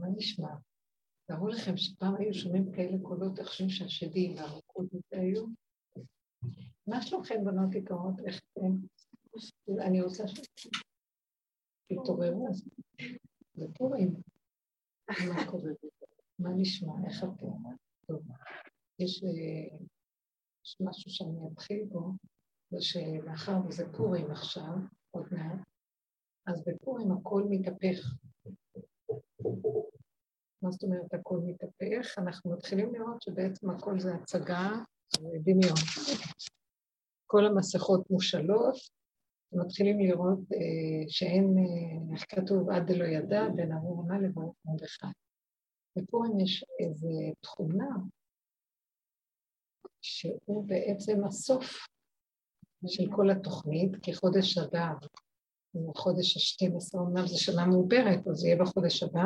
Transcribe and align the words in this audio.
מה 0.00 0.06
נשמע? 0.16 0.54
תארו 1.26 1.48
לכם 1.48 1.76
שפעם 1.76 2.14
היו 2.18 2.34
שומעים 2.34 2.72
כאלה 2.72 2.96
קולות, 3.02 3.38
איך 3.38 3.48
חושבים 3.48 3.70
שהשדים 3.70 4.36
והרוקות 4.36 4.86
היו? 5.10 5.46
מה 6.86 7.02
שלומכם, 7.02 7.44
בנות 7.44 7.74
יקרות? 7.74 8.14
איך 8.26 8.40
אתם? 8.52 8.72
אני 9.86 10.02
רוצה 10.02 10.24
שתתעוררו. 11.88 12.48
זה 13.54 13.66
פורים. 13.74 14.14
מה 15.08 15.46
קורה? 15.50 15.70
מה 16.38 16.50
נשמע? 16.56 16.92
איך 17.06 17.24
אתם? 17.24 17.46
טוב. 18.06 18.30
אה, 18.30 19.04
יש 19.04 19.22
משהו 20.80 21.10
שאני 21.10 21.38
אתחיל 21.52 21.84
בו, 21.84 22.12
זה 22.70 22.78
שמאחר 22.80 23.66
וזה 23.68 23.92
פורים 23.96 24.30
עכשיו, 24.30 24.74
עוד 25.10 25.26
מעט, 25.32 25.58
אז 26.46 26.64
בפורים 26.66 27.12
הכל 27.12 27.42
מתהפך. 27.50 28.14
מה 30.62 30.70
זאת 30.70 30.82
אומרת 30.82 31.14
הכל 31.14 31.38
מתהפך? 31.44 32.18
אנחנו 32.18 32.52
מתחילים 32.52 32.94
לראות 32.94 33.22
שבעצם 33.22 33.70
הכל 33.70 34.00
זה 34.00 34.14
הצגה 34.14 34.70
ודמיון. 35.18 35.76
כל 37.26 37.46
המסכות 37.46 38.10
מושלות, 38.10 38.76
ומתחילים 39.52 40.00
לראות 40.00 40.38
אה, 40.52 41.04
שאין, 41.08 41.54
אה, 41.58 42.14
איך 42.14 42.24
כתוב, 42.28 42.70
עד 42.70 42.86
דלא 42.86 43.04
ידע, 43.04 43.48
בין 43.56 43.72
ארור 43.72 44.04
מה 44.06 44.18
לברוך 44.18 44.56
מרדכי. 44.64 45.06
בפורים 45.96 46.40
יש 46.40 46.64
איזו 46.80 47.08
תכונה 47.40 47.90
שהוא 50.00 50.64
בעצם 50.66 51.24
הסוף 51.24 51.86
של 52.86 53.10
כל 53.16 53.30
התוכנית, 53.30 53.92
כי 54.02 54.14
חודש 54.14 54.58
אדר 54.58 54.94
הוא 55.72 55.94
חודש 55.96 56.36
השתים 56.36 56.76
עשרה, 56.76 57.02
אמנם 57.02 57.26
זו 57.26 57.40
שנה 57.40 57.66
מעוברת, 57.66 58.28
אז 58.28 58.36
זה 58.36 58.46
יהיה 58.46 58.64
בחודש 58.64 59.02
הבא. 59.02 59.24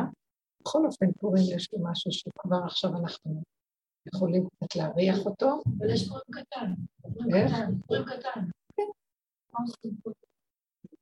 בכל 0.60 0.86
אופן, 0.86 1.12
פורים 1.12 1.44
יש 1.56 1.72
לו 1.72 1.78
משהו 1.82 2.12
שכבר 2.12 2.56
עכשיו 2.64 2.90
אנחנו 2.96 3.42
יכולים 4.14 4.48
קצת 4.48 4.76
להריח 4.76 5.18
אותו. 5.26 5.62
אבל 5.78 5.90
יש 5.90 6.08
פורים 6.08 6.24
קטן. 6.30 6.72
איך? 7.36 7.52
פורים 7.86 8.04
קטן. 8.04 8.40
כן. 8.76 8.82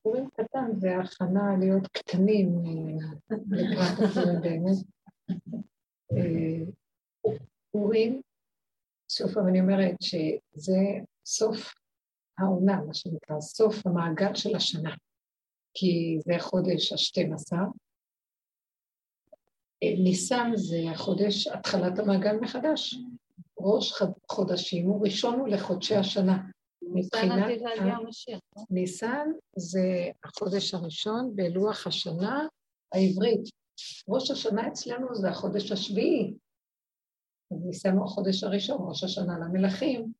פורים 0.02 0.28
קטן 0.30 0.70
זה 0.76 0.96
הכנה 0.98 1.56
להיות 1.58 1.86
קטנים 1.86 2.48
אה, 2.64 3.36
לקראת 3.50 4.10
הפורים 4.10 4.40
באמת. 4.40 4.76
אה, 6.12 6.64
פורים, 7.70 8.22
סוף 9.10 9.36
אני 9.48 9.60
אומרת 9.60 9.94
שזה 10.02 10.80
סוף 11.26 11.74
העונה, 12.38 12.80
מה 12.86 12.94
שנקרא, 12.94 13.40
סוף 13.40 13.86
המעגל 13.86 14.34
של 14.34 14.56
השנה, 14.56 14.94
כי 15.74 16.18
זה 16.24 16.34
חודש 16.38 16.92
השתים 16.92 17.32
עשר. 17.32 17.56
אה, 19.82 19.94
ניסן 20.04 20.50
זה 20.54 20.90
החודש, 20.90 21.46
התחלת 21.46 21.98
המעגל 21.98 22.36
מחדש. 22.40 22.96
ראש 23.60 24.02
חודשים 24.32 24.86
הוא 24.86 25.04
ראשון 25.04 25.40
הוא 25.40 25.48
לחודשי 25.48 25.94
השנה. 25.94 26.38
מבחינת... 26.82 27.46
ניסן 28.70 29.26
זה 29.56 30.10
החודש 30.24 30.74
הראשון 30.74 31.36
בלוח 31.36 31.86
השנה 31.86 32.46
העברית. 32.92 33.48
ראש 34.08 34.30
השנה 34.30 34.68
אצלנו 34.68 35.14
זה 35.14 35.28
החודש 35.28 35.72
השביעי. 35.72 36.34
אז 37.52 37.64
ניסן 37.66 37.96
הוא 37.96 38.04
החודש 38.04 38.44
הראשון, 38.44 38.78
ראש 38.88 39.04
השנה 39.04 39.38
למלכים, 39.38 40.12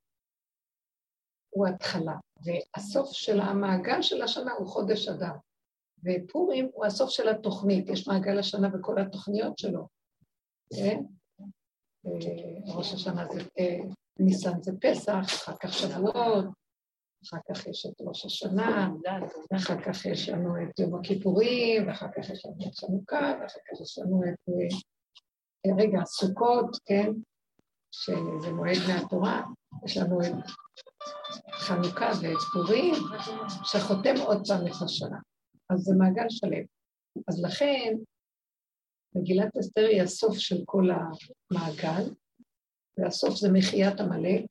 הוא 1.55 1.67
התחלה. 1.67 2.15
והסוף 2.45 3.13
של 3.13 3.41
המעגל 3.41 4.03
של 4.03 4.23
השנה 4.23 4.53
הוא 4.53 4.67
חודש 4.67 5.09
אדר. 5.09 5.33
ופורים 6.05 6.69
הוא 6.73 6.87
הסוף 6.87 7.11
של 7.11 7.29
התוכנית, 7.29 7.89
יש 7.89 8.09
מעגל 8.09 8.39
השנה 8.39 8.69
וכל 8.75 8.99
התוכניות 8.99 9.59
שלו. 9.59 9.89
כן? 10.77 11.03
אה, 12.07 12.75
ראש 12.77 12.95
השנה 12.95 13.27
זה, 13.33 13.41
אה, 13.59 13.79
ניסן 14.19 14.63
זה 14.63 14.73
פסח, 14.81 15.21
אחר 15.25 15.57
כך 15.63 15.73
שבועות, 15.73 16.45
אחר 17.25 17.39
כך 17.49 17.67
יש 17.67 17.87
את 17.87 18.01
ראש 18.01 18.25
השנה, 18.25 18.89
ואחר 19.51 19.83
כך 19.83 20.07
יש 20.07 20.29
לנו 20.29 20.55
את 20.63 20.79
יום 20.79 20.95
הכיפורים, 20.95 21.89
ואחר 21.89 22.09
כך 22.17 22.31
יש 22.31 22.47
לנו 22.47 22.57
את 22.69 22.75
חנוכה, 22.75 23.33
ואחר 23.41 23.61
כך 23.67 23.81
יש 23.81 23.99
לנו 23.99 24.23
את, 24.23 24.49
אה, 24.49 25.77
רגע, 25.77 26.05
סוכות, 26.05 26.77
כן? 26.87 27.11
שזה 27.91 28.53
מועד 28.53 28.79
מהתורה, 28.89 29.43
יש 29.85 29.97
לנו 29.97 30.21
את 30.21 30.33
חנוכה 31.51 32.11
ואת 32.23 32.39
פורים, 32.53 32.95
שחותם 33.65 34.15
עוד 34.27 34.43
פעם 34.49 34.67
את 34.67 34.83
השנה. 34.85 35.19
אז 35.71 35.79
זה 35.79 35.95
מעגל 35.99 36.29
שלם. 36.29 36.65
אז 37.29 37.45
לכן, 37.45 37.95
מגילת 39.15 39.57
אסתר 39.57 39.87
היא 39.87 40.03
הסוף 40.03 40.39
של 40.39 40.57
כל 40.65 40.89
המעגל, 40.91 42.15
והסוף 42.99 43.35
זה 43.37 43.49
מחיית 43.53 44.01
עמלק. 44.01 44.45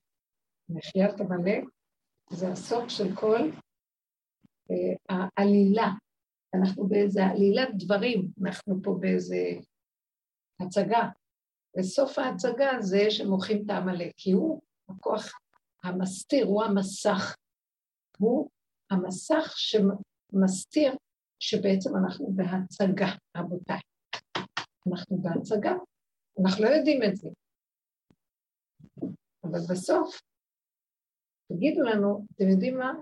מחיית 0.68 1.20
עמלק 1.20 1.64
זה 2.30 2.48
הסוף 2.48 2.88
של 2.88 3.14
כל 3.14 3.50
uh, 4.72 4.96
העלילה. 5.08 5.88
אנחנו 6.54 6.88
באיזה 6.88 7.26
עלילת 7.26 7.68
דברים, 7.78 8.28
אנחנו 8.42 8.82
פה 8.82 8.96
באיזה 9.00 9.36
הצגה. 10.60 11.08
וסוף 11.78 12.18
ההצגה 12.18 12.70
זה 12.80 13.10
שמוחים 13.10 13.64
את 13.64 13.70
העמלק, 13.70 14.12
כי 14.16 14.32
הוא 14.32 14.62
הכוח 14.88 15.32
המסתיר, 15.84 16.46
הוא 16.46 16.64
המסך. 16.64 17.36
הוא 18.18 18.50
המסך 18.90 19.54
שמסתיר 19.56 20.96
שבעצם 21.40 21.90
אנחנו 21.96 22.32
בהצגה, 22.36 23.08
רבותיי. 23.36 23.80
אנחנו 24.92 25.16
בהצגה, 25.16 25.72
אנחנו 26.42 26.64
לא 26.64 26.68
יודעים 26.68 27.02
את 27.02 27.16
זה. 27.16 27.28
אבל 29.44 29.60
בסוף, 29.70 30.20
תגידו 31.52 31.82
לנו, 31.82 32.26
אתם 32.34 32.48
יודעים 32.48 32.78
מה? 32.78 32.92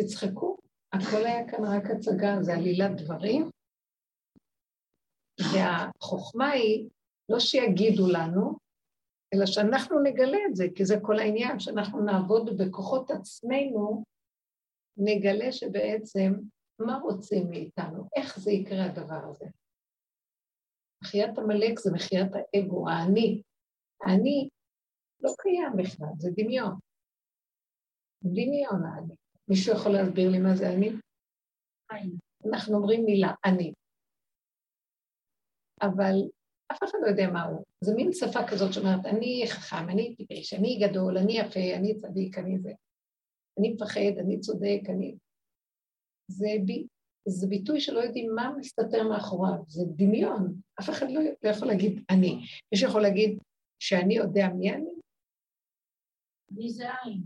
תצחקו, 0.00 0.56
הכל 0.92 1.26
היה 1.26 1.50
כאן 1.50 1.64
רק 1.64 1.84
הצגה, 1.90 2.42
זה 2.42 2.52
עלילת 2.54 3.00
דברים, 3.00 3.50
והחוכמה 5.40 6.50
היא 6.50 6.88
לא 7.28 7.40
שיגידו 7.40 8.08
לנו, 8.12 8.65
אלא 9.34 9.46
שאנחנו 9.46 10.02
נגלה 10.02 10.38
את 10.50 10.56
זה, 10.56 10.64
כי 10.74 10.84
זה 10.84 10.94
כל 11.02 11.18
העניין, 11.18 11.58
שאנחנו 11.58 12.04
נעבוד 12.04 12.50
בכוחות 12.58 13.10
עצמנו, 13.10 14.04
נגלה 14.96 15.52
שבעצם 15.52 16.32
מה 16.78 16.98
רוצים 16.98 17.50
מאיתנו? 17.50 18.08
איך 18.16 18.38
זה 18.38 18.50
יקרה 18.50 18.84
הדבר 18.84 19.30
הזה? 19.30 19.46
מחיית 21.02 21.38
עמלק 21.38 21.78
זה 21.78 21.90
מחיית 21.94 22.32
האגו, 22.34 22.88
האני. 22.88 23.42
האני 24.00 24.48
לא 25.20 25.30
קיים 25.38 25.72
בכלל, 25.76 26.08
זה 26.18 26.30
דמיון. 26.36 26.74
דמיון 28.24 28.84
האני. 28.84 29.14
מישהו 29.48 29.74
יכול 29.74 29.92
להסביר 29.92 30.30
לי 30.30 30.38
מה 30.38 30.56
זה 30.56 30.68
אני? 30.68 30.90
אנחנו 32.50 32.76
אומרים 32.76 33.04
מילה, 33.04 33.32
אני. 33.44 33.72
אבל 35.82 36.14
אף 36.72 36.78
אחד 36.84 36.98
לא 37.02 37.06
יודע 37.06 37.30
מה 37.32 37.44
הוא. 37.44 37.64
זה 37.84 37.94
מין 37.94 38.12
שפה 38.12 38.40
כזאת 38.50 38.72
שאומרת, 38.72 39.06
אני 39.06 39.44
חכם, 39.48 39.88
אני 39.88 40.16
טיפש, 40.16 40.54
אני 40.54 40.78
גדול, 40.82 41.18
אני 41.18 41.32
יפה, 41.32 41.76
אני 41.76 41.94
צדיק, 41.94 42.38
אני 42.38 42.58
זה. 42.58 42.72
אני 43.58 43.72
מפחד, 43.72 44.18
אני 44.18 44.40
צודק, 44.40 44.80
אני... 44.88 45.16
זה, 46.30 46.48
ב... 46.66 46.72
זה 47.28 47.46
ביטוי 47.46 47.80
שלא 47.80 48.00
יודעים 48.00 48.34
מה 48.34 48.52
מסתתר 48.58 49.08
מאחוריו, 49.08 49.62
זה 49.68 49.82
דמיון. 49.96 50.60
אף 50.80 50.90
אחד 50.90 51.06
לא, 51.10 51.20
לא 51.44 51.50
יכול 51.50 51.68
להגיד 51.68 52.04
אני. 52.10 52.34
מי 52.72 52.78
שיכול 52.78 53.02
להגיד 53.02 53.38
שאני 53.82 54.14
יודע 54.14 54.48
מי 54.48 54.72
אני? 54.72 54.90
מי 56.50 56.70
זה 56.70 56.84
עין? 57.04 57.22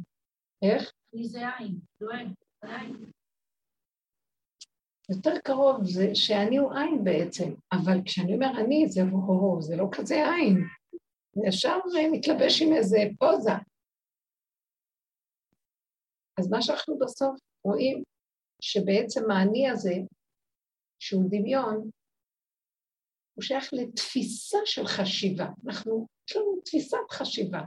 איך? 0.62 0.92
מי 1.14 1.28
זה 1.28 1.48
עין? 1.58 1.78
לא 2.00 2.12
עין. 2.14 3.10
יותר 5.10 5.38
קרוב 5.44 5.84
זה 5.84 6.14
שאני 6.14 6.56
הוא 6.56 6.72
עין 6.78 7.04
בעצם, 7.04 7.54
אבל 7.72 7.98
כשאני 8.04 8.34
אומר 8.34 8.50
אני 8.60 8.88
זה 8.88 9.02
הו, 9.02 9.62
זה 9.62 9.76
לא 9.76 9.88
כזה 9.92 10.14
עין. 10.14 10.56
זה 11.32 11.42
ישר 11.48 11.76
מתלבש 12.12 12.62
עם 12.62 12.72
איזה 12.72 12.98
פוזה. 13.18 13.52
אז 16.38 16.50
מה 16.50 16.62
שאנחנו 16.62 16.98
בסוף 16.98 17.40
רואים, 17.64 18.02
שבעצם 18.62 19.30
האני 19.30 19.70
הזה, 19.70 19.94
שהוא 20.98 21.24
דמיון, 21.30 21.90
הוא 23.34 23.42
שייך 23.42 23.72
לתפיסה 23.72 24.58
של 24.64 24.86
חשיבה. 24.86 25.46
אנחנו, 25.66 26.06
יש 26.30 26.36
לנו 26.36 26.60
תפיסת 26.64 27.10
חשיבה, 27.10 27.60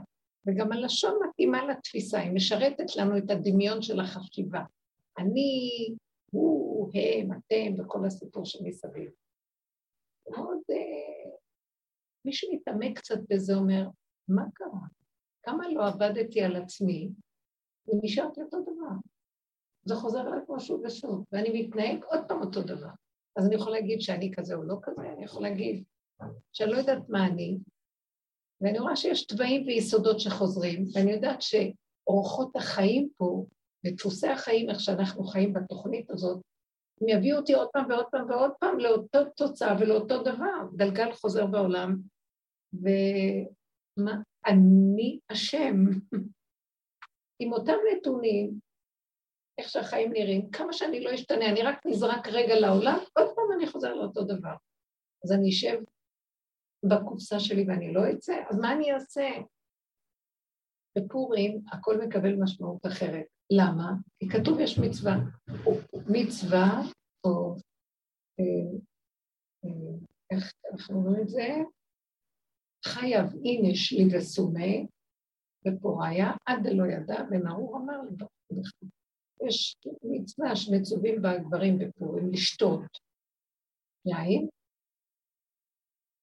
וגם 0.46 0.72
הלשון 0.72 1.18
מתאימה 1.28 1.66
לתפיסה, 1.66 2.18
היא 2.18 2.32
משרתת 2.32 2.96
לנו 2.96 3.18
את 3.18 3.30
הדמיון 3.30 3.82
של 3.82 4.00
החשיבה. 4.00 4.60
אני, 5.18 5.70
הוא, 6.84 6.92
הם, 6.94 7.32
אתם, 7.32 7.80
וכל 7.80 8.06
הסיפור 8.06 8.44
שמסביב. 8.44 9.10
מאוד, 10.30 10.58
אה, 10.70 11.30
מי 12.24 12.32
שמתעמק 12.32 12.98
קצת 12.98 13.18
בזה 13.30 13.54
אומר, 13.54 13.88
מה 14.28 14.42
קרה? 14.54 14.86
כמה 15.42 15.68
לא 15.68 15.86
עבדתי 15.86 16.42
על 16.42 16.56
עצמי, 16.56 17.10
ונשארתי 17.86 18.42
אותו 18.42 18.60
דבר. 18.60 18.96
זה 19.84 19.94
חוזר 19.94 20.20
אליי 20.20 20.40
כמו 20.46 20.60
שוב 20.60 20.80
ושוב, 20.84 21.24
ואני 21.32 21.62
מתנהג 21.62 22.04
עוד 22.04 22.20
פעם 22.28 22.40
אותו 22.40 22.62
דבר. 22.62 22.90
אז 23.36 23.46
אני 23.46 23.54
יכולה 23.54 23.80
להגיד 23.80 24.00
שאני 24.00 24.32
כזה 24.36 24.54
או 24.54 24.62
לא 24.62 24.76
כזה, 24.82 25.02
אני 25.02 25.24
יכולה 25.24 25.48
להגיד 25.48 25.84
שאני 26.52 26.70
לא 26.70 26.76
יודעת 26.76 27.08
מה 27.08 27.26
אני, 27.26 27.58
ואני 28.60 28.78
רואה 28.78 28.96
שיש 28.96 29.26
תוואים 29.26 29.66
ויסודות 29.66 30.20
שחוזרים, 30.20 30.84
ואני 30.94 31.12
יודעת 31.12 31.42
שאורחות 31.42 32.56
החיים 32.56 33.08
פה, 33.16 33.46
ודפוסי 33.86 34.28
החיים, 34.28 34.70
איך 34.70 34.80
שאנחנו 34.80 35.24
חיים 35.24 35.52
בתוכנית 35.52 36.10
הזאת, 36.10 36.40
הם 37.04 37.18
יביאו 37.18 37.36
אותי 37.36 37.54
עוד 37.54 37.68
פעם 37.72 37.90
ועוד 37.90 38.06
פעם 38.10 38.30
ועוד 38.30 38.50
פעם 38.60 38.78
לאותו 38.78 39.24
תוצאה 39.24 39.76
ולאותו 39.80 40.22
דבר, 40.22 40.76
גלגל 40.76 41.12
חוזר 41.12 41.46
בעולם, 41.46 41.96
ומה, 42.72 44.12
אני 44.46 45.18
אשם. 45.32 45.74
עם 47.40 47.52
אותם 47.52 47.72
נתונים, 47.92 48.58
איך 49.58 49.68
שהחיים 49.68 50.12
נראים, 50.12 50.50
כמה 50.50 50.72
שאני 50.72 51.04
לא 51.04 51.14
אשתנה, 51.14 51.50
אני 51.50 51.62
רק 51.62 51.86
נזרק 51.86 52.28
רגע 52.28 52.54
לעולם, 52.60 52.98
עוד 53.18 53.34
פעם 53.34 53.44
אני 53.56 53.66
חוזר 53.66 53.94
לאותו 53.94 54.24
דבר. 54.24 54.54
אז 55.24 55.32
אני 55.32 55.48
אשב 55.48 55.78
בקופסה 56.84 57.40
שלי 57.40 57.64
ואני 57.68 57.92
לא 57.92 58.00
אצא, 58.12 58.34
אז 58.50 58.58
מה 58.58 58.72
אני 58.72 58.92
אעשה? 58.92 59.28
בפורים 60.98 61.60
הכל 61.72 61.98
מקבל 61.98 62.34
משמעות 62.42 62.86
אחרת. 62.86 63.33
למה? 63.56 63.92
כי 64.18 64.28
כתוב 64.28 64.60
יש 64.60 64.78
מצווה. 64.78 65.16
מצווה, 66.08 66.82
או 67.24 67.56
אה, 68.40 68.78
אה, 69.64 69.98
איך 70.30 70.52
אנחנו 70.72 70.96
אומרים 70.96 71.22
את 71.22 71.28
זה? 71.28 71.48
חייב 72.86 73.26
הנה 73.44 73.74
שלי 73.74 74.18
וסומי, 74.18 74.86
ופוריה, 75.66 76.30
עד 76.46 76.58
דלא 76.62 76.84
ידע, 76.86 77.24
ונאור 77.30 77.76
אמר 77.76 78.02
לי, 78.02 78.16
יש 79.48 79.76
מצווה 80.02 80.56
שמצווים 80.56 81.22
בה 81.22 81.38
גברים 81.38 81.78
בפורים 81.78 82.32
לשתות 82.32 82.98
יין, 84.06 84.48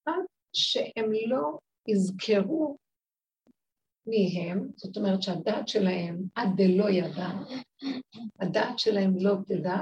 עד 0.05 0.25
שהם 0.53 1.11
לא 1.27 1.57
יזכרו 1.87 2.77
מי 4.07 4.39
הם, 4.39 4.67
זאת 4.75 4.97
אומרת 4.97 5.21
שהדעת 5.21 5.67
שלהם 5.67 6.21
עד 6.35 6.49
דלא 6.55 6.89
ידע, 6.89 7.29
הדעת 8.39 8.79
שלהם 8.79 9.13
לא 9.19 9.35
תדע, 9.45 9.77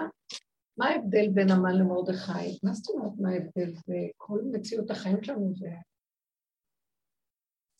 מה 0.77 0.87
ההבדל 0.87 1.29
בין 1.33 1.51
המן 1.51 1.75
למרדכי? 1.75 2.59
מה 2.63 2.73
זאת 2.73 2.95
אומרת 2.95 3.11
מה 3.19 3.29
ההבדל? 3.29 3.73
זה 3.85 3.95
כל 4.17 4.39
מציאות 4.51 4.91
החיים 4.91 5.23
שלנו 5.23 5.53
זה 5.55 5.69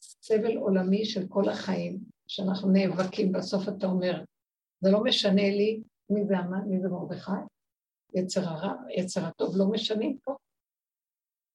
סבל 0.01 0.57
עולמי 0.57 1.05
של 1.05 1.27
כל 1.27 1.49
החיים, 1.49 1.99
שאנחנו 2.27 2.71
נאבקים, 2.71 3.31
בסוף 3.31 3.63
אתה 3.69 3.87
אומר, 3.87 4.23
זה 4.81 4.91
לא 4.91 5.03
משנה 5.03 5.49
לי 5.49 5.83
מי 6.09 6.25
זה 6.25 6.37
המן, 6.37 6.67
מי 6.67 6.81
זה 6.81 6.87
מרדכי, 6.89 7.31
יצר 8.13 8.41
הרע, 8.41 8.73
יצר 8.97 9.25
הטוב, 9.25 9.57
לא 9.57 9.65
משנים 9.71 10.17
פה. 10.23 10.35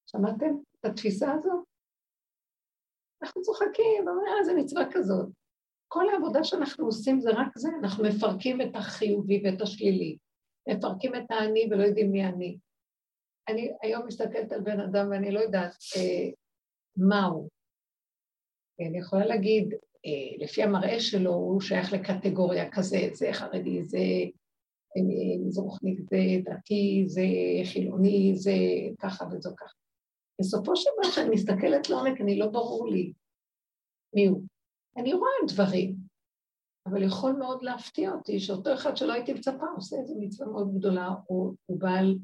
שמעתם 0.05 0.55
את 0.79 0.85
התפיסה 0.85 1.31
הזאת? 1.31 1.64
אנחנו 3.25 3.41
צוחקים, 3.41 4.07
ואומרים, 4.07 4.27
אה, 4.27 4.43
זה 4.43 4.53
מצווה 4.53 4.83
כזאת. 4.91 5.27
כל 5.87 6.09
העבודה 6.09 6.43
שאנחנו 6.43 6.85
עושים 6.85 7.19
זה 7.19 7.29
רק 7.29 7.57
זה, 7.57 7.69
אנחנו 7.79 8.03
מפרקים 8.03 8.61
את 8.61 8.75
החיובי 8.75 9.41
ואת 9.43 9.61
השלילי, 9.61 10.17
מפרקים 10.69 11.15
את 11.15 11.31
האני 11.31 11.67
ולא 11.71 11.83
יודעים 11.83 12.11
מי 12.11 12.25
אני. 12.25 12.57
אני 13.49 13.71
היום 13.81 14.05
מסתכלת 14.07 14.51
על 14.51 14.61
בן 14.61 14.79
אדם 14.79 15.07
ואני 15.11 15.31
לא 15.31 15.39
יודעת 15.39 15.75
אה, 15.97 16.29
מה 16.97 17.25
הוא. 17.25 17.49
אני 18.79 18.99
יכולה 18.99 19.25
להגיד, 19.25 19.73
אה, 20.05 20.43
לפי 20.45 20.63
המראה 20.63 20.99
שלו, 20.99 21.33
הוא 21.33 21.61
שייך 21.61 21.93
לקטגוריה 21.93 22.71
כזה, 22.71 22.97
זה 23.13 23.29
חרדי, 23.31 23.83
זה 23.83 23.97
אה, 24.97 25.45
מזרוחניק, 25.47 25.99
זה 25.99 26.17
דתי, 26.43 27.03
זה 27.07 27.23
חילוני, 27.73 28.31
זה 28.35 28.51
ככה 28.99 29.25
וזה 29.31 29.49
ככה. 29.57 29.84
בסופו 30.41 30.75
של 30.75 30.89
דבר, 30.93 31.11
כשאני 31.11 31.29
מסתכלת 31.29 31.89
לעומק, 31.89 32.21
אני 32.21 32.39
לא 32.39 32.47
ברור 32.47 32.87
לי 32.87 33.13
מי 34.15 34.27
הוא. 34.27 34.41
אני 34.97 35.13
רואה 35.13 35.31
דברים, 35.47 35.95
אבל 36.85 37.03
יכול 37.03 37.31
מאוד 37.31 37.63
להפתיע 37.63 38.11
אותי 38.11 38.39
שאותו 38.39 38.73
אחד 38.73 38.97
שלא 38.97 39.13
הייתי 39.13 39.33
מצפה 39.33 39.65
עושה 39.75 39.95
איזו 39.95 40.15
מצווה 40.19 40.47
מאוד 40.47 40.77
גדולה, 40.77 41.07
או 41.29 41.53
הוא 41.65 41.79
בעל 41.79 42.17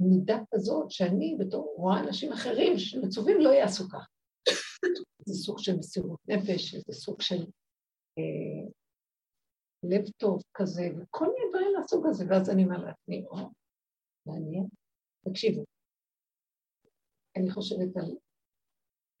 מידה 0.00 0.38
כזאת, 0.54 0.90
שאני 0.90 1.36
בתור 1.38 1.74
רואה 1.76 2.00
אנשים 2.00 2.32
אחרים 2.32 2.78
שמצווים 2.78 3.40
לא 3.40 3.50
יעשו 3.50 3.88
כך. 3.88 4.08
זה 5.26 5.34
סוג 5.34 5.58
של 5.58 5.76
מסירות 5.76 6.20
נפש, 6.28 6.74
זה 6.74 6.92
סוג 6.92 7.20
של 7.20 7.46
אה, 8.18 8.70
לב 9.82 10.04
טוב 10.16 10.42
כזה, 10.54 10.88
וכל 10.96 11.26
מיני 11.26 11.50
דברים 11.50 11.68
מהסוג 11.76 12.06
הזה, 12.06 12.24
ואז 12.28 12.50
אני 12.50 12.64
אומר 12.64 12.78
לעצמי, 12.84 13.24
או, 13.26 13.36
מעניין. 14.26 14.68
תקשיבו, 15.28 15.64
אני 17.38 17.50
חושבת 17.50 17.96
על 17.96 18.16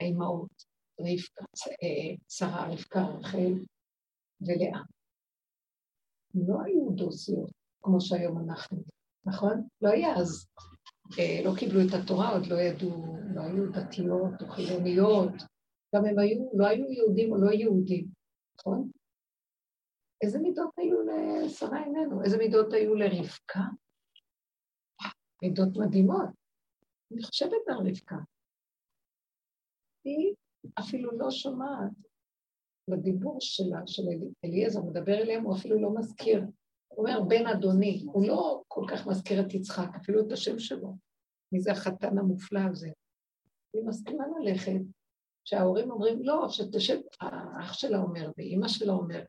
האימהות, 0.00 0.64
רבקה, 1.00 1.44
אה, 1.82 2.14
שרה, 2.28 2.72
רבקה, 2.72 3.00
רחל 3.00 3.52
ולאה. 4.40 4.82
לא 6.34 6.62
היו 6.64 6.90
דוסיות 6.90 7.50
כמו 7.82 8.00
שהיום 8.00 8.38
אנחנו, 8.38 8.78
נכון? 9.24 9.68
לא 9.82 9.88
היה 9.88 10.14
אז. 10.16 10.46
אה, 11.18 11.40
לא 11.44 11.52
קיבלו 11.58 11.80
את 11.80 11.94
התורה, 12.02 12.32
עוד 12.32 12.46
לא 12.46 12.56
ידעו, 12.56 13.16
לא 13.34 13.40
היו 13.40 13.72
דתיות 13.72 14.42
או 14.42 14.48
חילוניות, 14.48 15.32
גם 15.94 16.04
הם 16.04 16.18
היו, 16.18 16.50
לא 16.54 16.66
היו 16.66 16.92
יהודים 16.92 17.32
או 17.32 17.36
לא 17.36 17.50
יהודים, 17.50 18.06
נכון? 18.60 18.90
איזה 20.22 20.38
מידות 20.38 20.70
היו 20.76 20.96
לשרה 21.02 21.84
עינינו? 21.84 22.24
איזה 22.24 22.38
מידות 22.38 22.72
היו 22.72 22.94
לרבקה? 22.94 23.60
מידות 25.42 25.68
מדהימות. 25.76 26.28
אני 27.12 27.22
חושבת 27.22 27.68
על 27.68 27.88
רבקה. 27.88 28.16
היא 30.04 30.34
אפילו 30.78 31.18
לא 31.18 31.30
שומעת 31.30 31.90
בדיבור 32.90 33.36
שלה, 33.40 33.86
של 33.86 34.02
אליעזר, 34.44 34.80
מדבר 34.82 35.14
אליהם, 35.14 35.44
הוא 35.44 35.56
אפילו 35.56 35.80
לא 35.82 35.94
מזכיר. 35.94 36.40
הוא 36.88 36.98
אומר, 36.98 37.20
בן 37.28 37.46
אדוני, 37.46 38.02
הוא 38.12 38.26
לא 38.26 38.62
כל 38.68 38.84
כך 38.90 39.06
מזכיר 39.06 39.40
את 39.40 39.54
יצחק, 39.54 39.88
אפילו 39.96 40.26
את 40.26 40.32
השם 40.32 40.58
שלו. 40.58 40.96
מי 41.52 41.60
זה 41.60 41.72
החתן 41.72 42.18
המופלא 42.18 42.60
הזה? 42.70 42.90
היא 43.74 43.84
מסכימה 43.84 44.24
ללכת, 44.40 44.80
שההורים 45.44 45.90
אומרים, 45.90 46.22
לא, 46.22 46.48
שתשב, 46.48 46.98
האח 47.20 47.72
שלה 47.72 47.98
אומר, 47.98 48.30
ואימא 48.36 48.68
שלה 48.68 48.92
אומרת, 48.92 49.26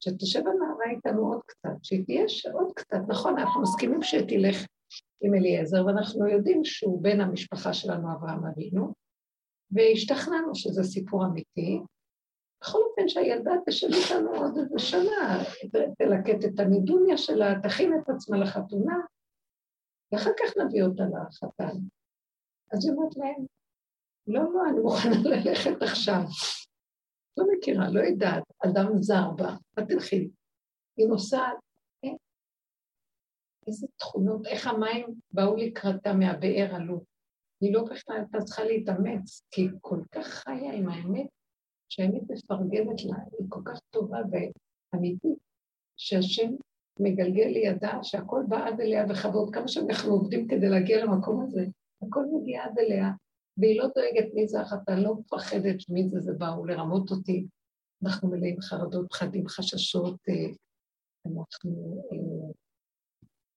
שתשב 0.00 0.40
הנערה 0.40 0.90
איתנו 0.96 1.32
עוד 1.32 1.40
קצת, 1.46 1.70
שהיא 1.82 2.04
תהיה 2.04 2.24
עוד 2.52 2.72
קצת, 2.74 2.98
נכון, 3.08 3.38
אנחנו 3.38 3.62
מסכימים 3.62 4.02
שתלך 4.02 4.66
עם 5.22 5.34
אליעזר, 5.34 5.86
ואנחנו 5.86 6.28
יודעים 6.28 6.64
שהוא 6.64 7.02
בן 7.02 7.20
המשפחה 7.20 7.72
שלנו, 7.72 8.12
אברהם 8.12 8.46
אבינו, 8.46 8.94
והשתכנענו 9.70 10.54
שזה 10.54 10.82
סיפור 10.82 11.26
אמיתי. 11.26 11.80
בכל 12.62 12.78
אופן 12.90 13.08
שהילדה 13.08 13.50
תשב 13.66 13.86
איתנו 13.86 14.30
עוד 14.34 14.58
איזה 14.58 14.78
שנה, 14.78 15.42
תלקט 15.98 16.44
את 16.44 16.60
הנידוניה 16.60 17.16
שלה, 17.18 17.60
תכין 17.62 17.92
את 17.94 18.08
עצמה 18.08 18.36
לחתונה, 18.36 18.96
ואחר 20.12 20.30
כך 20.38 20.56
נביא 20.56 20.82
אותה 20.82 21.02
לחתן. 21.02 21.78
אז 22.72 22.84
היא 22.84 22.94
אומרת 22.94 23.16
להם, 23.16 23.46
לא, 24.26 24.42
לא, 24.54 24.70
אני 24.70 24.80
מוכנה 24.80 25.16
ללכת 25.24 25.82
עכשיו. 25.82 26.20
לא 27.36 27.44
מכירה, 27.52 27.90
לא 27.90 28.00
יודעת, 28.00 28.42
אדם 28.64 29.02
זר 29.02 29.30
בה, 29.36 29.56
מה 29.78 29.86
תלכי? 29.86 30.30
היא 30.96 31.08
נוסעת, 31.08 31.56
איזה 33.66 33.86
תכונות, 33.96 34.46
איך 34.46 34.66
המים 34.66 35.06
באו 35.32 35.56
לקראתה 35.56 36.12
מהבאר 36.12 36.74
עלו. 36.74 37.04
היא 37.60 37.74
לא 37.74 37.84
בכלל 37.84 38.16
הייתה 38.16 38.38
צריכה 38.44 38.64
להתאמץ, 38.64 39.42
כי 39.50 39.60
היא 39.60 39.70
כל 39.80 40.00
כך 40.12 40.26
חיה 40.26 40.72
עם 40.72 40.88
האמת, 40.88 41.26
שהאמת 41.88 42.22
מפרגנת 42.30 43.04
לה, 43.04 43.16
היא 43.38 43.46
כל 43.48 43.60
כך 43.64 43.80
טובה 43.90 44.18
ואמיתית, 44.30 45.38
שהשם 45.96 46.50
מגלגל 47.00 47.46
לידה, 47.46 47.98
שהכל 48.02 48.42
בא 48.48 48.66
עד 48.66 48.80
אליה 48.80 49.06
בכבוד, 49.06 49.54
כמה 49.54 49.68
שאנחנו 49.68 50.12
עובדים 50.12 50.48
כדי 50.48 50.68
להגיע 50.68 51.04
למקום 51.04 51.42
הזה, 51.42 51.64
הכל 52.02 52.24
מגיע 52.32 52.64
עד 52.64 52.78
אליה, 52.78 53.10
והיא 53.56 53.78
לא 53.78 53.86
דואגת 53.94 54.34
מי 54.34 54.48
זה 54.48 54.60
החתן, 54.60 55.00
לא 55.00 55.14
מפחדת 55.14 55.88
מי 55.88 56.08
זה 56.08 56.20
זה 56.20 56.32
באו 56.32 56.66
לרמות 56.66 57.10
אותי. 57.10 57.46
אנחנו 58.04 58.30
מלאים 58.30 58.60
חרדות, 58.60 59.06
פחדים, 59.10 59.48
חששות, 59.48 60.16
אה, 60.28 60.34
אנחנו 61.26 62.02
אה, 62.12 62.52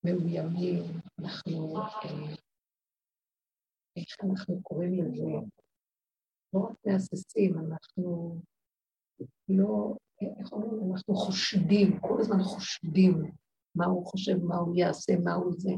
מאוימים, 0.04 0.84
אנחנו, 1.20 1.78
אה, 1.78 2.36
איך 3.98 4.16
אנחנו 4.24 4.62
קוראים 4.64 4.94
לזה? 4.94 5.24
לא 6.54 6.60
רק 6.60 6.76
מהססים, 6.86 7.58
אנחנו 7.58 8.40
לא, 9.50 9.96
איך 10.40 10.52
אומרים? 10.52 10.92
אנחנו 10.94 11.16
חושדים, 11.16 12.00
כל 12.00 12.18
הזמן 12.20 12.44
חושדים 12.44 13.24
מה 13.76 13.86
הוא 13.86 14.06
חושב, 14.06 14.44
מה 14.44 14.56
הוא 14.56 14.76
יעשה, 14.76 15.14
מה 15.24 15.34
הוא 15.34 15.54
זה. 15.58 15.72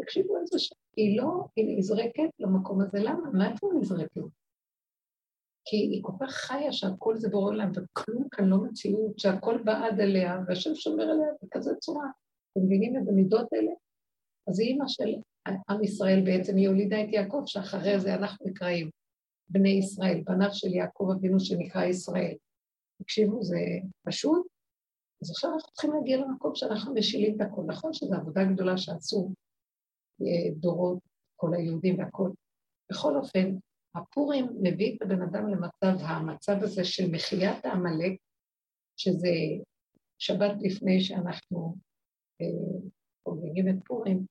תקשיבו 0.00 0.36
איזה 0.40 0.58
ש... 0.58 0.72
היא 0.96 1.18
לא, 1.20 1.46
היא 1.56 1.78
נזרקת 1.78 2.30
למקום 2.38 2.80
הזה. 2.80 2.98
למה? 3.00 3.30
מאיפה 3.30 3.68
היא 3.72 3.80
נזרקת? 3.80 4.22
כי 5.64 5.76
היא 5.76 6.02
כל 6.02 6.12
כך 6.20 6.30
חיה 6.30 6.72
שהכל 6.72 7.16
זה 7.16 7.28
בורא 7.28 7.50
עולם, 7.50 7.70
וכלום 7.70 8.28
כאן 8.28 8.44
לא 8.44 8.56
מציאות, 8.56 9.18
שהכל 9.18 9.62
בעד 9.64 10.00
אליה, 10.00 10.38
והשם 10.46 10.74
שומר 10.74 11.02
עליה 11.02 11.28
בכזה 11.42 11.74
צורה. 11.74 12.06
אתם 12.54 12.66
מבינים 12.66 12.96
את 12.96 13.08
המידות 13.08 13.52
האלה? 13.52 13.70
אז 14.48 14.60
היא 14.60 14.68
אימא 14.68 14.84
של 14.88 15.14
עם 15.68 15.84
ישראל 15.84 16.22
בעצם 16.24 16.56
היא 16.56 16.68
הולידה 16.68 17.04
את 17.04 17.08
יעקב, 17.12 17.42
שאחרי 17.46 18.00
זה 18.00 18.14
אנחנו 18.14 18.46
נקראים 18.46 18.90
בני 19.48 19.68
ישראל, 19.68 20.22
בניו 20.26 20.48
של 20.52 20.74
יעקב 20.74 21.08
אבינו 21.16 21.40
שנקרא 21.40 21.84
ישראל. 21.84 22.34
תקשיבו, 23.02 23.42
זה 23.42 23.58
פשוט. 24.06 24.46
אז 25.22 25.30
עכשיו 25.30 25.50
אנחנו 25.54 25.72
צריכים 25.72 25.92
להגיע 25.92 26.16
למקום 26.16 26.54
שאנחנו 26.54 26.94
משילים 26.94 27.36
את 27.36 27.40
הכול. 27.40 27.64
נכון 27.68 27.92
שזו 27.92 28.14
עבודה 28.14 28.44
גדולה 28.44 28.78
שעשו 28.78 29.30
אה, 30.22 30.54
דורות, 30.56 30.98
כל 31.36 31.54
היהודים 31.54 31.98
והכול. 31.98 32.32
בכל 32.90 33.16
אופן, 33.16 33.56
הפורים 33.94 34.46
מביא 34.62 34.96
את 34.96 35.02
הבן 35.02 35.22
אדם 35.22 35.48
למצב, 35.48 36.04
המצב 36.04 36.62
הזה 36.62 36.84
של 36.84 37.10
מחיית 37.10 37.64
העמלק, 37.64 38.18
שזה 38.96 39.28
שבת 40.18 40.52
לפני 40.62 41.00
שאנחנו 41.00 41.76
חוגגים 43.24 43.68
את 43.68 43.84
פורים, 43.84 44.26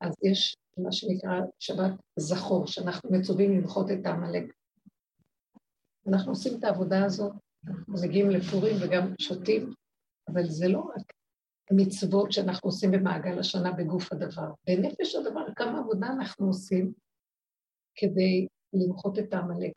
אז 0.00 0.14
יש 0.22 0.56
מה 0.78 0.92
שנקרא 0.92 1.40
שבת 1.58 1.92
זכור, 2.18 2.66
שאנחנו 2.66 3.10
מצווים 3.10 3.58
למחות 3.58 3.86
את 3.90 4.06
העמלק. 4.06 4.54
אנחנו 6.08 6.32
עושים 6.32 6.58
את 6.58 6.64
העבודה 6.64 7.04
הזאת, 7.04 7.32
אנחנו 7.66 7.94
מגיעים 8.02 8.30
לפורים 8.30 8.76
וגם 8.80 9.14
שותים, 9.20 9.72
אבל 10.28 10.44
זה 10.44 10.68
לא 10.68 10.80
רק 10.80 11.12
המצוות 11.70 12.32
שאנחנו 12.32 12.68
עושים 12.68 12.90
במעגל 12.90 13.38
השנה 13.38 13.72
בגוף 13.72 14.12
הדבר. 14.12 14.52
בנפש 14.66 15.14
הדבר, 15.14 15.54
כמה 15.56 15.78
עבודה 15.78 16.06
אנחנו 16.06 16.46
עושים 16.46 16.92
כדי 17.94 18.46
למחות 18.72 19.18
את 19.18 19.32
העמלק. 19.34 19.72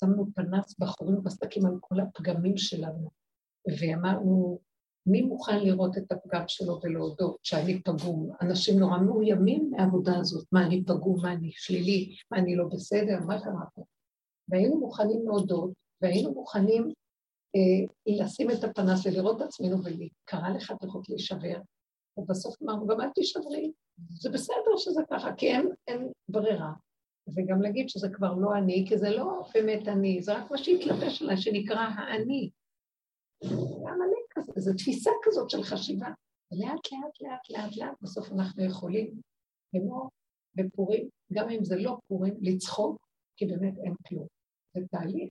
שמנו 0.00 0.26
פנס 0.34 0.78
בחורים 0.78 1.18
ובסדקים 1.18 1.66
על 1.66 1.74
כל 1.80 2.00
הפגמים 2.00 2.56
שלנו, 2.56 3.10
ואמרנו, 3.80 4.60
מי 5.10 5.22
מוכן 5.22 5.64
לראות 5.64 5.98
את 5.98 6.12
הפגם 6.12 6.42
שלו 6.48 6.80
ולהודות 6.82 7.38
שאני 7.42 7.82
פגום? 7.82 8.30
אנשים 8.42 8.78
נורא 8.78 8.98
מאוימים 8.98 9.70
מהעבודה 9.70 10.18
הזאת, 10.18 10.46
מה 10.52 10.66
אני 10.66 10.84
פגום, 10.84 11.22
מה 11.22 11.32
אני 11.32 11.50
שלילי, 11.52 12.16
מה 12.30 12.38
אני 12.38 12.56
לא 12.56 12.64
בסדר, 12.64 13.18
מה 13.26 13.40
קרה 13.40 13.64
פה? 13.74 13.84
והיינו 14.48 14.80
מוכנים 14.80 15.26
להודות, 15.26 15.70
והיינו 16.02 16.32
מוכנים 16.32 16.92
אה, 17.56 18.14
לשים 18.24 18.50
את 18.50 18.64
הפנס 18.64 19.06
ולראות 19.06 19.36
את 19.36 19.46
עצמנו 19.46 19.76
וקרה 19.84 20.50
לך 20.50 20.72
פחות 20.80 21.08
להישבר, 21.08 21.60
ובסוף 22.18 22.62
אמרנו, 22.62 22.86
גם 22.86 23.00
אל 23.00 23.10
תישברי, 23.10 23.72
זה 24.08 24.30
בסדר 24.30 24.76
שזה 24.76 25.02
ככה, 25.10 25.34
כי 25.34 25.46
אין, 25.46 25.68
אין 25.88 26.12
ברירה. 26.28 26.72
וגם 27.36 27.62
להגיד 27.62 27.88
שזה 27.88 28.08
כבר 28.08 28.34
לא 28.34 28.54
אני, 28.54 28.84
כי 28.88 28.98
זה 28.98 29.10
לא 29.10 29.42
באמת 29.54 29.88
אני, 29.88 30.22
זה 30.22 30.36
רק 30.38 30.50
מה 30.50 30.58
שהתלבש 30.58 31.22
עליי, 31.22 31.36
שנקרא 31.36 31.78
האני. 31.78 32.50
למה 33.84 34.06
לי 34.06 34.17
כזה? 34.46 34.60
זו 34.60 34.72
תפיסה 34.78 35.10
כזאת 35.22 35.50
של 35.50 35.62
חשיבה. 35.62 36.08
לאט, 36.52 36.92
לאט, 36.92 37.20
לאט, 37.20 37.50
לאט, 37.50 37.76
לאט, 37.76 37.96
בסוף 38.02 38.32
אנחנו 38.32 38.64
יכולים, 38.64 39.20
כמו 39.70 40.10
בפורים, 40.54 41.08
גם 41.32 41.50
אם 41.50 41.64
זה 41.64 41.76
לא 41.76 41.98
פורים, 42.08 42.34
לצחוק, 42.40 43.08
כי 43.36 43.46
באמת 43.46 43.78
אין 43.84 43.94
כלום. 44.08 44.26
זה 44.74 44.80
תהליך. 44.90 45.30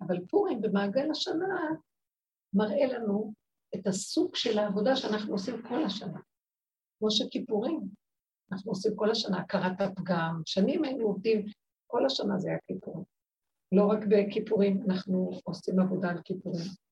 אבל 0.00 0.26
פורים 0.26 0.60
במעגל 0.60 1.10
השנה 1.10 1.68
מראה 2.52 2.86
לנו 2.86 3.32
את 3.74 3.86
הסוג 3.86 4.36
של 4.36 4.58
העבודה 4.58 4.96
שאנחנו 4.96 5.32
עושים 5.32 5.62
כל 5.68 5.84
השנה. 5.84 6.20
כמו 6.98 7.10
שכיפורים, 7.10 7.80
אנחנו 8.52 8.72
עושים 8.72 8.92
כל 8.96 9.10
השנה 9.10 9.40
הכרת 9.40 9.80
הפגם, 9.80 10.42
שנים 10.46 10.84
היינו 10.84 11.06
עובדים, 11.06 11.46
כל 11.86 12.06
השנה 12.06 12.38
זה 12.38 12.48
היה 12.48 12.58
כיפורים. 12.66 13.04
לא 13.72 13.86
רק 13.86 13.98
בכיפורים, 14.08 14.82
אנחנו 14.90 15.30
עושים 15.44 15.80
עבודה 15.80 16.10
על 16.10 16.22
כיפורים. 16.24 16.83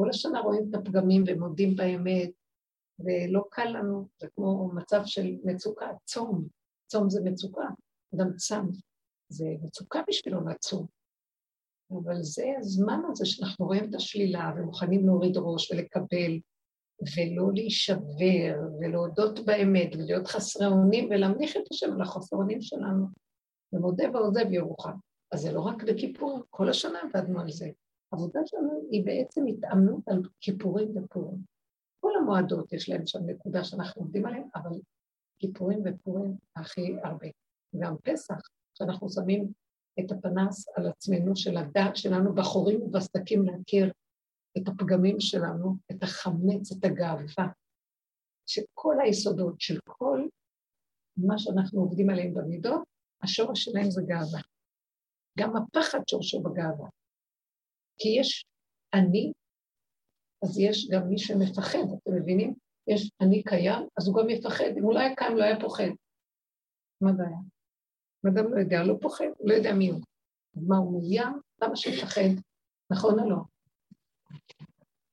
כל 0.00 0.10
השנה 0.10 0.40
רואים 0.40 0.66
את 0.70 0.74
הפגמים 0.74 1.24
ומודים 1.26 1.76
באמת, 1.76 2.30
ולא 2.98 3.44
קל 3.50 3.64
לנו, 3.64 4.08
זה 4.20 4.26
כמו 4.34 4.68
מצב 4.74 5.00
של 5.04 5.36
מצוקה, 5.44 5.86
צום, 6.04 6.48
צום 6.86 7.10
זה 7.10 7.20
מצוקה, 7.24 7.68
אדם 8.14 8.36
צם, 8.36 8.66
זה 9.28 9.44
מצוקה 9.62 10.02
בשבילו 10.08 10.48
לצום. 10.48 10.86
אבל 11.92 12.22
זה 12.22 12.44
הזמן 12.58 13.00
הזה 13.10 13.26
שאנחנו 13.26 13.66
רואים 13.66 13.90
את 13.90 13.94
השלילה 13.94 14.52
ומוכנים 14.56 15.06
להוריד 15.06 15.36
ראש 15.36 15.72
ולקבל 15.72 16.38
ולא 17.16 17.52
להישבר 17.54 18.60
ולהודות 18.80 19.38
באמת 19.46 19.90
ולהיות 19.94 20.26
חסרי 20.26 20.66
אונים 20.66 21.08
ולהמליך 21.10 21.56
את 21.56 21.62
השם 21.70 21.92
על 21.92 22.02
החוסר 22.02 22.36
אונים 22.36 22.60
שלנו 22.60 23.06
ומודה 23.72 24.04
ועוזב 24.12 24.52
ירוחם. 24.52 24.96
אז 25.32 25.40
זה 25.40 25.52
לא 25.52 25.60
רק 25.60 25.82
בכיפור, 25.82 26.42
כל 26.50 26.68
השנה 26.68 26.98
עבדנו 27.00 27.40
על 27.40 27.50
זה. 27.50 27.70
העבודה 28.12 28.40
שלנו 28.46 28.88
היא 28.90 29.04
בעצם 29.06 29.46
התאמנות 29.46 30.08
על 30.08 30.22
כיפורים 30.40 30.88
ופורים. 30.96 31.38
כל 32.00 32.12
המועדות 32.20 32.72
יש 32.72 32.88
להם 32.88 33.06
שם 33.06 33.18
נקודה 33.26 33.64
שאנחנו 33.64 34.02
עובדים 34.02 34.26
עליהן, 34.26 34.48
אבל 34.54 34.70
כיפורים 35.38 35.82
ופורים 35.84 36.36
הכי 36.56 36.96
הרבה. 37.02 37.26
גם 37.78 37.96
פסח, 38.04 38.40
שאנחנו 38.74 39.08
שמים 39.10 39.52
את 40.00 40.12
הפנס 40.12 40.68
על 40.76 40.86
עצמנו 40.86 41.36
של 41.36 41.56
הדעת 41.56 41.96
שלנו 41.96 42.34
בחורים 42.34 42.82
ובסדקים 42.82 43.42
להכיר 43.42 43.92
את 44.58 44.68
הפגמים 44.68 45.20
שלנו, 45.20 45.76
את 45.90 46.02
החמץ, 46.02 46.72
את 46.72 46.84
הגאווה, 46.84 47.52
שכל 48.46 48.96
היסודות 49.00 49.60
של 49.60 49.78
כל 49.88 50.26
מה 51.16 51.38
שאנחנו 51.38 51.80
עובדים 51.80 52.10
עליהם 52.10 52.34
במידות, 52.34 52.82
השורש 53.22 53.64
שלהם 53.64 53.90
זה 53.90 54.02
גאווה. 54.06 54.40
גם 55.38 55.56
הפחד 55.56 55.98
שורשו 56.10 56.42
בגאווה. 56.42 56.88
כי 57.98 58.08
יש 58.20 58.46
אני, 58.94 59.32
אז 60.44 60.58
יש 60.58 60.88
גם 60.90 61.08
מי 61.08 61.18
שמפחד, 61.18 61.78
אתם 61.78 62.14
מבינים? 62.14 62.54
יש 62.86 63.10
אני 63.20 63.42
קיים, 63.42 63.86
אז 63.98 64.08
הוא 64.08 64.16
גם 64.16 64.30
יפחד. 64.30 64.70
אם 64.78 64.82
הוא 64.82 64.94
לא 64.94 64.98
היה 64.98 65.16
קיים, 65.16 65.36
לא 65.36 65.44
היה 65.44 65.60
פוחד. 65.60 65.88
מה 67.00 67.10
הבעיה? 67.10 67.38
אם 68.24 68.30
אדם 68.30 68.54
לא 68.54 68.60
יודע, 68.60 68.82
לא 68.82 68.94
פוחד, 69.00 69.24
לא 69.44 69.54
יודע 69.54 69.74
מי 69.74 69.88
הוא. 69.90 70.00
מה, 70.54 70.76
הוא 70.76 70.92
מאוים? 70.92 71.40
למה 71.62 71.76
שיפחד? 71.76 72.30
נכון 72.92 73.20
או 73.20 73.30
לא? 73.30 73.36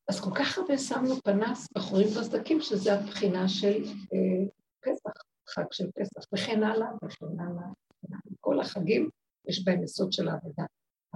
אז 0.09 0.19
כל 0.19 0.29
כך 0.35 0.57
הרבה 0.57 0.77
שמנו 0.77 1.15
פנס 1.23 1.67
בחורים 1.75 2.07
בסדקים, 2.07 2.61
שזה 2.61 2.93
הבחינה 2.93 3.49
של 3.49 3.83
אה, 3.85 4.45
פסח, 4.79 5.11
חג 5.47 5.65
של 5.71 5.91
פסח, 5.91 6.21
וכן 6.33 6.63
הלאה 6.63 6.87
וכן 7.03 7.39
הלאה. 7.39 7.67
כל 8.39 8.59
החגים 8.59 9.09
יש 9.47 9.65
בהם 9.65 9.83
יסוד 9.83 10.13
של 10.13 10.27
העבודה. 10.27 10.63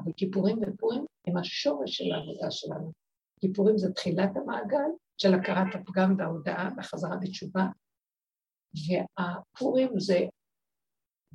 אבל 0.04 0.12
כיפורים 0.18 0.58
ופורים 0.62 1.06
הם 1.28 1.38
השורש 1.38 1.98
של 1.98 2.12
העבודה 2.12 2.52
שלנו. 2.52 2.92
כיפורים 3.40 3.78
זה 3.78 3.92
תחילת 3.92 4.38
המעגל 4.38 4.90
של 5.18 5.34
הכרת 5.34 5.76
הפגם 5.76 6.16
וההודעה 6.18 6.70
והחזרה 6.78 7.16
בתשובה, 7.22 7.66
והפורים 8.74 10.00
זה, 10.00 10.20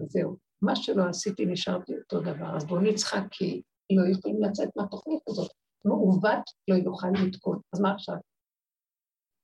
זהו, 0.06 0.36
מה 0.62 0.76
שלא 0.76 1.08
עשיתי 1.08 1.46
נשארתי 1.46 1.92
אותו 1.98 2.20
דבר, 2.20 2.56
אז 2.56 2.66
בואו 2.66 2.80
נצחק 2.80 3.22
כי 3.30 3.62
לא 3.90 4.12
יכולים 4.12 4.42
לצאת 4.42 4.68
מהתוכנית 4.76 5.20
הזאת. 5.28 5.50
מעוות 5.84 6.50
לא 6.68 6.74
יוכל 6.74 7.08
לתקון. 7.26 7.60
אז 7.74 7.80
מה 7.80 7.94
עכשיו? 7.94 8.16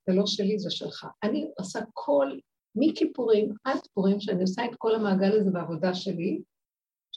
זה 0.09 0.15
לא 0.15 0.27
שלי, 0.27 0.59
זה 0.59 0.71
שלך. 0.71 1.07
אני 1.23 1.51
עושה 1.59 1.81
כל, 1.93 2.39
מכיפורים 2.75 3.55
עד 3.65 3.79
פורים, 3.95 4.21
שאני 4.21 4.43
עושה 4.43 4.65
את 4.65 4.71
כל 4.79 4.95
המעגל 4.95 5.41
הזה 5.41 5.51
בעבודה 5.51 5.95
שלי, 5.95 6.43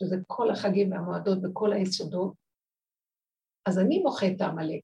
שזה 0.03 0.15
כל 0.27 0.51
החגים 0.51 0.91
והמועדות 0.91 1.37
וכל 1.43 1.73
היסודות, 1.73 2.33
אז 3.65 3.79
אני 3.79 3.99
מוחה 3.99 4.25
את 4.27 4.41
העמלק. 4.41 4.81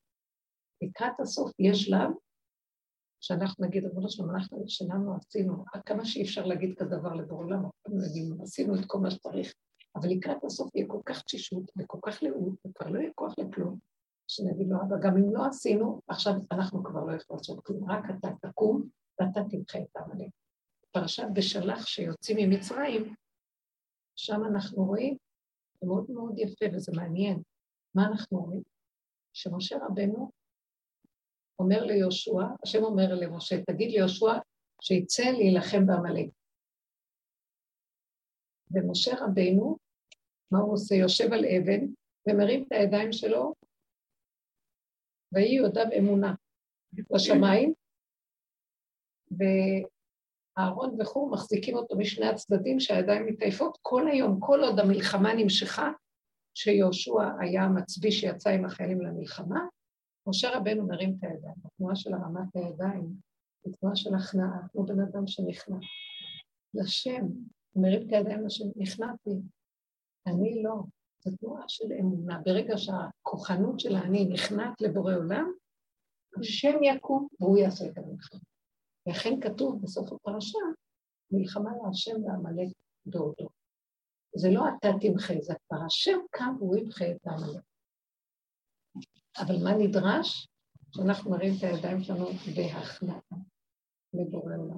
לקראת 0.84 1.20
הסוף 1.20 1.52
יש 1.60 1.84
שלב 1.84 2.10
שאנחנו 3.22 3.66
נגיד, 3.66 3.86
רבונו 3.86 4.10
שלום, 4.10 4.30
אנחנו 4.30 4.64
שלנו 4.68 5.16
עשינו, 5.16 5.66
כמה 5.86 6.06
שאי 6.06 6.24
אפשר 6.24 6.46
להגיד 6.46 6.76
כזה 6.78 6.96
דבר 6.96 7.14
לבורא 7.14 7.44
עולם, 7.44 7.64
עשינו 8.42 8.76
את 8.76 8.86
כל 8.88 9.00
מה 9.00 9.12
שצריך, 9.12 9.54
אבל 9.96 10.10
לקראת 10.10 10.44
הסוף 10.44 10.76
יהיה 10.76 10.88
כל 10.88 11.02
כך 11.06 11.24
תשישות 11.24 11.64
וכל 11.78 12.00
כך 12.06 12.24
לאומות, 12.24 12.54
וכבר 12.68 12.90
לא 12.90 13.00
יהיה 13.00 13.12
כוח 13.16 13.34
לכלום, 13.40 13.80
שנגיד 14.28 14.68
לו, 14.70 14.78
אבל 14.82 14.98
גם 15.02 15.18
אם 15.18 15.34
לא 15.34 15.46
עשינו, 15.46 16.02
עכשיו 16.08 16.34
אנחנו 16.52 16.84
כבר 16.84 17.06
לא 17.06 17.16
יכולים 17.16 17.38
לעשות 17.38 17.66
כלום, 17.66 17.92
רק 17.92 18.04
אתה 18.20 18.30
תקום 18.42 18.90
ואתה 19.20 19.42
תמחה 19.50 19.80
את 19.80 19.96
העמלק. 19.96 20.30
פרשת 20.92 21.28
בשלח 21.34 21.86
שיוצאים 21.86 22.38
ממצרים, 22.38 23.16
שם 24.20 24.42
אנחנו 24.52 24.86
רואים, 24.86 25.18
זה 25.82 25.88
מאוד 25.88 26.12
מאוד 26.12 26.34
יפה 26.38 26.66
וזה 26.74 26.92
מעניין. 26.96 27.42
מה 27.96 28.04
אנחנו 28.12 28.40
רואים? 28.40 28.62
שמשה 29.34 29.78
רבנו 29.82 30.32
אומר 31.60 31.84
ליהושע, 31.84 32.32
השם 32.64 32.84
אומר 32.84 33.16
למשה, 33.16 33.56
תגיד 33.64 33.92
ליהושע 33.92 34.34
שיצא 34.82 35.24
להילחם 35.24 35.86
בעמלק. 35.86 36.30
ומשה 38.72 39.12
רבנו, 39.22 39.78
מה 40.52 40.60
הוא 40.60 40.74
עושה? 40.74 40.96
יושב 40.96 41.34
על 41.34 41.46
אבן 41.46 41.86
ומרים 42.28 42.64
את 42.64 42.72
הידיים 42.72 43.12
שלו, 43.12 43.54
ויהי 45.32 45.56
יודיו 45.56 45.86
אמונה 46.00 46.34
בשמיים, 46.94 47.74
אהרון 50.60 51.02
וחור 51.02 51.30
מחזיקים 51.30 51.76
אותו 51.76 51.98
משני 51.98 52.26
הצדדים 52.26 52.80
שהידיים 52.80 53.26
מתעייפות 53.26 53.78
כל 53.82 54.08
היום, 54.08 54.40
כל 54.40 54.60
עוד 54.64 54.80
המלחמה 54.80 55.34
נמשכה, 55.34 55.92
שיהושע 56.54 57.22
היה 57.40 57.64
המצביא 57.64 58.12
שיצא 58.12 58.50
עם 58.50 58.66
החיילים 58.66 59.02
למלחמה, 59.02 59.60
משה 60.28 60.58
רבנו 60.58 60.88
מרים 60.88 61.16
את 61.18 61.24
הידיים. 61.24 61.56
התנועה 61.66 61.96
של 61.96 62.14
הרמת 62.14 62.56
הידיים 62.56 63.14
היא 63.66 63.74
תנועה 63.74 63.96
של 63.96 64.16
הכנעה, 64.16 64.68
כמו 64.72 64.86
בן 64.86 65.00
אדם 65.00 65.28
שנכנע. 65.28 65.78
לשם, 66.74 67.26
מרים 67.76 68.08
את 68.08 68.14
הידיים 68.14 68.46
לשם, 68.46 68.66
נכנעתי. 68.76 69.36
אני 70.28 70.64
לא. 70.64 70.76
זו 71.20 71.38
תנועה 71.38 71.64
של 71.68 71.94
אמונה. 72.00 72.40
ברגע 72.46 72.78
שהכוחנות 72.78 73.80
של 73.80 73.96
האני 73.96 74.26
נכנעת 74.26 74.82
לבורא 74.82 75.16
עולם, 75.16 75.52
השם 76.40 76.84
יקום 76.84 77.28
והוא 77.40 77.58
יעשה 77.58 77.86
את 77.86 77.98
המלחמה. 77.98 78.49
ואכן 79.10 79.40
כתוב 79.42 79.82
בסוף 79.82 80.12
הפרשה, 80.12 80.60
מלחמה 81.32 81.70
להשם 81.84 82.24
ועמלק 82.24 82.68
דור 83.08 83.34
דור. 83.38 83.50
זה 84.36 84.50
לא 84.52 84.64
אתה 84.78 84.88
תמחה, 85.02 85.34
זה 85.42 85.54
כבר 85.68 85.78
השם 85.86 86.20
קם 86.32 86.56
והוא 86.60 86.78
ימחה 86.78 87.06
את 87.12 87.28
העמלק. 87.28 87.64
אבל 89.38 89.64
מה 89.64 89.72
נדרש? 89.78 90.48
שאנחנו 90.96 91.36
נרים 91.36 91.54
את 91.58 91.64
הידיים 91.64 92.04
שלנו 92.04 92.26
בהכנעה 92.56 93.20
לבורא 94.14 94.56
עולם. 94.56 94.78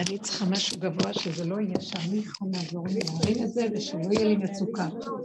אני 0.00 0.18
צריכה 0.18 0.44
משהו 0.44 0.78
גבוה 0.78 1.14
שזה 1.14 1.44
לא 1.44 1.60
יהיה 1.60 1.80
שאני 1.80 2.18
יכול 2.18 2.48
לעזור 2.52 2.86
לי 2.88 3.00
להרים 3.00 3.44
את 3.44 3.52
זה 3.52 3.66
ושלא 3.72 4.12
יהיה 4.12 4.24
לי 4.24 4.36
מצוקה. 4.36 4.88
לא. 5.06 5.18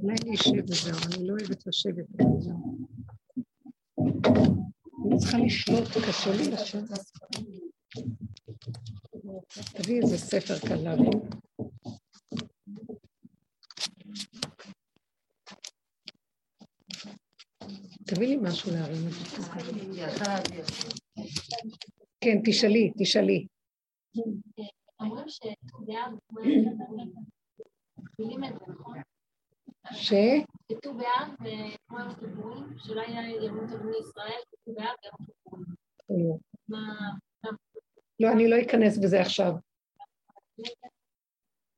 אולי 0.00 0.14
אני 0.22 0.34
אשב 0.34 0.62
וזהו, 0.68 0.98
אני 1.06 1.26
לא 1.26 1.34
אוהבת 1.40 1.66
לשבת 1.66 2.04
וזהו. 2.36 2.78
אני 5.06 5.18
צריכה 5.18 5.38
לשלוט, 5.38 5.88
קשה 6.08 6.36
לי 6.36 6.50
לשבת. 6.50 7.10
תביא 9.74 10.02
איזה 10.02 10.18
ספר 10.18 10.58
קל 10.58 10.88
תביא 18.14 18.28
לי 18.28 18.36
משהו 18.36 18.70
להרים 18.72 19.08
את 19.08 19.12
זה. 19.12 19.42
כן, 22.20 22.36
תשאלי, 22.44 22.92
תשאלי. 22.98 23.46
ש? 29.92 30.12
בט"ו 30.72 30.94
באב, 30.94 31.34
כמו 31.88 31.98
יום 31.98 32.10
הכיפורים, 32.10 32.78
שלא 32.78 33.00
היה 33.00 33.44
ימות 33.44 33.72
אבני 33.72 33.96
ישראל, 34.00 34.40
בט"ו 34.52 34.74
באב 34.74 34.94
ויום 35.02 35.16
הכיפורים. 35.20 35.66
לא, 38.20 38.32
אני 38.32 38.48
לא 38.50 38.56
אכנס 38.62 38.98
בזה 38.98 39.20
עכשיו. 39.20 39.52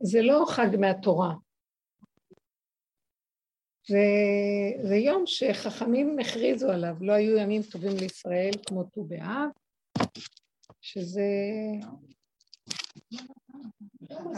זה 0.02 0.22
לא 0.22 0.44
חג 0.48 0.76
מהתורה. 0.80 1.34
זה, 3.86 3.98
זה 4.82 4.96
יום 4.96 5.22
שחכמים 5.26 6.18
הכריזו 6.18 6.70
עליו, 6.70 6.96
לא 7.00 7.12
היו 7.12 7.36
ימים 7.36 7.62
טובים 7.62 7.96
לישראל 7.96 8.50
כמו 8.66 8.84
ט"ו 8.84 9.04
באב, 9.04 9.48
שזה 10.80 11.22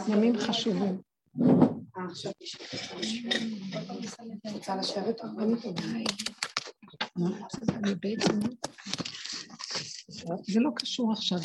ימים 0.07 0.37
חשובים. 0.37 1.01
זה 10.43 10.59
לא 10.59 10.69
קשור 10.75 11.11
עכשיו. 11.11 11.37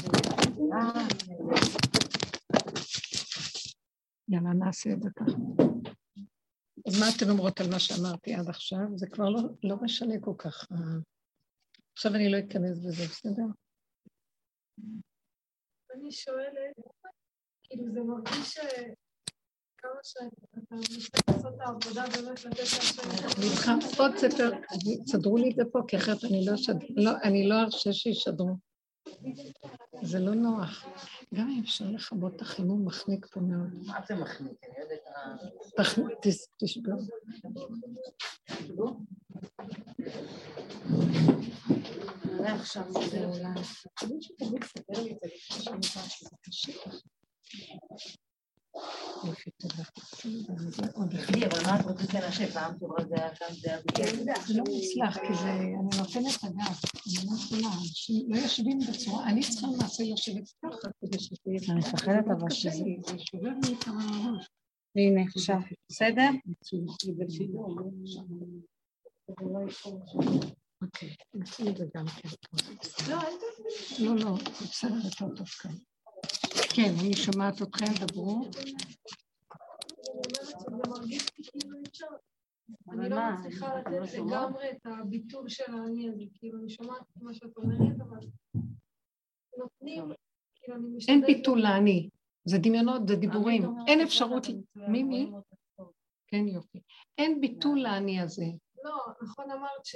יאללה, 4.28 4.52
נעשה 4.52 4.92
את 4.92 5.02
זה 5.02 5.08
ככה. 5.16 5.32
אז 6.86 7.00
מה 7.00 7.06
אתן 7.16 7.30
אומרות 7.30 7.60
על 7.60 7.66
מה 7.70 7.78
שאמרתי 7.78 8.34
עד 8.34 8.48
עכשיו? 8.48 8.78
זה 8.96 9.06
כבר 9.06 9.28
לא, 9.28 9.40
לא 9.62 9.76
משנה 9.82 10.14
כל 10.20 10.34
כך. 10.38 10.66
עכשיו 11.92 12.14
אני 12.14 12.30
לא 12.32 12.38
אכנס 12.38 12.78
בזה, 12.78 13.04
בסדר? 13.04 13.42
אני 15.94 16.12
שואלת, 16.12 16.74
כאילו 17.62 17.84
זה 17.92 18.00
מרגיש 18.00 18.58
כמה 19.78 20.00
שאתה 20.02 20.24
מנסה 20.70 21.18
לעשות 21.28 21.54
את 21.54 21.60
העבודה 21.60 22.04
באמת 22.16 22.44
לתת 22.44 22.58
להשם. 22.58 23.02
אני 23.38 23.50
צריכה 23.54 23.72
עוד 23.98 24.16
ספר, 24.16 24.50
תסדרו 25.04 25.36
לי 25.36 25.50
את 25.50 25.56
זה 25.56 25.62
פה, 25.72 25.78
כי 25.88 25.96
אחרת 25.96 26.24
אני 26.24 26.44
לא, 26.46 26.52
לא, 26.96 27.10
אני 27.24 27.48
לא 27.48 27.54
ארשה 27.62 27.92
שישדרו. 27.92 28.69
זה 30.02 30.18
לא 30.18 30.34
נוח. 30.34 30.86
גם 31.34 31.48
אם 31.48 31.60
אפשר 31.64 31.84
לכבות 31.90 32.36
את 32.36 32.40
החימום, 32.40 32.86
מחניק 32.86 33.26
פה 33.26 33.40
מאוד. 33.40 33.86
מה 33.86 34.00
זה 34.08 34.14
מחניק? 34.14 34.64
אני 34.64 34.74
יודעת... 34.78 35.00
תשבור. 36.58 36.94
עכשיו 42.42 42.84
יופי, 49.24 49.50
תודה. 49.50 49.82
אבל 51.46 51.62
מה 51.66 51.80
את 51.80 51.84
רוצה 51.84 52.02
שנשב? 52.12 52.50
פעם 52.52 52.74
שעברה 52.80 53.04
זה 53.08 53.14
היה 53.14 53.34
שם, 53.34 53.54
זה 53.60 53.70
היה 53.70 54.34
זה 54.46 54.54
לא 54.54 54.64
מוצלח, 54.68 55.18
כי 55.18 55.34
זה, 55.42 55.50
אני 55.50 55.72
נותנת 55.98 56.36
את 56.36 56.44
הגב, 56.44 56.78
אני 57.06 57.26
לא 57.26 57.36
יכולה, 57.36 57.68
אנשים 57.78 58.26
לא 58.28 58.36
יושבים 58.38 58.78
בצורה, 58.78 59.28
אני 59.28 59.40
צריכה 59.40 59.66
למעשה 59.66 60.04
לשבת 60.12 60.48
ככה 60.64 60.88
כדי 61.00 61.18
שזה 61.18 61.36
יהיה... 61.46 61.60
אני 61.70 61.78
מפחדת 61.78 62.24
אבל 62.38 62.50
שזה... 62.50 62.84
זה 63.06 63.18
שובר 63.18 63.50
לי 63.64 63.74
את 63.78 63.88
הראש. 63.88 64.46
הנה, 64.96 65.22
עכשיו, 65.22 65.58
בסדר? 65.90 66.30
אוקיי, 70.82 71.14
נעשו 71.34 71.68
את 71.68 71.76
זה 71.76 71.84
גם 71.96 72.06
כן. 72.06 72.28
לא, 73.98 74.16
לא, 74.16 74.36
זה 74.58 74.64
בסדר, 74.64 74.94
יותר 75.04 75.36
טוב 75.36 75.46
כאן. 75.46 75.74
כן, 76.74 76.92
אני 77.00 77.16
שומעת 77.16 77.62
אתכם, 77.62 78.06
דברו. 78.06 78.50
אני 82.92 83.08
לא 83.08 83.16
מצליחה 83.32 83.78
לתת 83.78 84.14
לגמרי 84.14 84.70
את 84.70 84.86
הביטול 84.86 85.48
של 85.48 85.74
האני 85.74 86.08
הזה, 86.08 86.24
כאילו 86.34 86.58
אני 86.58 86.70
שומעת 86.70 87.02
מה 87.20 87.34
שאת 87.34 87.56
אומרת, 87.56 88.00
אבל 88.00 88.26
נותנים, 89.58 90.04
כאילו 90.54 90.76
אני 90.76 90.88
משתדלת... 90.96 91.08
אין 91.08 91.36
ביטול 91.36 91.60
לאני, 91.60 92.08
זה 92.44 92.58
דמיונות, 92.58 93.08
זה 93.08 93.16
דיבורים, 93.16 93.62
אין 93.86 94.00
אפשרות... 94.00 94.46
מי, 94.76 95.02
מי? 95.02 95.30
כן, 96.26 96.48
יופי. 96.48 96.80
אין 97.18 97.40
ביטול 97.40 97.78
לאני 97.80 98.20
הזה. 98.20 98.46
לא, 98.84 98.96
נכון 99.22 99.50
אמרת. 99.50 99.86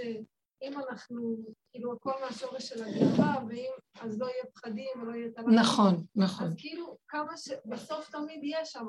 אם 0.62 0.72
אנחנו, 0.78 1.36
כאילו, 1.70 1.92
הכל 1.92 2.12
מהשורש 2.20 2.68
של 2.68 2.84
הגאווה, 2.84 3.44
ואם, 3.48 3.70
אז 4.00 4.18
לא 4.18 4.26
יהיה 4.26 4.44
פחדים 4.54 4.88
ולא 5.02 5.14
יהיה 5.14 5.30
תל"ם. 5.30 5.54
נכון, 5.54 6.04
נכון. 6.16 6.46
אז 6.46 6.54
כאילו, 6.58 6.96
כמה 7.08 7.36
ש... 7.36 7.48
בסוף 7.66 8.10
תמיד 8.10 8.40
יש 8.42 8.72
שם, 8.72 8.86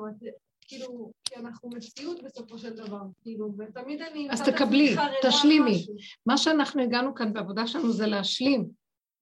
כאילו, 0.60 1.12
כי 1.24 1.36
אנחנו 1.36 1.70
מציאות 1.70 2.22
בסופו 2.22 2.58
של 2.58 2.76
דבר, 2.76 3.00
כאילו, 3.22 3.54
ותמיד 3.58 4.02
אני... 4.02 4.28
אז 4.30 4.42
תקבלי, 4.42 4.96
תשלימי. 5.28 5.86
מה 6.26 6.38
שאנחנו 6.38 6.82
הגענו 6.82 7.14
כאן 7.14 7.32
בעבודה 7.32 7.66
שלנו 7.66 7.92
זה 7.92 8.06
להשלים, 8.06 8.68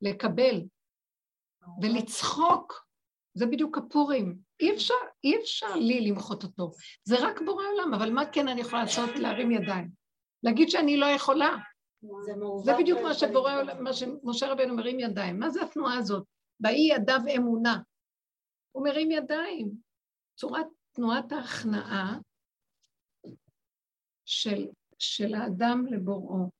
לקבל 0.03 0.63
ולצחוק. 1.83 2.85
זה 3.37 3.47
בדיוק 3.47 3.79
הפורים. 3.79 4.39
אי 4.61 4.75
אפשר, 4.75 4.95
אי 5.25 5.37
אפשר 5.41 5.75
לי 5.75 6.01
למחות 6.01 6.43
אותו. 6.43 6.71
זה 7.05 7.17
רק 7.27 7.41
בורא 7.47 7.65
עולם, 7.73 7.95
אבל 7.95 8.11
מה 8.11 8.27
כן 8.27 8.49
אני 8.49 8.61
יכולה 8.61 8.83
לעשות? 8.83 9.11
להרים 9.11 9.51
ידיים. 9.51 9.91
להגיד 10.43 10.71
שאני 10.71 10.97
לא 10.97 11.07
יכולה. 11.07 11.57
זה, 12.65 12.73
בדיוק 12.79 13.01
מה 13.01 13.15
שבורא 13.15 13.61
עולם, 13.61 13.85
מה 13.85 13.93
שמשה 13.93 14.53
רבנו 14.53 14.77
מרים 14.77 15.01
ידיים. 15.01 15.39
מה 15.39 15.51
זה 15.51 15.63
התנועה 15.63 15.99
הזאת? 15.99 16.25
באי 16.61 16.89
ידיו 16.95 17.21
אמונה. 17.37 17.81
הוא 18.73 18.85
מרים 18.85 19.11
ידיים. 19.11 19.71
צורת 20.37 20.67
תנועת 20.93 21.33
ההכנעה 21.33 22.19
של, 24.25 24.67
של 24.99 25.35
האדם 25.35 25.87
לבוראו. 25.87 26.51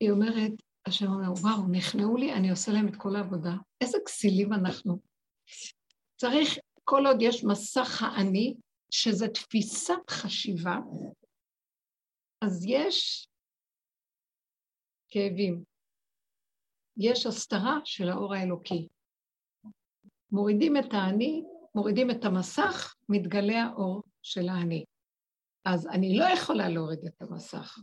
היא 0.00 0.10
אומרת, 0.10 0.52
השם 0.86 1.06
אומר, 1.06 1.32
וואו, 1.32 1.68
נכנעו 1.70 2.16
לי, 2.16 2.32
אני 2.32 2.50
עושה 2.50 2.72
להם 2.72 2.88
את 2.88 2.96
כל 2.96 3.16
העבודה. 3.16 3.52
איזה 3.80 3.98
כסילים 4.06 4.52
אנחנו. 4.52 4.98
צריך, 6.16 6.58
כל 6.84 7.06
עוד 7.06 7.16
יש 7.20 7.44
מסך 7.44 8.02
האני, 8.02 8.54
שזה 8.90 9.28
תפיסת 9.28 10.10
חשיבה, 10.10 10.76
אז 12.40 12.64
יש 12.66 13.28
כאבים. 15.10 15.64
יש 16.96 17.26
הסתרה 17.26 17.78
של 17.84 18.08
האור 18.08 18.34
האלוקי. 18.34 18.88
מורידים 20.32 20.76
את 20.76 20.92
האני, 20.92 21.44
מורידים 21.74 22.10
את 22.10 22.24
המסך, 22.24 22.94
מתגלה 23.08 23.62
האור 23.62 24.02
של 24.22 24.48
האני. 24.48 24.84
אז 25.64 25.86
אני 25.86 26.18
לא 26.18 26.24
יכולה 26.24 26.68
להוריד 26.68 26.98
את 27.06 27.22
המסך. 27.22 27.78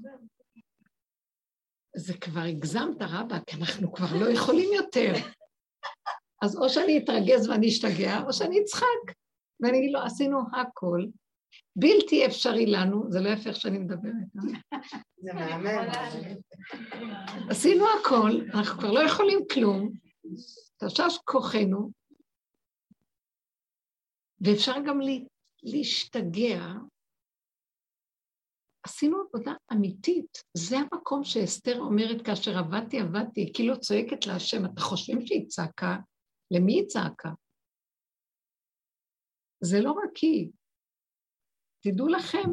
זה 1.95 2.17
כבר 2.17 2.41
הגזמת 2.41 3.01
רבה, 3.01 3.39
כי 3.47 3.55
אנחנו 3.57 3.93
כבר 3.93 4.07
לא 4.21 4.29
יכולים 4.29 4.69
יותר. 4.75 5.13
אז 6.41 6.57
או 6.57 6.69
שאני 6.69 6.97
אתרגז 6.97 7.49
ואני 7.49 7.67
אשתגע, 7.67 8.21
או 8.27 8.33
שאני 8.33 8.61
אצחק. 8.61 9.15
ואני 9.59 9.77
אגיד 9.77 9.91
לו, 9.91 9.99
עשינו 9.99 10.39
הכל, 10.61 11.05
בלתי 11.75 12.25
אפשרי 12.25 12.65
לנו, 12.65 13.11
זה 13.11 13.19
לא 13.19 13.29
יפה 13.29 13.49
איך 13.49 13.57
שאני 13.57 13.77
מדברת. 13.77 14.13
אה? 14.37 14.79
זה 15.23 15.33
מהמם. 15.33 15.89
עשינו 17.49 17.85
הכל, 17.99 18.31
אנחנו 18.53 18.79
כבר 18.79 18.91
לא 18.91 18.99
יכולים 18.99 19.39
כלום, 19.53 19.91
תשש 20.83 21.17
כוחנו, 21.23 21.91
ואפשר 24.41 24.75
גם 24.87 24.99
להשתגע. 25.63 26.59
עשינו 28.83 29.17
עבודה 29.21 29.53
אמיתית, 29.73 30.43
זה 30.53 30.75
המקום 30.77 31.23
שאסתר 31.23 31.79
אומרת 31.79 32.25
כאשר 32.25 32.57
עבדתי, 32.57 32.99
עבדתי, 32.99 33.51
כאילו 33.53 33.79
צועקת 33.79 34.27
להשם, 34.27 34.65
אתם 34.65 34.81
חושבים 34.81 35.25
שהיא 35.25 35.47
צעקה? 35.47 35.97
למי 36.51 36.73
היא 36.73 36.87
צעקה? 36.87 37.29
זה 39.63 39.81
לא 39.81 39.91
רק 39.91 40.17
היא. 40.21 40.51
תדעו 41.91 42.07
לכם, 42.07 42.49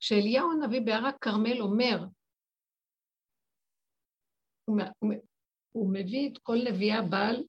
כשאליהו 0.00 0.52
הנביא 0.52 0.80
בהר 0.80 1.06
הכרמל 1.06 1.60
אומר, 1.60 2.04
הוא, 4.64 4.80
הוא, 4.98 5.12
הוא 5.72 5.92
מביא 5.92 6.30
את 6.32 6.38
כל 6.38 6.56
נביאי 6.68 6.92
הבעל 6.92 7.44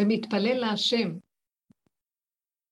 ומתפלל 0.00 0.60
להשם. 0.60 1.10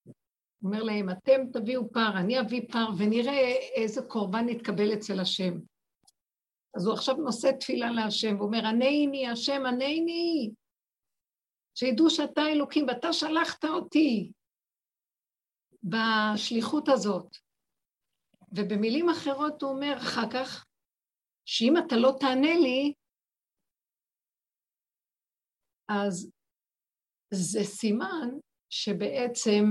הוא 0.04 0.70
אומר 0.70 0.82
להם, 0.82 1.10
אתם 1.10 1.40
תביאו 1.52 1.92
פר, 1.92 2.10
אני 2.20 2.40
אביא 2.40 2.68
פר, 2.72 2.86
ונראה 2.98 3.56
איזה 3.74 4.00
קורבן 4.08 4.48
יתקבל 4.48 4.92
אצל 4.94 5.20
השם. 5.20 5.52
אז 6.76 6.86
הוא 6.86 6.94
עכשיו 6.94 7.14
נושא 7.14 7.50
תפילה 7.60 7.90
להשם, 7.90 8.40
ואומר, 8.40 8.66
ענני 8.66 9.28
השם, 9.28 9.66
ענני, 9.66 10.50
שידעו 11.74 12.10
שאתה 12.10 12.42
אלוקים 12.52 12.86
ואתה 12.88 13.12
שלחת 13.12 13.64
אותי 13.64 14.32
בשליחות 15.82 16.88
הזאת. 16.88 17.36
ובמילים 18.52 19.06
אחרות 19.08 19.62
הוא 19.62 19.70
אומר 19.70 19.94
אחר 19.98 20.30
כך, 20.32 20.66
שאם 21.44 21.74
אתה 21.86 21.96
לא 21.96 22.12
תענה 22.20 22.54
לי, 22.54 22.94
אז 25.88 26.30
זה 27.30 27.60
סימן 27.64 28.28
שבעצם 28.70 29.64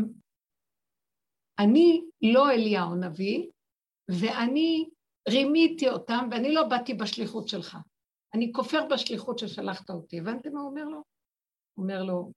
אני 1.60 2.02
לא 2.34 2.50
אליהו 2.52 2.96
נביא, 2.96 3.48
ואני 4.22 4.90
רימיתי 5.30 5.90
אותם, 5.90 6.28
ואני 6.32 6.54
לא 6.54 6.62
באתי 6.70 6.94
בשליחות 6.94 7.48
שלך. 7.48 7.78
אני 8.34 8.52
כופר 8.56 8.88
בשליחות 8.92 9.40
ששלחת 9.40 9.90
אותי. 9.90 10.20
הבנתם 10.20 10.54
מה 10.54 10.60
הוא 10.60 10.70
אומר 10.70 10.86
לו? 10.86 11.04
אומר 11.78 12.04
לו, 12.04 12.32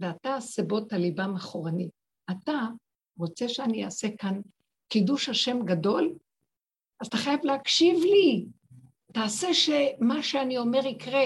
ואתה 0.00 0.40
סבות 0.40 0.92
על 0.92 1.00
ליבם 1.00 1.34
אחורנית. 1.36 2.03
אתה 2.30 2.60
רוצה 3.18 3.48
שאני 3.48 3.84
אעשה 3.84 4.08
כאן 4.18 4.40
קידוש 4.88 5.28
השם 5.28 5.64
גדול? 5.64 6.14
אז 7.00 7.06
אתה 7.06 7.16
חייב 7.16 7.40
להקשיב 7.44 7.96
לי. 8.02 8.46
תעשה 9.12 9.54
שמה 9.54 10.22
שאני 10.22 10.58
אומר 10.58 10.86
יקרה, 10.86 11.24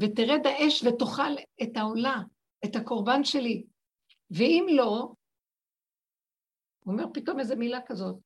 ותרד 0.00 0.46
האש 0.46 0.84
ותאכל 0.84 1.32
את 1.62 1.76
העולה, 1.76 2.22
את 2.64 2.76
הקורבן 2.76 3.24
שלי. 3.24 3.64
ואם 4.30 4.66
לא, 4.70 5.12
הוא 6.84 6.92
אומר 6.92 7.04
פתאום 7.14 7.40
איזה 7.40 7.56
מילה 7.56 7.80
כזאת, 7.86 8.16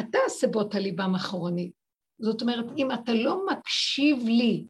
אתה 0.00 0.18
סבות 0.28 0.74
על 0.74 0.82
ליבם 0.82 1.14
אחורנית. 1.14 1.72
זאת 2.18 2.42
אומרת, 2.42 2.64
אם 2.78 2.88
אתה 2.92 3.12
לא 3.12 3.46
מקשיב 3.46 4.18
לי 4.26 4.66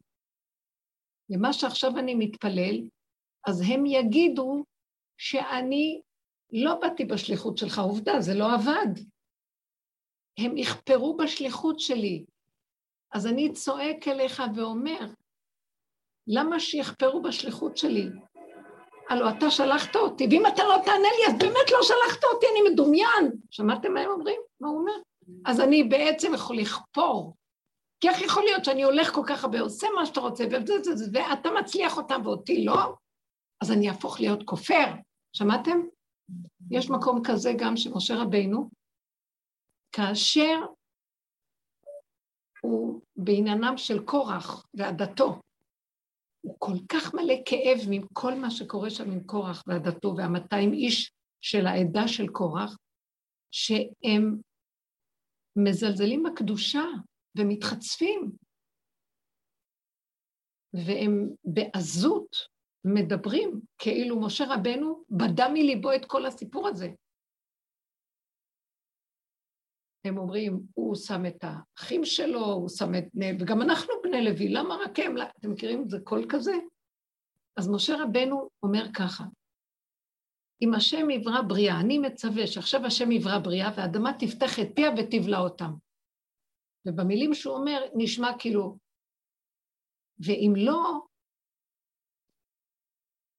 למה 1.29 1.53
שעכשיו 1.53 1.97
אני 1.99 2.15
מתפלל, 2.15 2.87
אז 3.47 3.63
הם 3.67 3.85
יגידו 3.85 4.63
שאני 5.17 6.01
לא 6.51 6.75
באתי 6.75 7.05
בשליחות 7.05 7.57
שלך, 7.57 7.79
עובדה, 7.79 8.21
זה 8.21 8.33
לא 8.33 8.53
עבד. 8.53 9.01
הם 10.37 10.57
יכפרו 10.57 11.17
בשליחות 11.17 11.79
שלי. 11.79 12.25
אז 13.11 13.27
אני 13.27 13.53
צועק 13.53 14.07
אליך 14.07 14.43
ואומר, 14.55 14.99
למה 16.27 16.59
שיכפרו 16.59 17.21
בשליחות 17.21 17.77
שלי? 17.77 18.09
הלו, 19.09 19.29
אתה 19.29 19.51
שלחת 19.51 19.95
אותי, 19.95 20.27
ואם 20.31 20.43
אתה 20.47 20.63
לא 20.63 20.75
תענה 20.85 21.07
לי, 21.19 21.27
אז 21.27 21.39
באמת 21.39 21.71
לא 21.71 21.79
שלחת 21.81 22.23
אותי, 22.23 22.45
אני 22.51 22.69
מדומיין. 22.71 23.31
שמעתם 23.51 23.93
מה 23.93 23.99
הם 23.99 24.09
אומרים? 24.09 24.41
מה 24.59 24.67
הוא 24.67 24.79
אומר? 24.79 24.93
אז 25.45 25.59
אני 25.59 25.83
בעצם 25.83 26.33
יכול 26.33 26.57
לכפור 26.57 27.33
כי 28.01 28.09
איך 28.09 28.21
יכול 28.21 28.43
להיות 28.43 28.65
שאני 28.65 28.83
הולך 28.83 29.13
כל 29.13 29.23
כך 29.27 29.43
הרבה, 29.43 29.59
עושה 29.59 29.87
מה 29.95 30.05
שאתה 30.05 30.19
רוצה, 30.19 30.43
ואתה 31.13 31.49
מצליח 31.59 31.97
אותם 31.97 32.21
ואותי 32.23 32.65
לא? 32.65 32.93
אז 33.61 33.71
אני 33.71 33.89
אהפוך 33.89 34.19
להיות 34.19 34.43
כופר. 34.45 34.85
שמעתם? 35.33 35.81
יש 36.71 36.89
מקום 36.89 37.21
כזה 37.27 37.49
גם 37.59 37.77
שמשה 37.77 38.13
רבינו, 38.15 38.69
כאשר 39.91 40.55
הוא 42.61 43.01
בעניינם 43.15 43.73
של 43.77 44.05
קורח 44.05 44.65
ועדתו, 44.73 45.41
הוא 46.41 46.55
כל 46.59 46.75
כך 46.91 47.13
מלא 47.13 47.33
כאב 47.45 47.77
מכל 47.89 48.33
מה 48.33 48.51
שקורה 48.51 48.89
שם 48.89 49.11
עם 49.11 49.23
קורח 49.23 49.63
ועדתו 49.67 50.13
והמאתיים 50.17 50.73
איש 50.73 51.11
של 51.41 51.67
העדה 51.67 52.07
של 52.07 52.27
קורח, 52.27 52.77
שהם 53.51 54.41
מזלזלים 55.55 56.23
בקדושה 56.23 56.83
ומתחצפים, 57.37 58.31
והם 60.73 61.29
בעזות 61.43 62.35
מדברים 62.85 63.61
כאילו 63.77 64.21
משה 64.21 64.43
רבנו 64.49 65.03
בדה 65.09 65.49
מליבו 65.53 65.93
את 65.93 66.05
כל 66.05 66.25
הסיפור 66.25 66.67
הזה. 66.67 66.89
הם 70.05 70.17
אומרים, 70.17 70.59
הוא 70.73 70.95
שם 70.95 71.25
את 71.25 71.43
האחים 71.43 72.05
שלו, 72.05 72.45
הוא 72.45 72.69
שם 72.69 72.95
את 72.97 73.03
בני, 73.13 73.31
וגם 73.39 73.61
אנחנו 73.61 73.93
בני 74.03 74.25
לוי, 74.25 74.49
למה 74.49 74.75
רק 74.75 74.99
הם? 74.99 75.15
אתם 75.39 75.51
מכירים 75.51 75.81
את 75.83 75.89
זה 75.89 75.97
קול 76.03 76.25
כזה? 76.29 76.53
אז 77.57 77.69
משה 77.69 77.93
רבנו 78.03 78.49
אומר 78.63 78.83
ככה, 78.93 79.23
אם 80.61 80.73
השם 80.73 81.09
יברא 81.09 81.41
בריאה, 81.41 81.79
אני 81.79 81.97
מצווה 81.99 82.47
שעכשיו 82.47 82.85
השם 82.85 83.11
יברא 83.11 83.39
בריאה, 83.39 83.69
והאדמה 83.77 84.11
תפתח 84.19 84.59
את 84.61 84.75
פיה 84.75 84.89
ותבלע 84.97 85.39
אותם. 85.39 85.71
ובמילים 86.87 87.33
שהוא 87.33 87.55
אומר, 87.55 87.85
נשמע 87.95 88.31
כאילו, 88.39 88.77
ואם 90.19 90.53
לא, 90.57 91.01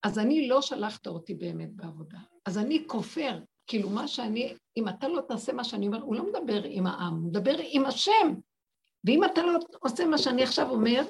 אז 0.03 0.19
אני 0.19 0.49
לא 0.49 0.63
שלחת 0.63 1.07
אותי 1.07 1.35
באמת 1.35 1.77
בעבודה. 1.77 2.19
אז 2.47 2.59
אני 2.59 2.85
כופר, 2.87 3.39
כאילו 3.67 3.91
מה 3.91 4.09
שאני, 4.09 4.57
אם 4.77 4.89
אתה 4.89 5.09
לא 5.09 5.21
תעשה 5.29 5.53
מה 5.53 5.65
שאני 5.65 5.87
אומר, 5.87 6.03
הוא 6.03 6.15
לא 6.15 6.25
מדבר 6.29 6.63
עם 6.65 6.87
העם, 6.87 7.15
הוא 7.15 7.31
מדבר 7.31 7.55
עם 7.59 7.87
השם. 7.87 8.35
ואם 9.05 9.25
אתה 9.25 9.43
לא 9.43 9.59
עושה 9.81 10.07
מה 10.07 10.19
שאני 10.19 10.43
עכשיו 10.43 10.71
אומר, 10.71 11.03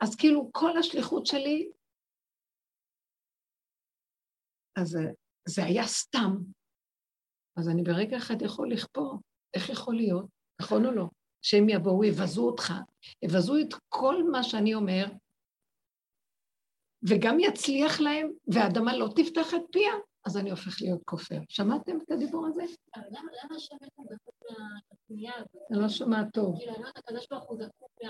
אז 0.00 0.16
כאילו 0.16 0.50
כל 0.52 0.78
השליחות 0.78 1.26
שלי, 1.26 1.70
אז 4.76 4.98
זה 5.48 5.64
היה 5.64 5.86
סתם. 5.86 6.36
אז 7.56 7.68
אני 7.68 7.82
ברגע 7.82 8.16
אחד 8.16 8.42
יכול 8.42 8.72
לכפור. 8.72 9.20
איך 9.54 9.68
יכול 9.68 9.94
להיות? 9.94 10.26
נכון 10.60 10.86
או 10.86 10.90
לא? 10.90 11.04
שהם 11.42 11.68
יבואו, 11.68 12.04
יבזו 12.04 12.46
אותך, 12.46 12.72
יבזו 13.22 13.58
את 13.60 13.74
כל 13.88 14.14
מה 14.30 14.42
שאני 14.42 14.74
אומר, 14.74 15.04
וגם 17.08 17.40
יצליח 17.40 18.00
להם, 18.00 18.30
והאדמה 18.46 18.96
לא 18.96 19.08
תפתח 19.16 19.54
את 19.54 19.62
פיה, 19.72 19.92
אז 20.26 20.36
אני 20.36 20.50
הופך 20.50 20.82
להיות 20.82 21.00
כופר. 21.04 21.38
שמעתם 21.48 21.98
את 22.06 22.10
הדיבור 22.10 22.46
הזה? 22.46 22.62
אבל 22.96 23.04
למה 23.44 23.58
שמעתם 23.58 24.02
בחוץ 24.04 24.34
מהפנייה 24.50 25.32
הזאת? 25.36 25.62
אני 25.70 25.82
לא 25.82 25.88
שומעת 25.88 26.26
טוב. 26.32 26.56
כאילו, 26.58 26.70
אני 26.72 26.78
אומרת, 26.78 26.98
הקדוש 26.98 27.26
ברוך 27.30 27.44
הוא 27.44 27.58
זקוק 27.58 27.90
ל... 28.02 28.08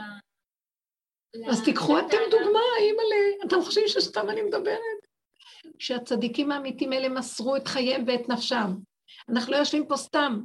אז 1.51 1.65
תיקחו 1.65 1.99
אתם 1.99 2.19
דוגמה, 2.31 2.61
אימא'לה, 2.81 3.47
אתם 3.47 3.63
חושבים 3.63 3.89
שסתם 3.89 4.31
אני 4.31 4.43
מדברת? 4.43 5.01
שהצדיקים 5.79 6.53
האמיתים 6.53 6.93
האלה 6.93 7.09
מסרו 7.09 7.57
את 7.57 7.69
חייהם 7.69 8.05
ואת 8.07 8.29
נפשם. 8.29 8.75
אנחנו 9.29 9.53
לא 9.53 9.57
יושבים 9.57 9.87
פה 9.87 9.97
סתם. 9.97 10.41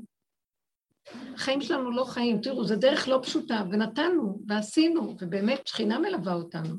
החיים 1.35 1.61
שלנו 1.61 1.91
לא 1.91 2.03
חיים. 2.03 2.41
תראו, 2.41 2.63
זו 2.63 2.75
דרך 2.75 3.07
לא 3.07 3.19
פשוטה, 3.23 3.63
ונתנו, 3.71 4.39
ועשינו, 4.47 5.15
ובאמת 5.21 5.67
שכינה 5.67 5.99
מלווה 5.99 6.33
אותנו. 6.33 6.75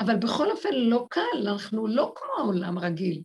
אבל 0.00 0.16
בכל 0.16 0.50
אופן 0.50 0.74
לא 0.74 1.06
קל, 1.10 1.48
אנחנו 1.48 1.86
לא 1.86 2.12
כמו 2.16 2.44
העולם 2.44 2.78
רגיל. 2.78 3.22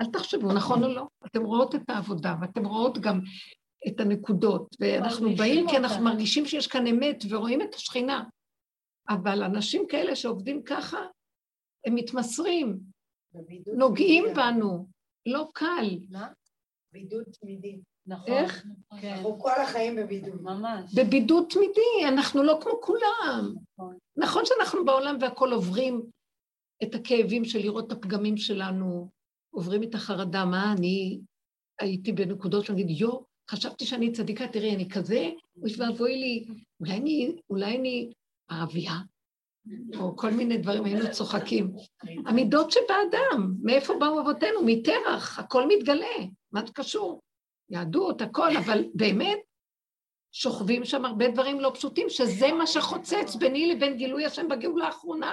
אל 0.00 0.06
תחשבו, 0.06 0.52
נכון 0.52 0.84
או 0.84 0.88
לא? 0.88 1.06
אתם 1.26 1.44
רואות 1.44 1.74
את 1.74 1.90
העבודה, 1.90 2.34
ואתם 2.40 2.66
רואות 2.66 2.98
גם 2.98 3.20
את 3.88 4.00
הנקודות, 4.00 4.76
ואנחנו 4.80 5.36
באים 5.36 5.68
כי 5.68 5.76
אנחנו 5.76 6.04
מרגישים 6.04 6.46
שיש 6.46 6.66
כאן 6.66 6.86
אמת 6.86 7.24
ורואים 7.30 7.62
את 7.62 7.74
השכינה. 7.74 8.24
אבל 9.08 9.42
אנשים 9.42 9.86
כאלה 9.88 10.16
שעובדים 10.16 10.62
ככה, 10.62 10.98
הם 11.86 11.94
מתמסרים, 11.94 12.80
נוגעים 13.76 14.24
בנו, 14.34 14.86
לא 15.26 15.48
קל. 15.54 15.98
מה? 16.10 16.28
בידוד 16.92 17.24
תמידי. 17.40 17.80
נכון. 18.06 18.34
איך? 18.34 18.66
כן. 19.00 19.08
אנחנו 19.08 19.38
כל 19.38 19.60
החיים 19.62 19.96
בבידוד. 19.96 20.42
ממש. 20.42 20.94
בבידוד 20.94 21.46
תמידי, 21.50 22.08
אנחנו 22.08 22.42
לא 22.42 22.58
כמו 22.62 22.80
כולם. 22.82 23.54
נכון. 23.72 23.98
נכון 24.16 24.42
שאנחנו 24.44 24.84
בעולם 24.84 25.16
והכול 25.20 25.52
עוברים 25.52 26.02
את 26.82 26.94
הכאבים 26.94 27.44
של 27.44 27.58
לראות 27.58 27.86
את 27.86 27.92
הפגמים 27.92 28.36
שלנו, 28.36 29.10
עוברים 29.50 29.82
את 29.82 29.94
החרדה, 29.94 30.44
מה 30.44 30.72
אני 30.72 31.20
הייתי 31.80 32.12
בנקודות 32.12 32.64
שאני 32.64 32.82
אגיד, 32.82 33.00
יו, 33.00 33.18
חשבתי 33.50 33.86
שאני 33.86 34.12
צדיקה, 34.12 34.48
תראי, 34.48 34.74
אני 34.74 34.88
כזה, 34.88 35.30
אוי 35.62 35.72
ואבוי 35.78 36.16
לי, 36.16 36.44
אולי 36.80 36.96
אני, 36.96 37.36
אולי 37.50 37.78
אני 37.78 38.12
ערבייה, 38.48 38.98
או 39.98 40.16
כל 40.16 40.30
מיני 40.30 40.58
דברים, 40.58 40.84
היינו 40.84 41.10
צוחקים. 41.10 41.72
המידות 42.26 42.70
שבאדם, 42.70 43.54
מאיפה 43.62 43.94
באו 44.00 44.20
אבותינו? 44.20 44.60
מטרח, 44.66 45.38
הכל 45.38 45.68
מתגלה, 45.68 46.16
מה 46.52 46.66
זה 46.66 46.72
קשור? 46.72 47.20
יהדות, 47.70 48.20
הכל, 48.20 48.56
אבל 48.56 48.84
באמת, 48.94 49.38
שוכבים 50.36 50.84
שם 50.84 51.04
הרבה 51.04 51.28
דברים 51.28 51.60
לא 51.60 51.70
פשוטים, 51.74 52.08
שזה 52.08 52.52
מה 52.52 52.66
שחוצץ 52.66 53.34
ביני 53.38 53.74
לבין 53.74 53.96
גילוי 53.96 54.26
השם 54.26 54.48
בגאולה 54.48 54.86
האחרונה. 54.86 55.32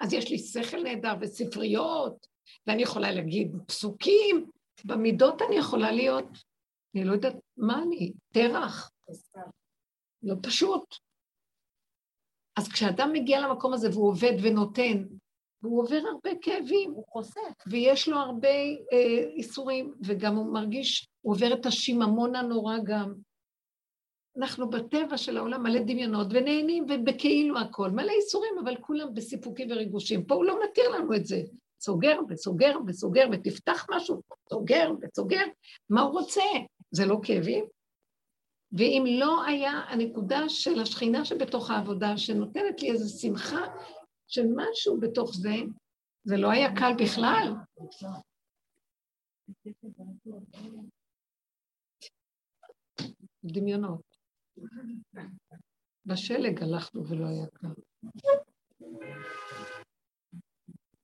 אז 0.00 0.12
יש 0.12 0.30
לי 0.30 0.38
שכל 0.38 0.82
נהדר 0.82 1.14
וספריות, 1.20 2.26
ואני 2.66 2.82
יכולה 2.82 3.12
להגיד 3.12 3.52
פסוקים, 3.66 4.50
במידות 4.84 5.42
אני 5.42 5.56
יכולה 5.56 5.92
להיות, 5.92 6.24
אני 6.94 7.04
לא 7.04 7.12
יודעת 7.12 7.36
מה 7.56 7.82
אני, 7.82 8.12
תרח. 8.32 8.90
לא 10.22 10.34
פשוט. 10.42 10.94
אז 12.56 12.68
כשאדם 12.68 13.12
מגיע 13.12 13.40
למקום 13.40 13.72
הזה 13.72 13.90
והוא 13.90 14.08
עובד 14.08 14.32
ונותן, 14.42 15.04
והוא 15.62 15.82
עובר 15.82 16.02
הרבה 16.12 16.30
כאבים, 16.42 16.90
הוא 16.90 17.04
חושף, 17.08 17.66
ויש 17.66 18.08
לו 18.08 18.16
הרבה 18.16 18.48
אה, 18.92 19.24
איסורים, 19.36 19.94
וגם 20.04 20.36
הוא 20.36 20.52
מרגיש, 20.52 21.08
הוא 21.20 21.34
עובר 21.34 21.54
את 21.54 21.66
השיממון 21.66 22.36
הנורא 22.36 22.76
גם. 22.84 23.29
אנחנו 24.40 24.70
בטבע 24.70 25.16
של 25.16 25.36
העולם 25.36 25.62
מלא 25.62 25.80
דמיונות, 25.80 26.26
ונהנים, 26.30 26.86
ובכאילו 26.88 27.58
הכל, 27.58 27.90
מלא 27.90 28.12
איסורים, 28.12 28.54
אבל 28.64 28.76
כולם 28.76 29.14
בסיפוקים 29.14 29.70
וריגושים. 29.70 30.24
פה 30.24 30.34
הוא 30.34 30.44
לא 30.44 30.58
מתיר 30.64 30.88
לנו 30.88 31.14
את 31.14 31.26
זה. 31.26 31.42
סוגר 31.80 32.18
וסוגר 32.28 32.76
וסוגר, 32.86 33.24
ותפתח 33.32 33.86
משהו, 33.90 34.22
סוגר 34.50 34.90
וסוגר. 35.02 35.44
מה 35.90 36.02
הוא 36.02 36.10
רוצה? 36.10 36.42
זה 36.90 37.06
לא 37.06 37.20
כאבים? 37.22 37.64
ואם 38.72 39.04
לא 39.06 39.44
היה 39.44 39.72
הנקודה 39.72 40.48
של 40.48 40.80
השכינה 40.80 41.24
שבתוך 41.24 41.70
העבודה, 41.70 42.16
שנותנת 42.16 42.82
לי 42.82 42.90
איזו 42.90 43.20
שמחה 43.20 43.66
של 44.26 44.46
משהו 44.56 45.00
בתוך 45.00 45.34
זה, 45.34 45.54
זה 46.24 46.36
לא 46.36 46.50
היה 46.50 46.76
קל 46.76 46.92
בכלל. 46.98 47.54
דמיונות. 53.44 54.09
בשלג 56.06 56.62
הלכנו 56.62 57.06
ולא 57.06 57.26
היה 57.26 57.46
קל. 57.46 57.68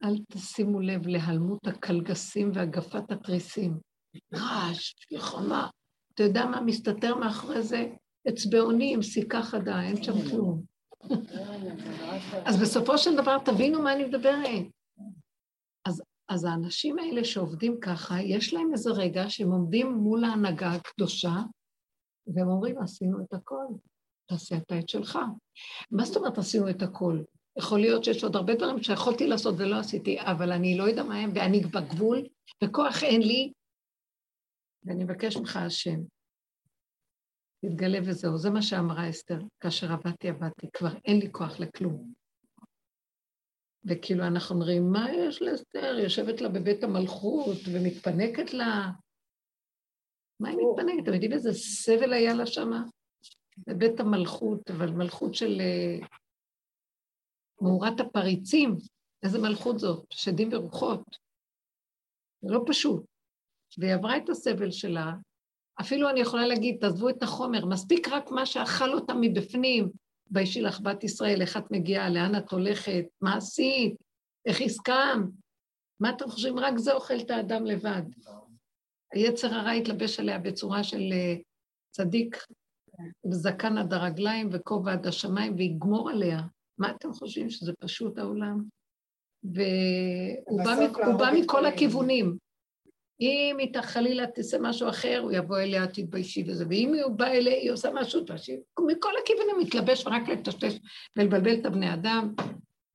אל 0.05 0.17
תשימו 0.33 0.81
לב 0.81 1.07
להיעלמות 1.07 1.67
הקלגסים 1.67 2.51
והגפת 2.55 3.11
התריסים. 3.11 3.79
רעש, 4.35 4.95
חמה. 5.19 5.69
אתה 6.15 6.23
יודע 6.23 6.47
מה 6.47 6.61
מסתתר 6.61 7.15
מאחורי 7.15 7.63
זה? 7.63 7.87
אצבעונים, 8.29 9.03
סיכה 9.03 9.43
חדה, 9.43 9.83
אין 9.83 10.03
שם 10.03 10.31
כלום. 10.31 10.63
אז 12.49 12.61
בסופו 12.63 12.99
של 12.99 13.17
דבר 13.17 13.39
תבינו 13.39 13.83
מה 13.83 13.93
אני 13.93 14.05
מדברת. 14.05 14.67
אז, 15.85 16.03
אז 16.29 16.45
האנשים 16.45 16.99
האלה 16.99 17.25
שעובדים 17.25 17.81
ככה, 17.81 18.23
יש 18.23 18.55
להם 18.55 18.73
איזה 18.73 18.91
רגע 18.91 19.25
שהם 19.29 19.51
עומדים 19.51 19.93
מול 19.93 20.25
ההנהגה 20.25 20.73
הקדושה, 20.73 21.37
והם 22.35 22.49
אומרים, 22.49 22.79
עשינו 22.79 23.25
את 23.25 23.35
הכל, 23.35 23.65
תעשה 24.27 24.57
אתה 24.57 24.79
את 24.79 24.89
שלך. 24.89 25.19
מה 25.91 26.05
זאת 26.05 26.17
אומרת 26.17 26.39
עשינו 26.39 26.71
את 26.71 26.83
הכל? 26.83 27.23
יכול 27.59 27.81
להיות 27.81 28.05
שיש 28.05 28.25
עוד 28.25 28.37
הרבה 28.37 28.55
דברים 28.55 28.83
שיכולתי 28.83 29.27
לעשות 29.27 29.55
ולא 29.59 29.77
עשיתי, 29.77 30.21
אבל 30.21 30.53
אני 30.53 30.79
לא 30.79 30.85
יודע 30.85 31.03
מה 31.03 31.17
הם, 31.17 31.31
ואני 31.35 31.61
בגבול, 31.61 32.27
וכוח 32.65 33.03
אין 33.03 33.23
לי, 33.23 33.53
ואני 34.85 35.05
מבקש 35.05 35.37
ממך, 35.37 35.57
השם, 35.57 36.01
תתגלה 37.65 37.99
וזהו. 38.05 38.39
זה 38.39 38.51
מה 38.51 38.63
שאמרה 38.63 39.11
אסתר, 39.11 39.39
כאשר 39.61 39.93
עבדתי, 39.93 40.29
עבדתי, 40.29 40.67
כבר 40.73 40.95
אין 41.05 41.19
לי 41.19 41.33
כוח 41.33 41.61
לכלום. 41.61 42.13
וכאילו 43.85 44.25
אנחנו 44.27 44.55
אומרים, 44.55 44.93
מה 44.93 45.13
יש 45.13 45.43
לאסתר? 45.43 45.99
יושבת 45.99 46.41
לה 46.41 46.49
בבית 46.49 46.85
המלכות 46.85 47.59
ומתפנקת 47.73 48.55
לה. 48.55 48.91
מה 50.41 50.49
היא 50.49 50.59
מתפנקת? 50.59 51.03
אתם 51.03 51.13
יודעים 51.13 51.33
איזה 51.33 51.53
סבל 51.53 52.13
היה 52.13 52.35
לה 52.35 52.47
שמה? 52.47 52.83
בבית 53.67 54.01
המלכות, 54.01 54.71
אבל 54.71 54.91
מלכות 54.91 55.35
של 55.35 55.61
אה, 55.61 56.07
מאורת 57.63 58.01
הפריצים. 58.01 58.77
איזה 59.23 59.39
מלכות 59.39 59.79
זאת? 59.79 60.07
שדים 60.11 60.49
ורוחות. 60.53 61.17
זה 62.43 62.53
לא 62.53 62.65
פשוט. 62.67 63.05
והיא 63.79 63.95
עברה 63.95 64.17
את 64.17 64.29
הסבל 64.29 64.71
שלה, 64.71 65.13
אפילו 65.81 66.11
אני 66.11 66.21
יכולה 66.21 66.47
להגיד, 66.47 66.77
תעזבו 66.81 67.09
את 67.09 67.23
החומר, 67.23 67.67
מספיק 67.67 68.09
רק 68.09 68.31
מה 68.31 68.47
שאכל 68.47 68.95
אותה 68.95 69.13
מבפנים. 69.21 69.91
בישי 70.31 70.61
לך 70.61 70.81
בת 70.81 71.05
ישראל, 71.05 71.41
איך 71.43 71.57
את 71.57 71.71
מגיעה, 71.71 72.11
לאן 72.11 72.37
את 72.37 72.53
הולכת, 72.53 73.05
מה 73.21 73.37
עשית, 73.37 73.97
איך 74.47 74.61
הסכמת, 74.61 75.25
מה 76.01 76.11
אתם 76.11 76.29
חושבים? 76.29 76.59
רק 76.59 76.79
זה 76.79 76.93
אוכל 76.93 77.21
את 77.21 77.31
האדם 77.31 77.67
לבד. 77.67 78.03
היצר 79.17 79.55
הרע 79.55 79.71
התלבש 79.71 80.21
עליה 80.21 80.39
בצורה 80.39 80.85
של 80.85 81.13
אה, 81.13 81.35
צדיק, 81.91 82.47
זקן 83.31 83.79
עד 83.79 83.93
הרגליים 83.93 84.49
וכובע 84.53 84.93
עד 84.93 85.07
השמיים, 85.07 85.55
ויגמור 85.57 86.11
עליה. 86.11 86.41
מה 86.79 86.91
אתם 86.91 87.13
חושבים, 87.13 87.51
שזה 87.51 87.73
פשוט 87.81 88.19
העולם? 88.19 88.63
והוא 89.45 90.65
בא, 90.65 90.77
בא 91.19 91.31
מכל 91.35 91.67
הכיוונים. 91.67 92.37
אם 93.21 93.57
היא 93.59 93.81
חלילה 93.83 94.27
תעשה 94.27 94.59
משהו 94.61 94.89
אחר, 94.89 95.21
הוא 95.23 95.33
יבוא 95.33 95.59
אליה, 95.59 95.87
תתביישי 95.87 96.45
וזה, 96.47 96.65
ואם 96.69 96.95
הוא 97.05 97.17
בא 97.17 97.27
אליה, 97.27 97.55
היא 97.55 97.71
עושה 97.71 97.91
משהו, 97.95 98.21
תתביישי. 98.21 98.57
מכל 98.87 99.13
הכיוונים 99.23 99.57
מתלבש 99.59 100.07
רק 100.07 100.29
לטשטש 100.29 100.79
ולבלבל 101.17 101.55
את 101.55 101.67
הבני 101.67 101.95
אדם, 101.95 102.35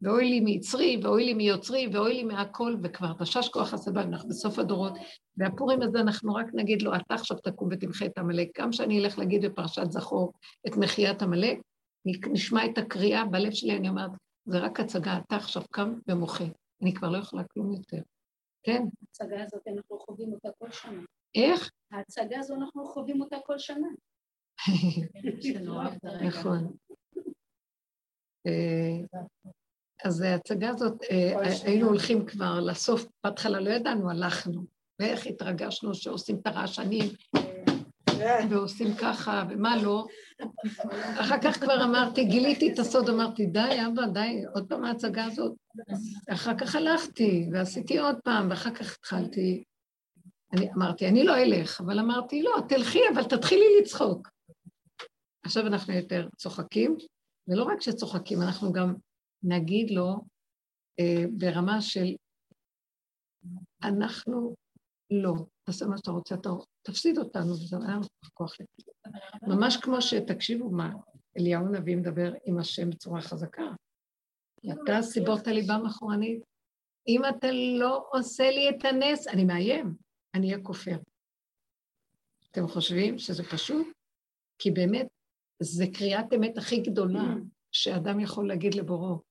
ואוי 0.02 0.30
לי 0.30 0.40
מיצרי, 0.40 1.00
ואוי 1.04 1.26
לי 1.26 1.34
מיוצרי, 1.34 1.88
ואוי 1.94 2.14
לי 2.14 2.24
מהכל, 2.24 2.76
וכבר 2.84 3.14
תשש 3.20 3.50
כוח 3.50 3.74
הסבא, 3.74 4.02
אנחנו 4.02 4.30
בסוף 4.30 4.60
הדורות. 4.60 4.94
והפורים 5.38 5.82
הזה 5.82 6.00
אנחנו 6.00 6.36
רק 6.36 6.46
נגיד 6.54 6.82
לו, 6.82 6.96
אתה 6.96 7.14
עכשיו 7.14 7.38
תקום 7.38 7.70
ותמחה 7.72 8.06
את 8.06 8.18
עמלק. 8.18 8.60
גם 8.60 8.72
שאני 8.72 9.00
אלך 9.00 9.20
להגיד 9.20 9.46
בפרשת 9.46 9.92
זכור 9.92 10.34
את 10.68 10.78
מחיית 10.78 11.22
עמלק, 11.22 11.58
נשמע 12.06 12.66
את 12.66 12.78
הקריאה 12.78 13.26
בלב 13.26 13.52
שלי, 13.52 13.78
אני 13.78 13.90
אומרת, 13.90 14.12
זה 14.46 14.60
רק 14.60 14.80
הצגה, 14.80 15.20
אתה 15.28 15.36
עכשיו 15.36 15.64
קם 15.72 15.94
ומוחה. 16.08 16.44
אני 16.82 16.94
כבר 16.94 17.10
לא 17.10 17.18
יכולה 17.18 17.44
כלום 17.44 17.74
יותר. 17.74 18.02
כן. 18.64 18.84
ההצגה 19.02 19.44
הזאת, 19.44 19.68
אנחנו 19.68 20.00
חווים 20.00 20.34
אותה 20.34 20.50
כל 20.60 20.72
שנה. 20.72 21.02
איך? 21.36 21.70
ההצגה 21.92 22.40
הזו, 22.40 22.56
אנחנו 22.56 22.86
חווים 22.86 23.22
אותה 23.22 23.38
כל 23.46 23.60
שנה. 23.60 23.88
נכון. 26.28 26.74
אה, 30.06 30.10
אז 30.10 30.22
ההצגה 30.22 30.70
הזאת, 30.70 31.04
אה, 31.12 31.40
היינו 31.64 31.88
הולכים 31.88 32.26
כבר 32.26 32.60
לסוף, 32.60 33.06
בהתחלה 33.24 33.60
לא 33.60 33.70
ידענו, 33.70 34.10
הלכנו. 34.12 34.66
ואיך 35.00 35.28
התרגשנו 35.28 35.96
שעושים 35.96 36.40
את 36.42 36.48
הרעשנים, 36.48 37.06
ועושים 38.50 38.96
ככה, 38.96 39.44
ומה 39.50 39.78
לא. 39.78 40.06
אחר 41.22 41.38
כך 41.44 41.60
כבר 41.60 41.84
אמרתי, 41.84 42.26
גיליתי 42.26 42.74
את 42.74 42.80
הסוד, 42.80 43.10
אמרתי, 43.10 43.46
די, 43.46 43.80
אבא, 43.88 44.06
די, 44.06 44.44
עוד 44.54 44.70
פעם 44.70 44.84
ההצגה 44.84 45.26
הזאת. 45.26 45.54
אחר 46.30 46.58
כך 46.58 46.76
הלכתי, 46.76 47.48
ועשיתי 47.52 48.00
עוד 48.00 48.16
פעם, 48.24 48.50
ואחר 48.50 48.72
כך 48.72 48.98
התחלתי. 48.98 49.64
אני 50.54 50.72
אמרתי, 50.74 51.08
אני 51.08 51.24
לא 51.24 51.38
אלך, 51.38 51.82
אבל 51.82 52.00
אמרתי, 52.00 52.44
לא, 52.44 52.56
תלכי, 52.70 53.00
אבל 53.14 53.24
תתחילי 53.24 53.66
לצחוק. 53.82 54.30
עכשיו 55.46 55.68
אנחנו 55.68 55.94
יותר 55.94 56.28
צוחקים, 56.36 56.98
ולא 57.48 57.64
רק 57.64 57.82
שצוחקים, 57.82 58.42
אנחנו 58.42 58.72
גם 58.72 58.94
נגיד 59.44 59.92
לו 59.92 60.16
אה, 61.00 61.24
ברמה 61.38 61.82
של 61.82 62.16
אנחנו 63.84 64.56
לא, 65.12 65.34
תעשה 65.64 65.86
מה 65.86 65.98
שאתה 65.98 66.12
רוצה, 66.12 66.36
אתה 66.36 66.50
תפסיד 66.82 67.18
אותנו, 67.18 67.52
וזה 67.52 67.78
היה 67.88 67.98
לך 67.98 68.30
כוח 68.34 68.56
לכך. 68.60 69.14
ממש 69.48 69.78
כמו 69.78 70.02
שתקשיבו 70.02 70.70
מה 70.70 70.94
אליהו 71.38 71.66
הנביא 71.66 71.96
מדבר 71.96 72.34
עם 72.46 72.58
השם 72.58 72.90
בצורה 72.90 73.22
חזקה. 73.22 73.64
אתה 74.60 75.02
סיבות 75.02 75.48
הליבה 75.48 75.78
מאחורנית. 75.78 76.44
אם 77.08 77.22
אתה 77.30 77.48
לא 77.80 78.06
עושה 78.12 78.52
לי 78.52 78.70
את 78.70 78.86
הנס, 78.86 79.28
אני 79.28 79.46
מאיים, 79.46 79.96
אני 80.36 80.52
אהיה 80.54 80.64
כופר. 80.64 80.98
אתם 82.52 82.68
חושבים 82.68 83.18
שזה 83.18 83.44
פשוט? 83.44 83.88
כי 84.60 84.72
באמת, 84.72 85.08
זה 85.60 85.86
קריאת 85.94 86.34
אמת 86.36 86.58
הכי 86.58 86.82
גדולה 86.82 87.34
שאדם 87.72 88.20
יכול 88.20 88.48
להגיד 88.48 88.76
לבורו. 88.76 89.31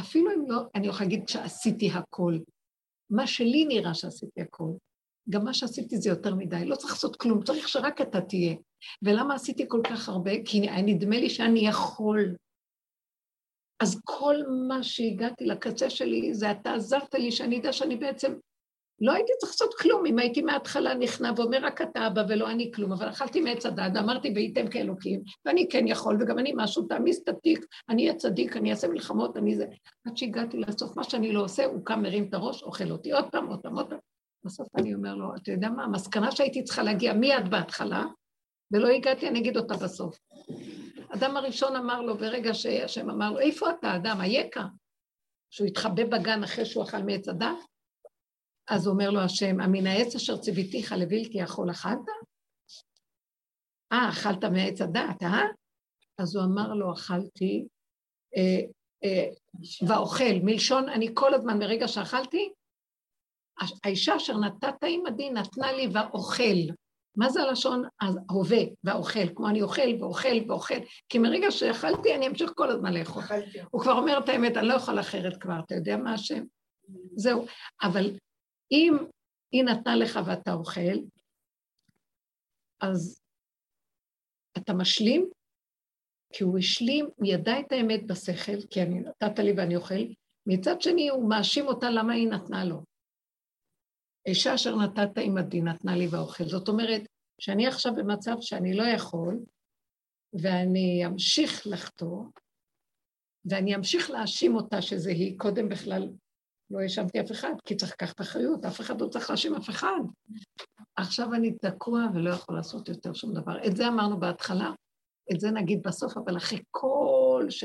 אפילו 0.00 0.30
אם 0.30 0.50
לא, 0.50 0.62
אני 0.74 0.86
יכולה 0.86 1.04
להגיד 1.04 1.28
שעשיתי 1.28 1.90
הכל. 1.90 2.38
מה 3.10 3.26
שלי 3.26 3.64
נראה 3.64 3.94
שעשיתי 3.94 4.40
הכל, 4.40 4.70
גם 5.30 5.44
מה 5.44 5.54
שעשיתי 5.54 5.96
זה 5.96 6.10
יותר 6.10 6.34
מדי, 6.34 6.64
לא 6.64 6.76
צריך 6.76 6.92
לעשות 6.92 7.16
כלום, 7.16 7.42
צריך 7.42 7.68
שרק 7.68 8.00
אתה 8.00 8.20
תהיה. 8.20 8.56
ולמה 9.02 9.34
עשיתי 9.34 9.64
כל 9.68 9.80
כך 9.90 10.08
הרבה? 10.08 10.30
כי 10.44 10.60
נדמה 10.60 11.20
לי 11.20 11.30
שאני 11.30 11.68
יכול. 11.68 12.36
אז 13.82 14.00
כל 14.04 14.36
מה 14.68 14.82
שהגעתי 14.82 15.46
לקצה 15.46 15.90
שלי, 15.90 16.34
זה 16.34 16.50
אתה 16.50 16.72
עזרת 16.72 17.14
לי 17.14 17.32
שאני 17.32 17.60
אדע 17.60 17.72
שאני 17.72 17.96
בעצם 17.96 18.34
לא 19.00 19.12
הייתי 19.12 19.32
צריך 19.38 19.52
לעשות 19.52 19.74
כלום 19.74 20.06
אם 20.06 20.18
הייתי 20.18 20.42
מההתחלה 20.42 20.94
נכנע 20.94 21.32
ואומר 21.36 21.58
רק 21.62 21.82
אתה 21.82 22.06
אבא 22.06 22.22
ולא 22.28 22.50
אני 22.50 22.70
כלום, 22.74 22.92
אבל 22.92 23.08
אכלתי 23.08 23.40
מעץ 23.40 23.66
הדת 23.66 23.92
ואמרתי 23.94 24.32
והייתם 24.34 24.68
כאלוקים, 24.68 25.22
ואני 25.44 25.68
כן 25.68 25.88
יכול 25.88 26.18
וגם 26.20 26.38
אני 26.38 26.52
משהו, 26.56 26.82
תעמיס 26.82 27.24
תתיק, 27.24 27.66
אני 27.88 28.02
אהיה 28.02 28.18
צדיק, 28.18 28.56
אני 28.56 28.70
אעשה 28.70 28.88
מלחמות, 28.88 29.36
אני 29.36 29.56
זה. 29.56 29.66
עד 30.06 30.16
שהגעתי 30.16 30.56
לסוף, 30.56 30.96
מה 30.96 31.04
שאני 31.04 31.32
לא 31.32 31.44
עושה, 31.44 31.64
הוא 31.64 31.84
קם, 31.84 32.02
מרים 32.02 32.28
את 32.28 32.34
הראש, 32.34 32.62
אוכל 32.62 32.90
אותי 32.90 33.12
עוד 33.12 33.24
פעם, 33.32 33.46
עוד 33.46 33.60
פעם, 33.62 33.76
עוד 33.76 33.88
פעם. 33.88 33.98
בסוף 34.44 34.68
אני 34.76 34.94
אומר 34.94 35.14
לו, 35.14 35.34
אתה 35.34 35.52
יודע 35.52 35.68
מה, 35.68 35.84
המסקנה 35.84 36.30
שהייתי 36.30 36.64
צריכה 36.64 36.82
להגיע 36.82 37.12
מיד 37.12 37.50
בהתחלה, 37.50 38.04
ולא 38.72 38.88
הגעתי, 38.88 39.28
אני 39.28 39.38
אגיד 39.38 39.56
אותה 39.56 39.74
בסוף. 39.76 40.18
אדם 41.14 41.36
הראשון 41.36 41.76
אמר 41.76 42.00
לו, 42.00 42.18
ברגע 42.18 42.54
שהשם 42.54 43.10
אמר 43.10 43.30
לו, 43.30 43.38
איפה 43.38 43.70
אתה, 43.70 43.96
אדם, 43.96 44.20
אייכה? 44.20 44.64
שהוא 45.50 45.66
התחבא 45.66 46.04
בגן 46.04 46.42
אחרי 46.44 46.64
שהוא 46.64 46.84
אכל 46.84 47.02
מעץ 47.02 47.28
הדת? 47.28 47.56
אז 48.70 48.88
אומר 48.88 49.10
לו 49.10 49.20
השם, 49.20 49.60
המן 49.60 49.86
העץ 49.86 50.14
אשר 50.14 50.36
ציוויתיך 50.36 50.92
לבלתי 50.92 51.38
יכול 51.38 51.70
אכלת? 51.70 51.98
אה, 53.92 54.08
אכלת 54.08 54.44
מעץ 54.44 54.80
הדת, 54.80 55.22
אה? 55.22 55.42
אז 56.18 56.36
הוא 56.36 56.44
אמר 56.44 56.74
לו, 56.74 56.92
אכלתי, 56.92 57.66
אה, 58.36 58.60
אה, 59.04 59.26
ואוכל, 59.88 60.34
מלשון, 60.42 60.88
אני 60.88 61.08
כל 61.14 61.34
הזמן, 61.34 61.58
מרגע 61.58 61.88
שאכלתי, 61.88 62.52
האישה 63.84 64.16
אשר 64.16 64.38
נתת 64.38 64.84
עמדי 64.86 65.30
נתנה 65.30 65.72
לי 65.72 65.88
ואוכל. 65.92 66.72
מה 67.16 67.30
זה 67.30 67.42
הלשון 67.42 67.82
ההווה 68.00 68.62
והאוכל? 68.84 69.34
כמו 69.34 69.48
אני 69.48 69.62
אוכל 69.62 69.88
ואוכל 70.00 70.36
ואוכל, 70.48 70.74
כי 71.08 71.18
מרגע 71.18 71.50
שאכלתי 71.50 72.14
אני 72.14 72.26
אמשיך 72.26 72.52
כל 72.54 72.70
הזמן 72.70 72.92
לאכול. 72.92 73.22
הוא 73.70 73.82
כבר 73.82 73.92
אומר 73.92 74.18
את 74.18 74.28
האמת, 74.28 74.56
אני 74.56 74.68
לא 74.68 74.74
יכול 74.74 75.00
אחרת 75.00 75.36
כבר, 75.42 75.60
אתה 75.66 75.74
יודע 75.74 75.96
מה 75.96 76.14
השם? 76.14 76.44
זהו. 77.16 77.46
אבל 77.82 78.10
אם 78.72 78.94
היא 79.52 79.64
נתנה 79.64 79.96
לך 79.96 80.18
ואתה 80.26 80.52
אוכל, 80.52 80.98
אז 82.80 83.20
אתה 84.58 84.72
משלים, 84.72 85.30
כי 86.32 86.44
הוא 86.44 86.58
השלים, 86.58 87.08
הוא 87.16 87.26
ידע 87.26 87.60
את 87.60 87.72
האמת 87.72 88.06
בשכל, 88.06 88.66
כי 88.70 88.82
אני 88.82 89.00
נתת 89.00 89.38
לי 89.38 89.52
ואני 89.56 89.76
אוכל, 89.76 90.04
מצד 90.46 90.80
שני 90.80 91.08
הוא 91.08 91.28
מאשים 91.28 91.66
אותה 91.66 91.90
למה 91.90 92.12
היא 92.12 92.28
נתנה 92.28 92.64
לו. 92.64 92.84
אישה 94.26 94.54
אשר 94.54 94.76
נתת 94.76 95.18
עמדי 95.22 95.60
נתנה 95.60 95.96
לי 95.96 96.06
ואוכל. 96.10 96.44
זאת 96.44 96.68
אומרת, 96.68 97.02
שאני 97.40 97.66
עכשיו 97.66 97.92
במצב 97.94 98.36
שאני 98.40 98.76
לא 98.76 98.82
יכול, 98.82 99.38
ואני 100.42 101.06
אמשיך 101.06 101.66
לחתור, 101.66 102.30
ואני 103.44 103.74
אמשיך 103.74 104.10
להאשים 104.10 104.54
אותה 104.56 104.82
שזה 104.82 105.10
היא, 105.10 105.38
קודם 105.38 105.68
בכלל 105.68 106.08
לא 106.70 106.80
האשמתי 106.80 107.20
אף 107.20 107.30
אחד, 107.32 107.52
כי 107.64 107.76
צריך 107.76 107.92
לקחת 107.92 108.20
אחריות, 108.20 108.64
אף 108.64 108.80
אחד 108.80 109.00
לא 109.00 109.06
צריך 109.06 109.30
להאשים 109.30 109.54
אף 109.54 109.70
אחד. 109.70 110.00
עכשיו 110.96 111.34
אני 111.34 111.52
תקוע 111.52 112.06
ולא 112.14 112.30
יכול 112.30 112.54
לעשות 112.56 112.88
יותר 112.88 113.12
שום 113.12 113.34
דבר. 113.34 113.66
את 113.66 113.76
זה 113.76 113.88
אמרנו 113.88 114.20
בהתחלה, 114.20 114.72
את 115.32 115.40
זה 115.40 115.50
נגיד 115.50 115.82
בסוף, 115.82 116.16
אבל 116.16 116.36
אחרי 116.36 116.58
כל 116.70 117.46
ש... 117.48 117.64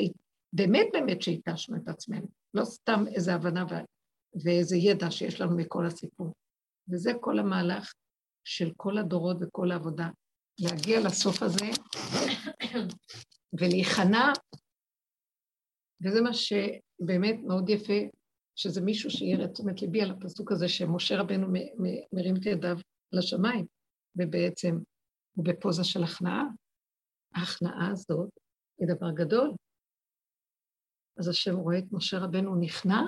באמת 0.53 0.87
באמת 0.93 1.21
שהתשנו 1.21 1.77
את 1.77 1.87
עצמנו, 1.87 2.27
לא 2.53 2.65
סתם 2.65 3.03
איזו 3.07 3.31
הבנה 3.31 3.65
ואיזה 4.43 4.77
ידע 4.77 5.11
שיש 5.11 5.41
לנו 5.41 5.57
מכל 5.57 5.85
הסיפור. 5.85 6.33
וזה 6.89 7.11
כל 7.21 7.39
המהלך 7.39 7.93
של 8.47 8.71
כל 8.77 8.97
הדורות 8.97 9.37
וכל 9.41 9.71
העבודה, 9.71 10.09
להגיע 10.59 10.99
לסוף 10.99 11.43
הזה 11.43 11.65
ולהיכנע, 13.59 14.33
וזה 16.03 16.21
מה 16.21 16.33
שבאמת 16.33 17.35
מאוד 17.43 17.69
יפה, 17.69 17.93
שזה 18.55 18.81
מישהו 18.81 19.09
שיהיה 19.09 19.47
תשומת 19.47 19.81
ליבי 19.81 20.01
על 20.01 20.11
הפסוק 20.11 20.51
הזה 20.51 20.69
שמשה 20.69 21.19
רבנו 21.19 21.47
מרים 22.13 22.35
את 22.35 22.45
ידיו 22.45 22.77
לשמיים, 23.11 23.65
ובעצם 24.15 24.77
הוא 25.35 25.45
בפוזה 25.45 25.83
של 25.83 26.03
הכנעה. 26.03 26.43
ההכנעה 27.35 27.91
הזאת 27.91 28.29
היא 28.79 28.87
דבר 28.87 29.11
גדול. 29.11 29.53
אז 31.17 31.27
השם 31.27 31.55
רואה 31.55 31.77
את 31.77 31.83
משה 31.91 32.17
רבנו 32.19 32.55
נכנע, 32.55 33.01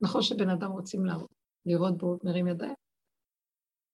נכון 0.00 0.22
שבן 0.22 0.50
אדם 0.50 0.70
רוצים 0.70 1.02
לראות 1.66 1.98
בו 1.98 2.18
מרים 2.24 2.46
ידיים, 2.46 2.74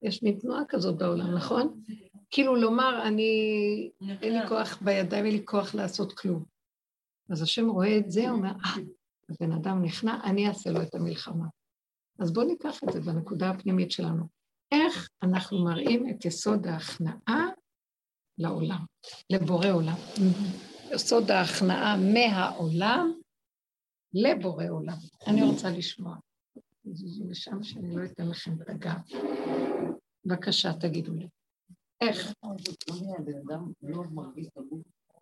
יש 0.02 0.22
מין 0.22 0.38
תנועה 0.38 0.62
כזאת 0.68 0.98
בעולם, 0.98 1.34
נכון? 1.36 1.82
כאילו 2.30 2.56
לומר, 2.56 3.02
אני, 3.08 3.90
אין 4.22 4.32
לי 4.32 4.48
כוח 4.48 4.82
בידיים, 4.82 5.24
אין 5.24 5.34
לי 5.34 5.42
כוח 5.44 5.74
לעשות 5.74 6.12
כלום. 6.12 6.44
אז 7.30 7.42
השם 7.42 7.68
רואה 7.68 7.98
את 7.98 8.10
זה, 8.10 8.30
אומר, 8.30 8.50
אה, 8.50 8.82
הבן 9.30 9.52
אדם 9.52 9.82
נכנע, 9.82 10.20
אני 10.24 10.48
אעשה 10.48 10.70
לו 10.70 10.82
את 10.82 10.94
המלחמה. 10.94 11.46
אז 12.18 12.32
בואו 12.32 12.46
ניקח 12.46 12.84
את 12.84 12.92
זה 12.92 13.00
בנקודה 13.00 13.50
הפנימית 13.50 13.90
שלנו. 13.90 14.24
איך 14.72 15.08
אנחנו 15.22 15.64
מראים 15.64 16.10
את 16.10 16.24
יסוד 16.24 16.66
ההכנעה 16.66 17.46
לעולם, 18.38 18.84
לבורא 19.30 19.68
עולם. 19.68 19.96
יסוד 20.94 21.30
ההכנעה 21.30 21.96
מהעולם 21.96 23.12
לבורא 24.14 24.64
עולם. 24.68 24.96
אני 25.26 25.42
רוצה 25.42 25.70
לשמוע. 25.70 26.16
תזוזו 26.92 27.24
לשם 27.30 27.62
שאני 27.62 27.96
לא 27.96 28.04
אתן 28.04 28.28
לכם 28.28 28.62
את 28.62 28.68
הגב. 28.68 28.98
בבקשה, 30.24 30.72
תגידו 30.72 31.14
לי. 31.14 31.28
איך? 32.00 32.32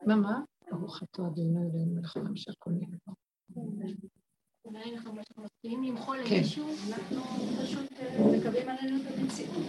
מה, 0.07 0.17
מה? 0.17 0.41
ברוך 0.71 1.03
אתה 1.03 1.23
אדוני 1.23 1.61
אלוהים 1.61 1.95
מלך 1.95 2.17
העולם 2.17 2.37
שהכל 2.37 2.71
נהיה. 2.71 2.97
אולי 4.65 4.95
אנחנו 4.95 5.13
מסכימים 5.37 5.83
למחול 5.83 6.19
למישהו, 6.19 6.69
אנחנו 6.89 7.21
פשוט 7.63 7.93
מקבלים 8.37 8.69
עלינו 8.69 8.97
את 9.03 9.19
המציאות. 9.19 9.67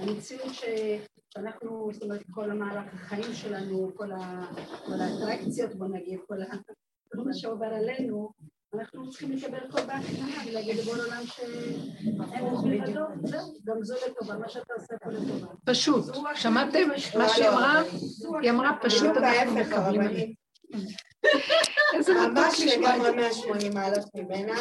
המציאות 0.00 0.52
שאנחנו, 0.54 1.90
זאת 1.92 2.02
אומרת, 2.02 2.22
כל 2.30 2.50
המהלך 2.50 2.94
החיים 2.94 3.34
שלנו, 3.34 3.90
כל 3.94 4.10
האטרקציות, 5.00 5.74
בוא 5.74 5.86
נגיד, 5.86 6.18
כל 6.28 6.36
מה 7.24 7.34
שעובר 7.34 7.66
עלינו, 7.66 8.30
אנחנו 8.74 9.10
צריכים 9.10 9.32
לקבל 9.32 9.70
כל 9.70 9.86
בהכנעה 9.86 10.46
ולהגיד 10.48 10.76
לבוא 10.76 10.96
לעולם 10.96 11.22
שאין 11.26 12.86
זהו, 13.24 13.54
גם 13.64 13.82
זו 13.82 13.94
לטובה, 14.08 14.38
מה 14.38 14.48
שאתה 14.48 14.74
עושה 14.74 14.94
פה 15.04 15.10
לטובה. 15.10 15.46
פשוט, 15.64 16.04
שמעתם 16.34 16.88
מה 17.18 17.28
שהיא 17.28 17.48
אמרה? 17.48 17.82
היא 18.42 18.50
אמרה 18.50 18.78
פשוט 18.82 19.16
אנחנו 19.16 19.54
מקבלים. 19.54 20.45
איזה 21.96 22.12
ממש 22.12 22.60
לגמרי 22.66 23.10
180 23.10 23.74
מעלות 23.74 24.04
ממנה. 24.14 24.54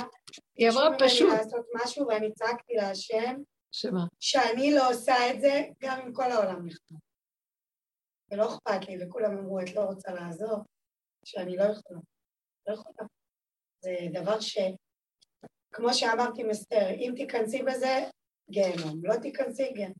היא 0.55 0.69
אמרה 0.69 0.89
פשוט. 0.99 1.33
לעשות 1.33 1.65
משהו 1.75 2.07
ואני 2.07 2.33
צעקתי 2.33 2.73
להשם, 2.73 3.35
שמה? 3.71 4.05
שאני 4.19 4.75
לא 4.75 4.89
עושה 4.89 5.13
את 5.33 5.41
זה, 5.41 5.63
גם 5.79 6.01
אם 6.01 6.13
כל 6.13 6.31
העולם 6.31 6.65
נכנע. 6.65 6.97
ולא 8.31 8.47
אכפת 8.47 8.87
לי, 8.87 8.97
וכולם 9.03 9.37
אמרו, 9.37 9.59
את 9.59 9.75
לא 9.75 9.81
רוצה 9.81 10.11
לעזור, 10.13 10.57
שאני 11.25 11.57
לא 11.57 11.63
יכולה. 11.63 11.99
לא 12.67 12.73
יכולה. 12.73 13.07
זה 13.79 13.95
דבר 14.13 14.39
ש... 14.39 14.57
כמו 15.71 15.93
שאמרתי 15.93 16.43
מסתר, 16.43 16.89
אם 16.89 17.13
תיכנסי 17.15 17.63
בזה, 17.63 18.09
גיהנום. 18.49 19.05
לא 19.05 19.15
תיכנסי, 19.15 19.71
גיהנום. 19.73 19.97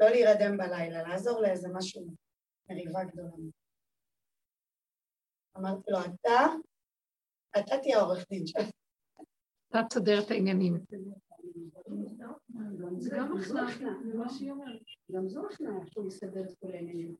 לא 0.00 0.08
להירדם 0.08 0.56
בלילה, 0.56 1.02
לעזור 1.02 1.40
לאיזה 1.40 1.68
משהו, 1.74 2.06
מריבה 2.70 3.04
גדולה. 3.04 3.30
אמרתי 5.58 5.90
לו, 5.90 5.98
אתה, 6.00 6.46
אתה 7.58 7.78
תהיה 7.82 8.00
עורך 8.00 8.26
דין 8.30 8.46
שלך. 8.46 8.68
אתה 9.70 9.82
תסדר 9.88 10.20
את 10.20 10.30
העניינים. 10.30 10.84
גם 15.12 15.28
זו 15.28 15.46
הכנעה 15.46 15.86
שהוא 15.86 16.08
יסדר 16.08 16.44
את 16.44 16.54
כל 16.60 16.72
העניינים. 16.72 17.16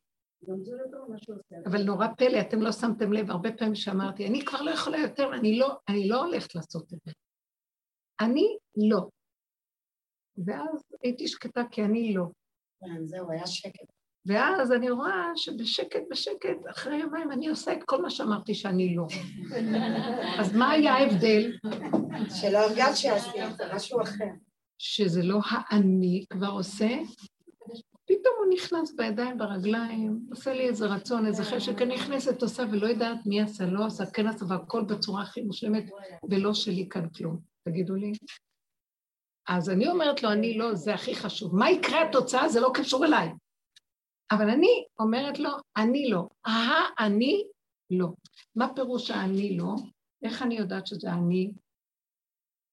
אבל 1.66 1.82
נורא 1.82 2.06
פלא, 2.18 2.40
אתם 2.40 2.60
לא 2.60 2.72
שמתם 2.72 3.12
לב, 3.12 3.30
הרבה 3.30 3.52
פעמים 3.58 3.74
שאמרתי, 3.74 4.26
אני 4.26 4.44
כבר 4.46 4.62
לא 4.62 4.70
יכולה 4.70 4.98
יותר, 4.98 5.34
אני 5.34 5.58
לא, 5.58 5.78
אני 5.88 6.08
לא 6.08 6.24
הולכת 6.24 6.54
לעשות 6.54 6.92
את 6.92 6.98
זה. 7.04 7.12
אני 8.20 8.58
לא. 8.76 9.08
ואז 10.46 10.84
הייתי 11.02 11.28
שקטה 11.28 11.60
כי 11.70 11.82
אני 11.82 12.14
לא. 12.14 12.24
כן, 12.80 13.06
זהו, 13.06 13.30
היה 13.30 13.46
שקט. 13.46 13.92
ואז 14.26 14.72
אני 14.72 14.90
רואה 14.90 15.32
שבשקט 15.36 16.02
בשקט, 16.10 16.58
אחרי 16.70 16.96
יומיים 16.96 17.32
אני 17.32 17.48
עושה 17.48 17.72
את 17.72 17.84
כל 17.84 18.02
מה 18.02 18.10
שאמרתי 18.10 18.54
שאני 18.54 18.96
לא. 18.96 19.06
אז 20.40 20.56
מה 20.56 20.70
היה 20.70 20.94
ההבדל? 20.94 21.52
שלא 22.40 22.58
הרגשת 22.58 22.96
שעשיתי 22.96 23.38
משהו 23.74 24.02
אחר. 24.02 24.24
שזה 24.78 25.22
לא 25.22 25.38
האני 25.44 26.24
כבר 26.30 26.50
עושה, 26.50 26.88
פתאום 28.06 28.34
הוא 28.38 28.54
נכנס 28.54 28.94
בידיים, 28.96 29.38
ברגליים, 29.38 30.20
עושה 30.30 30.52
לי 30.52 30.68
איזה 30.68 30.86
רצון, 30.86 31.26
איזה 31.26 31.44
חשק, 31.44 31.82
אני 31.82 31.94
נכנסת, 31.94 32.42
עושה 32.42 32.62
ולא 32.72 32.86
יודעת 32.86 33.18
מי 33.26 33.40
עשה, 33.40 33.66
לא 33.66 33.86
עשה, 33.86 34.06
כן 34.06 34.26
עשה, 34.26 34.44
והכל 34.48 34.84
בצורה 34.84 35.22
הכי 35.22 35.42
מושלמת, 35.42 35.84
ולא 36.30 36.54
שלי 36.54 36.88
כאן 36.90 37.08
כלום. 37.08 37.38
תגידו 37.68 37.94
לי. 37.94 38.12
אז 39.48 39.70
אני 39.70 39.88
אומרת 39.88 40.22
לו, 40.22 40.32
אני 40.32 40.58
לא, 40.58 40.74
זה 40.74 40.94
הכי 40.94 41.14
חשוב. 41.14 41.56
מה 41.56 41.70
יקרה 41.70 42.02
התוצאה? 42.02 42.48
זה 42.48 42.60
לא 42.60 42.70
קשור 42.74 43.04
אליי. 43.04 43.28
אבל 44.30 44.50
אני 44.50 44.84
אומרת 44.98 45.38
לו, 45.38 45.50
אני 45.76 46.10
לא. 46.10 46.28
האני 46.44 47.42
לא. 47.90 48.08
מה 48.56 48.74
פירוש 48.74 49.10
האני 49.10 49.56
לא? 49.56 49.74
איך 50.22 50.42
אני 50.42 50.54
יודעת 50.54 50.86
שזה 50.86 51.12
אני? 51.12 51.52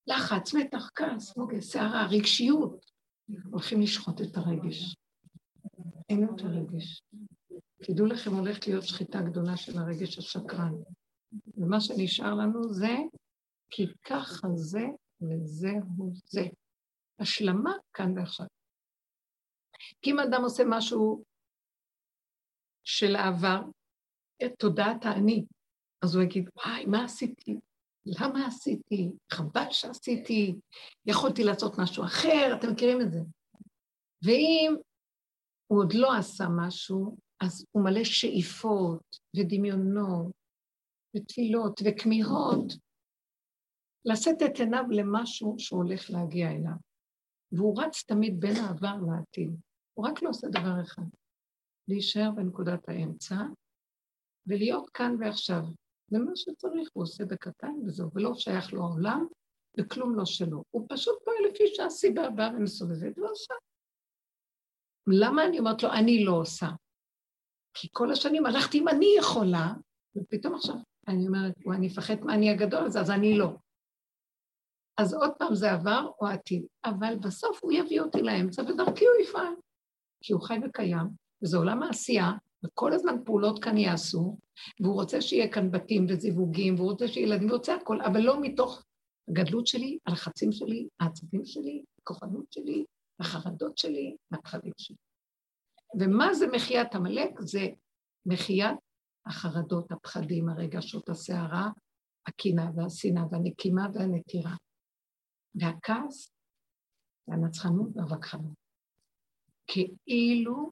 לחץ, 0.07 0.53
מתח, 0.53 0.89
כעס, 0.95 1.37
מוגה, 1.37 1.61
סערה, 1.61 2.07
רגשיות, 2.07 2.85
הולכים 3.51 3.81
לשחוט 3.81 4.21
את 4.21 4.37
הרגש. 4.37 4.95
אין 6.09 6.21
יותר 6.21 6.47
רגש. 6.47 7.01
תדעו 7.83 8.05
לכם, 8.05 8.35
הולכת 8.35 8.67
להיות 8.67 8.83
שחיטה 8.83 9.21
גדולה 9.21 9.57
של 9.57 9.77
הרגש 9.77 10.17
השקרן. 10.17 10.73
ומה 11.57 11.81
שנשאר 11.81 12.33
לנו 12.33 12.73
זה, 12.73 12.95
כי 13.69 13.87
ככה 14.05 14.47
זה 14.55 14.85
וזהו 15.21 16.13
זה. 16.25 16.45
השלמה 17.19 17.73
כאן 17.93 18.17
ועכשיו. 18.17 18.45
כי 20.01 20.11
אם 20.11 20.19
אדם 20.19 20.43
עושה 20.43 20.63
משהו 20.67 21.23
של 22.83 23.15
העבר, 23.15 23.61
את 24.45 24.51
תודעת 24.59 25.05
האני, 25.05 25.45
אז 26.03 26.15
הוא 26.15 26.23
יגיד, 26.23 26.49
וואי, 26.55 26.85
מה 26.85 27.05
עשיתי? 27.05 27.59
למה 28.05 28.47
עשיתי? 28.47 29.09
חבל 29.33 29.71
שעשיתי, 29.71 30.55
יכולתי 31.05 31.43
לעשות 31.43 31.73
משהו 31.79 32.03
אחר, 32.03 32.57
אתם 32.59 32.71
מכירים 32.71 33.01
את 33.01 33.11
זה. 33.11 33.19
ואם 34.25 34.75
הוא 35.67 35.79
עוד 35.79 35.93
לא 35.93 36.17
עשה 36.17 36.45
משהו, 36.57 37.17
אז 37.43 37.65
הוא 37.71 37.83
מלא 37.83 38.03
שאיפות 38.03 39.19
ודמיונות 39.37 40.31
ותפילות 41.15 41.81
וכמיהות, 41.85 42.73
לשאת 44.05 44.41
את 44.45 44.59
עיניו 44.59 44.83
למשהו 44.89 45.55
שהוא 45.57 45.83
הולך 45.83 46.09
להגיע 46.09 46.51
אליו. 46.51 46.75
והוא 47.51 47.81
רץ 47.81 48.03
תמיד 48.03 48.39
בין 48.39 48.55
העבר 48.55 48.95
לעתיד. 49.07 49.55
הוא 49.93 50.07
רק 50.07 50.21
לא 50.21 50.29
עושה 50.29 50.47
דבר 50.47 50.81
אחד, 50.81 51.03
להישאר 51.91 52.31
בנקודת 52.35 52.89
האמצע 52.89 53.35
ולהיות 54.47 54.89
כאן 54.89 55.15
ועכשיו. 55.19 55.61
זה 56.07 56.19
מה 56.19 56.31
שצריך, 56.35 56.89
הוא 56.93 57.03
עושה 57.03 57.25
בקטן 57.25 57.73
וזהו, 57.85 58.09
ולא 58.13 58.33
שייך 58.35 58.73
לו 58.73 58.83
העולם, 58.83 59.27
וכלום 59.79 60.15
לא 60.15 60.25
שלו. 60.25 60.63
הוא 60.71 60.85
פשוט 60.89 61.19
פועל 61.25 61.37
לפי 61.51 61.63
שהסיבה 61.67 62.29
באה 62.29 62.49
ומסובבת 62.49 63.17
ועושה. 63.17 63.53
למה 65.07 65.45
אני 65.45 65.59
אומרת 65.59 65.83
לו, 65.83 65.89
אני 65.89 66.25
לא 66.25 66.31
עושה? 66.31 66.67
כי 67.73 67.87
כל 67.91 68.11
השנים 68.11 68.45
הלכתי 68.45 68.79
אם 68.79 68.87
אני 68.87 69.15
יכולה, 69.19 69.73
ופתאום 70.15 70.55
עכשיו 70.55 70.75
אני 71.07 71.27
אומרת, 71.27 71.53
אני 71.75 71.87
אפחד 71.87 72.15
מהאני 72.21 72.49
הגדול 72.49 72.85
הזה, 72.85 72.99
אז 72.99 73.11
אני 73.11 73.37
לא. 73.37 73.49
אז 74.97 75.13
עוד 75.13 75.31
פעם 75.39 75.55
זה 75.55 75.71
עבר 75.71 76.11
או 76.21 76.27
עתיד, 76.27 76.65
אבל 76.85 77.15
בסוף 77.23 77.63
הוא 77.63 77.71
יביא 77.71 78.01
אותי 78.01 78.21
לאמצע 78.21 78.61
ודרכי 78.61 79.05
הוא 79.05 79.15
יפעל. 79.23 79.53
כי 80.23 80.33
הוא 80.33 80.41
חי 80.41 80.57
וקיים, 80.65 81.07
וזה 81.43 81.57
עולם 81.57 81.83
העשייה, 81.83 82.31
וכל 82.65 82.93
הזמן 82.93 83.15
פעולות 83.25 83.63
כאן 83.63 83.77
יעשו, 83.77 84.37
והוא 84.81 84.93
רוצה 84.93 85.21
שיהיה 85.21 85.51
כאן 85.51 85.71
בתים 85.71 86.05
וזיווגים, 86.09 86.75
והוא 86.75 86.91
רוצה 86.91 87.07
שיהיה 87.07 87.27
ילדים, 87.27 87.49
הוא 87.49 87.57
רוצה 87.57 87.75
הכל, 87.75 88.01
אבל 88.01 88.19
לא 88.19 88.41
מתוך 88.41 88.83
הגדלות 89.29 89.67
שלי, 89.67 89.97
הלחצים 90.05 90.51
שלי, 90.51 90.87
העצבים 90.99 91.45
שלי, 91.45 91.83
הכוחנות 92.01 92.53
שלי, 92.53 92.85
החרדות 93.19 93.77
שלי, 93.77 94.15
הפחדים 94.31 94.73
שלי. 94.77 94.97
ומה 95.99 96.33
זה 96.33 96.47
מחיית 96.47 96.95
עמלק? 96.95 97.39
זה 97.39 97.67
מחיית 98.25 98.77
החרדות, 99.25 99.91
הפחדים, 99.91 100.49
הרגשות, 100.49 101.09
הסערה, 101.09 101.69
הקנאה 102.27 102.65
והשנאה 102.75 103.23
והנקימה 103.31 103.87
והנטירה. 103.93 104.55
והכעס 105.55 106.33
והנצחנות 107.27 107.87
והווכחנות. 107.95 108.53
כאילו 109.67 110.71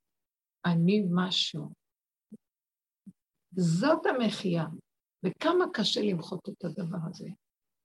אני 0.65 1.05
משהו. 1.11 1.69
זאת 3.51 4.05
המחיה, 4.05 4.65
וכמה 5.25 5.65
קשה 5.73 6.01
למחות 6.01 6.49
את 6.49 6.65
הדבר 6.65 6.97
הזה. 7.09 7.29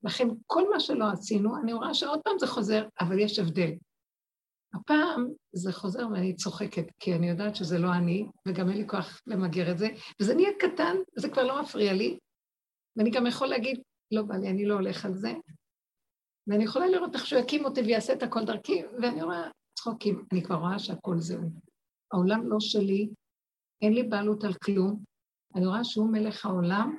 לכן 0.05 0.29
כל 0.47 0.63
מה 0.71 0.81
שלא 0.81 1.05
עשינו, 1.13 1.57
אני 1.63 1.73
רואה 1.73 1.95
שעוד 1.95 2.21
פעם 2.25 2.39
זה 2.39 2.47
חוזר, 2.47 2.89
אבל 3.01 3.19
יש 3.19 3.39
הבדל. 3.39 3.71
הפעם 4.75 5.29
זה 5.53 5.73
חוזר 5.73 6.09
ואני 6.09 6.37
צוחקת, 6.37 6.85
כי 6.99 7.15
אני 7.15 7.29
יודעת 7.29 7.57
שזה 7.57 7.79
לא 7.79 7.93
אני, 7.93 8.27
וגם 8.49 8.69
אין 8.69 8.79
לי 8.79 8.89
כוח 8.89 9.21
למגר 9.27 9.71
את 9.71 9.79
זה, 9.79 9.89
וזה 10.21 10.35
נהיה 10.35 10.51
קטן, 10.59 10.97
וזה 11.17 11.29
כבר 11.29 11.43
לא 11.43 11.63
מפריע 11.63 11.93
לי, 11.93 12.19
ואני 12.97 13.11
גם 13.11 13.27
יכול 13.27 13.47
להגיד, 13.47 13.83
לא 14.13 14.23
בא 14.23 14.37
לי, 14.37 14.49
אני 14.51 14.67
לא 14.67 14.75
הולך 14.75 15.05
על 15.05 15.15
זה, 15.15 15.33
ואני 16.47 16.65
יכולה 16.65 16.87
לראות 16.87 17.15
איך 17.15 17.27
שהוא 17.27 17.41
יקים 17.41 17.65
אותי 17.65 17.81
ויעשה 17.81 18.13
את 18.13 18.23
הכל 18.23 18.45
דרכי, 18.45 18.83
ואני 19.03 19.23
רואה 19.23 19.51
צחוקים, 19.79 20.25
אני 20.33 20.43
כבר 20.43 20.57
רואה 20.57 20.79
שהכל 20.79 21.19
זהו. 21.19 21.51
העולם 22.15 22.49
לא 22.49 22.61
שלי, 22.61 23.09
אין 23.83 23.93
לי 23.93 24.03
בעלות 24.03 24.45
על 24.45 24.55
כלום, 24.55 25.05
אני 25.55 25.67
רואה 25.67 25.85
שהוא 25.85 26.13
מלך 26.13 26.47
העולם, 26.47 26.99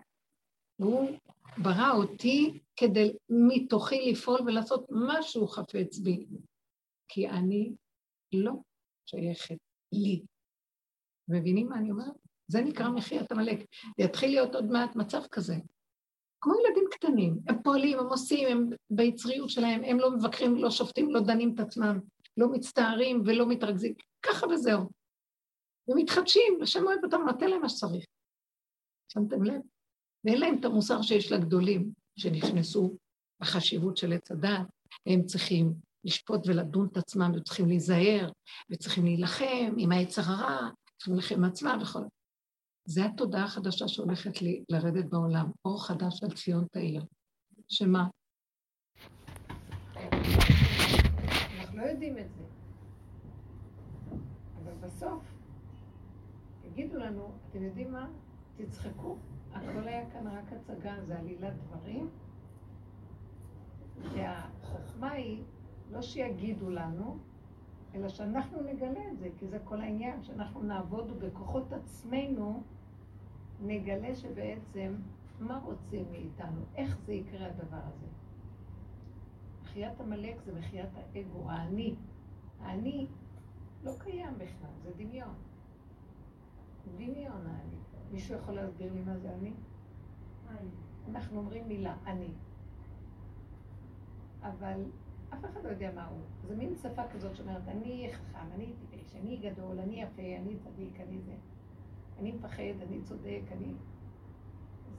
והוא 0.79 1.09
ברא 1.57 1.91
אותי 1.91 2.59
כדי 2.75 3.13
מתוכי 3.29 4.11
לפעול 4.11 4.41
ולעשות 4.41 4.85
מה 4.89 5.21
שהוא 5.21 5.49
חפץ 5.49 5.97
בי. 5.97 6.25
כי 7.07 7.29
אני 7.29 7.71
לא 8.33 8.53
שייכת 9.05 9.57
לי. 9.91 10.21
מבינים 11.27 11.69
מה 11.69 11.77
אני 11.77 11.91
אומרת? 11.91 12.15
זה 12.47 12.61
נקרא 12.61 12.89
מחיית 12.89 13.31
עמלק. 13.31 13.59
יתחיל 13.97 14.29
להיות 14.29 14.55
עוד 14.55 14.65
מעט 14.65 14.95
מצב 14.95 15.21
כזה. 15.31 15.55
כמו 16.41 16.53
ילדים 16.53 16.83
קטנים, 16.91 17.39
הם 17.47 17.63
פועלים, 17.63 17.99
הם 17.99 18.05
עושים, 18.05 18.47
הם 18.47 18.69
ביצריות 18.89 19.49
שלהם, 19.49 19.83
הם 19.83 19.99
לא 19.99 20.11
מבקרים, 20.11 20.55
לא 20.55 20.71
שופטים, 20.71 21.11
לא 21.11 21.19
דנים 21.19 21.53
את 21.53 21.59
עצמם, 21.59 21.99
לא 22.37 22.47
מצטערים 22.51 23.21
ולא 23.25 23.47
מתרכזים, 23.47 23.93
ככה 24.21 24.47
וזהו. 24.47 24.89
ומתחדשים, 25.87 26.59
השם 26.61 26.83
אוהב 26.87 26.99
אותם, 27.03 27.21
נותן 27.25 27.49
להם 27.49 27.61
מה 27.61 27.69
שצריך. 27.69 28.05
שמתם 29.13 29.43
לב? 29.43 29.61
ואין 30.25 30.39
להם 30.39 30.59
את 30.59 30.65
המוסר 30.65 31.01
שיש 31.01 31.31
לגדולים, 31.31 31.91
שנכנסו 32.19 32.97
בחשיבות 33.41 33.97
של 33.97 34.13
עץ 34.13 34.31
הדת, 34.31 34.67
הם 35.05 35.25
צריכים 35.25 35.73
לשפוט 36.03 36.47
ולדון 36.47 36.87
את 36.91 36.97
עצמם, 36.97 37.31
וצריכים 37.35 37.67
להיזהר, 37.67 38.31
וצריכים 38.69 39.05
להילחם 39.05 39.73
עם 39.77 39.91
העץ 39.91 40.19
הרע, 40.19 40.69
צריכים 40.97 41.13
להילחם 41.13 41.35
עם 41.35 41.43
עצמם 41.43 41.79
וכל... 41.81 41.99
זה 42.87 43.05
התודעה 43.05 43.43
החדשה 43.43 43.87
שהולכת 43.87 44.41
לי 44.41 44.63
לרדת 44.69 45.05
בעולם, 45.05 45.51
אור 45.65 45.85
חדש 45.85 46.23
על 46.23 46.31
ציון 46.31 46.65
תאיר. 46.71 47.05
שמה? 47.67 48.07
אנחנו 51.59 51.77
לא 51.77 51.83
יודעים 51.83 52.17
את 52.17 52.33
זה. 52.33 52.43
אבל 54.63 54.73
בסוף, 54.81 55.34
יגידו 56.75 56.97
לנו, 56.97 57.31
אתם 57.49 57.63
יודעים 57.63 57.91
מה? 57.91 58.09
תצחקו, 58.55 59.15
הכל 59.53 59.87
היה 59.87 60.09
כאן 60.09 60.27
רק 60.27 60.53
הצגה, 60.53 60.95
זה 61.01 61.19
עלילת 61.19 61.53
דברים. 61.57 62.09
והחוכמה 64.13 65.11
היא 65.11 65.43
לא 65.91 66.01
שיגידו 66.01 66.69
לנו, 66.69 67.17
אלא 67.95 68.09
שאנחנו 68.09 68.61
נגלה 68.61 69.11
את 69.11 69.19
זה, 69.19 69.29
כי 69.39 69.47
זה 69.47 69.59
כל 69.63 69.81
העניין, 69.81 70.23
שאנחנו 70.23 70.63
נעבוד 70.63 71.19
בכוחות 71.19 71.73
עצמנו, 71.73 72.63
נגלה 73.61 74.15
שבעצם 74.15 74.95
מה 75.39 75.57
רוצים 75.57 76.05
מאיתנו, 76.11 76.61
איך 76.75 76.97
זה 77.05 77.13
יקרה 77.13 77.47
הדבר 77.47 77.81
הזה. 77.83 78.07
מחיית 79.63 80.01
עמלק 80.01 80.41
זה 80.45 80.59
מחיית 80.59 80.89
האגו, 80.95 81.49
האני. 81.49 81.95
האני 82.59 83.07
לא 83.83 83.91
קיים 83.99 84.33
בכלל, 84.33 84.71
זה 84.83 84.91
דמיון. 84.97 85.44
דמיון 86.97 87.47
האני. 87.47 87.75
מישהו 88.11 88.35
יכול 88.35 88.53
להסביר 88.53 88.93
לי 88.93 89.01
מה 89.01 89.17
זה 89.17 89.33
אני? 89.33 89.51
אנחנו 91.09 91.37
אומרים 91.37 91.67
מילה, 91.67 91.95
אני. 92.05 92.29
אבל 94.41 94.83
אף 95.33 95.45
אחד 95.45 95.63
לא 95.63 95.69
יודע 95.69 95.91
מה 95.95 96.07
הוא. 96.07 96.19
זה 96.47 96.55
מין 96.55 96.75
שפה 96.75 97.07
כזאת 97.13 97.35
שאומרת, 97.35 97.67
אני 97.67 98.09
חכם, 98.13 98.51
אני 98.55 98.73
טיפש, 98.79 99.15
אני 99.15 99.37
גדול, 99.37 99.79
אני 99.79 100.01
יפה, 100.01 100.21
אני 100.21 100.57
צדיק, 100.59 100.99
אני 100.99 101.21
זה. 101.21 101.35
אני 102.19 102.31
מפחד, 102.31 102.81
אני 102.87 103.01
צודק, 103.01 103.41
אני... 103.51 103.73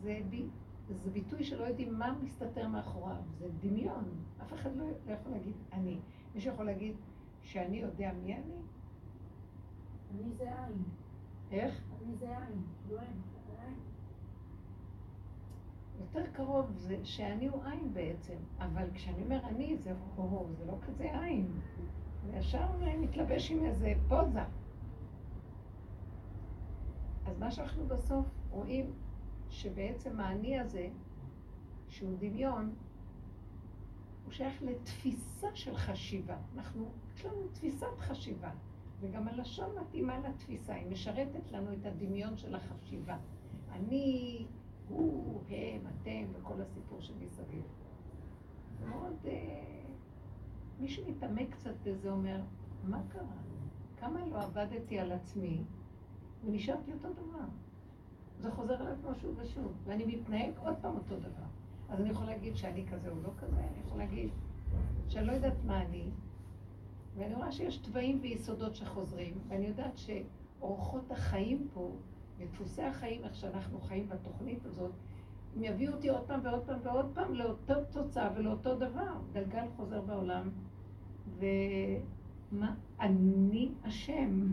זה, 0.02 0.20
בי... 0.30 0.46
זה 0.90 1.10
ביטוי 1.10 1.44
שלא 1.44 1.64
יודעים 1.64 1.98
מה 1.98 2.18
מסתתר 2.22 2.68
מאחוריו, 2.68 3.22
זה 3.38 3.48
דמיון. 3.60 4.04
אף 4.42 4.52
אחד 4.54 4.76
לא, 4.76 4.84
לא 5.06 5.12
יכול 5.12 5.32
להגיד 5.32 5.54
אני. 5.72 5.98
מישהו 6.34 6.52
יכול 6.52 6.66
להגיד 6.66 6.94
שאני 7.42 7.76
יודע 7.76 8.12
מי 8.12 8.34
אני? 8.34 8.54
אני 10.10 10.32
זה 10.32 10.44
עין. 10.44 10.82
איך? 11.52 11.82
יותר 16.00 16.30
קרוב 16.32 16.70
זה 16.70 17.04
שאני 17.04 17.48
הוא 17.48 17.64
עין 17.64 17.94
בעצם, 17.94 18.36
אבל 18.58 18.90
כשאני 18.94 19.22
אומר 19.22 19.40
אני 19.46 19.76
זה 19.76 19.94
הוא, 20.16 20.46
זה 20.58 20.64
לא 20.66 20.78
כזה 20.86 21.20
עין. 21.20 21.60
זה 22.26 22.36
ישר 22.36 22.66
מתלבש 23.00 23.50
עם 23.50 23.64
איזה 23.64 23.92
פוזה. 24.08 24.44
אז 27.26 27.38
מה 27.38 27.50
שאנחנו 27.50 27.86
בסוף 27.86 28.26
רואים, 28.50 28.92
שבעצם 29.50 30.20
האני 30.20 30.60
הזה, 30.60 30.88
שהוא 31.88 32.16
דמיון, 32.18 32.74
הוא 34.24 34.32
שייך 34.32 34.62
לתפיסה 34.62 35.48
של 35.54 35.76
חשיבה. 35.76 36.36
אנחנו, 36.54 36.88
יש 37.14 37.24
לנו 37.24 37.48
תפיסת 37.52 37.98
חשיבה, 37.98 38.50
וגם 39.00 39.28
הלשון 39.28 39.78
מתאימה 39.80 40.18
לתפיסה, 40.18 40.74
היא 40.74 40.90
משרתת 40.90 41.52
לנו 41.52 41.72
את 41.72 41.86
הדמיון 41.86 42.36
של 42.36 42.54
החשיבה. 42.54 43.16
אני, 43.72 44.46
הוא, 44.88 45.40
הם, 45.48 45.80
אתם, 45.86 46.24
וכל 46.32 46.60
הסיפור 46.60 47.00
שמסביב. 47.00 47.62
מאוד... 48.80 49.16
אה, 49.26 49.82
מי 50.80 50.88
שמתעמק 50.88 51.50
קצת 51.50 51.74
בזה 51.84 52.10
אומר, 52.10 52.40
מה 52.84 53.00
קרה? 53.08 53.36
כמה 54.00 54.26
לא 54.26 54.42
עבדתי 54.42 54.98
על 54.98 55.12
עצמי 55.12 55.62
ונשארתי 56.44 56.92
אותו 56.92 57.08
דבר. 57.12 57.44
זה 58.40 58.50
חוזר 58.50 58.74
על 58.74 58.86
עצמו 58.86 59.14
שוב 59.14 59.38
ושוב, 59.38 59.72
ואני 59.84 60.04
מתנהג 60.04 60.52
עוד 60.58 60.74
פעם 60.80 60.94
אותו 60.94 61.16
דבר. 61.16 61.46
אז 61.88 62.00
אני 62.00 62.10
יכולה 62.10 62.30
להגיד 62.30 62.56
שאני 62.56 62.86
כזה 62.86 63.10
או 63.10 63.22
לא 63.22 63.30
כזה, 63.38 63.56
אני 63.56 63.80
יכולה 63.86 64.04
להגיד 64.04 64.30
שאני 65.08 65.26
לא 65.26 65.32
יודעת 65.32 65.64
מה 65.64 65.82
אני, 65.82 66.10
ואני 67.16 67.34
רואה 67.34 67.52
שיש 67.52 67.76
תוואים 67.76 68.18
ויסודות 68.22 68.76
שחוזרים, 68.76 69.34
ואני 69.48 69.66
יודעת 69.66 69.98
שאורחות 69.98 71.10
החיים 71.10 71.68
פה, 71.74 71.92
ודפוסי 72.38 72.82
החיים, 72.82 73.24
איך 73.24 73.34
שאנחנו 73.34 73.80
חיים 73.80 74.08
בתוכנית 74.08 74.64
הזאת, 74.64 74.92
הם 75.56 75.64
יביאו 75.64 75.92
אותי 75.92 76.08
עוד 76.08 76.26
פעם 76.26 76.40
ועוד 76.44 76.62
פעם 76.66 76.78
ועוד 76.82 77.10
פעם 77.14 77.34
לאותו 77.34 77.74
תוצאה 77.90 78.30
ולאותו 78.36 78.74
דבר. 78.74 79.12
גלגל 79.32 79.66
חוזר 79.76 80.00
בעולם, 80.00 80.50
ומה? 81.38 82.74
אני 83.00 83.70
אשם. 83.82 84.50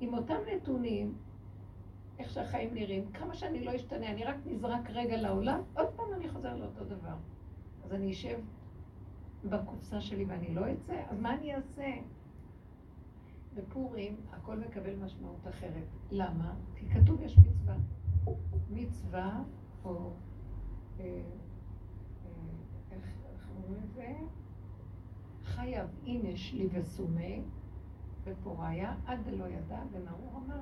עם 0.00 0.14
אותם 0.14 0.38
נתונים, 0.56 1.14
איך 2.18 2.30
שהחיים 2.30 2.74
נראים, 2.74 3.12
כמה 3.12 3.34
שאני 3.34 3.64
לא 3.64 3.76
אשתנה, 3.76 4.10
אני 4.10 4.24
רק 4.24 4.36
נזרק 4.46 4.90
רגע 4.90 5.16
לעולם, 5.16 5.60
עוד 5.74 5.88
פעם 5.96 6.06
אני 6.12 6.28
חוזר 6.28 6.56
לאותו 6.56 6.84
דבר. 6.84 7.14
אז 7.84 7.92
אני 7.92 8.10
אשב 8.10 8.38
בקופסה 9.44 10.00
שלי 10.00 10.24
ואני 10.24 10.54
לא 10.54 10.72
אצא, 10.72 11.02
אז 11.10 11.20
מה 11.20 11.34
אני 11.34 11.54
אעשה? 11.54 11.94
בפורים 13.54 14.16
הכל 14.32 14.56
מקבל 14.58 14.96
משמעות 14.96 15.48
אחרת. 15.48 15.86
למה? 16.10 16.54
כי 16.76 16.88
כתוב 16.88 17.20
יש 17.20 17.38
מצווה. 17.38 17.76
מצווה, 18.70 19.42
או 19.84 20.12
אה, 21.00 21.04
אה, 21.04 21.22
איך 22.90 23.50
אומרים 23.56 23.82
את 23.84 23.94
זה? 23.94 24.14
חייב 25.44 25.88
אימש 26.04 26.52
לי 26.54 26.68
וסומי, 26.72 27.42
בפוריה, 28.24 28.96
עד 29.06 29.18
דלא 29.24 29.48
ידע, 29.48 29.82
ונאור 29.92 30.42
אמר, 30.46 30.60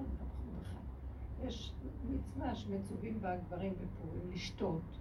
יש 1.42 1.74
מצווה 2.10 2.54
שמצווים 2.54 3.20
בה 3.20 3.36
גברים 3.36 3.72
בפורים 3.72 4.30
לשתות 4.30 4.98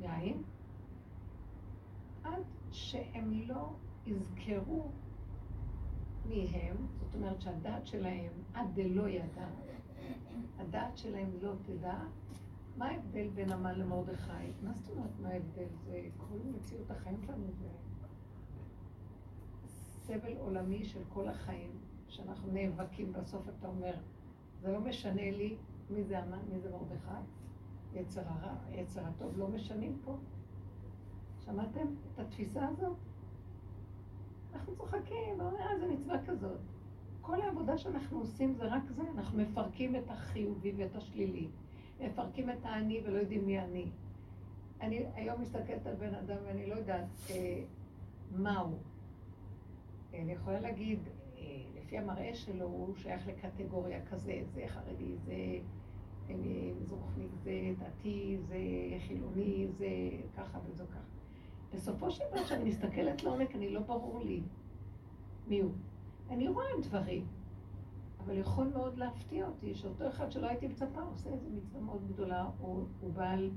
יין, 0.00 0.42
עד 2.24 2.42
שהם 2.76 3.32
לא 3.46 3.68
יזכרו 4.06 4.88
מי 6.26 6.46
הם, 6.46 6.76
זאת 7.00 7.14
אומרת 7.14 7.40
שהדעת 7.40 7.86
שלהם 7.86 8.32
עד 8.54 8.66
דלא 8.74 9.08
ידע, 9.08 9.48
הדעת 10.58 10.98
שלהם 10.98 11.30
לא 11.40 11.52
תדע, 11.62 11.98
מה 12.76 12.88
ההבדל 12.88 13.28
בין 13.28 13.52
המן 13.52 13.78
למרדכי? 13.78 14.32
מה 14.62 14.72
זאת 14.74 14.96
אומרת 14.96 15.10
מה 15.22 15.28
ההבדל? 15.28 15.66
זה 15.84 16.08
כל 16.16 16.38
מציאות 16.44 16.90
החיים 16.90 17.16
שלנו 17.26 17.46
זה 17.52 17.68
סבל 19.68 20.36
עולמי 20.36 20.84
של 20.84 21.02
כל 21.08 21.28
החיים, 21.28 21.70
שאנחנו 22.08 22.52
נאבקים, 22.52 23.12
בסוף 23.12 23.48
אתה 23.48 23.68
אומר, 23.68 23.94
זה 24.60 24.72
לא 24.72 24.80
משנה 24.80 25.30
לי 25.30 25.56
מי 25.90 26.04
זה 26.04 26.18
המן, 26.18 26.40
מי 26.52 26.60
זה 26.60 26.70
מרדכי, 26.70 27.26
יצר 27.92 28.22
הרע, 28.26 28.54
יצר 28.70 29.06
הטוב, 29.06 29.38
לא 29.38 29.48
משנים 29.48 29.98
פה. 30.04 30.16
שמעתם 31.46 31.86
את 32.14 32.18
התפיסה 32.18 32.68
הזאת? 32.68 32.96
אנחנו 34.54 34.76
צוחקים, 34.76 35.40
אה, 35.40 35.78
זה 35.80 35.86
מצווה 35.86 36.26
כזאת. 36.26 36.58
כל 37.20 37.40
העבודה 37.40 37.78
שאנחנו 37.78 38.18
עושים 38.18 38.54
זה 38.54 38.64
רק 38.64 38.82
זה, 38.90 39.02
אנחנו 39.14 39.38
מפרקים 39.38 39.96
את 39.96 40.10
החיובי 40.10 40.72
ואת 40.76 40.96
השלילי. 40.96 41.48
מפרקים 42.00 42.50
את 42.50 42.64
האני 42.64 43.00
ולא 43.04 43.18
יודעים 43.18 43.46
מי 43.46 43.60
אני. 43.60 43.86
אני 44.80 45.04
היום 45.14 45.40
מסתכלת 45.40 45.86
על 45.86 45.94
בן 45.94 46.14
אדם 46.14 46.36
ואני 46.46 46.66
לא 46.66 46.74
יודעת 46.74 47.08
אה, 47.30 47.62
מה 48.30 48.58
הוא. 48.58 48.78
אני 50.14 50.32
יכולה 50.32 50.60
להגיד, 50.60 50.98
אה, 51.38 51.42
לפי 51.76 51.98
המראה 51.98 52.34
שלו, 52.34 52.64
הוא 52.64 52.96
שייך 52.96 53.26
לקטגוריה 53.26 54.06
כזה, 54.06 54.42
זה 54.54 54.64
חרדי, 54.68 55.16
זה 55.16 55.32
אה, 56.30 56.34
מזרוחניק, 56.80 57.30
זה 57.34 57.52
דתי, 57.78 58.38
זה 58.40 58.58
חילוני, 59.06 59.66
זה 59.78 59.88
ככה 60.36 60.58
וזה 60.66 60.84
ככה. 60.86 61.15
בסופו 61.76 62.10
של 62.10 62.24
דבר, 62.30 62.44
כשאני 62.44 62.64
מסתכלת 62.64 63.22
לעומק, 63.22 63.54
אני 63.54 63.70
לא 63.70 63.80
ברור 63.80 64.20
לי 64.24 64.42
מי 65.48 65.60
הוא. 65.60 65.72
אני 66.30 66.48
רואה 66.48 66.66
דברים, 66.82 67.26
אבל 68.24 68.38
יכול 68.38 68.68
מאוד 68.68 68.98
להפתיע 68.98 69.46
אותי 69.46 69.74
שאותו 69.74 70.08
אחד 70.08 70.32
שלא 70.32 70.46
הייתי 70.46 70.68
מצפה 70.68 71.00
עושה 71.00 71.30
איזו 71.30 71.50
מצווה 71.50 71.80
מאוד 71.80 72.08
גדולה, 72.08 72.48
או 72.60 72.84
הוא 73.00 73.12
בעל 73.12 73.50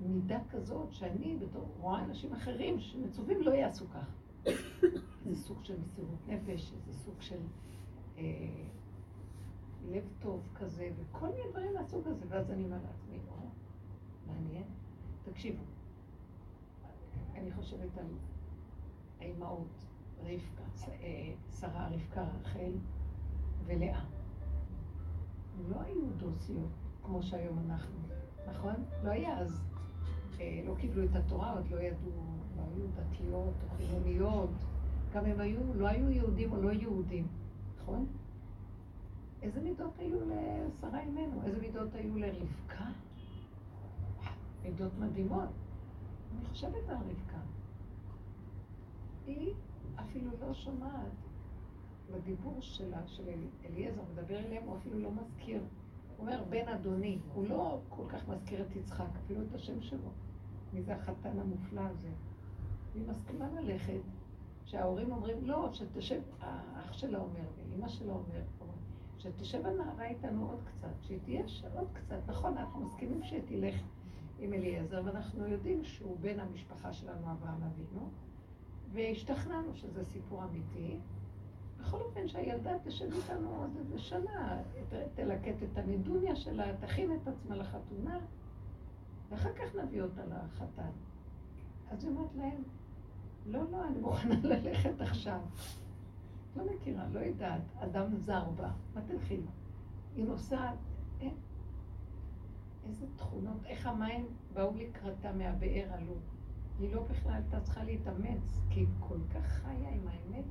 מידה 0.00 0.38
כזאת 0.50 0.92
שאני 0.92 1.36
בתור 1.36 1.68
רואה 1.80 2.04
אנשים 2.04 2.32
אחרים 2.32 2.80
שמצווים 2.80 3.42
לא 3.42 3.50
יעשו 3.50 3.84
כך. 3.88 4.16
זה 5.24 5.36
סוג 5.36 5.64
של 5.64 5.80
מסירות 5.80 6.28
נפש, 6.28 6.72
זה 6.86 6.92
סוג 6.92 7.20
של 7.20 7.40
אה, 8.18 8.22
לב 9.90 10.08
טוב 10.18 10.48
כזה, 10.54 10.90
וכל 10.96 11.26
מיני 11.26 11.50
דברים 11.50 11.74
מהסוג 11.74 12.08
הזה, 12.08 12.24
ואז 12.28 12.50
אני 12.50 12.64
אומר 12.64 12.78
לעצמי, 12.86 13.18
או, 13.28 13.36
מעניין. 14.26 14.64
תקשיבו, 15.24 15.62
אני 17.38 17.52
חושבת 17.52 17.98
על 17.98 18.06
האימהות, 19.20 19.84
רבקה, 20.20 20.90
אה, 21.02 21.32
שרה, 21.60 21.88
רבקה, 21.88 22.22
רחל 22.22 22.72
ולאה. 23.66 24.04
לא 25.68 25.80
היו 25.80 26.10
דוסיות 26.16 26.70
כמו 27.02 27.22
שהיום 27.22 27.58
אנחנו, 27.58 27.98
נכון? 28.48 28.74
לא 29.04 29.10
היה 29.10 29.38
אז. 29.38 29.60
אה, 30.40 30.62
לא 30.66 30.74
קיבלו 30.74 31.04
את 31.04 31.16
התורה, 31.16 31.52
עוד 31.52 31.70
לא 31.70 31.76
ידעו, 31.76 32.10
לא 32.56 32.62
היו 32.62 32.86
דתיות 32.86 33.54
או 33.62 33.76
חילוניות. 33.76 34.50
גם 35.14 35.24
הם 35.24 35.40
היו, 35.40 35.74
לא 35.74 35.86
היו 35.86 36.10
יהודים 36.10 36.52
או 36.52 36.62
לא 36.62 36.72
יהודים, 36.72 37.26
נכון? 37.82 38.06
איזה 39.42 39.60
מידות 39.60 39.98
היו 39.98 40.18
לשרה 40.20 41.00
אימנו? 41.00 41.42
איזה 41.46 41.60
מידות 41.60 41.94
היו 41.94 42.18
לרבקה? 42.18 42.84
מידות 44.62 44.92
מדהימות. 44.98 45.48
אני 46.36 46.44
חושבת 46.48 46.88
על 46.88 46.96
רבקה. 46.96 47.40
היא 49.26 49.54
אפילו 50.00 50.30
לא 50.40 50.54
שומעת 50.54 51.12
בדיבור 52.12 52.56
שלה, 52.60 53.06
של 53.06 53.22
אליעזר, 53.64 54.02
מדבר 54.12 54.38
אליהם, 54.38 54.64
הוא 54.64 54.76
אפילו 54.76 54.98
לא 54.98 55.10
מזכיר. 55.12 55.60
הוא 55.60 56.26
אומר, 56.26 56.44
בן 56.48 56.68
אדוני. 56.68 57.18
הוא 57.34 57.48
לא 57.48 57.80
כל 57.88 58.02
כך 58.08 58.28
מזכיר 58.28 58.62
את 58.62 58.76
יצחק, 58.76 59.08
אפילו 59.24 59.42
את 59.42 59.54
השם 59.54 59.80
שלו. 59.80 60.10
מי 60.72 60.82
זה 60.82 60.94
החתן 60.94 61.38
המופלא 61.38 61.80
הזה? 61.80 62.08
והיא 62.92 63.08
מסכימה 63.08 63.48
ללכת, 63.50 64.00
שההורים 64.64 65.12
אומרים, 65.12 65.44
לא, 65.44 65.68
שתשב, 65.72 66.20
האח 66.40 66.92
שלה 66.92 67.18
אומר, 67.18 67.44
ואימא 67.56 67.88
שלה 67.88 68.12
אומר, 68.12 68.42
שתשב 69.18 69.66
הנערה 69.66 70.06
איתנו 70.06 70.50
עוד 70.50 70.60
קצת, 70.64 71.02
שהיא 71.02 71.18
תהיה 71.24 71.44
עוד 71.74 71.88
קצת. 71.92 72.18
נכון, 72.26 72.58
אנחנו 72.58 72.80
מסכימים 72.80 73.22
שתלך 73.22 73.74
עם 74.38 74.52
אליעזר, 74.52 75.02
ואנחנו 75.04 75.46
יודעים 75.46 75.84
שהוא 75.84 76.16
בן 76.20 76.40
המשפחה 76.40 76.92
שלנו, 76.92 77.32
אברהם 77.32 77.62
אבינו, 77.62 78.10
והשתכנענו 78.92 79.74
שזה 79.74 80.04
סיפור 80.04 80.44
אמיתי. 80.44 80.98
בכל 81.80 82.00
אופן 82.00 82.28
שהילדה 82.28 82.72
תשב 82.84 83.12
איתנו 83.12 83.56
עוד 83.56 83.70
איזה 83.78 83.98
שנה, 83.98 84.62
תלקט 85.14 85.62
את 85.62 85.78
הנדוניה 85.78 86.36
שלה, 86.36 86.76
תכין 86.80 87.12
את 87.12 87.28
עצמה 87.28 87.56
לחתונה, 87.56 88.18
ואחר 89.30 89.52
כך 89.52 89.74
נביא 89.74 90.02
אותה 90.02 90.22
לחתן. 90.26 90.90
אז 91.90 92.04
היא 92.04 92.12
אומרת 92.12 92.34
להם, 92.36 92.62
לא, 93.46 93.60
לא, 93.70 93.86
אני 93.86 93.98
מוכנה 93.98 94.34
ללכת 94.48 95.00
עכשיו. 95.00 95.40
לא 96.56 96.64
מכירה, 96.74 97.04
לא 97.12 97.20
יודעת, 97.20 97.62
אדם 97.78 98.16
זר 98.16 98.50
בה, 98.56 98.70
מה 98.94 99.00
תלכי? 99.06 99.40
היא 100.16 100.24
נוסעת. 100.24 100.76
איזה 102.88 103.06
תכונות, 103.16 103.66
איך 103.66 103.86
המים 103.86 104.26
באו 104.52 104.74
לקראתה 104.74 105.32
מהבאר 105.32 105.86
עלו. 105.92 106.14
היא 106.78 106.94
לא 106.94 107.02
בכלל 107.02 107.32
הייתה 107.32 107.60
צריכה 107.60 107.84
להתאמץ, 107.84 108.60
כי 108.70 108.80
היא 108.80 108.88
כל 109.00 109.18
כך 109.34 109.46
חיה 109.46 109.88
עם 109.90 110.08
האמת, 110.08 110.44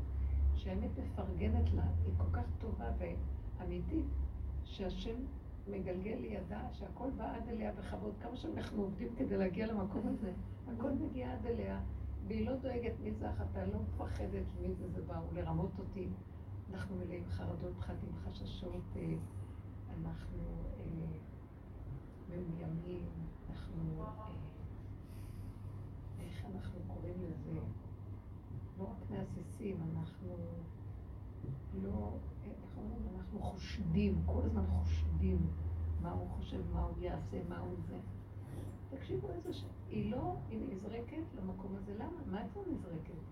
שהאמת 0.56 0.90
מפרגנת 0.98 1.74
לה, 1.74 1.84
היא 2.06 2.14
כל 2.18 2.32
כך 2.32 2.46
טובה 2.60 2.92
ואמיתית, 3.60 4.06
שהשם 4.64 5.16
מגלגל 5.68 6.16
לידה, 6.16 6.62
שהכל 6.74 7.10
בא 7.18 7.36
עד 7.36 7.50
אליה 7.50 7.72
בכבוד. 7.72 8.14
כמה 8.22 8.36
שאנחנו 8.36 8.82
עובדים 8.82 9.16
כדי 9.18 9.38
להגיע 9.38 9.68
למקום 9.68 10.08
הזה, 10.08 10.32
הכל 10.68 10.92
מגיע 10.92 11.34
עד 11.34 11.46
אליה, 11.46 11.80
והיא 12.28 12.50
לא 12.50 12.56
דואגת 12.56 12.94
מי 13.04 13.12
זה 13.12 13.30
החתן, 13.30 13.70
לא 13.70 13.80
מפחדת 13.80 14.46
מי 14.62 14.74
זה 14.74 14.88
זה 14.90 15.02
באו 15.02 15.34
לרמות 15.34 15.72
אותי. 15.80 16.08
אנחנו 16.74 16.96
מלאים 16.96 17.24
חרדות, 17.30 17.74
פחדים, 17.80 18.12
חששות, 18.24 18.84
אה, 18.96 19.14
אנחנו 20.02 20.38
אה, 20.80 21.35
מאוימים, 22.30 23.06
אנחנו, 23.50 24.04
אה, 24.04 24.32
איך 26.20 26.46
אנחנו 26.46 26.80
קוראים 26.88 27.16
לזה? 27.24 27.60
לא 28.80 28.84
רק 28.84 29.10
מהססים, 29.10 29.78
אנחנו 29.96 30.36
לא, 31.84 32.12
איך 32.44 32.78
אומרים? 32.78 33.02
אנחנו 33.18 33.40
חושדים, 33.40 34.22
כל 34.26 34.42
הזמן 34.46 34.66
חושדים 34.68 35.48
מה 36.06 36.12
הוא 36.12 36.30
חושב, 36.30 36.62
מה 36.74 36.82
הוא 36.82 36.98
יעשה, 37.00 37.38
מה 37.50 37.60
הוא 37.60 37.76
זה. 37.88 37.98
תקשיבו 38.90 39.30
איזה 39.32 39.54
ש... 39.54 39.64
היא 39.90 40.12
לא, 40.12 40.36
היא 40.50 40.60
נזרקת 40.70 41.24
למקום 41.38 41.76
הזה. 41.76 41.94
למה? 41.96 42.22
מה 42.32 42.44
איפה 42.44 42.64
נזרקת? 42.72 43.24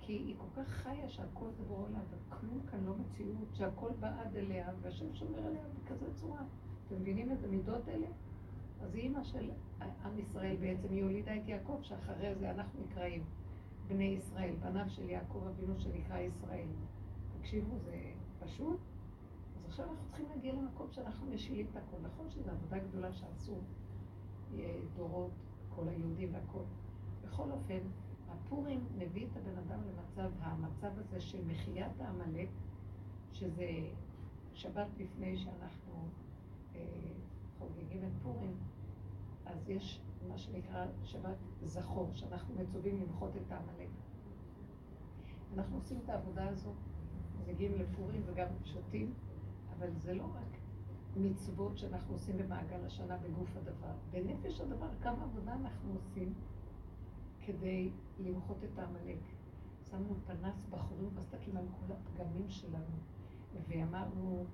כי 0.00 0.12
היא 0.12 0.36
כל 0.38 0.62
כך 0.62 0.68
חיה 0.68 1.08
שהכל 1.08 1.46
זה 1.50 1.64
לה, 1.92 1.98
וכלום 2.10 2.60
כאן 2.70 2.84
לא 2.84 2.94
מציאות, 2.96 3.48
שהכל 3.54 3.90
בא 4.00 4.20
עד 4.20 4.36
אליה, 4.36 4.70
והשם 4.82 5.14
שומר 5.14 5.46
עליה 5.46 5.62
בכזה 5.74 6.14
צורה. 6.14 6.42
אתם 6.86 7.00
מבינים 7.00 7.30
איזה 7.30 7.48
מידות 7.48 7.88
אלה? 7.88 8.06
אז 8.80 8.94
היא 8.94 9.02
אימא 9.02 9.24
של 9.24 9.50
עם 9.80 10.18
ישראל 10.18 10.56
בעצם, 10.60 10.88
היא 10.90 11.02
הולידה 11.02 11.36
את 11.36 11.48
יעקב, 11.48 11.78
שאחרי 11.82 12.34
זה 12.34 12.50
אנחנו 12.50 12.80
נקראים 12.80 13.24
בני 13.88 14.04
ישראל, 14.04 14.54
בניו 14.60 14.84
של 14.88 15.10
יעקב 15.10 15.42
אבינו 15.46 15.80
שנקרא 15.80 16.18
ישראל. 16.18 16.68
תקשיבו, 17.38 17.78
זה 17.78 18.12
פשוט. 18.40 18.80
אז 19.56 19.64
עכשיו 19.66 19.90
אנחנו 19.90 20.06
צריכים 20.06 20.26
להגיע 20.28 20.52
למקום 20.52 20.86
שאנחנו 20.90 21.26
משילים 21.26 21.66
את 21.72 21.76
הכל. 21.76 21.96
נכון 22.02 22.30
שזו 22.30 22.50
עבודה 22.50 22.78
גדולה 22.78 23.12
שעשו 23.12 23.54
אה, 24.54 24.78
דורות, 24.96 25.30
כל 25.68 25.88
היהודים 25.88 26.34
והכל. 26.34 26.62
בכל 27.24 27.50
אופן, 27.50 27.78
הפורים 28.28 28.84
מביא 28.98 29.26
את 29.26 29.36
הבן 29.36 29.58
אדם 29.58 29.80
למצב, 29.88 30.30
המצב 30.40 30.90
הזה 30.98 31.20
של 31.20 31.44
מחיית 31.46 32.00
העמלק, 32.00 32.48
שזה 33.32 33.68
שבת 34.54 34.86
לפני 34.98 35.36
שאנחנו 35.36 36.08
חוגגים 37.58 38.04
את 38.04 38.22
פורים, 38.22 38.56
אז 39.46 39.68
יש 39.68 40.00
מה 40.28 40.38
שנקרא 40.38 40.86
שבת 41.04 41.36
זכור, 41.64 42.10
שאנחנו 42.14 42.54
מצווים 42.54 43.00
למחות 43.00 43.30
את 43.36 43.52
העמלק. 43.52 43.88
אנחנו 45.54 45.76
עושים 45.76 45.98
את 46.04 46.08
העבודה 46.08 46.48
הזאת, 46.48 46.76
מגיעים 47.48 47.72
לפורים 47.78 48.22
וגם 48.26 48.48
שותים, 48.64 49.14
אבל 49.78 49.90
זה 49.94 50.14
לא 50.14 50.24
רק 50.24 50.58
מצוות 51.16 51.78
שאנחנו 51.78 52.14
עושים 52.14 52.38
במעגל 52.38 52.84
השנה 52.86 53.16
בגוף 53.16 53.56
הדבר. 53.56 53.92
בנפש 54.10 54.60
הדבר, 54.60 54.88
כמה 55.02 55.24
עבודה 55.24 55.52
אנחנו 55.54 55.92
עושים 55.94 56.34
כדי 57.46 57.90
למחות 58.18 58.56
את 58.64 58.78
העמלק. 58.78 59.18
שמנו 59.90 60.14
פנס 60.26 60.66
בחורים 60.70 61.10
בסדקים 61.14 61.56
על 61.56 61.64
כל 61.80 61.92
הפגמים 61.92 62.48
שלנו, 62.48 62.96
ואמרנו, 63.68 64.44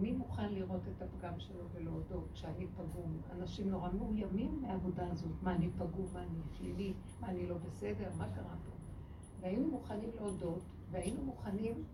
מי 0.00 0.12
מוכן 0.12 0.52
לראות 0.54 0.80
את 0.96 1.02
הפגם 1.02 1.40
שלו 1.40 1.64
ולהודות 1.74 2.28
שאני 2.34 2.66
פגום? 2.66 3.20
אנשים 3.32 3.70
נורא 3.70 3.88
מאוימים 3.98 4.62
מהעבודה 4.62 5.10
הזאת. 5.10 5.32
מה, 5.42 5.54
אני 5.54 5.70
פגום? 5.78 6.06
מה, 6.12 6.22
אני 6.22 6.38
שלילי? 6.58 6.92
מה, 7.20 7.28
אני 7.28 7.46
לא 7.46 7.56
בסדר? 7.58 8.10
מה 8.18 8.28
קרה 8.34 8.54
פה? 8.66 8.76
והיינו 9.40 9.70
מוכנים 9.70 10.10
להודות, 10.20 10.62
והיינו 10.90 11.22
מוכנים 11.22 11.84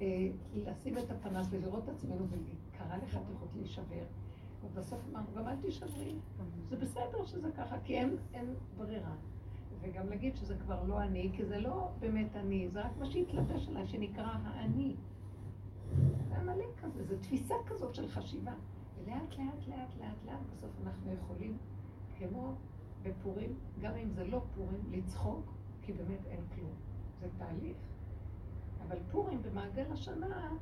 אה, 0.00 0.28
לשים 0.54 0.98
את 0.98 1.10
הפנס 1.10 1.46
ולראות 1.50 1.84
את 1.84 1.88
עצמנו, 1.88 2.26
וקרה 2.30 2.96
יכולת 3.06 3.54
להישבר. 3.56 4.04
ובסוף 4.64 5.00
אמרנו, 5.10 5.26
גם 5.36 5.48
אל 5.48 5.56
תישברי. 5.56 6.14
זה 6.68 6.76
בסדר 6.76 7.24
שזה 7.24 7.52
ככה, 7.52 7.76
כי 7.84 7.98
אין, 7.98 8.16
אין 8.34 8.54
ברירה. 8.76 9.14
וגם 9.80 10.08
להגיד 10.08 10.36
שזה 10.36 10.56
כבר 10.56 10.84
לא 10.84 11.02
אני, 11.02 11.30
כי 11.32 11.44
זה 11.44 11.60
לא 11.60 11.90
באמת 12.00 12.36
אני, 12.36 12.68
זה 12.68 12.80
רק 12.80 12.92
מה 12.98 13.06
שהתלבש 13.06 13.68
עליי, 13.68 13.86
שנקרא 13.86 14.32
האני. 14.44 14.94
זה 16.28 16.38
עמלק 16.38 16.80
כזה, 16.82 17.04
זו 17.04 17.16
תפיסה 17.20 17.54
כזאת 17.66 17.94
של 17.94 18.08
חשיבה. 18.08 18.54
ולאט 19.04 19.38
לאט 19.38 19.68
לאט 19.68 19.96
לאט 20.00 20.24
לאט 20.26 20.40
בסוף 20.52 20.70
אנחנו 20.84 21.12
יכולים, 21.12 21.58
כמו 22.18 22.54
בפורים, 23.02 23.54
גם 23.80 23.94
אם 23.94 24.10
זה 24.10 24.24
לא 24.24 24.42
פורים, 24.54 24.80
לצחוק, 24.90 25.52
כי 25.82 25.92
באמת 25.92 26.26
אין 26.26 26.40
כלום. 26.54 26.74
זה 27.20 27.28
תהליך. 27.38 27.76
אבל 28.86 28.98
פורים 29.10 29.42
במעגל 29.42 29.92
השנה 29.92 30.52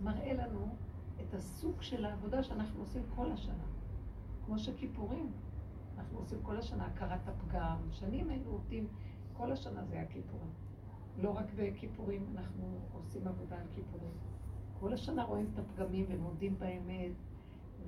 מראה 0.00 0.32
לנו 0.32 0.76
את 1.20 1.34
הסוג 1.34 1.82
של 1.82 2.04
העבודה 2.04 2.42
שאנחנו 2.42 2.80
עושים 2.80 3.02
כל 3.14 3.32
השנה. 3.32 3.64
כמו 4.46 4.58
שכיפורים, 4.58 5.32
אנחנו 5.98 6.18
עושים 6.18 6.38
כל 6.42 6.56
השנה 6.56 6.86
הכרת 6.86 7.28
הפגם. 7.28 7.76
שנים 7.90 8.30
היינו 8.30 8.50
עובדים, 8.50 8.86
כל 9.32 9.52
השנה 9.52 9.84
זה 9.84 9.94
היה 9.94 10.06
כיפורים. 10.06 10.50
לא 11.18 11.30
רק 11.30 11.46
בכיפורים 11.56 12.26
אנחנו 12.36 12.78
עושים 12.92 13.28
עבודה 13.28 13.56
על 13.56 13.66
כיפורים. 13.74 14.12
כל 14.80 14.92
השנה 14.92 15.24
רואים 15.24 15.50
את 15.54 15.58
הפגמים 15.58 16.06
ומודים 16.08 16.58
באמת, 16.58 17.12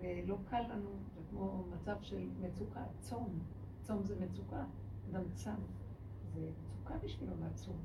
ולא 0.01 0.37
קל 0.51 0.63
לנו, 0.73 0.91
זה 1.15 1.21
כמו 1.31 1.65
מצב 1.75 1.97
של 2.01 2.29
מצוקה, 2.41 2.85
צום. 3.01 3.39
צום 3.81 4.03
זה 4.03 4.15
מצוקה, 4.21 4.65
אדם 5.11 5.23
צם. 5.35 5.61
זה 6.35 6.51
מצוקה 6.65 6.95
בשבילו 6.99 7.33
לצום. 7.47 7.77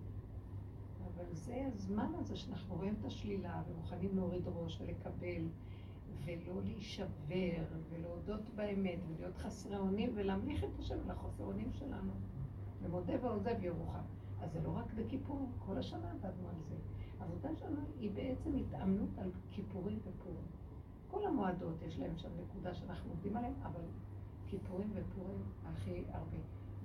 אבל 1.13 1.25
זה 1.33 1.67
הזמן 1.73 2.11
הזה 2.19 2.35
שאנחנו 2.35 2.75
רואים 2.75 2.95
את 2.99 3.05
השלילה 3.05 3.63
ומוכנים 3.67 4.15
להוריד 4.15 4.43
ראש 4.47 4.81
ולקבל 4.81 5.47
ולא 6.25 6.61
להישבר 6.63 7.63
ולהודות 7.89 8.49
באמת 8.55 8.99
ולהיות 9.07 9.37
חסרי 9.37 9.77
אונים 9.77 10.11
ולהמליך 10.15 10.63
את 10.63 10.79
השם 10.79 11.09
לחוסר 11.09 11.43
אונים 11.43 11.71
שלנו. 11.73 12.11
ומודה 12.81 13.13
ועוזב 13.21 13.63
ירוחם. 13.63 13.99
אז 14.41 14.51
זה 14.51 14.61
לא 14.63 14.69
רק 14.69 14.93
בכיפור, 14.93 15.49
כל 15.65 15.77
השנה 15.77 16.11
עבדנו 16.11 16.49
על 16.49 16.55
זה. 16.69 16.75
העבודה 17.19 17.49
שלנו 17.55 17.81
היא 17.99 18.11
בעצם 18.11 18.55
התאמנות 18.55 19.09
על 19.17 19.31
כיפורים 19.51 19.99
ופורים. 19.99 20.45
כל 21.07 21.27
המועדות 21.27 21.81
יש 21.81 21.99
להם 21.99 22.17
שם 22.17 22.29
נקודה 22.43 22.75
שאנחנו 22.75 23.11
עובדים 23.11 23.37
עליהם, 23.37 23.53
אבל 23.63 23.81
כיפורים 24.47 24.91
ופורים 24.93 25.41
הכי 25.65 26.03
הרבה. 26.11 26.37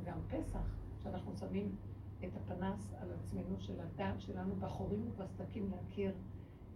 גם 0.04 0.18
פסח, 0.28 0.62
שאנחנו 1.02 1.36
שמים 1.36 1.76
את 2.24 2.30
הפנס 2.36 2.94
על 3.00 3.08
עצמנו 3.12 3.60
של 3.60 3.80
הדעת 3.80 4.20
שלנו 4.20 4.54
בחורים 4.56 5.08
ובסדקים 5.08 5.70
להכיר 5.70 6.12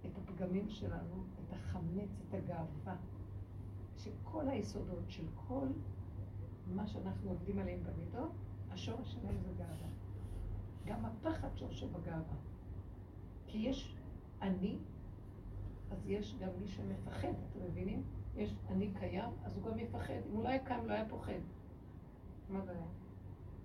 את 0.07 0.19
הפגמים 0.19 0.69
שלנו, 0.69 1.25
את 1.35 1.53
החמץ, 1.53 2.21
את 2.29 2.35
הגאווה, 2.35 2.97
שכל 3.97 4.49
היסודות 4.49 5.05
של 5.09 5.25
כל 5.49 5.67
מה 6.75 6.87
שאנחנו 6.87 7.31
עובדים 7.31 7.59
עליהם 7.59 7.81
במידות, 7.85 8.33
השורש 8.71 9.13
שלהם 9.13 9.37
זה 9.43 9.53
גאווה. 9.59 9.89
גם 10.87 11.05
הפחד 11.05 11.49
שורשו 11.57 11.89
בגאווה. 11.89 12.37
כי 13.55 13.61
יש 13.61 13.95
אני, 14.43 14.77
אז 15.91 16.07
יש 16.07 16.35
גם 16.41 16.49
מי 16.61 16.69
שמפחד, 16.69 17.29
אתם 17.29 17.65
מבינים? 17.65 18.03
יש 18.37 18.55
אני 18.71 18.91
קיים, 18.99 19.31
אז 19.45 19.57
הוא 19.57 19.71
גם 19.71 19.79
יפחד. 19.79 20.15
אם 20.27 20.33
הוא 20.33 20.45
לא 20.45 20.49
היה 20.49 20.65
קיים, 20.65 20.87
לא 20.87 20.93
היה 20.93 21.09
פוחד. 21.09 21.41
מה 22.49 22.61
זה 22.61 22.71
היה? 22.71 22.87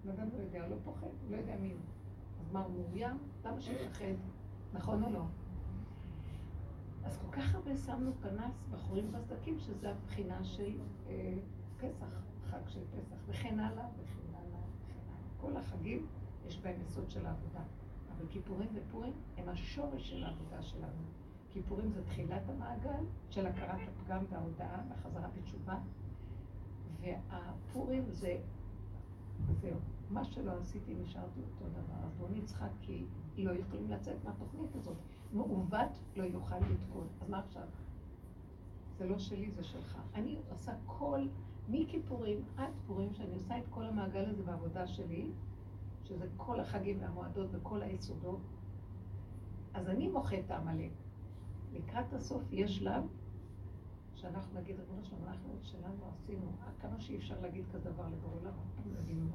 בן 0.05 0.11
אדם 0.11 0.29
לא 0.33 0.37
יודע, 0.37 0.67
לא 0.67 0.75
פוחד, 0.83 1.07
לא 1.29 1.37
יודע 1.37 1.55
מי 1.55 1.71
הוא. 1.71 1.79
אז 2.39 2.51
מה, 2.51 2.61
הוא 2.61 2.73
מאוים? 2.73 3.17
למה 3.45 3.61
שיפחד? 3.61 4.05
נכון 4.73 5.03
או 5.03 5.09
לא? 5.09 5.23
אז 7.03 7.17
כל 7.17 7.31
כך 7.31 7.55
הרבה 7.55 7.77
שמנו 7.77 8.11
פנס 8.21 8.65
בחורים 8.71 9.11
בסדקים, 9.11 9.59
שזה 9.59 9.89
הבחינה 9.91 10.43
של 10.43 10.79
אה, 11.07 11.37
פסח, 11.77 12.23
חג 12.49 12.67
של 12.67 12.81
פסח, 12.91 13.15
וכן 13.27 13.59
הלאה, 13.59 13.87
וכן 13.97 14.33
הלאה, 14.33 14.59
וכן 14.83 14.99
הלאה. 15.07 15.41
כל 15.41 15.57
החגים 15.57 16.07
יש 16.47 16.59
בהם 16.59 16.81
יסוד 16.81 17.11
של 17.11 17.25
העבודה. 17.25 17.61
אבל 18.19 18.27
כיפורים 18.27 18.69
ופורים 18.73 19.13
הם 19.37 19.49
השורש 19.49 20.09
של 20.09 20.23
העבודה 20.23 20.61
שלנו. 20.61 21.01
כיפורים 21.49 21.91
זה 21.91 22.03
תחילת 22.03 22.49
המעגל 22.49 23.03
של 23.29 23.45
הכרת 23.45 23.79
הפגם 23.87 24.23
וההודעה 24.29 24.83
והחזרה 24.89 25.27
בתשובה, 25.37 25.79
והפורים 27.01 28.03
זה 28.11 28.37
זהו. 29.61 29.77
מה 30.09 30.23
שלא 30.23 30.51
עשיתי, 30.51 30.95
נשארתי 30.95 31.39
אותו 31.39 31.69
דבר. 31.69 32.05
אז 32.05 32.15
בואו 32.17 32.29
נצחק, 32.31 32.69
כי 32.81 33.05
לא 33.37 33.51
יכולים 33.51 33.89
לצאת 33.91 34.23
מהתוכנית 34.23 34.75
הזאת. 34.75 34.97
מעוות 35.33 35.99
לא 36.15 36.23
יוכל 36.23 36.55
לתקון. 36.57 37.07
אז 37.21 37.29
מה 37.29 37.39
עכשיו? 37.39 37.67
זה 38.97 39.07
לא 39.07 39.19
שלי, 39.19 39.51
זה 39.51 39.63
שלך. 39.63 39.97
אני 40.15 40.39
עושה 40.49 40.71
כל, 40.85 41.27
מכיפורים 41.69 42.43
עד 42.57 42.71
פורים, 42.87 43.13
שאני 43.13 43.33
עושה 43.33 43.57
את 43.57 43.63
כל 43.69 43.85
המעגל 43.85 44.25
הזה 44.29 44.43
בעבודה 44.43 44.87
שלי, 44.87 45.31
שזה 46.09 46.27
כל 46.37 46.59
החגים 46.59 46.97
והמועדות 47.01 47.47
וכל 47.51 47.81
היסודות, 47.81 48.39
אז 49.73 49.89
אני 49.89 50.07
מוחה 50.07 50.39
את 50.39 50.51
העמלק. 50.51 50.91
לקראת 51.73 52.13
הסוף 52.13 52.43
יש 52.51 52.77
שלב 52.77 53.03
שאנחנו 54.15 54.59
נגיד, 54.59 54.79
ריבונו 54.79 55.03
שלנו, 55.03 55.27
אנחנו 55.27 55.53
שלנו 55.61 56.11
עשינו, 56.13 56.51
כמה 56.81 56.99
שאי 56.99 57.17
אפשר 57.17 57.41
להגיד 57.41 57.65
כזה 57.71 57.91
דבר 57.91 58.07
לבורא 58.07 58.33
עולם, 58.39 58.53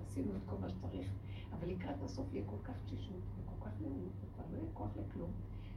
עשינו 0.03 0.37
את 0.37 0.43
כל 0.47 0.57
מה 0.61 0.69
שצריך, 0.69 1.13
אבל 1.53 1.69
לקראת 1.69 2.03
הסוף 2.03 2.27
יהיה 2.33 2.45
כל 2.47 2.57
כך 2.65 2.75
תשישות 2.85 3.21
וכל 3.39 3.65
כך 3.65 3.81
נאום, 3.81 4.09
וכבר 4.21 4.45
לא 4.53 4.57
יהיה 4.57 4.71
כוח 4.75 4.91
לכלום, 4.97 5.31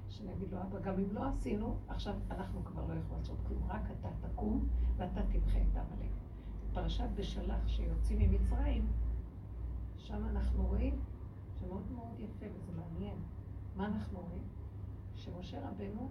שנגיד 0.09 0.51
לו, 0.51 0.61
אבא, 0.61 0.79
גם 0.79 0.93
אם 0.99 1.11
לא 1.11 1.27
עשינו, 1.27 1.77
עכשיו 1.87 2.15
אנחנו 2.31 2.65
כבר 2.65 2.81
לא 2.81 2.93
יכולים 2.93 3.19
לעשות 3.19 3.37
כלום, 3.47 3.63
רק 3.67 3.81
אתה 3.99 4.09
תקום 4.27 4.67
ואתה 4.97 5.21
תמחה 5.21 5.59
את 5.71 5.77
העמלק. 5.77 6.11
פרשת 6.73 7.09
בשלח 7.15 7.67
שיוצאים 7.67 8.19
ממצרים, 8.19 8.87
שם 10.07 10.25
אנחנו 10.25 10.65
רואים 10.65 10.99
שמאוד 11.59 11.91
מאוד 11.91 12.19
יפה 12.19 12.45
וזה 12.53 12.71
מעניין. 12.71 13.17
מה 13.75 13.85
אנחנו 13.85 14.19
רואים? 14.19 14.43
שמשה 15.15 15.69
רבנו 15.69 16.09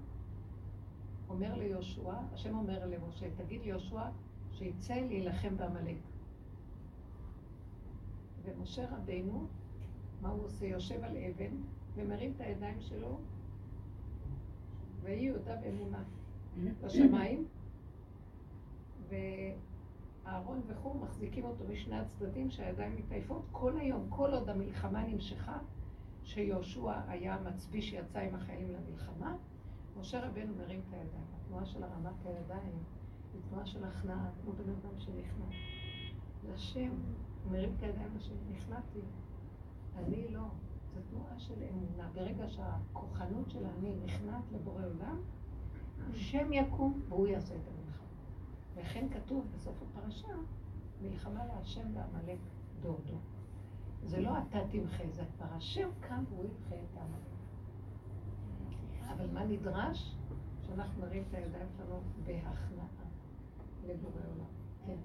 אומר 1.28 1.54
ליהושע, 1.54 2.14
השם 2.32 2.56
אומר 2.58 2.86
למשה, 2.86 3.26
תגיד 3.36 3.62
ליהושע 3.62 4.02
שיצא 4.52 4.94
להילחם 4.94 5.56
בעמלק. 5.56 5.96
ומשה 8.42 8.96
רבנו, 8.96 9.46
מה 10.22 10.28
הוא 10.28 10.44
עושה? 10.44 10.66
יושב 10.66 11.04
על 11.04 11.16
אבן 11.16 11.56
ומרים 11.94 12.32
את 12.36 12.40
הידיים 12.40 12.80
שלו, 12.80 13.18
ויהי 15.02 15.24
יהודה 15.24 15.56
באמונה 15.56 16.02
בשמיים, 16.84 17.46
אהרון 20.26 20.60
וכו' 20.66 20.94
מחזיקים 20.94 21.44
אותו 21.44 21.64
משני 21.64 21.98
הצדדים 21.98 22.50
שהידיים 22.50 22.96
מתעייפות 22.96 23.42
כל 23.52 23.78
היום, 23.78 24.06
כל 24.08 24.34
עוד 24.34 24.48
המלחמה 24.48 25.02
נמשכה, 25.06 25.58
שיהושע 26.24 26.92
היה 27.08 27.38
מצביא 27.38 27.82
שיצא 27.82 28.18
עם 28.18 28.34
החיילים 28.34 28.68
למלחמה, 28.72 29.36
משה 30.00 30.26
רבנו 30.26 30.54
מרים 30.54 30.80
את 30.88 30.92
הידיים. 30.92 31.26
התנועה 31.46 31.66
של 31.66 31.82
הרמת 31.82 32.26
הידיים 32.26 32.72
היא 33.32 33.42
תנועה 33.48 33.66
של 33.66 33.84
הכנעה, 33.84 34.30
כמו 34.42 34.52
בן 34.52 34.70
אדם 34.70 34.98
שנכנע. 34.98 35.46
לשם, 36.48 36.90
הוא 37.44 37.52
מרים 37.52 37.74
את 37.76 37.82
הידיים 37.82 38.08
לשם, 38.16 38.34
נכנעתי. 38.50 39.00
אני 39.96 40.28
לא. 40.28 40.44
זו 40.94 41.00
תנועה 41.10 41.38
של 41.38 41.54
אמונה. 41.70 42.08
ברגע 42.14 42.48
שהכוחנות 42.48 43.50
של 43.50 43.66
אני 43.66 43.94
נכנעת 44.04 44.44
לבורא 44.52 44.82
עולם, 44.84 45.20
השם 46.10 46.52
יקום 46.52 47.00
והוא 47.08 47.26
יעשה 47.26 47.54
את 47.54 47.60
המלחמה. 47.60 47.75
וכן 48.76 49.06
כתוב 49.10 49.46
בסוף 49.54 49.82
הפרשה, 49.82 50.34
מלחמה 51.02 51.46
להשם 51.46 51.86
ועמלק 51.94 52.38
דור 52.80 53.00
דור. 53.06 53.20
זה 54.04 54.20
לא 54.20 54.30
אתה 54.38 54.58
תמחה, 54.70 55.04
זה 55.10 55.22
כבר 55.36 55.46
השם 55.50 55.88
קם 56.00 56.24
והוא 56.30 56.44
ימחה 56.44 56.74
את 56.74 56.96
העמלק. 56.96 57.36
אבל 59.12 59.26
מה 59.32 59.44
נדרש? 59.44 60.16
שאנחנו 60.66 61.06
נרים 61.06 61.22
את 61.28 61.34
הידיים 61.34 61.66
שלנו 61.76 62.00
בהכנעה 62.24 62.86
לבורא 63.86 64.20
עולם. 64.32 64.46
כן. 64.86 64.96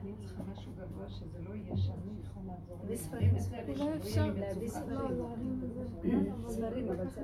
אני 0.00 0.12
צריכה 0.16 0.42
משהו 0.52 0.72
גבוה 0.78 1.08
שזה 1.08 1.42
לא 1.42 1.54
יהיה 1.54 1.76
שם, 1.76 1.92
אני 1.92 2.20
יכול 2.22 2.42
לעזור. 2.46 2.78
בספרים, 2.90 3.34
בספרים. 3.34 3.80
אולי 3.80 3.96
אפשר 3.96 4.26
להביא 4.34 4.68
ספרים. 4.68 4.98
ספרים, 6.48 6.88
אבל 6.88 7.08
כן, 7.10 7.22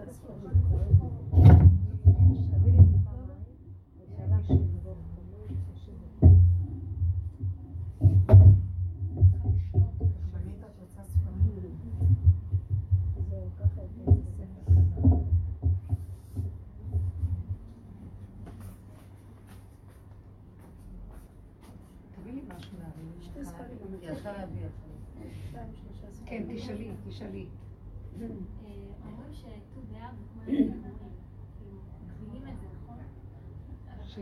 ש? 34.03 34.19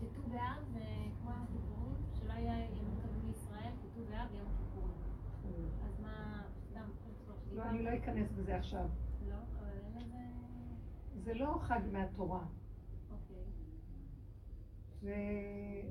שט"ו 0.00 0.22
באב 0.28 0.64
זה 0.72 0.84
כמו 1.20 1.30
יום 1.30 1.42
הכיפורים, 1.42 1.96
שלא 2.12 2.32
היה 2.32 2.60
יום 2.60 3.00
טוב 3.02 3.26
לישראל, 3.26 3.72
ט"ו 3.82 4.00
באב 4.10 4.34
יום 4.34 4.46
הכיפורים. 4.54 4.96
אז 5.84 6.00
מה, 6.00 6.42
סתם, 6.70 6.88
לא, 7.52 7.62
אני 7.62 7.82
לא 7.82 7.90
אכנס 7.96 8.32
בזה 8.32 8.56
עכשיו. 8.56 8.88
לא, 9.28 9.34
אבל 9.58 9.78
אין 9.84 9.96
לזה... 9.96 10.16
זה 11.24 11.34
לא 11.34 11.58
חג 11.60 11.80
מהתורה. 11.92 12.44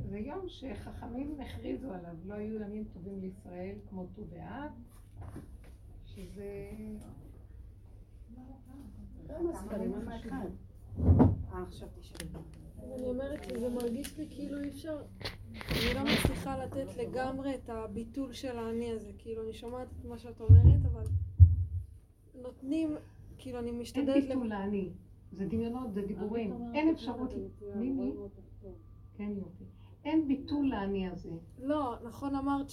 זה 0.10 0.20
יום 0.20 0.46
שחכמים 0.48 1.42
הכריזו 1.42 1.94
עליו, 1.94 2.16
לא 2.26 2.34
היו 2.34 2.62
ימים 2.62 2.84
טובים 2.94 3.20
לישראל 3.22 3.76
כמו 3.90 4.06
ט"ו 4.06 4.26
באב, 4.26 4.72
שזה... 6.06 6.72
אני 12.94 13.10
אומרת 13.10 13.44
שזה 13.44 13.70
מרגיש 13.70 14.18
לי 14.18 14.28
כאילו 14.30 14.64
אי 14.64 14.70
אפשר, 14.70 15.02
אני 15.54 15.94
לא 15.96 16.02
מצליחה 16.04 16.66
לתת 16.66 16.98
לגמרי 16.98 17.56
את 17.56 17.70
הביטול 17.70 18.34
של 18.34 18.58
האני 18.58 18.92
הזה, 18.92 19.12
כאילו 19.18 19.44
אני 19.44 19.54
שומעת 19.54 19.88
את 20.00 20.06
מה 20.06 20.18
שאת 20.18 20.42
אומרת, 20.42 20.86
אבל 20.86 21.04
נותנים, 22.42 22.96
כאילו 23.38 23.60
אני 23.60 23.72
משתדלת... 23.72 24.16
אין 24.16 24.28
ביטול 24.28 24.48
לאני, 24.48 24.90
זה 25.32 25.46
דמיונות, 25.46 25.94
זה 25.94 26.02
דיבורים, 26.02 26.54
אין 26.74 26.90
אפשרות... 26.90 27.34
מי 27.76 27.92
מי? 27.92 28.14
כן 29.18 29.32
יופי. 29.38 29.64
אין 30.06 30.28
ביטול 30.28 30.70
לאני 30.70 31.08
הזה. 31.08 31.32
לא, 31.60 31.96
נכון 32.04 32.36
אמרת 32.36 32.70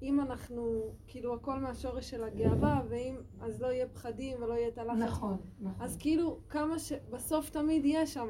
שאם 0.00 0.20
אנחנו, 0.20 0.92
כאילו 1.06 1.34
הכל 1.34 1.58
מהשורש 1.58 2.10
של 2.10 2.24
הגאווה, 2.24 2.82
ואם, 2.88 3.16
אז 3.40 3.62
לא 3.62 3.66
יהיה 3.66 3.88
פחדים 3.88 4.42
ולא 4.42 4.54
יהיה 4.54 4.68
את 4.68 4.78
הלחץ. 4.78 4.98
נכון, 4.98 5.36
נכון. 5.60 5.84
אז 5.84 5.96
כאילו, 5.96 6.38
כמה 6.48 6.78
ש... 6.78 6.92
בסוף 7.10 7.50
תמיד 7.50 7.84
יהיה 7.84 8.06
שם, 8.06 8.28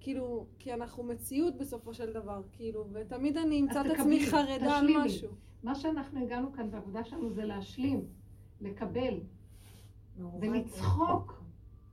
כאילו, 0.00 0.46
כי 0.58 0.72
אנחנו 0.74 1.02
מציאות 1.02 1.56
בסופו 1.56 1.94
של 1.94 2.12
דבר, 2.12 2.42
כאילו, 2.52 2.84
ותמיד 2.92 3.36
אני 3.36 3.60
אמצא 3.60 3.80
את 3.80 3.86
עצמי 3.98 4.26
חרדה 4.26 4.78
על 4.78 4.86
משהו. 5.04 5.30
מה 5.62 5.74
שאנחנו 5.74 6.22
הגענו 6.22 6.52
כאן 6.52 6.70
בעבודה 6.70 7.04
שלנו 7.04 7.30
זה 7.30 7.44
להשלים, 7.44 8.04
לקבל, 8.60 9.20
ולצחוק. 10.40 11.42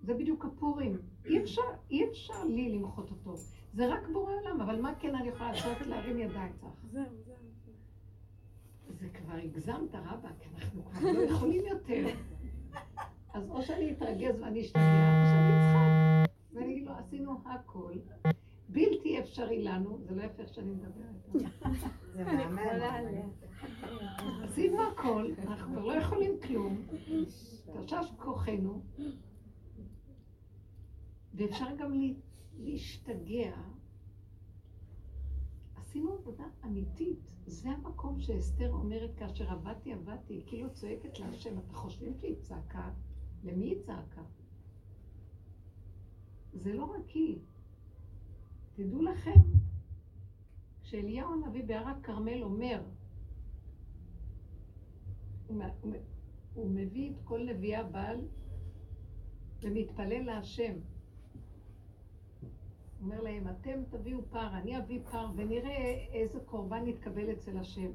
זה 0.01 0.14
בדיוק 0.14 0.45
הפורים. 0.45 0.97
אי 1.26 1.39
אפשר, 1.43 1.61
אי 1.91 2.05
אפשר 2.09 2.43
לי 2.43 2.70
למחות 2.70 3.11
אותו. 3.11 3.36
זה 3.74 3.93
רק 3.93 4.07
בורא 4.14 4.34
עולם, 4.34 4.61
אבל 4.61 4.82
מה 4.82 4.95
כן 4.99 5.16
אני 5.16 5.28
יכולה 5.28 5.51
לעשות? 5.51 5.82
להרים 5.82 6.20
ידיים. 6.20 6.53
זהו, 6.91 7.03
זהו. 7.26 7.32
זה 9.03 9.09
כבר 9.09 9.33
הגזמת 9.33 9.95
רבה, 9.95 10.29
כי 10.39 10.49
אנחנו 10.55 10.85
כבר 10.85 11.11
לא 11.11 11.21
יכולים 11.21 11.65
יותר. 11.65 12.05
אז 13.33 13.49
או 13.49 13.61
שאני 13.61 13.91
אתרגז 13.91 14.41
ואני 14.41 14.61
אשתגע, 14.61 15.21
או 15.21 15.25
שאני 15.25 15.51
אצחק. 15.59 16.33
ואני 16.53 16.73
אגיד 16.73 16.85
לו, 16.85 16.91
עשינו 16.91 17.37
הכל. 17.45 17.93
בלתי 18.69 19.19
אפשרי 19.19 19.63
לנו, 19.63 19.99
זה 20.03 20.15
לא 20.15 20.23
יפה 20.23 20.43
איך 20.43 20.53
שאני 20.53 20.71
מדברת. 20.71 21.45
זה 22.13 22.23
מאמן. 22.23 22.69
עשינו 24.43 24.81
הכל, 24.81 25.31
אנחנו 25.37 25.73
כבר 25.73 25.85
לא 25.85 25.93
יכולים 25.93 26.31
כלום. 26.47 26.85
תשש 27.85 28.11
כוחנו. 28.17 28.81
ואפשר 31.33 31.75
גם 31.77 31.91
להשתגע. 32.57 33.55
עשינו 35.75 36.13
עבודה 36.13 36.43
אמיתית. 36.65 37.32
זה 37.45 37.69
המקום 37.69 38.19
שאסתר 38.19 38.71
אומרת 38.71 39.15
כאשר 39.15 39.51
עבדתי, 39.51 39.93
עבדתי, 39.93 40.43
כאילו 40.47 40.73
צועקת 40.73 41.19
להשם. 41.19 41.57
אתם 41.59 41.73
חושבים 41.73 42.17
שהיא 42.17 42.35
צעקה? 42.41 42.91
למי 43.43 43.65
היא 43.65 43.81
צעקה? 43.81 44.23
זה 46.53 46.73
לא 46.73 46.83
רק 46.83 47.09
היא. 47.09 47.39
תדעו 48.73 49.01
לכם, 49.01 49.39
כשאליהו 50.81 51.33
הנביא 51.33 51.63
בהר 51.63 51.87
הכרמל 51.87 52.43
אומר, 52.43 52.83
הוא 56.53 56.69
מביא 56.69 57.11
את 57.11 57.15
כל 57.23 57.43
נביאי 57.49 57.75
הבעל 57.75 58.27
ומתפלל 59.61 60.23
להשם. 60.23 60.73
אומר 63.03 63.21
להם, 63.21 63.47
אתם 63.47 63.83
תביאו 63.89 64.25
פר, 64.29 64.47
אני 64.57 64.77
אביא 64.77 64.99
פר, 65.11 65.27
ונראה 65.35 66.07
איזה 66.13 66.39
קורבן 66.39 66.87
יתקבל 66.87 67.31
אצל 67.31 67.57
השם. 67.57 67.91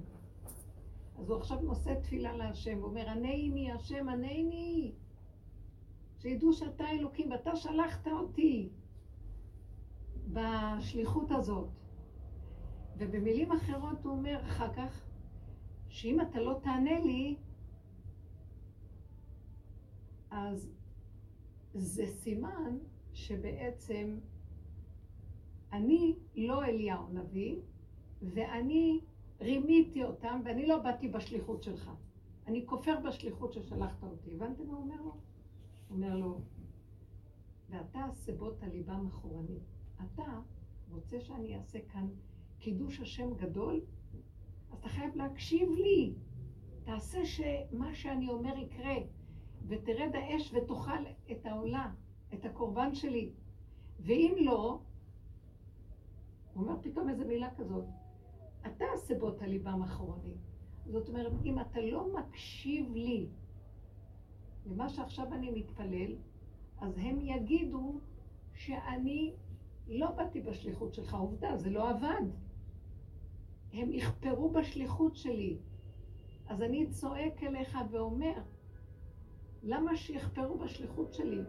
אז 1.19 1.31
הוא 1.31 1.39
עכשיו 1.39 1.61
נושא 1.61 1.95
תפילה 2.03 2.37
להשם, 2.37 2.83
ואומר, 2.83 3.09
ענני 3.09 3.73
השם, 3.73 4.09
ענני. 4.09 4.93
שידעו 6.19 6.53
שאתה 6.53 6.91
אלוקים, 6.91 7.31
ואתה 7.31 7.57
שלחת 7.57 8.09
אותי 8.09 8.69
בשליחות 10.33 11.31
הזאת. 11.31 11.69
ובמילים 12.99 13.53
אחרות 13.53 14.05
הוא 14.05 14.13
אומר 14.13 14.41
אחר 14.45 14.75
כך, 14.75 15.05
שאם 15.89 16.21
אתה 16.21 16.41
לא 16.41 16.61
תענה 16.63 17.01
לי, 17.01 17.37
אז 20.31 20.71
זה 21.75 22.07
סימן 22.07 22.79
שבעצם 23.13 24.19
אני 25.73 26.15
לא 26.37 26.65
אליהו 26.65 27.09
נביא, 27.13 27.57
ואני 28.23 29.01
רימיתי 29.41 30.05
אותם, 30.05 30.41
ואני 30.45 30.67
לא 30.67 30.79
באתי 30.79 31.09
בשליחות 31.09 31.63
שלך. 31.63 31.91
אני 32.47 32.67
כופר 32.67 32.95
בשליחות 33.09 33.53
ששלחת 33.53 34.03
אותי. 34.03 34.35
הבנתם 34.35 34.67
מה 34.67 34.73
הוא 34.73 34.83
אומר 34.83 35.03
לו? 35.03 35.11
הוא 35.11 35.97
אומר 35.97 36.17
לו, 36.17 36.41
ואתה 37.71 38.07
סבות 38.13 38.63
הליבה 38.63 38.97
מחורנית. 38.97 39.63
אתה 39.97 40.41
רוצה 40.91 41.21
שאני 41.21 41.57
אעשה 41.57 41.79
כאן 41.93 42.09
קידוש 42.59 43.01
השם 43.01 43.35
גדול? 43.35 43.81
אז 44.71 44.79
אתה 44.79 44.89
חייב 44.89 45.17
להקשיב 45.17 45.71
לי. 45.71 46.15
תעשה 46.85 47.25
שמה 47.25 47.95
שאני 47.95 48.29
אומר 48.29 48.59
יקרה, 48.59 48.95
ותרד 49.69 50.11
האש 50.15 50.55
ותאכל 50.55 51.05
את 51.31 51.47
העולה, 51.47 51.91
את 52.35 52.45
הקורבן 52.45 52.95
שלי. 52.95 53.31
ואם 54.01 54.35
לא, 54.39 54.81
הוא 56.59 56.67
אומר 56.67 56.79
פתאום 56.83 57.09
איזה 57.09 57.25
מילה 57.25 57.55
כזאת, 57.55 57.85
אתה 58.67 58.85
הסבות 58.95 59.43
הליבם 59.43 59.83
אחרוני. 59.83 60.35
זאת 60.87 61.09
אומרת, 61.09 61.33
אם 61.45 61.61
אתה 61.61 61.81
לא 61.81 62.07
מקשיב 62.15 62.93
לי 62.95 63.29
למה 64.67 64.89
שעכשיו 64.89 65.35
אני 65.35 65.51
מתפלל, 65.51 66.17
אז 66.79 66.99
הם 66.99 67.21
יגידו 67.21 68.01
שאני 68.55 69.33
לא 69.87 70.11
באתי 70.11 70.41
בשליחות 70.41 70.95
שלך, 70.95 71.15
עובדה, 71.15 71.57
זה 71.57 71.71
לא 71.71 71.91
עבד. 71.91 72.25
הם 73.73 73.93
יכפרו 73.93 74.51
בשליחות 74.51 75.17
שלי. 75.17 75.59
אז 76.47 76.63
אני 76.63 76.87
צועק 76.87 77.43
אליך 77.43 77.79
ואומר, 77.91 78.43
למה 79.63 79.97
שיכפרו 79.97 80.59
בשליחות 80.59 81.13
שלי? 81.13 81.41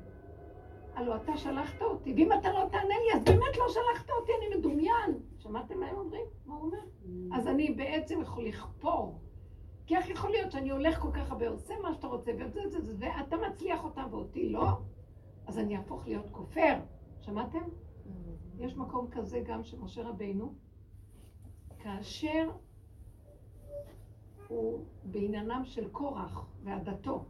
הלו 1.00 1.16
אתה 1.16 1.38
שלחת 1.38 1.82
אותי, 1.82 2.14
ואם 2.14 2.34
אתה 2.34 2.52
לא 2.52 2.68
תענה 2.72 2.95
לי, 3.06 3.14
אז 3.16 3.24
באמת 3.24 3.58
לא 3.58 3.66
שלחת 3.70 4.10
אותי, 4.10 4.32
אני 4.38 4.58
מדומיין. 4.58 5.20
שמעתם 5.38 5.80
מה 5.80 5.86
הם 5.86 5.95
אומרים? 5.95 6.26
מה 6.45 6.56
הוא 6.56 6.64
אומר? 6.64 6.78
Mm. 6.78 7.38
אז 7.38 7.47
אני 7.47 7.74
בעצם 7.74 8.22
יכול 8.22 8.45
לכפור. 8.45 9.20
כי 9.86 9.97
איך 9.97 10.10
יכול 10.10 10.30
להיות 10.30 10.52
שאני 10.52 10.70
הולך 10.70 11.00
כל 11.00 11.12
כך 11.14 11.32
הרבה, 11.32 11.50
עושה 11.50 11.74
מה 11.82 11.93
שאתה 11.93 12.08
רוצה, 12.08 12.32
וזה, 12.39 12.68
זה, 12.68 12.82
זה, 12.82 12.93
ואתה 13.00 13.38
מצליח 13.38 13.84
אותה 13.84 14.06
ואותי 14.12 14.50
לא? 14.50 14.68
אז 15.47 15.60
אני 15.60 15.78
אהפוך 15.78 16.08
להיות 16.08 16.30
כופר. 16.32 16.80
שמעתם? 17.22 17.60
Mm. 17.60 18.10
יש 18.60 18.78
מקום 18.78 19.08
כזה 19.12 19.39
גם 19.39 19.64
של 19.64 19.80
משה 19.80 20.10
רבינו, 20.10 20.54
כאשר 21.80 22.50
הוא 24.47 24.86
בעניינם 25.04 25.62
של 25.66 25.89
קורח 25.89 26.47
ועדתו. 26.64 27.26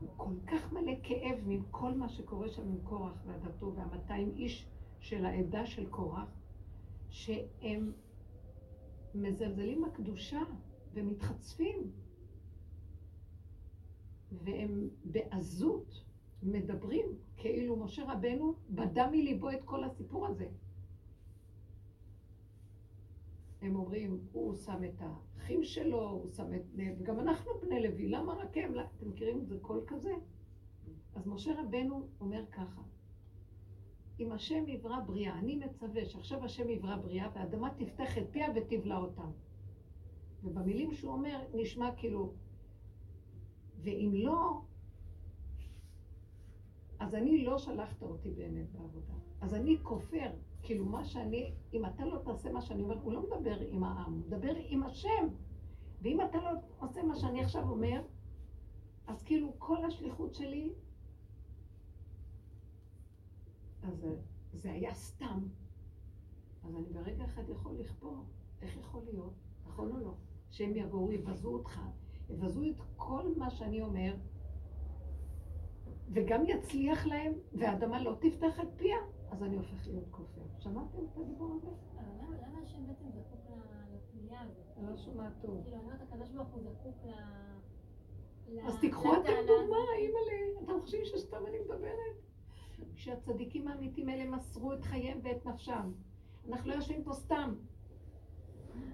הוא 0.00 0.08
כל 0.16 0.34
כך 0.46 0.72
מלא 0.72 0.92
כאב 1.02 1.38
מכל 1.46 1.94
מה 1.94 2.08
שקורה 2.08 2.48
שם 2.48 2.68
עם 2.68 2.80
קורח 2.84 3.22
ועדתו 3.26 3.72
והמאתיים 3.74 4.32
איש 4.36 4.66
של 5.00 5.24
העדה 5.24 5.66
של 5.66 5.90
קורח, 5.90 6.28
שהם 7.08 7.92
מזלזלים 9.14 9.82
בקדושה 9.82 10.40
ומתחצפים, 10.94 11.90
והם 14.32 14.88
בעזות 15.04 16.04
מדברים 16.42 17.06
כאילו 17.36 17.76
משה 17.76 18.12
רבנו 18.12 18.54
בדה 18.70 19.10
מליבו 19.10 19.50
את 19.50 19.64
כל 19.64 19.84
הסיפור 19.84 20.26
הזה. 20.26 20.48
הם 23.62 23.76
אומרים, 23.76 24.20
הוא 24.32 24.54
שם 24.54 24.84
את 24.84 25.02
האחים 25.50 25.64
שלו, 25.64 26.10
הוא 26.10 26.30
שם 26.30 26.54
את 26.54 26.66
בני, 26.66 26.92
וגם 26.98 27.20
אנחנו 27.20 27.52
בני 27.60 27.82
לוי, 27.82 28.08
למה 28.08 28.34
רק 28.34 28.56
הם? 28.56 28.74
אתם 28.96 29.08
מכירים 29.08 29.40
את 29.40 29.48
זה 29.48 29.58
קול 29.60 29.84
כזה? 29.86 30.14
אז 31.14 31.26
משה 31.26 31.60
רבנו 31.60 32.08
אומר 32.20 32.46
ככה, 32.52 32.82
אם 34.20 34.32
השם 34.32 34.68
יברא 34.68 35.00
בריאה, 35.00 35.38
אני 35.38 35.56
מצווה 35.56 36.04
שעכשיו 36.04 36.44
השם 36.44 36.70
יברא 36.70 36.96
בריאה 36.96 37.28
והאדמה 37.34 37.70
תפתח 37.76 38.18
את 38.18 38.24
פיה 38.30 38.46
ותבלע 38.54 38.96
אותם. 38.96 39.30
ובמילים 40.44 40.92
שהוא 40.92 41.12
אומר, 41.12 41.44
נשמע 41.54 41.94
כאילו, 41.96 42.32
ואם 43.82 44.10
לא, 44.14 44.60
אז 46.98 47.14
אני 47.14 47.44
לא 47.44 47.58
שלחת 47.58 48.02
אותי 48.02 48.30
באמת 48.30 48.72
בעבודה. 48.72 49.14
אז 49.40 49.54
אני 49.54 49.76
כופר 49.82 50.30
כאילו 50.62 50.84
מה 50.84 51.04
שאני, 51.04 51.54
אם 51.72 51.86
אתה 51.86 52.04
לא 52.04 52.18
תעשה 52.24 52.52
מה 52.52 52.60
שאני 52.60 52.82
אומר, 52.82 52.98
הוא 53.02 53.12
לא 53.12 53.22
מדבר 53.22 53.60
עם 53.60 53.84
העם, 53.84 54.12
הוא 54.12 54.22
מדבר 54.26 54.52
עם 54.56 54.82
השם. 54.82 55.28
ואם 56.02 56.20
אתה 56.20 56.38
לא 56.38 56.50
עושה 56.78 57.02
מה 57.02 57.16
שאני 57.16 57.44
עכשיו 57.44 57.70
אומר, 57.70 58.02
אז 59.06 59.22
כאילו 59.22 59.52
כל 59.58 59.84
השליחות 59.84 60.34
שלי, 60.34 60.72
אז 63.82 64.06
זה 64.52 64.72
היה 64.72 64.94
סתם. 64.94 65.48
אז 66.64 66.76
אני 66.76 66.88
ברגע 66.92 67.24
אחד 67.24 67.48
יכול 67.48 67.74
לכפור. 67.78 68.24
איך 68.62 68.76
יכול 68.76 69.02
להיות? 69.04 69.34
נכון 69.66 69.92
או 69.92 69.98
לא? 69.98 70.14
שהם 70.50 70.76
יבואו, 70.76 71.12
יבזו 71.12 71.48
אותך, 71.48 71.80
יבזו 72.30 72.62
את 72.62 72.80
כל 72.96 73.34
מה 73.36 73.50
שאני 73.50 73.82
אומר, 73.82 74.16
וגם 76.12 76.46
יצליח 76.46 77.06
להם, 77.06 77.32
והאדמה 77.52 78.02
לא 78.02 78.16
תפתח 78.20 78.60
את 78.60 78.68
פיה. 78.76 78.96
אז 79.30 79.42
אני 79.42 79.56
הופך 79.56 79.86
להיות 79.86 80.08
כופר. 80.10 80.40
שמעתם 80.58 80.98
את 81.12 81.16
הדיבור 81.16 81.54
הזה? 81.54 81.70
למה 82.46 82.58
השם 82.62 82.86
בעצם 82.86 83.10
זקוק 83.10 83.50
לפנייה 83.94 84.40
הזאת? 84.40 84.64
אני 84.76 84.86
לא 84.90 84.96
שומעת 84.96 85.32
טוב. 85.40 85.62
כאילו, 85.62 85.76
אני 85.76 85.84
אומרת, 85.84 86.02
הקדוש 86.02 86.30
ברוך 86.30 86.48
הוא 86.48 86.62
זקוק 86.62 86.96
ל... 87.04 87.10
אז 88.66 88.80
תיקחו 88.80 89.12
אתם 89.12 89.32
דוגמה, 89.46 89.76
אימא'לה. 89.98 90.64
אתם 90.64 90.80
חושבים 90.80 91.04
שסתם 91.04 91.46
אני 91.46 91.58
מדברת? 91.58 92.16
שהצדיקים 92.94 93.68
האמיתים 93.68 94.08
האלה 94.08 94.30
מסרו 94.30 94.72
את 94.72 94.82
חייהם 94.82 95.18
ואת 95.22 95.46
נפשם. 95.46 95.92
אנחנו 96.48 96.70
לא 96.70 96.74
יושבים 96.74 97.04
פה 97.04 97.12
סתם. 97.12 97.54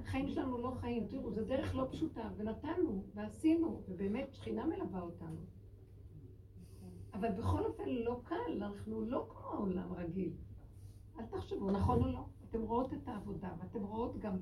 החיים 0.02 0.28
שלנו 0.28 0.58
לא 0.58 0.70
חיים. 0.70 1.06
תראו, 1.06 1.30
זו 1.30 1.44
דרך 1.44 1.74
לא 1.74 1.86
פשוטה, 1.90 2.30
ונתנו, 2.36 3.04
ועשינו, 3.14 3.82
ובאמת 3.88 4.32
שכינה 4.32 4.66
מלווה 4.66 5.00
אותנו. 5.00 5.40
אבל 7.20 7.32
בכל 7.32 7.64
אופן 7.64 7.88
לא 7.88 8.20
קל, 8.24 8.62
אנחנו 8.62 9.00
לא 9.00 9.26
כמו 9.28 9.48
העולם 9.48 9.92
רגיל. 9.92 10.32
אל 11.18 11.26
תחשבו, 11.26 11.70
נכון 11.70 12.04
או 12.04 12.08
לא? 12.12 12.24
אתם 12.50 12.62
רואות 12.62 12.94
את 12.94 13.08
העבודה, 13.08 13.48
ואתם 13.58 13.82
רואות 13.82 14.18
גם 14.18 14.36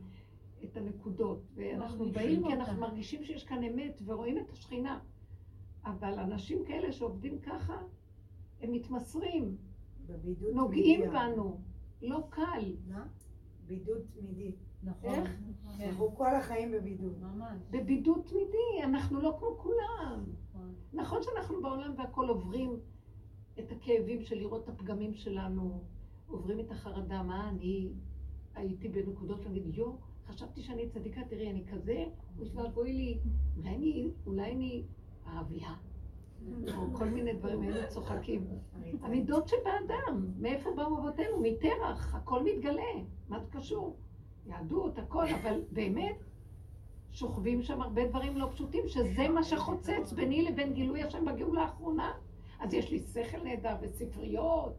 את 0.65 0.77
הנקודות, 0.77 1.43
ואנחנו 1.55 2.13
באים 2.13 2.47
כי 2.47 2.53
אנחנו 2.53 2.81
מרגישים 2.81 3.25
שיש 3.25 3.45
כאן 3.45 3.63
אמת 3.63 4.03
ורואים 4.05 4.39
את 4.39 4.51
השכינה. 4.51 5.01
אבל 5.85 6.19
אנשים 6.19 6.65
כאלה 6.65 6.93
שעובדים 6.93 7.39
ככה, 7.39 7.83
הם 8.61 8.73
מתמסרים, 8.73 9.57
נוגעים 10.55 11.01
בנו, 11.11 11.61
לא 12.03 12.27
קל. 12.31 12.77
בידוד 13.67 14.03
תמידי. 14.15 14.53
נכון. 14.85 15.11
איך? 15.11 15.31
אנחנו 15.81 16.15
כל 16.15 16.35
החיים 16.35 16.73
בבידוד. 16.73 17.19
ממש. 17.23 17.59
בבידוד 17.71 18.23
תמידי, 18.27 18.85
אנחנו 18.85 19.21
לא 19.21 19.37
כמו 19.39 19.57
כולם. 19.57 20.25
נכון. 20.51 20.75
נכון 20.93 21.23
שאנחנו 21.23 21.63
בעולם 21.63 21.95
והכל 21.99 22.29
עוברים 22.29 22.77
את 23.59 23.73
הכאבים 23.73 24.23
של 24.23 24.37
לראות 24.37 24.65
את 24.65 24.69
הפגמים 24.69 25.15
שלנו, 25.15 25.83
עוברים 26.29 26.61
את 26.61 26.71
החרדה, 26.71 27.23
מה 27.23 27.49
אני 27.49 27.93
הייתי 28.55 28.89
בנקודות 28.89 29.45
להגיד, 29.45 29.75
יו, 29.75 29.93
חשבתי 30.27 30.63
שאני 30.63 30.89
צדיקה, 30.89 31.21
תראי, 31.29 31.51
אני 31.51 31.65
כזה, 31.67 32.05
ואבוי 32.55 32.93
לי, 32.93 33.19
אולי 33.57 33.75
אני, 33.75 34.11
אולי 34.27 34.53
אני 34.53 34.83
אהביה. 35.27 35.75
או 36.77 36.95
כל 36.95 37.05
מיני 37.05 37.33
דברים, 37.33 37.61
היינו 37.61 37.89
צוחקים. 37.89 38.47
המידות 39.03 39.49
שבאדם, 39.49 40.27
מאיפה 40.39 40.71
באו 40.77 40.99
אבותינו? 40.99 41.41
מטרח, 41.43 42.15
הכל 42.15 42.43
מתגלה, 42.45 42.93
מה 43.29 43.39
זה 43.39 43.51
קשור? 43.51 43.97
יהדות, 44.47 44.99
הכל, 44.99 45.27
אבל 45.29 45.63
באמת, 45.73 46.17
שוכבים 47.11 47.63
שם 47.63 47.83
הרבה 47.83 48.09
דברים 48.09 48.37
לא 48.37 48.49
פשוטים, 48.53 48.89
שזה 48.89 49.29
מה 49.29 49.43
שחוצץ 49.43 50.13
ביני 50.13 50.43
לבין 50.43 50.73
גילוי 50.73 51.03
השם 51.03 51.25
בגאולה 51.25 51.63
האחרונה. 51.63 52.13
אז 52.61 52.75
יש 52.75 52.91
לי 52.91 52.99
שכל 52.99 53.43
נהדר 53.45 53.77
וספריות, 53.81 54.73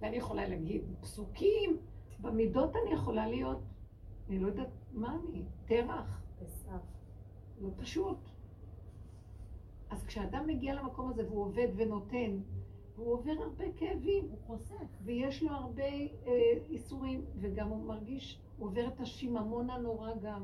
ואני 0.00 0.16
יכולה 0.16 0.48
להגיד 0.48 0.82
פסוקים, 1.00 1.76
במידות 2.20 2.76
אני 2.76 2.94
יכולה 2.94 3.26
להיות, 3.26 3.62
אני 4.28 4.38
לא 4.38 4.46
יודעת 4.46 4.68
מה 4.92 5.16
אני, 5.30 5.42
תרח. 5.66 6.22
לא 7.60 7.68
פשוט. 7.76 8.18
אז 9.90 10.04
כשאדם 10.04 10.46
מגיע 10.46 10.74
למקום 10.74 11.10
הזה 11.10 11.26
והוא 11.28 11.44
עובד 11.44 11.68
ונותן, 11.76 12.40
הוא 12.96 13.12
עובר 13.12 13.32
הרבה 13.42 13.64
כאבים. 13.76 14.24
הוא 14.30 14.38
חוסך. 14.46 14.84
ויש 15.04 15.42
לו 15.42 15.50
הרבה 15.50 15.82
אה, 15.82 16.32
איסורים, 16.70 17.24
וגם 17.40 17.68
הוא 17.68 17.84
מרגיש, 17.86 18.40
עובר 18.58 18.88
את 18.88 19.00
השיממון 19.00 19.70
הנורא 19.70 20.10
גם. 20.22 20.42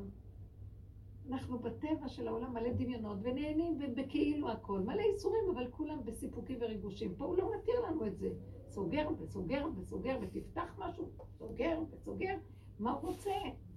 אנחנו 1.28 1.58
בטבע 1.58 2.08
של 2.08 2.28
העולם 2.28 2.54
מלא 2.54 2.72
דמיונות, 2.72 3.18
ונהנים 3.22 3.78
בכאילו 3.96 4.50
הכל. 4.50 4.80
מלא 4.80 5.02
איסורים, 5.02 5.44
אבל 5.54 5.70
כולם 5.70 6.04
בסיפוקים 6.04 6.58
וריגושים. 6.60 7.14
פה 7.14 7.24
הוא 7.24 7.36
לא 7.36 7.50
מתיר 7.56 7.80
לנו 7.80 8.06
את 8.06 8.18
זה. 8.18 8.28
סוגר 8.68 9.08
וסוגר 9.18 9.66
וסוגר, 9.76 10.18
ותפתח 10.20 10.74
משהו, 10.78 11.08
סוגר 11.38 11.80
וסוגר. 11.90 12.34
מה 12.78 12.92
הוא 12.92 13.00
רוצה? 13.00 13.30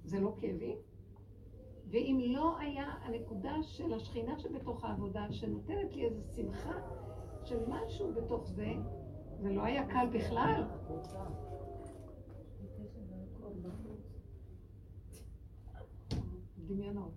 זה 0.04 0.20
לא 0.20 0.36
כאבים? 0.40 0.78
ואם 1.90 2.20
לא 2.22 2.58
היה 2.60 2.86
הנקודה 3.02 3.64
של 3.64 3.94
השכינה 3.94 4.40
שבתוך 4.40 4.84
העבודה, 4.84 5.32
שנותנת 5.32 5.96
לי 5.96 6.06
איזו 6.06 6.22
שמחה 6.36 6.80
של 7.44 7.60
משהו 7.68 8.14
בתוך 8.14 8.48
זה, 8.48 8.74
זה 9.40 9.50
לא 9.50 9.62
היה 9.62 9.88
קל 9.88 10.08
בכלל. 10.14 10.64
דמיונות. 16.68 17.14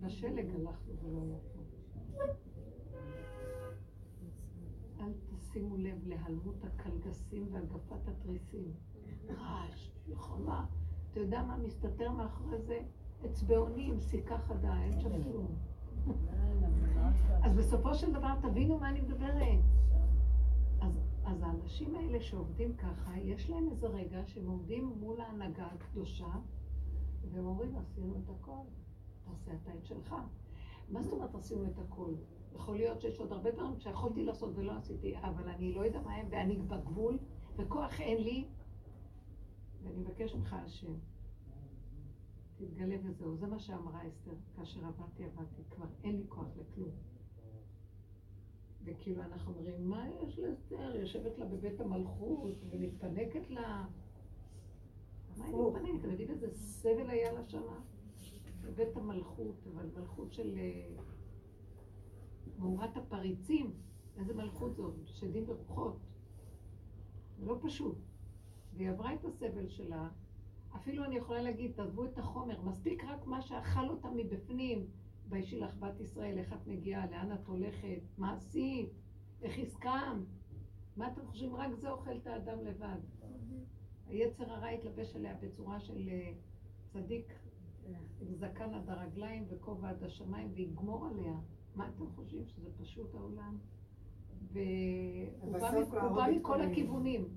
בשלג 0.00 0.46
הלכנו 0.54 0.94
ולא 1.02 1.20
היה 1.22 1.38
אל 5.00 5.12
תשימו 5.38 5.76
לב 5.76 6.06
להיעלמות 6.06 6.64
הקלגסים 6.64 7.48
והגפת 7.52 8.08
התריסים. 8.08 8.72
רעש, 9.28 9.92
מלחמה. 10.08 10.66
אתה 11.10 11.20
יודע 11.20 11.42
מה 11.42 11.56
מסתתר 11.56 12.10
מאחורי 12.10 12.62
זה? 12.62 12.80
אצבעונים, 13.26 14.00
סיכה 14.00 14.38
חדה, 14.38 14.82
אין 14.82 15.00
שם 15.00 15.22
כלום. 15.22 15.54
אז 17.42 17.56
בסופו 17.56 17.94
של 17.94 18.12
דבר 18.12 18.34
תבינו 18.42 18.78
מה 18.78 18.88
אני 18.88 19.00
מדברת. 19.00 19.64
אז 21.24 21.42
האנשים 21.42 21.94
האלה 21.96 22.20
שעובדים 22.20 22.76
ככה, 22.76 23.18
יש 23.18 23.50
להם 23.50 23.68
איזה 23.68 23.86
רגע 23.86 24.22
שהם 24.26 24.46
עומדים 24.46 24.84
מול 25.00 25.20
ההנהגה 25.20 25.66
הקדושה, 25.66 26.30
והם 27.32 27.46
אומרים, 27.46 27.76
עשינו 27.76 28.14
את 28.24 28.30
הכל, 28.30 28.64
תעשה 29.24 29.50
אתה 29.62 29.74
את 29.78 29.84
שלך. 29.84 30.14
מה 30.88 31.02
זאת 31.02 31.12
אומרת 31.12 31.34
עשינו 31.34 31.66
את 31.66 31.78
הכל? 31.78 32.14
יכול 32.54 32.76
להיות 32.76 33.00
שיש 33.00 33.20
עוד 33.20 33.32
הרבה 33.32 33.50
דברים 33.50 33.78
שיכולתי 33.78 34.24
לעשות 34.24 34.50
ולא 34.54 34.72
עשיתי, 34.72 35.18
אבל 35.18 35.48
אני 35.48 35.72
לא 35.72 35.80
יודע 35.80 36.00
מה 36.02 36.14
הם, 36.14 36.26
ואני 36.30 36.56
בגבול, 36.56 37.18
וכוח 37.56 38.00
אין 38.00 38.22
לי, 38.22 38.44
ואני 39.82 39.98
מבקש 39.98 40.34
ממך 40.34 40.52
השם, 40.52 40.92
תתגלה 42.56 42.96
וזהו. 43.02 43.36
זה 43.36 43.46
מה 43.46 43.58
שאמרה 43.58 44.08
אסתר, 44.08 44.34
כאשר 44.56 44.86
עבדתי, 44.86 45.24
עבדתי, 45.24 45.62
כבר 45.70 45.86
אין 46.04 46.16
לי 46.16 46.24
כוח 46.28 46.48
לכלום. 46.56 46.90
וכאילו 48.84 49.22
אנחנו 49.22 49.52
אומרים, 49.52 49.90
מה 49.90 50.08
יש 50.08 50.38
לאסתר? 50.38 50.96
יושבת 50.96 51.38
לה 51.38 51.46
בבית 51.46 51.80
המלכות 51.80 52.54
ומתפנקת 52.70 53.50
לה. 53.50 53.86
מה 55.38 55.44
היא 55.44 55.54
מתפנקת? 55.54 55.98
אתם 56.00 56.10
יודעים 56.10 56.30
איזה 56.30 56.48
סבל 56.50 57.10
היה 57.10 57.32
לה 57.32 57.44
שמה? 57.48 57.80
בבית 58.62 58.96
המלכות, 58.96 59.66
אבל 59.74 59.86
מלכות 59.96 60.32
של 60.32 60.58
אה, 60.58 61.02
מאורת 62.58 62.96
הפריצים. 62.96 63.72
איזה 64.16 64.34
מלכות 64.34 64.76
זאת? 64.76 64.94
שדים 65.04 65.44
ורוחות. 65.46 65.98
זה 67.38 67.46
לא 67.46 67.58
פשוט. 67.62 67.98
והיא 68.76 68.90
עברה 68.90 69.14
את 69.14 69.24
הסבל 69.24 69.68
שלה. 69.68 70.08
אפילו 70.76 71.04
אני 71.04 71.16
יכולה 71.16 71.42
להגיד, 71.42 71.72
תעזבו 71.72 72.04
את 72.04 72.18
החומר, 72.18 72.62
מספיק 72.62 73.04
רק 73.04 73.26
מה 73.26 73.42
שאכל 73.42 73.88
אותה 73.88 74.08
מבפנים. 74.10 74.86
וישי 75.28 75.60
לך 75.60 75.76
בת 75.78 76.00
ישראל, 76.00 76.38
איך 76.38 76.52
את 76.52 76.66
מגיעה, 76.66 77.06
לאן 77.10 77.32
את 77.32 77.46
הולכת, 77.46 78.00
מה 78.18 78.32
עשית, 78.32 78.88
איך 79.42 79.58
הסכמת. 79.58 80.26
מה 80.96 81.08
אתם 81.12 81.26
חושבים? 81.26 81.56
רק 81.56 81.74
זה 81.74 81.90
אוכל 81.90 82.16
את 82.16 82.26
האדם 82.26 82.64
לבד. 82.64 82.98
היצר 84.08 84.52
הרע 84.52 84.68
התלבש 84.68 85.16
עליה 85.16 85.34
בצורה 85.42 85.80
של 85.80 86.08
אה, 86.08 86.32
צדיק 86.92 87.32
עם 88.20 88.34
זקן 88.34 88.74
עד 88.74 88.90
הרגליים 88.90 89.44
וכובע 89.48 89.88
עד 89.88 90.02
השמיים 90.02 90.50
ויגמור 90.54 91.06
עליה. 91.06 91.34
מה 91.74 91.88
אתם 91.88 92.06
חושבים? 92.06 92.46
שזה 92.46 92.70
פשוט 92.78 93.14
העולם? 93.14 93.58
והוא 94.52 95.52
בא 96.14 96.26
מכל 96.36 96.60
הכיוונים. 96.60 97.28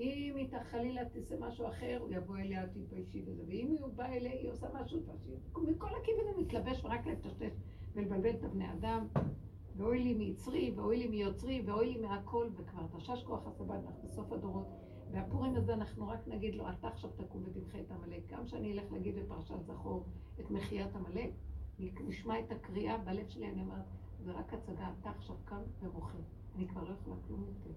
אם 0.00 0.32
היא 0.36 0.48
חלילה 0.70 1.08
תעשה 1.08 1.36
משהו 1.40 1.68
אחר, 1.68 1.98
הוא 2.00 2.10
יבוא 2.10 2.36
אליה, 2.36 2.66
תתביישי 2.66 3.22
וזה. 3.26 3.42
ואם 3.48 3.76
הוא 3.80 3.92
בא 3.94 4.06
אליה, 4.06 4.32
היא 4.32 4.50
עושה 4.50 4.66
משהו, 4.74 5.00
מכל 5.56 5.88
הכיוונים 6.02 6.38
מתלבש 6.38 6.84
ורק 6.84 7.06
לטשטש 7.06 7.52
ולבלבל 7.94 8.30
את 8.30 8.44
הבני 8.44 8.72
אדם. 8.72 9.06
ואוי 9.76 9.98
לי 9.98 10.14
מיצרי, 10.14 10.72
ואוי 10.76 10.96
לי 10.96 11.08
מיוצרי, 11.08 11.62
ואוי 11.66 11.86
לי 11.86 12.00
מהכל, 12.00 12.48
וכבר 12.56 12.86
תשש 12.96 13.22
כוח 13.22 13.46
אנחנו 13.46 13.66
בסוף 14.04 14.32
הדורות. 14.32 14.87
והפורים 15.12 15.54
הזה 15.54 15.74
אנחנו 15.74 16.08
רק 16.08 16.28
נגיד 16.28 16.54
לו, 16.54 16.70
אתה 16.70 16.88
עכשיו 16.88 17.10
תקום 17.10 17.42
ותמחה 17.46 17.80
את 17.80 17.90
עמלק. 17.90 18.22
גם 18.26 18.46
שאני 18.46 18.72
אלך 18.72 18.92
להגיד 18.92 19.14
בפרשת 19.14 19.62
זכור 19.62 20.04
את 20.40 20.50
מחיית 20.50 20.96
עמלק, 20.96 21.30
נשמע 21.78 22.40
את 22.40 22.52
הקריאה 22.52 22.98
בלב 22.98 23.28
שלי, 23.28 23.50
אני 23.50 23.60
אומרת, 23.62 23.84
זה 24.24 24.32
רק 24.32 24.54
הצגה, 24.54 24.90
אתה 25.00 25.10
עכשיו 25.10 25.36
קם 25.44 25.60
ורוחה. 25.82 26.18
אני 26.56 26.68
כבר 26.68 26.84
לא 26.84 26.92
יכולה 26.92 27.16
כלום 27.26 27.44
יותר. 27.48 27.70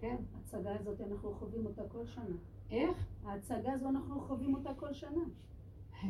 כן. 0.00 0.16
ההצגה 0.34 0.74
הזאת, 0.74 1.00
אנחנו 1.00 1.34
חווים 1.34 1.66
אותה 1.66 1.82
כל 1.88 2.06
שנה. 2.06 2.36
איך? 2.70 3.06
ההצגה 3.24 3.72
הזו, 3.72 3.88
אנחנו 3.88 4.20
חווים 4.20 4.54
אותה 4.54 4.74
כל 4.74 4.92
שנה. 4.92 5.22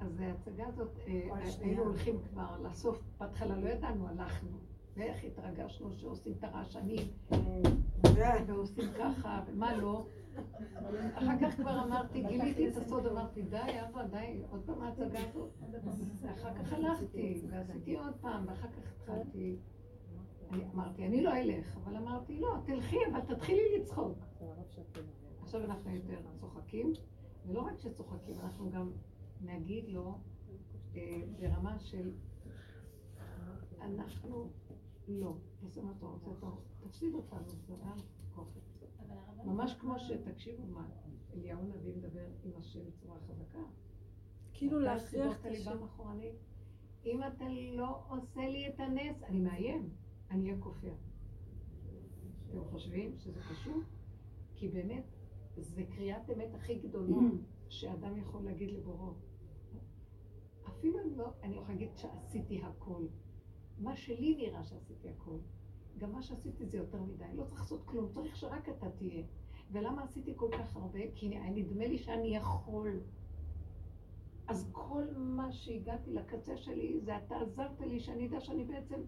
אז 0.00 0.20
ההצגה 0.20 0.66
הזאת, 0.66 0.98
אה, 1.06 1.28
היינו 1.60 1.82
הולכים 1.82 2.18
כבר 2.22 2.60
לסוף, 2.62 3.02
בהתחלה 3.18 3.56
לא 3.56 3.68
ידענו, 3.68 4.08
הלכנו. 4.08 4.58
ואיך 4.96 5.24
התרגשנו 5.24 5.92
שעושים 5.92 6.32
את 6.38 6.44
הרעשנים, 6.44 7.06
ועושים 8.46 8.84
ככה, 8.98 9.42
ומה 9.46 9.76
לא. 9.76 10.06
אחר 11.14 11.38
כך 11.40 11.56
כבר 11.56 11.84
אמרתי, 11.84 12.22
גיליתי 12.22 12.68
את 12.68 12.76
הסוד, 12.76 13.06
אמרתי, 13.06 13.42
די, 13.42 13.56
אבא, 13.56 14.06
די, 14.06 14.42
עוד 14.50 14.62
פעם 14.66 14.82
ההצגה 14.82 15.18
הזאת. 15.28 15.50
ואחר 16.22 16.54
כך 16.54 16.72
הלכתי, 16.72 17.42
ועשיתי 17.50 17.96
עוד 17.96 18.14
פעם, 18.20 18.44
ואחר 18.48 18.68
כך 18.68 18.92
התחלתי. 18.96 19.56
אמרתי, 20.74 21.06
אני 21.06 21.22
לא 21.22 21.36
אלך, 21.36 21.76
אבל 21.76 21.96
אמרתי, 21.96 22.40
לא, 22.40 22.56
תלכי, 22.66 22.96
אבל 23.12 23.20
תתחילי 23.20 23.78
לצחוק. 23.78 24.18
עכשיו 25.42 25.64
אנחנו 25.64 25.90
יותר 25.94 26.18
צוחקים, 26.36 26.92
ולא 27.46 27.60
רק 27.60 27.78
שצוחקים, 27.78 28.34
אנחנו 28.42 28.70
גם 28.70 28.90
נגיד 29.40 29.88
לו 29.88 30.18
אה, 30.96 31.20
ברמה 31.40 31.78
של 31.78 32.10
אנחנו 33.80 34.50
לא, 35.20 35.36
תעשה 35.60 35.82
מה 35.82 35.92
אתה 35.98 36.06
רוצה, 36.06 36.46
תפסיד 36.80 37.14
אותנו, 37.14 37.48
זה 37.66 37.74
היה 37.82 37.94
כופת. 38.34 38.60
ממש 39.44 39.74
כמו 39.74 39.98
שתקשיבו 39.98 40.66
מה, 40.66 40.88
אליהו 41.34 41.60
הנביא 41.60 41.96
מדבר 41.96 42.26
עם 42.44 42.52
השם 42.56 42.80
בצורה 42.86 43.18
חזקה. 43.20 43.58
כאילו 44.52 44.78
להכריח 44.80 45.40
את 45.40 45.46
השם. 45.46 45.78
אם 47.04 47.20
אתה 47.22 47.44
לא 47.72 48.02
עושה 48.08 48.40
לי 48.40 48.68
את 48.68 48.80
הנס, 48.80 49.22
אני 49.22 49.40
מאיים, 49.40 49.90
אני 50.30 50.50
אהיה 50.50 50.62
כופר. 50.62 50.94
אתם 52.50 52.64
חושבים 52.64 53.18
שזה 53.18 53.40
פשוט? 53.50 53.84
כי 54.54 54.68
באמת, 54.68 55.04
זה 55.56 55.84
קריאת 55.84 56.30
אמת 56.30 56.54
הכי 56.54 56.74
גדולה 56.74 57.16
שאדם 57.68 58.16
יכול 58.16 58.42
להגיד 58.42 58.70
לבורו. 58.70 59.14
אפילו 60.68 60.98
לא, 61.16 61.32
אני 61.42 61.54
יכולה 61.54 61.68
להגיד 61.68 61.96
שעשיתי 61.96 62.62
הכל. 62.62 63.06
מה 63.82 63.96
שלי 63.96 64.34
נראה 64.36 64.64
שעשיתי 64.64 65.08
הכל. 65.08 65.36
גם 65.98 66.12
מה 66.12 66.22
שעשיתי 66.22 66.66
זה 66.66 66.76
יותר 66.76 67.02
מדי. 67.02 67.24
לא 67.34 67.44
צריך 67.44 67.60
לעשות 67.60 67.82
כלום, 67.84 68.08
צריך 68.08 68.36
שרק 68.36 68.68
אתה 68.68 68.90
תהיה. 68.90 69.24
ולמה 69.72 70.02
עשיתי 70.02 70.32
כל 70.36 70.48
כך 70.58 70.76
הרבה? 70.76 71.00
כי 71.14 71.28
נדמה 71.28 71.86
לי 71.86 71.98
שאני 71.98 72.36
יכול. 72.36 73.00
אז 74.48 74.68
כל 74.72 75.04
מה 75.16 75.52
שהגעתי 75.52 76.12
לקצה 76.12 76.56
שלי, 76.56 77.00
זה 77.00 77.16
אתה 77.16 77.36
עזרת 77.40 77.80
לי 77.80 78.00
שאני 78.00 78.26
אדע 78.26 78.40
שאני 78.40 78.64
בעצם 78.64 79.00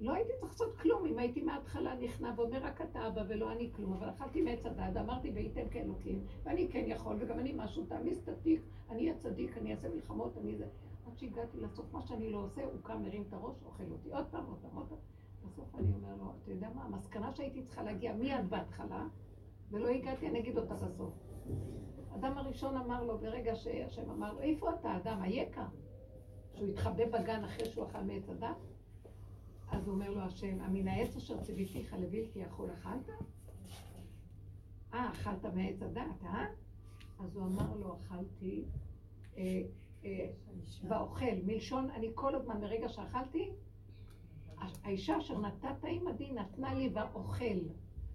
לא 0.00 0.12
הייתי 0.14 0.32
צריך 0.40 0.52
לעשות 0.52 0.76
כלום 0.76 1.06
אם 1.06 1.18
הייתי 1.18 1.42
מההתחלה 1.42 1.94
נכנע 1.94 2.32
ואומר 2.36 2.64
רק 2.64 2.80
אתה 2.80 3.08
אבא 3.08 3.22
ולא 3.28 3.52
אני 3.52 3.70
כלום, 3.72 3.92
אבל 3.92 4.10
אכלתי 4.10 4.42
מעץ 4.42 4.66
הדעת, 4.66 4.96
אמרתי 4.96 5.30
וייתם 5.30 5.68
כאלוקים, 5.70 6.24
ואני 6.42 6.68
כן 6.68 6.84
יכול, 6.86 7.16
וגם 7.20 7.38
אני 7.38 7.52
משהו, 7.56 7.84
תעמיס 7.86 8.24
תתיק, 8.24 8.60
אני 8.90 9.02
אהיה 9.02 9.18
צדיק, 9.18 9.58
אני 9.58 9.72
אעשה 9.72 9.88
מלחמות, 9.88 10.38
אני 10.38 10.56
זה. 10.56 10.66
עד 11.06 11.18
שהגעתי 11.18 11.60
לסוף, 11.60 11.92
מה 11.92 12.02
שאני 12.02 12.30
לא 12.30 12.38
עושה, 12.38 12.64
הוא 12.64 12.80
קם, 12.82 13.02
מרים 13.02 13.24
את 13.28 13.32
הראש, 13.32 13.56
אוכל 13.64 13.84
אותי 13.90 14.12
עוד 14.12 14.26
פעם, 14.30 14.46
עוד 14.46 14.58
פעם, 14.62 14.76
עוד 14.76 14.88
פעם. 14.88 14.98
בסוף 15.44 15.74
אני 15.74 15.92
אומר 15.94 16.16
לו, 16.16 16.32
אתה 16.42 16.50
יודע 16.50 16.70
מה, 16.74 16.84
המסקנה 16.84 17.34
שהייתי 17.34 17.62
צריכה 17.64 17.82
להגיע 17.82 18.12
מיד 18.12 18.50
בהתחלה, 18.50 19.06
ולא 19.70 19.88
הגעתי, 19.88 20.28
אני 20.28 20.38
אגיד 20.40 20.58
אותה 20.58 20.74
בסוף. 20.74 21.14
אדם 22.14 22.38
הראשון 22.38 22.76
אמר 22.76 23.04
לו, 23.04 23.18
ברגע 23.18 23.56
שהשם 23.56 24.10
אמר 24.10 24.32
לו, 24.32 24.40
איפה 24.40 24.74
אתה, 24.74 24.96
אדם, 24.96 25.22
היקה? 25.22 25.66
שהוא 26.54 26.68
התחבא 26.68 27.06
בגן 27.06 27.44
אחרי 27.44 27.64
שהוא 27.64 27.86
אכל 27.86 28.00
מעץ 28.00 28.28
הדת? 28.28 28.56
אז 29.70 29.88
אומר 29.88 30.10
לו 30.10 30.20
השם, 30.20 30.60
המן 30.60 30.88
העץ 30.88 31.16
אשר 31.16 31.40
ציוויתיך 31.40 31.94
לבלתי 31.94 32.38
יכול 32.38 32.70
אכלת? 32.72 33.10
אה, 34.94 35.10
אכלת 35.10 35.44
מעץ 35.44 35.82
הדת, 35.82 36.22
אה? 36.24 36.46
אז 37.20 37.36
הוא 37.36 37.46
אמר 37.46 37.76
לו, 37.76 37.96
אכלתי 37.96 38.64
אה, 40.04 40.26
ואוכל, 40.88 41.34
מלשון, 41.44 41.90
אני 41.90 42.10
כל 42.14 42.34
הזמן, 42.34 42.60
מרגע 42.60 42.88
שאכלתי, 42.88 43.52
האישה 44.84 45.18
אשר 45.18 45.38
נתת 45.38 45.84
עימדי 45.84 46.32
נתנה 46.32 46.74
לי 46.74 46.90
ואוכל. 46.94 47.58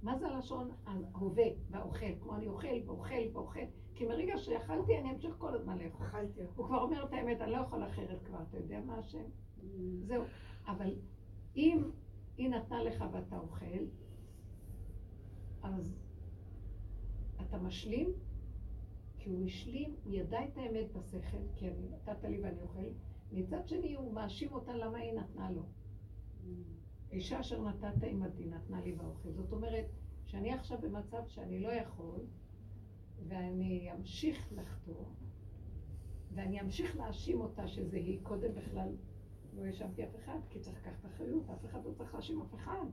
מה 0.04 0.18
זה 0.18 0.28
הלשון 0.28 0.72
ההווה 0.86 1.44
והאוכל? 1.70 2.20
כמו 2.20 2.36
אני 2.36 2.48
אוכל 2.48 2.68
ואוכל 2.86 3.16
ואוכל. 3.34 3.60
כי 3.96 4.06
מרגע 4.06 4.38
שאכלתי 4.38 4.98
אני 4.98 5.12
אמשיך 5.12 5.36
כל 5.38 5.56
הזמן 5.56 5.78
לאכול. 5.78 6.08
הוא 6.56 6.66
כבר 6.66 6.82
אומר 6.82 7.06
את 7.06 7.14
האמת, 7.14 7.42
אני 7.42 7.52
לא 7.52 7.58
יכול 7.58 7.84
אחרת 7.84 8.24
כבר, 8.24 8.42
אתה 8.50 8.58
יודע 8.58 8.80
מה 8.86 8.98
השם? 8.98 9.24
Mm. 9.24 9.64
זהו. 10.04 10.24
אבל 10.68 10.96
אם 11.56 11.84
היא 12.38 12.50
נתנה 12.50 12.84
לך 12.84 13.04
ואתה 13.12 13.38
אוכל, 13.38 13.86
אז 15.64 16.00
אתה 17.42 17.58
משלים 17.58 18.14
כי 19.30 19.34
הוא 19.34 19.46
השלים, 19.46 19.96
הוא 20.04 20.14
ידע 20.14 20.46
את 20.46 20.58
האמת 20.58 20.92
בשכל, 20.92 21.38
כי 21.56 21.68
אני 21.68 21.90
נתת 21.90 22.24
לי 22.24 22.42
ואני 22.42 22.62
אוכל, 22.62 22.86
מצד 23.32 23.68
שני 23.68 23.94
הוא 23.96 24.14
מאשים 24.14 24.54
אותה 24.54 24.74
למה 24.74 24.98
היא 24.98 25.14
נתנה 25.14 25.52
לו. 25.52 25.64
אישה 27.12 27.40
אשר 27.40 27.62
נתת 27.62 28.04
עמדי 28.04 28.46
נתנה 28.46 28.82
לי 28.82 28.92
באוכל. 28.92 29.32
זאת 29.32 29.52
אומרת, 29.52 29.86
שאני 30.26 30.54
עכשיו 30.54 30.78
במצב 30.82 31.28
שאני 31.28 31.60
לא 31.60 31.70
יכול, 31.70 32.20
ואני 33.28 33.92
אמשיך 33.94 34.54
לחתור, 34.56 35.06
ואני 36.36 36.62
אמשיך 36.62 36.98
להאשים 36.98 37.42
אותה 37.42 37.68
שזה 37.68 37.98
היא, 37.98 38.20
קודם 38.24 38.56
בכלל 38.56 38.96
לא 39.54 39.66
האשמתי 39.66 40.04
אף 40.04 40.16
אחד, 40.16 40.40
כי 40.50 40.60
צריך 40.60 40.78
לקחת 40.78 41.06
אחריות, 41.06 41.50
אף 41.50 41.66
אחד 41.66 41.86
לא 41.86 41.92
צריך 41.94 42.14
להאשים 42.14 42.42
אף 42.42 42.56
אחד. 42.56 42.86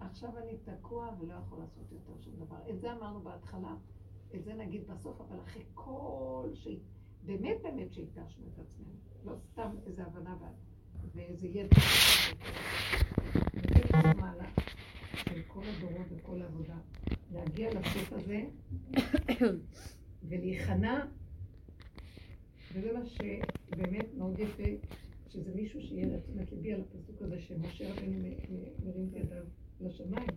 עכשיו 0.00 0.38
אני 0.38 0.58
תקוע 0.58 1.10
ולא 1.18 1.34
יכול 1.34 1.58
לעשות 1.58 1.92
יותר 1.92 2.18
שום 2.20 2.34
דבר. 2.36 2.70
את 2.70 2.80
זה 2.80 2.92
אמרנו 2.92 3.20
בהתחלה. 3.20 3.76
את 4.34 4.44
זה 4.44 4.54
נגיד 4.54 4.86
בסוף, 4.86 5.20
אבל 5.20 5.40
אחרי 5.44 5.62
כל 5.74 6.48
ש... 6.54 6.68
באמת 7.26 7.56
באמת 7.62 7.92
שהתגשנו 7.92 8.46
את 8.54 8.58
עצמנו, 8.58 8.94
לא 9.24 9.32
סתם 9.52 9.70
איזו 9.86 10.02
הבנה 10.02 10.36
ואיזה 11.14 11.46
ידע. 11.46 11.76
וזה 13.54 13.88
כל 13.90 14.20
מעלה 14.20 14.50
של 15.14 15.42
כל 15.46 15.62
הדורות 15.64 16.06
וכל 16.10 16.42
העבודה, 16.42 16.76
להגיע 17.32 17.70
לסוף 17.70 18.12
הזה 18.12 18.44
ולהיכנע, 20.28 21.04
וזה 22.74 22.92
מה 22.92 23.06
שבאמת 23.06 24.06
מאוד 24.18 24.38
יפה, 24.38 24.88
שזה 25.28 25.54
מישהו 25.54 25.82
שיהיה 25.82 26.06
לתשומת 26.06 26.52
ליבי 26.52 26.72
על 26.72 26.80
הפסוק 26.80 27.22
הזה 27.22 27.40
שמשה 27.40 27.92
רבינו 27.92 28.28
מרים 28.84 29.08
את 29.10 29.16
ידיו 29.16 29.42
לשמיים, 29.80 30.28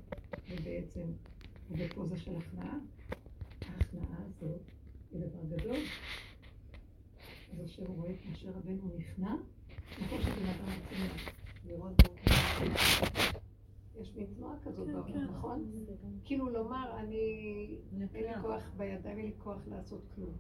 ובעצם 0.52 1.06
הוא 1.70 1.78
בפוזה 1.78 2.18
של 2.18 2.32
הכנעה. 2.38 2.78
ההכנעה 3.76 4.26
הזאת 4.28 4.62
היא 5.12 5.22
דבר 5.22 5.58
גדול. 5.58 5.78
אז 7.54 7.60
השם 7.66 7.86
רואה 7.88 8.12
את 8.12 8.18
משה 8.32 8.50
רבנו 8.50 8.90
נכנע, 8.98 9.36
נכון 10.02 10.22
שבן 10.22 10.46
אדם 10.46 10.66
רוצה 10.66 10.96
לראות 11.66 11.94
בו 12.04 12.14
יש 14.02 14.16
מין 14.16 14.26
תנועה 14.38 14.56
כזאת 14.64 14.88
כן, 14.88 14.94
בעולם, 14.94 15.14
כן. 15.14 15.24
נכון? 15.24 15.72
כאילו 16.26 16.50
לומר, 16.50 17.00
אני, 17.00 17.78
אין 18.16 18.24
לי 18.24 18.42
כוח 18.42 18.64
בידיים, 18.78 19.18
אין 19.18 19.26
לי 19.26 19.34
כוח 19.38 19.68
לעשות 19.68 20.02
כלום. 20.16 20.34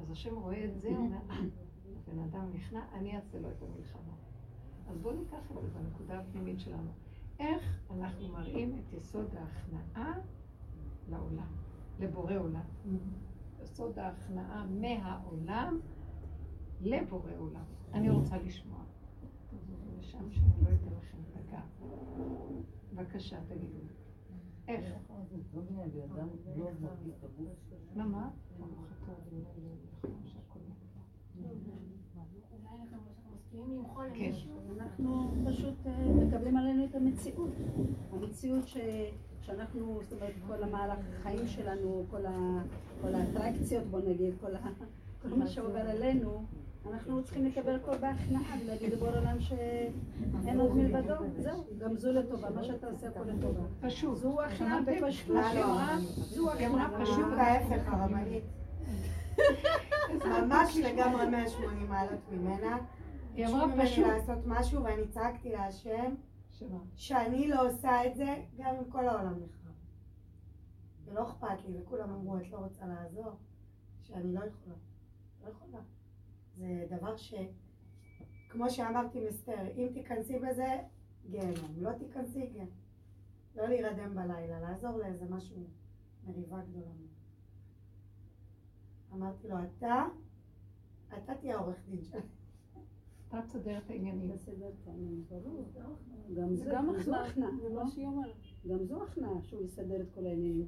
אז 0.00 0.10
השם 0.10 0.36
רואה 0.36 0.64
את 0.64 0.80
זה, 0.80 0.88
אומר, 0.88 1.18
אה, 1.30 1.36
הבן 2.08 2.18
אדם 2.18 2.50
נכנע, 2.54 2.84
אני 2.92 3.16
אעשה 3.16 3.38
לו 3.38 3.48
את 3.50 3.62
המלחמה. 3.62 4.14
אז 4.88 4.98
בואו 4.98 5.14
ניקח 5.14 5.50
את 5.50 5.62
זה 5.62 5.68
בנקודה 5.68 6.20
הפנימית 6.20 6.60
שלנו. 6.60 6.90
איך 7.38 7.80
אנחנו 7.90 8.28
מראים 8.28 8.78
את 8.78 8.92
יסוד 8.92 9.34
ההכנעה 9.34 10.18
לעולם, 11.10 11.52
לבורא 12.00 12.34
עולם. 12.34 12.64
יסוד 13.62 13.98
ההכנעה 13.98 14.66
מהעולם 14.66 15.80
לבורא 16.80 17.30
עולם. 17.38 17.64
אני 17.92 18.10
רוצה 18.10 18.36
לשמוע. 18.36 18.84
שם 20.00 20.30
שאני 20.30 20.64
לא 20.64 20.68
אתן 20.68 20.96
לכם 20.96 21.18
הגב. 21.34 21.88
בבקשה, 22.94 23.38
תגידו. 23.48 23.78
איך? 24.68 24.94
מה, 27.96 28.06
מה? 28.06 28.30
כן. 34.14 34.32
אנחנו 34.76 35.34
פשוט 35.46 35.86
אה, 35.86 36.14
מקבלים 36.14 36.56
עלינו 36.56 36.84
את 36.84 36.94
המציאות. 36.94 37.50
המציאות 38.12 38.66
שאנחנו, 39.46 40.00
זאת 40.02 40.12
אומרת, 40.12 40.34
כל 40.46 40.62
המהלך 40.62 40.98
החיים 41.20 41.46
שלנו, 41.46 42.06
כל 43.00 43.14
האטרקציות, 43.14 43.84
בוא 43.84 44.00
נגיד, 44.06 44.34
כל 45.22 45.28
מה 45.28 45.46
שעובר 45.46 45.90
עלינו, 45.90 46.44
אנחנו 46.92 47.24
צריכים 47.24 47.44
לקבל 47.44 47.74
הכל 47.74 47.96
בהכנעה 47.96 48.56
ולהגיד 48.64 48.92
לבור 48.92 49.08
עולם 49.08 49.40
שאין 49.40 50.60
עוד 50.60 50.76
מלבדו, 50.76 51.14
זהו, 51.38 51.64
גם 51.78 51.96
זו 51.96 52.12
לטובה, 52.12 52.50
מה 52.50 52.64
שאתה 52.64 52.86
עושה 52.86 53.08
הכל 53.08 53.24
לטובה. 53.24 53.60
פשוט. 53.80 54.16
זו 54.16 54.42
הכנעה 54.42 54.80
בפשטות. 54.82 55.36
זו 56.14 56.52
הכנעה 56.52 57.00
פשוט 57.00 57.32
ההפך 57.36 57.82
הרבנית. 57.86 58.44
ממש 60.24 60.76
לגמרי 60.76 61.26
180 61.26 61.88
מעלות 61.88 62.20
ממנה. 62.32 62.78
היא 63.34 63.46
אמרה 63.46 63.66
פשוט. 63.82 64.06
לעשות 64.06 64.38
משהו 64.46 64.84
ואני 64.84 65.08
צעקתי 65.08 65.52
להשם 65.52 66.14
שאני 66.94 67.48
לא 67.48 67.68
עושה 67.68 68.06
את 68.06 68.16
זה 68.16 68.44
גם 68.56 68.74
אם 68.74 68.90
כל 68.90 69.08
העולם 69.08 69.34
נחרב. 69.42 69.74
ולא 71.04 71.28
אכפת 71.28 71.64
לי, 71.64 71.80
וכולם 71.80 72.10
אמרו, 72.10 72.36
את 72.38 72.50
לא 72.50 72.58
רוצה 72.58 72.86
לעזור? 72.86 73.32
שאני 74.02 74.34
לא 74.34 74.40
יכולה. 74.44 74.76
לא 75.44 75.50
יכולה. 75.50 75.78
זה 76.54 76.86
דבר 76.90 77.16
ש... 77.16 77.34
כמו 78.48 78.70
שאמרתי 78.70 79.26
מסתר, 79.28 79.66
אם 79.76 79.88
תיכנסי 79.94 80.38
בזה, 80.38 80.78
גיהנום. 81.30 81.74
לא 81.76 81.92
תיכנסי, 81.92 82.46
גיהנום. 82.46 82.74
לא 83.56 83.66
להירדם 83.66 84.14
בלילה, 84.14 84.60
לעזור 84.60 84.98
לאיזה 84.98 85.24
משהו, 85.30 85.66
מריבה 86.26 86.60
גדולה. 86.60 86.90
אמרתי 89.12 89.48
לו, 89.48 89.56
אתה, 89.64 90.04
אתה 91.08 91.34
תהיה 91.34 91.56
עורך 91.56 91.76
דין 91.88 92.04
שלך. 92.04 92.24
אתה 93.28 93.42
תסדר 93.42 93.78
את 93.78 93.90
העניינים. 93.90 94.36
תסדר 94.36 94.68
את 94.68 94.88
העניינים, 94.88 95.24
ברור. 95.28 95.64
גם 96.34 96.54
זו 96.54 97.14
הכנעה, 97.16 97.50
גם 98.68 98.84
זו 98.84 99.02
הכנעה 99.02 99.42
שהוא 99.42 99.62
יסדר 99.62 100.00
את 100.00 100.10
כל 100.14 100.26
העניינים. 100.26 100.66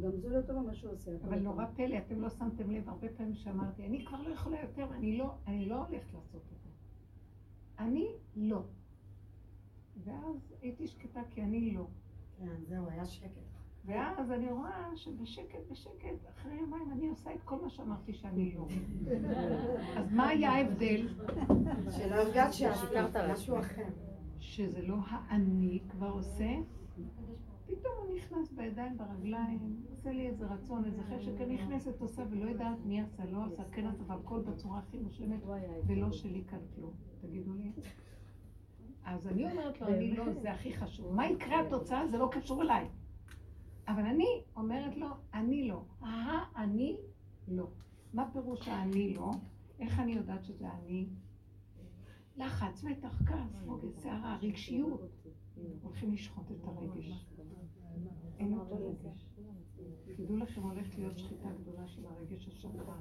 גם 0.00 0.16
זה 0.16 0.28
לא 0.28 0.42
טוב 0.42 0.66
מה 0.66 0.74
שהוא 0.74 0.92
עושה. 0.92 1.10
אבל 1.24 1.38
נורא 1.38 1.64
פלא, 1.76 1.98
אתם 1.98 2.20
לא 2.20 2.30
שמתם 2.30 2.70
לב, 2.70 2.88
הרבה 2.88 3.08
פעמים 3.16 3.34
שאמרתי, 3.34 3.86
אני 3.86 4.04
כבר 4.06 4.22
לא 4.22 4.28
יכולה 4.28 4.60
יותר, 4.62 4.94
אני 4.94 5.18
לא, 5.18 5.34
אני 5.46 5.66
לא 5.66 5.86
הולכת 5.86 6.14
לעשות 6.14 6.42
את 6.52 6.58
זה. 6.62 6.68
אני 7.78 8.06
לא. 8.36 8.62
ואז 10.04 10.54
הייתי 10.62 10.86
שקטה 10.86 11.20
כי 11.30 11.42
אני 11.42 11.70
לא. 11.70 11.86
כן, 12.38 12.64
זהו, 12.68 12.88
היה 12.88 13.06
שקט. 13.06 13.55
ואז 13.86 14.30
אני 14.30 14.52
רואה 14.52 14.96
שבשקט, 14.96 15.70
בשקט, 15.70 16.28
אחרי 16.34 16.54
יומיים 16.60 16.92
אני 16.92 17.08
עושה 17.08 17.34
את 17.34 17.42
כל 17.44 17.56
מה 17.62 17.70
שאמרתי 17.70 18.12
שאני 18.12 18.54
לא. 18.54 18.66
אז 19.96 20.12
מה 20.12 20.28
היה 20.28 20.50
ההבדל? 20.50 21.08
שלא 21.90 22.14
הרגשת 22.14 22.74
שאת 22.74 23.16
משהו 23.30 23.58
אחר. 23.58 23.88
שזה 24.40 24.82
לא 24.82 24.96
האני 25.08 25.80
כבר 25.88 26.10
עושה, 26.10 26.48
פתאום 27.66 27.94
הוא 27.98 28.16
נכנס 28.16 28.52
בידיים, 28.52 28.96
ברגליים, 28.96 29.82
עושה 29.90 30.12
לי 30.12 30.26
איזה 30.26 30.46
רצון, 30.46 30.84
איזה 30.84 31.02
חשק, 31.02 31.40
אני 31.40 31.54
נכנסת, 31.54 32.00
עושה 32.00 32.22
ולא 32.30 32.50
יודעת 32.50 32.78
מי 32.84 33.00
עשה, 33.00 33.24
לא 33.24 33.44
עשה, 33.44 33.62
כן 33.72 33.86
עשה, 33.86 34.02
והכל 34.06 34.40
בצורה 34.40 34.78
הכי 34.78 34.98
מושלמת, 34.98 35.40
ולא 35.86 36.12
שלי 36.12 36.44
כאן 36.50 36.58
כלום. 36.74 36.92
תגידו 37.20 37.54
לי. 37.54 37.72
אז 39.04 39.28
אני 39.28 39.50
אומרת 39.50 39.80
לו, 39.80 39.86
אני 39.86 40.16
לא, 40.16 40.32
זה 40.32 40.52
הכי 40.52 40.76
חשוב. 40.76 41.14
מה 41.14 41.26
יקרה 41.26 41.60
התוצאה? 41.60 42.06
זה 42.06 42.18
לא 42.18 42.28
קשור 42.32 42.62
אליי. 42.62 42.88
אבל 43.88 44.06
אני 44.06 44.42
אומרת 44.56 44.96
לו, 44.96 45.08
אני 45.34 45.68
לא. 45.68 45.84
אני 46.56 46.96
לא. 47.48 47.70
מה 48.12 48.30
פירוש 48.32 48.68
האני 48.68 49.14
לא? 49.14 49.30
איך 49.78 50.00
אני 50.00 50.12
יודעת 50.12 50.44
שזה 50.44 50.72
אני? 50.72 51.08
לחץ, 52.36 52.84
מתח, 52.84 53.22
כעס, 53.26 53.62
רוגז, 53.64 54.02
שערה, 54.02 54.38
רגשיות. 54.42 55.00
הולכים 55.82 56.12
לשחוט 56.12 56.50
את 56.50 56.64
הרגש. 56.64 57.26
אין 58.38 58.58
אותו 58.58 58.86
רגש. 58.86 59.26
תדעו 60.16 60.36
לכם, 60.36 60.62
הולכת 60.62 60.98
להיות 60.98 61.18
שחיטה 61.18 61.48
גדולה 61.52 61.88
של 61.88 62.06
הרגש 62.06 62.48
השקרן. 62.48 63.00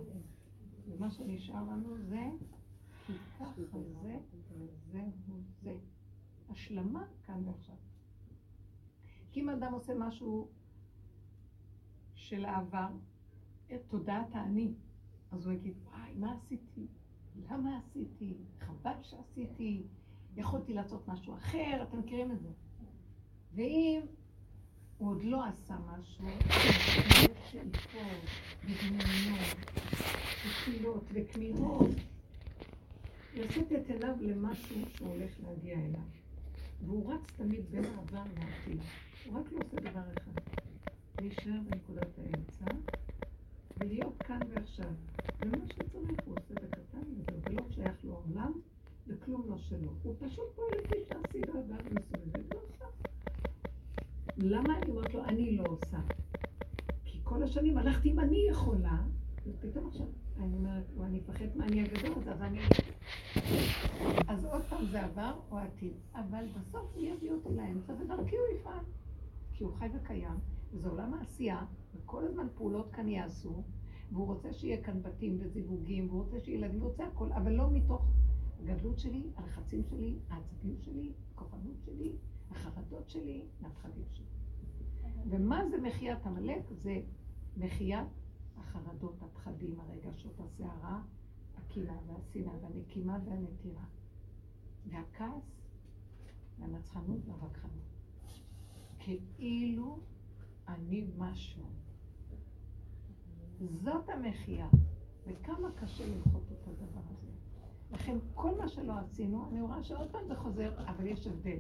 ומה 0.88 1.12
שנשאר 1.12 1.64
לנו 1.64 1.98
זה, 1.98 2.30
כי 3.06 3.14
ככה 3.40 3.62
זה 3.64 4.20
וזהו 4.92 5.42
זה. 5.62 5.78
השלמה 6.50 7.06
כאן 7.24 7.48
ועכשיו. 7.48 7.76
כי 9.32 9.42
אם 9.42 9.50
אדם 9.50 9.74
עושה 9.74 9.94
משהו 10.00 10.50
של 12.30 12.46
העבר, 12.46 12.88
את 13.76 13.82
תודעת 13.88 14.28
האני, 14.36 14.74
אז 15.32 15.46
הוא 15.46 15.54
יגיד, 15.54 15.74
וואי, 15.86 16.14
מה 16.16 16.34
עשיתי? 16.34 16.88
למה 17.50 17.78
עשיתי? 17.78 18.34
חבל 18.60 19.04
שעשיתי. 19.04 19.84
יכולתי 20.36 20.74
לעשות 20.74 21.08
משהו 21.08 21.36
אחר, 21.36 21.84
אתם 21.84 22.00
מכירים 22.00 22.32
את 22.32 22.42
זה. 22.42 22.50
ואם 23.56 24.02
הוא 24.98 25.10
עוד 25.10 25.24
לא 25.24 25.46
עשה 25.46 25.76
משהו, 25.88 26.26
שאיפות 27.52 28.30
ודמיונות 28.64 29.56
ותפילות 30.46 31.04
וכמיהות, 31.14 31.90
לשאת 33.36 33.72
את 33.72 33.90
עיניו 33.90 34.16
למשהו 34.22 34.82
שהוא 34.96 35.10
הולך 35.10 35.32
להגיע 35.44 35.80
אליו. 35.80 36.02
והוא 36.86 37.14
רץ 37.14 37.32
תמיד 37.36 37.72
בין 37.72 37.86
העבר 37.86 38.24
לעתיד. 38.40 38.82
הוא 39.26 39.40
רק 39.40 39.52
לא 39.52 39.60
עושה 39.66 39.90
דבר 39.90 40.04
אחד, 40.18 40.65
להישאר 41.22 41.60
בנקודת 41.70 42.20
האמצע 42.20 42.66
ולהיות 43.80 44.18
כאן 44.24 44.40
ועכשיו. 44.50 44.92
ומה 45.42 45.58
שצריך 45.68 46.20
הוא 46.26 46.36
עושה 46.40 46.54
בקטן 46.54 47.00
וזהו, 47.18 47.42
ולא 47.50 47.64
שייך 47.72 48.04
לו 48.04 48.14
עולם 48.14 48.52
וכלום 49.08 49.46
לא 49.50 49.58
שלו. 49.58 49.92
הוא 50.04 50.16
פשוט 50.20 50.56
פועל 50.56 50.70
לפי 50.84 50.96
שעשי 51.08 51.42
בעבר 51.42 51.84
מסוימת 51.92 52.54
ועושה. 52.54 52.86
למה 54.38 54.78
אני 54.78 54.92
אומרת 54.92 55.14
לו, 55.14 55.24
אני 55.24 55.58
לא 55.58 55.64
עושה? 55.68 55.98
כי 57.06 57.20
כל 57.24 57.44
השנים 57.44 57.78
הלכתי 57.78 58.10
עם 58.10 58.20
אני 58.20 58.48
יכולה, 58.52 58.98
ופתאום 59.48 59.88
עכשיו 59.88 60.08
אני 60.38 60.56
אומרת, 60.56 60.84
או 60.98 61.06
אני 61.06 61.18
מפחד 61.18 61.46
מהאני 61.56 61.82
הגדול 61.82 62.12
הזה, 62.18 62.32
אז 62.32 62.42
אני... 62.42 62.60
אז 64.28 64.46
עוד 64.46 64.62
פעם 64.70 64.86
זה 64.86 65.04
עבר 65.04 65.40
או 65.52 65.58
עתיד. 65.58 65.94
אבל 66.16 66.46
בסוף 66.56 66.96
הוא 66.96 67.04
יביא 67.04 67.32
אותי 67.32 67.50
לאמצע, 67.56 67.94
ודרכי 67.94 68.36
הוא 68.36 68.60
יפעל. 68.60 68.84
כי 69.54 69.64
הוא 69.64 69.74
חי 69.80 69.88
וקיים, 69.96 70.40
וזה 70.76 70.90
עולם 70.90 71.14
העשייה, 71.14 71.66
וכל 71.96 72.26
הזמן 72.28 72.48
פעולות 72.56 72.92
כאן 72.92 73.08
יעשו, 73.08 73.64
והוא 74.12 74.28
רוצה 74.28 74.54
שיהיה 74.54 74.84
כאן 74.84 75.02
בתים 75.02 75.38
וזיווגים, 75.42 76.10
והוא 76.10 76.24
רוצה 76.24 76.40
שיהיה 76.40 76.58
ילדים, 76.58 76.80
והוא 76.80 76.92
רוצה 76.92 77.08
הכל, 77.08 77.32
אבל 77.32 77.52
לא 77.52 77.72
מתוך 77.72 78.12
הגדלות 78.60 79.00
שלי, 79.00 79.24
הלחצים 79.36 79.84
שלי, 79.84 80.20
העצבים 80.30 80.78
שלי, 80.82 81.14
הכוחנות 81.32 81.76
שלי, 81.86 82.16
החרדות 82.52 83.10
שלי, 83.10 83.46
הפחדים 83.62 84.06
שלי. 84.14 84.26
ומה 85.30 85.62
זה 85.70 85.82
מחיית 85.82 86.26
עמלק? 86.26 86.72
זה 86.72 87.02
מחיית 87.58 88.08
החרדות, 88.58 89.22
הפחדים, 89.22 89.80
הרגשות, 89.80 90.40
הסערה, 90.40 91.02
הקנאה 91.58 91.98
והשנאה 92.08 92.54
והנקימה 92.62 93.20
והנטירה. 93.26 93.86
והכעס 94.86 95.44
והנצחנות 96.60 97.20
והווכחנות. 97.26 97.86
כאילו 99.00 100.00
אני 100.68 101.08
משהו. 101.18 101.64
זאת 103.60 104.10
המחייה. 104.10 104.68
וכמה 105.28 105.72
קשה 105.72 106.04
למחות 106.16 106.44
את 106.52 106.68
הדבר 106.68 107.02
הזה. 107.10 107.32
לכן 107.92 108.18
כל 108.34 108.58
מה 108.58 108.68
שלא 108.68 108.94
עשינו, 109.00 109.48
אני 109.48 109.62
רואה 109.62 109.84
שעוד 109.84 110.12
פעם 110.12 110.28
זה 110.28 110.36
חוזר, 110.36 110.74
אבל 110.88 111.08
יש 111.08 111.28
הבדל. 111.28 111.58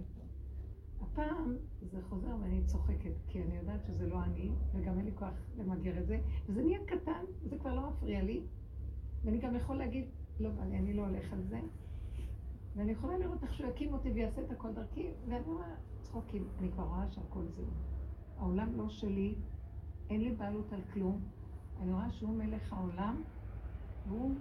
הפעם 1.02 1.56
זה 1.82 2.02
חוזר 2.10 2.36
ואני 2.42 2.66
צוחקת, 2.66 3.14
כי 3.28 3.42
אני 3.42 3.56
יודעת 3.56 3.86
שזה 3.86 4.08
לא 4.08 4.24
אני, 4.24 4.52
וגם 4.74 4.98
אין 4.98 5.06
לי 5.06 5.12
כוח 5.16 5.34
למגר 5.58 6.00
את 6.00 6.08
זה, 6.08 6.20
וזה 6.48 6.64
נהיה 6.64 6.80
קטן, 6.86 7.26
וזה 7.44 7.58
כבר 7.58 7.76
לא 7.76 7.90
מפריע 7.90 8.24
לי, 8.24 8.42
ואני 9.24 9.38
גם 9.40 9.56
יכול 9.56 9.76
להגיד, 9.76 10.06
לא 10.40 10.50
בא 10.50 10.66
לי, 10.66 10.78
אני 10.78 10.94
לא 10.94 11.06
הולך 11.06 11.34
על 11.34 11.44
זה, 11.44 11.60
ואני 12.76 12.92
יכולה 12.92 13.18
לראות 13.18 13.44
איך 13.44 13.54
שהוא 13.54 13.70
יקים 13.70 13.94
אותי 13.94 14.10
ויעשה 14.12 14.42
את 14.42 14.52
הכל 14.52 14.74
דרכי, 14.74 15.08
ואני 15.30 15.46
רואה 15.46 15.76
צחוקים, 16.02 16.48
אני 16.60 16.72
כבר 16.72 16.84
רואה 16.84 17.12
שהכל 17.12 17.46
זה. 17.56 17.64
העולם 18.38 18.76
לא 18.76 18.90
שלי, 18.90 19.36
אין 20.10 20.22
לי 20.22 20.36
בעלות 20.36 20.74
על 20.74 20.82
כלום, 20.94 21.22
אני 21.82 21.92
רואה 21.92 22.12
שהוא 22.12 22.38
מלך 22.38 22.74
העולם, 22.74 23.24
והוא 24.08 24.36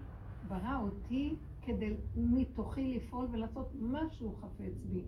ברא 0.48 0.80
אותי 0.82 1.36
כדי 1.62 1.96
מתוכי 2.16 2.94
לפעול 2.94 3.28
ולעשות 3.32 3.68
מה 3.74 4.10
שהוא 4.10 4.36
חפץ 4.36 4.84
בי. 4.92 5.04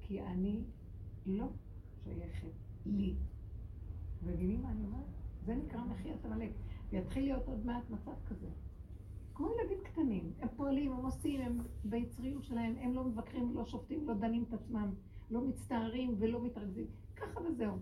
כי 0.00 0.22
אני 0.22 0.64
לא 1.26 1.48
שייכת 2.04 2.52
לי. 2.86 3.14
מבינים 4.22 4.62
מה 4.62 4.70
אני 4.70 4.84
אומרת? 4.84 5.06
זה 5.44 5.54
נקרא 5.54 5.84
מחיית 5.84 6.24
עמלק. 6.24 6.50
ויתחיל 6.90 7.24
להיות 7.24 7.46
עוד 7.46 7.66
מעט 7.66 7.90
מצב 7.90 8.12
כזה. 8.26 8.48
כמו 9.34 9.48
ילדים 9.50 9.78
קטנים, 9.84 10.32
הם 10.40 10.48
פועלים, 10.56 10.92
הם 10.92 11.04
עושים, 11.04 11.40
הם 11.40 11.58
ביצריות 11.84 12.44
שלהם, 12.44 12.74
הם 12.80 12.94
לא 12.94 13.04
מבקרים, 13.04 13.54
לא 13.54 13.64
שופטים, 13.64 14.08
לא 14.08 14.14
דנים 14.14 14.44
את 14.48 14.52
עצמם, 14.52 14.94
לא 15.30 15.40
מצטערים 15.40 16.14
ולא 16.18 16.44
מתרכזים. 16.44 16.86
ככה 17.16 17.40
וזהו. 17.40 17.78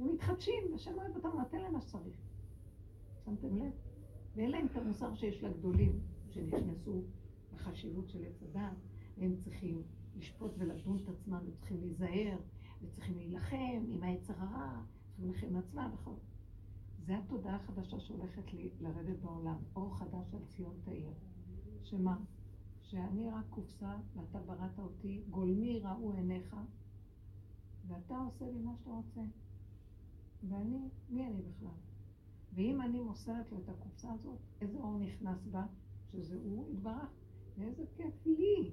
ומתחדשים, 0.00 0.64
ושם 0.74 0.94
אוהב 0.98 1.16
אותם, 1.16 1.38
נותן 1.38 1.58
להם 1.58 1.72
מה 1.72 1.80
שצריך. 1.80 2.16
שמתם 3.24 3.56
לב? 3.56 3.72
ואין 4.36 4.50
להם 4.50 4.66
את 4.66 4.76
המוסר 4.76 5.14
שיש 5.14 5.42
לגדולים, 5.42 6.00
שנכנסו 6.30 7.02
בחשיבות 7.54 8.08
של 8.08 8.24
עץ 8.24 8.42
הדת, 8.42 8.76
והם 9.18 9.36
צריכים 9.36 9.82
לשפוט 10.16 10.52
ולדון 10.58 10.98
את 11.04 11.08
עצמם, 11.08 11.40
וצריכים 11.46 11.80
להיזהר, 11.80 12.38
וצריכים 12.82 13.16
להילחם 13.16 13.84
עם 13.88 14.02
היצר 14.02 14.34
הרע, 14.36 14.82
צריכים 15.16 15.24
להילחם 15.24 15.46
עם 15.46 15.56
עצמם 15.56 15.90
וכל. 15.94 16.14
זה 17.06 17.18
התודעה 17.18 17.56
החדשה 17.56 18.00
שהולכת 18.00 18.52
לי 18.52 18.70
לרדת 18.80 19.18
בעולם, 19.18 19.58
אור 19.76 19.98
חדש 19.98 20.34
על 20.34 20.44
ציון 20.46 20.74
תאיר. 20.84 21.10
שמה? 21.82 22.16
שאני 22.82 23.30
רק 23.30 23.44
קופסה 23.50 23.96
ואתה 24.14 24.38
בראת 24.38 24.78
אותי, 24.78 25.22
גולמי 25.30 25.78
ראו 25.78 26.12
עיניך, 26.12 26.56
ואתה 27.88 28.18
עושה 28.18 28.44
לי 28.44 28.58
מה 28.58 28.72
שאתה 28.76 28.90
רוצה. 28.90 29.20
ואני, 30.48 30.88
מי 31.10 31.26
אני 31.26 31.42
בכלל? 31.42 31.78
ואם 32.54 32.80
אני 32.80 33.00
מוסרת 33.00 33.52
לו 33.52 33.58
את 33.58 33.68
הקופסה 33.68 34.12
הזאת, 34.12 34.38
איזה 34.60 34.78
אור 34.78 34.98
נכנס 34.98 35.46
בה? 35.46 35.66
שזה 36.12 36.36
הוא 36.44 36.66
יתברך, 36.72 37.10
ואיזה 37.58 37.84
כיף 37.96 38.26
לי. 38.26 38.70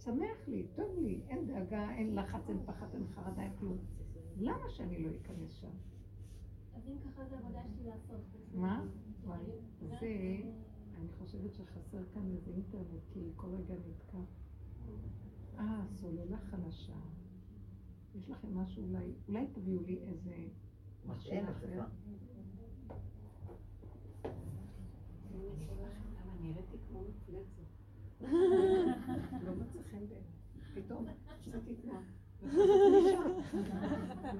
שמח 0.00 0.48
לי, 0.48 0.66
טוב 0.74 0.98
לי, 0.98 1.20
אין 1.28 1.46
דאגה, 1.46 1.90
אין 1.90 2.14
לחץ, 2.14 2.48
אין 2.48 2.58
פחד, 2.66 2.86
אין 2.94 3.06
חרדה, 3.14 3.42
אין 3.42 3.52
כלום. 3.58 3.78
למה 4.36 4.70
שאני 4.70 5.04
לא 5.04 5.10
אכנס 5.10 5.52
שם? 5.52 5.70
אז 6.74 6.88
אם 6.88 6.96
ככה 6.98 7.24
זה 7.24 7.38
עבודה 7.38 7.62
שלי 7.64 7.84
לעשות. 7.84 8.20
מה? 8.54 8.84
זה, 9.80 10.40
אני 10.98 11.08
חושבת 11.18 11.54
שחסר 11.54 12.04
כאן 12.14 12.30
איזה 12.30 12.50
אינטרנט, 12.50 13.02
כי 13.12 13.20
כל 13.36 13.46
רגע 13.46 13.74
נתקע. 13.74 14.18
אה, 15.58 15.82
סוללה 15.94 16.38
חלשה. 16.38 16.96
יש 18.14 18.30
לכם 18.30 18.58
משהו 18.58 18.82
אולי, 18.82 19.12
אולי 19.28 19.46
תביאו 19.52 19.82
לי 19.82 19.98
איזה 19.98 20.34
מכשיר 21.06 21.50
אחר. 21.50 21.82
נראיתי 26.40 26.76
כמו 26.88 27.02
מפלצת. 27.02 27.62
לא 29.44 29.54
מצא 29.54 29.82
חן 29.90 30.06
בעיניי. 30.06 30.34
פתאום 30.74 31.06
עשיתי 31.38 31.74
תנועה. 31.74 32.00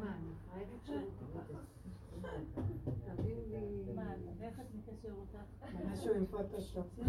מה, 0.01 0.17
אני 0.17 0.35
חייבת 0.51 0.85
שירות 0.87 1.13
תביאו 3.05 3.41
לי... 3.49 3.93
מה, 3.95 4.15
ואיך 4.39 4.61
את 4.61 4.67
מקשר 4.75 5.13
אותך? 5.13 5.39
משהו 5.93 6.15
עם 6.15 6.27
פוטושופ. 6.27 6.87
לא, 6.99 7.05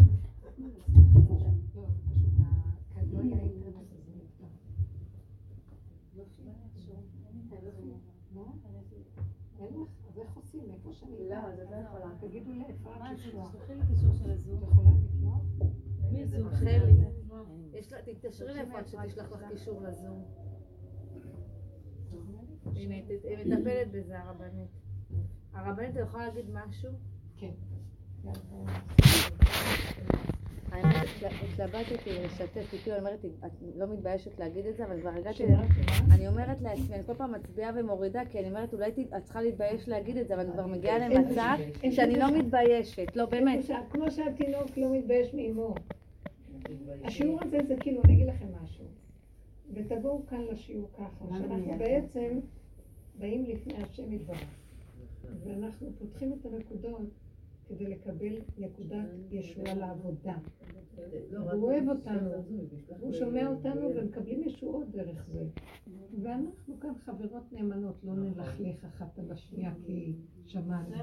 פשוט 2.09 2.33
היה 2.39 3.39
אינטרנט 3.41 3.91
אז 3.93 4.09
נפתח. 4.15 4.45
אין 9.59 9.73
לך, 9.81 9.89
אז 10.09 10.17
איך 10.17 10.35
עושים? 10.35 10.71
איפה 10.71 10.93
שאני... 10.93 11.11
לא, 11.29 11.55
זה 11.55 11.63
לא 11.71 11.75
יכולה. 11.75 12.05
תגידו. 12.19 12.51
את? 12.69 12.75
מי 16.11 16.25
זום? 16.25 16.49
חלי. 16.49 17.05
תתקשרי 18.05 18.53
לאיפה 18.53 18.83
שתשלח 18.83 19.31
לך 19.31 19.39
קישור 19.49 19.81
לזום. 19.81 20.23
הנה, 22.75 22.95
היא 22.95 23.45
מטפלת 23.45 23.91
בזה, 23.91 24.19
הרבנית. 24.19 24.69
הרבנית, 25.53 25.91
אתה 25.91 25.99
יכולה 25.99 26.27
להגיד 26.27 26.45
משהו? 26.49 26.91
כן. 27.37 27.53
האמת, 30.71 31.07
התלבטתי 31.23 32.09
לשתף 32.25 32.73
איתי, 32.73 32.91
אני 32.91 32.99
אומרת, 32.99 33.25
את 33.25 33.51
לא 33.75 33.87
מתביישת 33.87 34.39
להגיד 34.39 34.65
את 34.65 34.77
זה, 34.77 34.85
אבל 34.85 35.01
כבר 35.01 35.09
הגעתי, 35.09 35.43
אני 36.11 36.27
אומרת 36.27 36.61
לעצמי, 36.61 36.95
אני 36.95 37.03
כל 37.03 37.13
פעם 37.13 37.31
מצביעה 37.31 37.71
ומורידה, 37.75 38.21
כי 38.31 38.39
אני 38.39 38.47
אומרת, 38.47 38.73
אולי 38.73 38.91
את 39.17 39.23
צריכה 39.23 39.41
להתבייש 39.41 39.87
להגיד 39.89 40.17
את 40.17 40.27
זה, 40.27 40.33
אבל 40.33 40.43
אני 40.43 40.53
כבר 40.53 40.67
מגיעה 40.67 41.09
למצב 41.09 41.57
שאני 41.91 42.19
לא 42.19 42.37
מתביישת, 42.37 43.15
לא, 43.15 43.25
באמת. 43.25 43.65
כמו 43.89 44.11
שהתינוק 44.11 44.77
לא 44.77 44.93
מתבייש 44.93 45.33
מאימו. 45.33 45.75
השיעור 47.03 47.39
הזה 47.43 47.57
זה 47.67 47.75
כאילו, 47.79 48.01
אני 48.05 48.13
אגיד 48.13 48.27
לכם 48.27 48.47
משהו, 48.63 48.85
ותבואו 49.73 50.25
כאן 50.29 50.41
לשיעור 50.51 50.89
ככה, 50.93 51.25
שאנחנו 51.29 51.77
בעצם 51.77 52.39
באים 53.19 53.45
לפני 53.45 53.73
השם 53.83 54.13
יתברך, 54.13 54.45
ואנחנו 55.43 55.89
פותחים 55.99 56.33
את 56.33 56.45
הנקודות 56.45 57.01
כדי 57.67 57.85
לקבל 57.85 58.41
נקודת 58.57 59.05
ישועה 59.31 59.73
לעבודה. 59.73 60.37
הוא 61.31 61.63
אוהב 61.63 61.89
אותנו, 61.89 62.29
הוא 62.99 63.11
שומע 63.11 63.47
אותנו 63.47 63.89
ומקבלים 63.95 64.43
ישועות 64.43 64.91
דרך 64.91 65.27
זה. 65.31 65.45
ואנחנו 66.21 66.79
כאן 66.79 66.93
חברות 67.05 67.51
נאמנות, 67.51 67.95
לא 68.03 68.13
נלכלך 68.13 68.85
אחת 68.85 69.19
על 69.19 69.31
השנייה 69.31 69.73
כי 69.85 70.15
שמענו. 70.45 70.95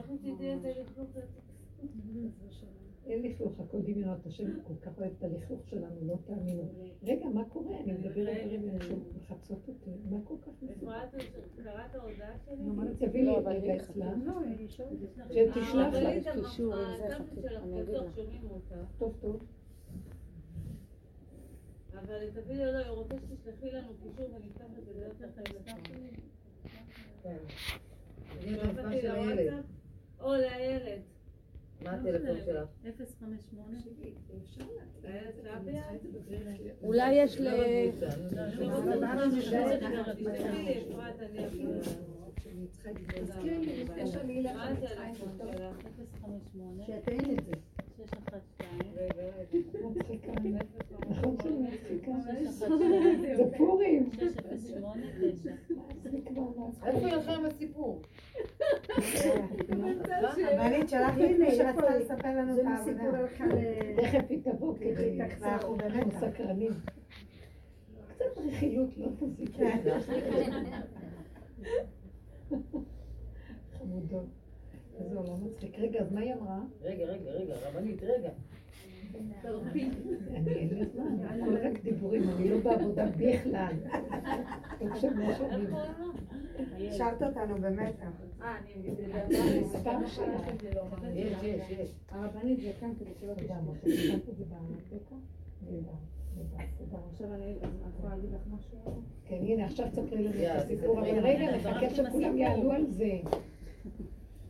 אין 3.07 3.23
לכלוך, 3.23 3.61
הכל 3.61 3.83
דמיונות, 3.83 4.27
השם 4.27 4.63
כל 4.63 4.75
כך 4.83 4.99
אוהב 4.99 5.13
את 5.19 5.25
הלכלוך 5.25 5.69
שלנו, 5.69 6.07
לא 6.07 6.15
תאמינו. 6.27 6.63
רגע, 7.03 7.27
מה 7.27 7.45
קורה? 7.45 7.81
אני 7.81 7.93
מדברת 7.93 8.37
דברים 8.47 8.79
מחצות 9.17 9.69
אותי, 9.69 9.91
מה 10.11 10.17
כל 10.25 10.35
כך 10.43 10.63
מסוכן? 10.63 10.87
קראת 11.63 11.95
ההודעה 11.95 12.39
שלי? 12.45 13.07
תביא 13.07 13.25
לי 13.25 13.31
רגע 13.45 13.77
אצלה. 13.77 14.15
שתשלח 15.31 15.95
לה. 15.95 16.15
יש 16.15 16.29
קישור 16.29 16.75
עם 16.75 16.97
זה, 16.97 17.17
אני 17.17 17.83
אגיד 17.83 18.41
לה. 18.71 18.85
טוב, 18.99 19.17
טוב. 19.21 19.43
אבל 21.95 22.31
תביא 22.31 22.55
לי, 22.55 22.65
לא, 22.73 22.79
היא 22.79 22.91
רוצה 22.91 23.15
שתשלחי 23.19 23.71
לנו 23.71 23.89
קישור 24.03 24.27
ונפתח 24.35 24.65
את 24.79 24.85
זה 24.85 24.93
לראות 25.01 25.23
איך 25.23 25.31
כן. 27.23 27.37
או 30.21 30.33
לילד. 30.33 31.03
מה 31.85 31.91
הטלפון 31.91 32.37
שלך? 32.45 32.69
058. 33.21 33.79
אולי 36.83 37.15
יש 37.15 37.41
ל... 37.41 37.49
שתהן 46.87 47.31
את 47.39 47.45
זה. 47.45 47.82
זה 53.37 53.45
פורים. 53.57 54.11
איפה 56.87 57.07
לכם 57.07 57.45
הסיפור? 57.45 58.03
הבנית 60.53 60.89
שלח 60.89 61.17
לי 61.17 61.39
מי 61.39 61.55
שרצתה 61.57 61.99
לספר 61.99 62.29
לנו 62.29 62.61
את 62.61 62.67
העבודה. 62.67 63.27
תכף 63.97 64.25
היא 64.31 64.43
תבוא 64.45 64.75
כדי... 64.77 65.21
אנחנו 65.21 65.77
באמת 65.77 66.13
סקרנים. 66.13 66.73
קצת 68.09 68.39
רכילות 68.47 68.99
לא 68.99 69.09
תזיק. 69.19 69.57
חמודות. 73.79 74.42
איזה 75.01 75.19
עולם 75.19 75.45
מצחיק. 75.45 75.79
רגע, 75.79 76.01
אז 76.01 76.13
מה 76.13 76.21
היא 76.21 76.35
אמרה? 76.35 76.61
רגע, 76.83 77.05
רגע, 77.05 77.31
רגע, 77.31 77.55
רבנית, 77.69 78.03
רגע. 78.03 78.31
אני 79.15 80.55
אין 80.55 80.69
לי 80.75 80.87
זמן, 80.87 81.25
הכל 81.25 81.57
רק 81.57 81.83
דיבורים, 81.83 82.31
אני 82.31 82.49
לא 82.49 82.59
בעבודה 82.59 83.07
בכלל. 83.07 83.75
השארת 86.89 87.23
אותנו 87.23 87.55
במתח. 87.55 88.07
אה, 88.43 88.59
אני 88.59 89.61
מספר 89.61 90.07
שלך. 90.07 90.47
יש, 91.15 91.33
יש, 91.43 91.71
יש. 91.71 91.95
הרבנית 92.09 92.61
זה 92.61 92.73
כאן 92.81 92.93
כדי 92.99 93.11
שלא 93.21 93.35
תשמע. 93.35 93.57
שמת 93.85 94.29
את 94.29 94.37
זה 94.37 94.45
במתקה? 94.45 95.15
עכשיו 97.13 97.35
אני 97.35 97.57
יכולה 97.97 98.15
להגיד 98.17 98.31
לך 98.33 98.41
משהו? 98.55 98.79
כן, 99.25 99.39
הנה, 99.41 99.65
עכשיו 99.65 99.87
תספרי 99.91 100.23
לנו 100.23 100.31
את 100.31 100.57
הסיפור, 100.57 101.01
אבל 101.01 101.19
רגע, 101.19 101.57
נחכה 101.57 101.91
שכולם 101.91 102.39
יעלו 102.39 102.73
על 102.73 102.87
זה. 102.87 103.21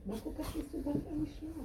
מה 0.07 0.16
כל 0.20 0.31
כך 0.39 0.57
מסובך 0.57 0.97
לשמוע? 1.23 1.65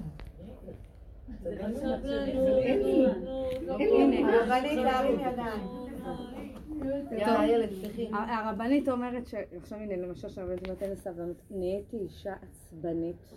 הרבנית 8.13 8.89
אומרת 8.89 9.23
עכשיו 9.57 9.79
הנה 9.79 9.95
למשל 9.95 10.29
שהרבנית 10.29 10.67
נותנת 10.67 10.89
לסבלנות, 10.89 11.37
נהייתי 11.51 11.97
אישה 11.97 12.33
עצבנית 12.41 13.33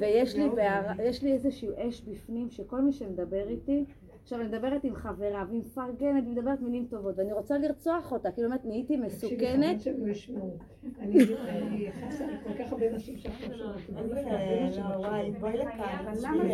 ויש 0.00 1.22
לי 1.22 1.32
איזשהו 1.32 1.72
אש 1.76 2.00
בפנים 2.00 2.50
שכל 2.50 2.80
מי 2.80 2.92
שמדבר 2.92 3.48
איתי 3.48 3.84
עכשיו 4.26 4.40
אני 4.40 4.48
מדברת 4.48 4.84
עם 4.84 4.94
חברה 4.94 5.44
והיא 5.48 5.60
מפרגנת 5.60 6.24
ומדברת 6.26 6.60
מילים 6.60 6.86
טובות 6.86 7.18
ואני 7.18 7.32
רוצה 7.32 7.58
לרצוח 7.58 8.12
אותה, 8.12 8.30
כאילו 8.30 8.48
באמת 8.48 8.64
נהייתי 8.64 8.96
מסוכנת. 8.96 9.86
אני 10.98 11.18
חסה 12.08 12.24
כל 12.44 12.64
כך 12.64 12.72
הרבה 12.72 12.92
נשים 12.92 13.18
שעכשיו 13.18 13.48
וואי, 14.98 15.30
בואי 15.30 15.56
לכאן. 15.56 16.04
למה 16.22 16.44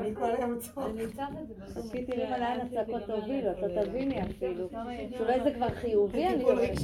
אני 0.00 0.14
כל 0.14 0.30
היום 0.30 0.60
זה. 0.60 0.70
חיכיתי 1.82 2.12
לראות 2.16 2.38
לאן 2.38 2.60
הצעקות 2.60 3.02
תובילו, 3.02 3.50
אתה 3.50 3.84
תביני 3.84 4.22
אפילו. 4.22 4.68
שאולי 5.16 5.40
זה 5.44 5.54
כבר 5.54 5.70
חיובי, 5.70 6.26
אני 6.28 6.42
לא 6.42 6.48
יודעת. 6.48 6.78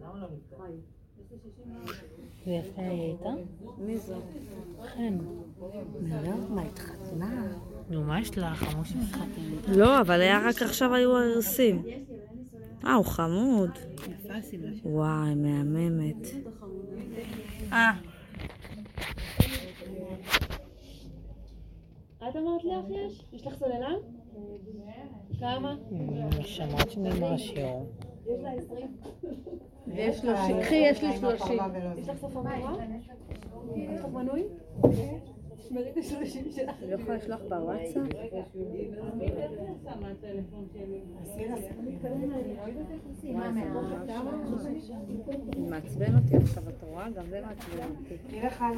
למה 0.00 0.20
לא 0.20 0.26
ויפה 2.46 2.82
היא 2.82 3.00
הייתה? 3.02 3.28
מי 3.78 3.98
זו? 3.98 4.14
חן. 4.94 5.18
מה, 6.48 6.62
התחתנה? 6.62 7.46
נו, 7.90 8.02
מה 8.02 8.20
יש 8.20 8.38
לך? 8.38 8.56
חמוש 8.58 8.92
מתחתן. 8.92 9.72
לא, 9.72 10.00
אבל 10.00 10.20
היה 10.20 10.48
רק 10.48 10.62
עכשיו 10.62 10.94
היו 10.94 11.16
הרסים. 11.16 11.82
אה, 12.84 12.94
הוא 12.94 13.04
חמוד. 13.04 13.70
וואי, 14.84 15.34
מהממת. 15.34 16.26
אה. 17.72 17.92
את 22.28 22.36
אמרת 22.36 22.64
לך 22.64 22.84
יש? 22.90 23.24
יש 23.32 23.46
לך 23.46 23.54
סוללה? 23.58 23.90
כמה? 25.40 25.76
שמעת 26.42 26.90
שנגמר 26.90 27.32
השיעור. 27.32 27.92
יש 28.26 28.40
לה 28.42 28.50
עשרים? 28.52 28.96
ויש 29.86 30.24
לו, 30.24 30.32
קחי, 30.60 30.74
יש 30.74 31.02
לי 31.02 31.16
שלושים. 31.16 31.58
יש 31.98 32.08
לך 32.08 32.18
סוף 32.18 32.36
המורה? 32.36 32.76
יש 33.76 34.00
לך 34.00 34.06
מנוי? 34.12 34.44
תשמרי 35.56 35.90
את 35.90 35.96
השלושים 35.96 36.44
שלך. 36.52 36.82
אני 36.82 36.90
לא 36.90 36.94
יכולה 36.94 37.16
לשלוח 37.16 37.40
בוואטסאפ? 37.48 38.02
מעצבן 45.58 46.14
אותי 46.16 46.36
עכשיו, 46.36 46.68
את 46.68 46.82
רואה? 46.82 47.10
גם 47.10 47.26
זה 47.30 47.40
מעצבן 47.40 47.88
אותי. 48.00 48.16
נלך 48.32 48.62
על 48.62 48.74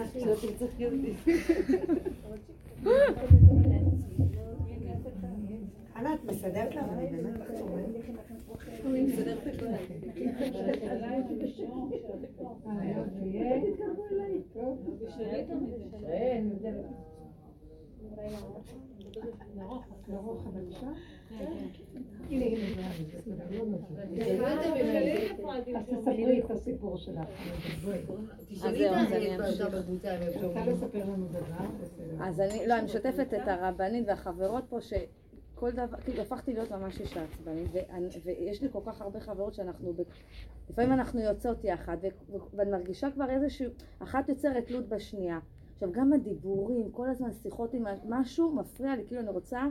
חנה, 5.94 6.14
את 6.14 6.24
מסדרת 6.24 6.74
לנו, 6.76 6.92
אני 6.92 7.06
באמת 7.06 7.40
אז 32.20 32.40
אני 32.40 32.66
לא, 32.66 32.78
אני 32.78 32.84
משתפת 32.84 33.34
את 33.34 33.48
הרבנית 33.48 34.04
והחברות 34.08 34.64
פה 34.68 34.80
שכל 35.62 35.70
דבר, 35.70 35.96
כאילו 36.00 36.22
הפכתי 36.22 36.52
להיות 36.52 36.70
ממש 36.70 37.00
אישה 37.00 37.24
עצבנית 37.24 37.70
ויש 38.24 38.62
לי 38.62 38.68
כל 38.72 38.78
כך 38.86 39.00
הרבה 39.00 39.20
חברות 39.20 39.54
שאנחנו, 39.54 39.92
לפעמים 40.70 40.92
אנחנו 40.92 41.20
יוצאות 41.20 41.64
יחד 41.64 41.96
ואני 42.54 42.70
מרגישה 42.70 43.10
כבר 43.10 43.30
איזשהו, 43.30 43.70
אחת 43.98 44.28
יוצרת 44.28 44.66
תלות 44.66 44.88
בשנייה. 44.88 45.38
עכשיו 45.74 45.92
גם 45.92 46.12
הדיבורים, 46.12 46.90
כל 46.92 47.08
הזמן 47.08 47.32
שיחות 47.32 47.74
עם 47.74 47.84
משהו 48.08 48.52
מפריע 48.52 48.96
לי, 48.96 49.06
כאילו 49.06 49.20
אני 49.20 49.30
רוצה 49.30 49.66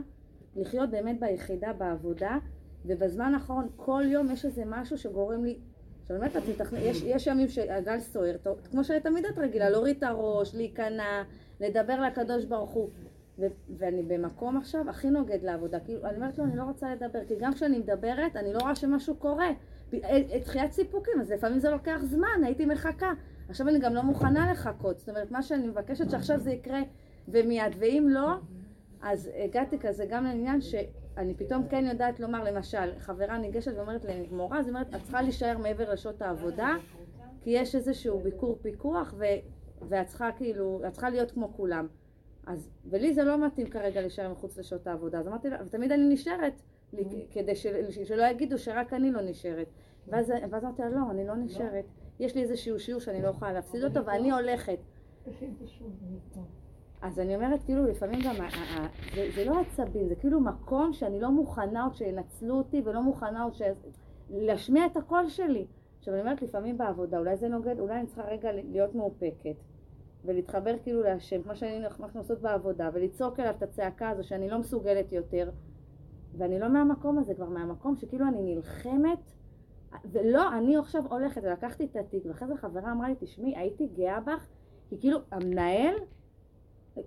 לחיות 0.56 0.90
באמת 0.90 1.20
ביחידה, 1.20 1.72
בעבודה 1.72 2.38
ובזמן 2.86 3.34
האחרון 3.34 3.68
כל 3.76 4.02
יום 4.06 4.30
יש 4.30 4.44
איזה 4.44 4.62
משהו 4.66 4.98
שגורם 4.98 5.44
לי 5.44 5.58
עכשיו 6.02 6.18
באמת 6.18 6.36
את 6.36 6.42
מתכננת, 6.48 6.82
יש, 6.84 7.02
יש 7.02 7.26
ימים 7.26 7.48
שהגל 7.48 8.00
סוער, 8.00 8.36
כמו 8.70 8.84
שתמיד 8.84 9.24
את 9.26 9.38
רגילה, 9.38 9.70
להוריד 9.70 9.96
את 9.96 10.02
הראש, 10.02 10.54
להיכנע, 10.54 11.22
לדבר 11.60 12.00
לקדוש 12.00 12.44
ברוך 12.44 12.70
הוא 12.70 12.88
ו- 13.42 13.76
ואני 13.78 14.02
במקום 14.02 14.56
עכשיו 14.56 14.90
הכי 14.90 15.10
נוגד 15.10 15.42
לעבודה, 15.42 15.80
כאילו 15.80 16.04
אני 16.06 16.16
אומרת 16.16 16.38
לו 16.38 16.44
אני 16.44 16.56
לא 16.56 16.62
רוצה 16.62 16.94
לדבר, 16.94 17.24
כי 17.28 17.34
גם 17.38 17.54
כשאני 17.54 17.78
מדברת 17.78 18.36
אני 18.36 18.52
לא 18.52 18.58
רואה 18.58 18.74
שמשהו 18.74 19.14
קורה, 19.16 19.48
תחיית 20.44 20.72
סיפוקים, 20.72 21.20
אז 21.20 21.30
לפעמים 21.30 21.58
זה 21.58 21.70
לוקח 21.70 21.98
זמן, 22.02 22.44
הייתי 22.44 22.66
מחכה, 22.66 23.12
עכשיו 23.48 23.68
אני 23.68 23.78
גם 23.78 23.94
לא 23.94 24.02
מוכנה 24.02 24.52
לחכות, 24.52 24.98
זאת 24.98 25.08
אומרת 25.08 25.30
מה 25.30 25.42
שאני 25.42 25.66
מבקשת 25.66 26.10
שעכשיו 26.10 26.40
זה 26.40 26.50
יקרה 26.50 26.80
ומיד, 27.28 27.72
ואם 27.78 28.06
לא, 28.10 28.34
אז 29.02 29.30
הגעתי 29.44 29.78
כזה 29.78 30.06
גם 30.10 30.24
לעניין 30.24 30.60
שאני 30.60 31.34
פתאום 31.34 31.68
כן 31.68 31.84
יודעת 31.88 32.20
לומר, 32.20 32.44
למשל, 32.44 32.98
חברה 32.98 33.38
ניגשת 33.38 33.72
ואומרת 33.76 34.04
למורה, 34.30 34.58
אז 34.58 34.66
היא 34.66 34.74
אומרת, 34.74 34.94
את 34.94 35.02
צריכה 35.02 35.22
להישאר 35.22 35.58
מעבר 35.58 35.92
לשעות 35.92 36.22
העבודה, 36.22 36.74
כי 37.40 37.50
יש 37.50 37.74
איזשהו 37.74 38.20
ביקור 38.20 38.58
פיקוח 38.62 39.14
ו- 39.18 39.24
ואת 39.88 40.06
צריכה 40.06 40.30
כאילו, 40.36 40.80
את 40.86 40.92
צריכה 40.92 41.10
להיות 41.10 41.30
כמו 41.30 41.52
כולם. 41.56 41.86
אז, 42.46 42.70
ולי 42.90 43.14
זה 43.14 43.24
לא 43.24 43.46
מתאים 43.46 43.66
כרגע 43.66 44.00
להישאר 44.00 44.32
מחוץ 44.32 44.58
לשעות 44.58 44.86
העבודה, 44.86 45.18
אז 45.18 45.28
אמרתי 45.28 45.50
לה, 45.50 45.56
ותמיד 45.66 45.92
אני 45.92 46.14
נשארת, 46.14 46.62
כדי 47.30 47.56
של, 47.56 47.90
שלא 47.90 48.22
יגידו 48.22 48.58
שרק 48.58 48.92
אני 48.92 49.12
לא 49.12 49.22
נשארת. 49.22 49.66
ואז, 50.08 50.32
ואז 50.50 50.64
אמרתי 50.64 50.82
לה, 50.82 50.88
לא, 50.88 51.10
אני 51.10 51.26
לא 51.26 51.34
נשארת, 51.34 51.84
יש 52.20 52.34
לי 52.34 52.42
איזשהו 52.42 52.80
שיעור 52.80 53.00
שאני 53.00 53.22
לא 53.22 53.28
יכולה 53.28 53.52
להפסיד 53.52 53.84
אותו 53.84 54.06
ואני 54.06 54.30
הולכת. 54.32 54.78
אז 57.02 57.18
אני 57.18 57.36
אומרת, 57.36 57.62
כאילו, 57.64 57.86
לפעמים 57.86 58.20
גם, 58.24 58.34
זה, 59.14 59.28
זה 59.34 59.44
לא 59.44 59.60
עצבים, 59.60 60.08
זה 60.08 60.14
כאילו 60.14 60.40
מקום 60.40 60.92
שאני 60.92 61.20
לא 61.20 61.30
מוכנה 61.30 61.84
עוד 61.84 61.94
שינצלו 61.94 62.54
אותי 62.54 62.82
ולא 62.84 63.02
מוכנה 63.02 63.42
עוד 63.42 63.54
ש... 63.54 63.62
להשמיע 64.30 64.86
את 64.86 64.96
הקול 64.96 65.28
שלי. 65.28 65.66
עכשיו, 65.98 66.14
אני 66.14 66.22
אומרת, 66.22 66.42
לפעמים 66.42 66.78
בעבודה, 66.78 67.18
אולי 67.18 67.36
זה 67.36 67.48
נוגד, 67.48 67.78
אולי 67.78 67.94
אני 67.94 68.06
צריכה 68.06 68.22
רגע 68.22 68.52
להיות 68.52 68.94
מאופקת. 68.94 69.56
ולהתחבר 70.24 70.74
כאילו 70.82 71.02
להשם, 71.02 71.42
כמו 71.42 71.56
שאנחנו 71.56 72.20
עושות 72.20 72.40
בעבודה, 72.40 72.90
ולצעוק 72.92 73.40
אליו 73.40 73.50
את 73.50 73.62
הצעקה 73.62 74.08
הזו 74.08 74.24
שאני 74.24 74.48
לא 74.48 74.58
מסוגלת 74.58 75.12
יותר. 75.12 75.50
ואני 76.38 76.58
לא 76.58 76.68
מהמקום 76.68 77.18
הזה, 77.18 77.34
כבר 77.34 77.48
מהמקום 77.48 77.96
שכאילו 77.96 78.28
אני 78.28 78.54
נלחמת, 78.54 79.32
ולא, 80.04 80.58
אני 80.58 80.76
עכשיו 80.76 81.02
הולכת, 81.10 81.42
ולקחתי 81.44 81.84
את 81.84 81.96
התיק, 81.96 82.22
ואחרי 82.26 82.48
זה 82.48 82.56
חברה 82.56 82.92
אמרה 82.92 83.08
לי, 83.08 83.14
תשמעי, 83.18 83.56
הייתי 83.56 83.86
גאה 83.86 84.20
בך, 84.20 84.46
כי 84.88 85.00
כאילו 85.00 85.18
המנהל, 85.30 85.94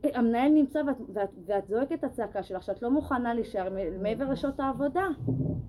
המנהל 0.04 0.52
נמצא 0.52 0.82
ואת, 0.88 0.98
ואת, 1.14 1.30
ואת 1.46 1.68
זועקת 1.68 1.94
את 1.94 2.04
הצעקה 2.04 2.44
שלך, 2.44 2.64
שאת 2.64 2.82
לא 2.82 2.92
מוכנה 2.92 3.34
להישאר 3.34 3.70
מעבר 4.02 4.30
לשעות 4.30 4.60
העבודה. 4.60 5.08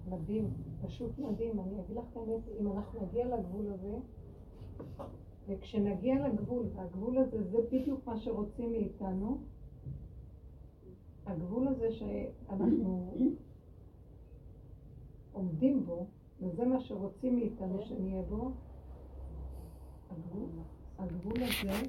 מדהים, 0.08 0.50
פשוט 0.86 1.18
מדהים. 1.18 1.60
אני 1.60 1.80
אגיד 1.80 1.96
לך 1.96 2.04
את 2.12 2.16
האמת, 2.16 2.60
אם 2.60 2.72
אנחנו 2.72 3.00
נגיע 3.02 3.26
לגבול 3.26 3.66
הזה, 3.72 3.96
וכשנגיע 5.48 6.28
לגבול, 6.28 6.66
והגבול 6.74 7.18
הזה 7.18 7.44
זה 7.50 7.58
בדיוק 7.72 8.06
מה 8.06 8.20
שרוצים 8.20 8.72
מאיתנו, 8.72 9.38
הגבול 11.26 11.68
הזה 11.68 11.92
שאנחנו 11.92 13.14
עומדים 15.32 15.86
בו, 15.86 16.06
וזה 16.40 16.64
מה 16.64 16.80
שרוצים 16.80 17.36
מאיתנו 17.36 17.82
שנהיה 17.82 18.22
בו, 18.22 18.50
הגבול, 20.10 20.48
הגבול 20.98 21.42
הזה 21.42 21.86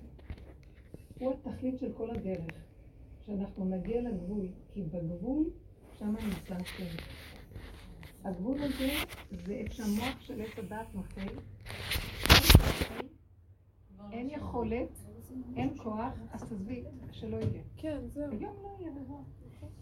הוא 1.20 1.34
התכלית 1.34 1.80
של 1.80 1.94
כל 1.94 2.10
הדרך, 2.10 2.54
שאנחנו 3.26 3.66
נגיע 3.66 4.02
לגבול, 4.02 4.48
כי 4.74 4.82
בגבול 4.84 5.50
שם 6.00 6.14
נמצא 6.26 6.56
השם. 6.56 6.98
הגבול 8.24 8.64
הזה 8.64 8.90
זה 9.46 9.54
איך 9.54 9.74
שהמוח 9.74 10.20
של 10.20 10.42
עת 10.42 10.60
הדעת 10.60 10.96
נופל, 10.96 11.34
אין 14.12 14.30
יכולת, 14.30 14.90
אין 15.56 15.78
כוח, 15.78 16.14
אז 16.32 16.44
תעזבי, 16.44 16.84
שלא 17.12 17.38
יהיה. 17.38 17.64
כן, 17.78 18.00
זהו. 18.14 18.32
היום 18.32 18.56
לא 18.64 18.76
יהיה 18.80 18.92
דבר. 18.92 19.20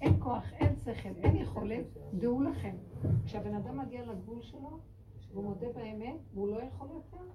אין 0.02 0.14
כוח, 0.20 0.44
אין 0.54 0.76
שכל, 0.76 1.10
אין 1.24 1.36
יכולת, 1.36 1.86
דעו 2.14 2.42
לכם. 2.42 2.76
כשהבן 3.26 3.54
אדם 3.56 3.78
מגיע 3.78 4.06
לגבול 4.06 4.42
שלו, 4.42 4.80
והוא 5.32 5.44
מודה 5.44 5.68
באמת, 5.74 6.18
והוא 6.34 6.48
לא 6.48 6.62
יכול 6.64 6.88
יותר, 6.94 7.32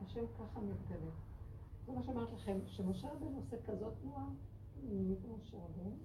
השם 0.00 0.24
ככה 0.38 0.60
מתגלה. 0.60 1.10
זה 1.86 1.92
מה 1.92 2.02
שאמרת 2.02 2.32
לכם, 2.32 2.58
שמשה 2.66 3.08
רבנו 3.12 3.36
עושה 3.36 3.56
כזאת 3.66 3.92
תנועה, 4.02 4.28
משה 4.84 5.56
רבנו, 5.56 5.96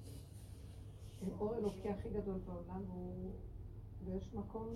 אור 1.40 1.56
אלוקי 1.56 1.90
הכי 1.90 2.10
גדול 2.10 2.40
בעולם, 2.46 2.84
ויש 4.06 4.34
מקום 4.34 4.68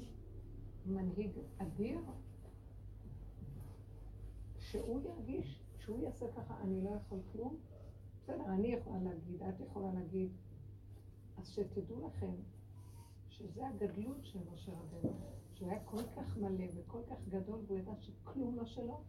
מנהיג 0.85 1.31
אדיר, 1.57 1.99
שהוא 4.71 5.01
ירגיש, 5.01 5.59
שהוא 5.79 6.03
יעשה 6.03 6.25
ככה, 6.31 6.57
אני 6.61 6.81
לא 6.81 6.89
יכול 6.89 7.19
כלום. 7.31 7.57
בסדר, 8.19 8.45
אני 8.45 8.67
יכולה 8.67 8.99
להגיד, 9.03 9.43
את 9.43 9.59
יכולה 9.59 9.93
להגיד. 9.93 10.31
אז 11.37 11.47
שתדעו 11.47 12.07
לכם 12.07 12.33
שזה 13.29 13.67
הגדלות 13.67 14.25
של 14.25 14.39
משה 14.53 14.71
רבנו, 14.71 15.13
שהוא 15.53 15.69
היה 15.69 15.79
כל 15.85 16.03
כך 16.15 16.37
מלא 16.37 16.65
וכל 16.75 17.01
כך 17.09 17.27
גדול, 17.29 17.59
והוא 17.67 17.77
ידע 17.77 17.91
שכלום 17.99 18.55
לא 18.55 18.65
שלו 18.65 19.01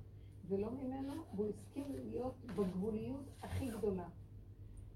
ולא 0.48 0.70
ממנו, 0.70 1.12
והוא 1.34 1.48
הסכים 1.48 1.92
להיות 1.92 2.34
בגבוליות 2.46 3.24
הכי 3.42 3.70
גדולה. 3.70 4.08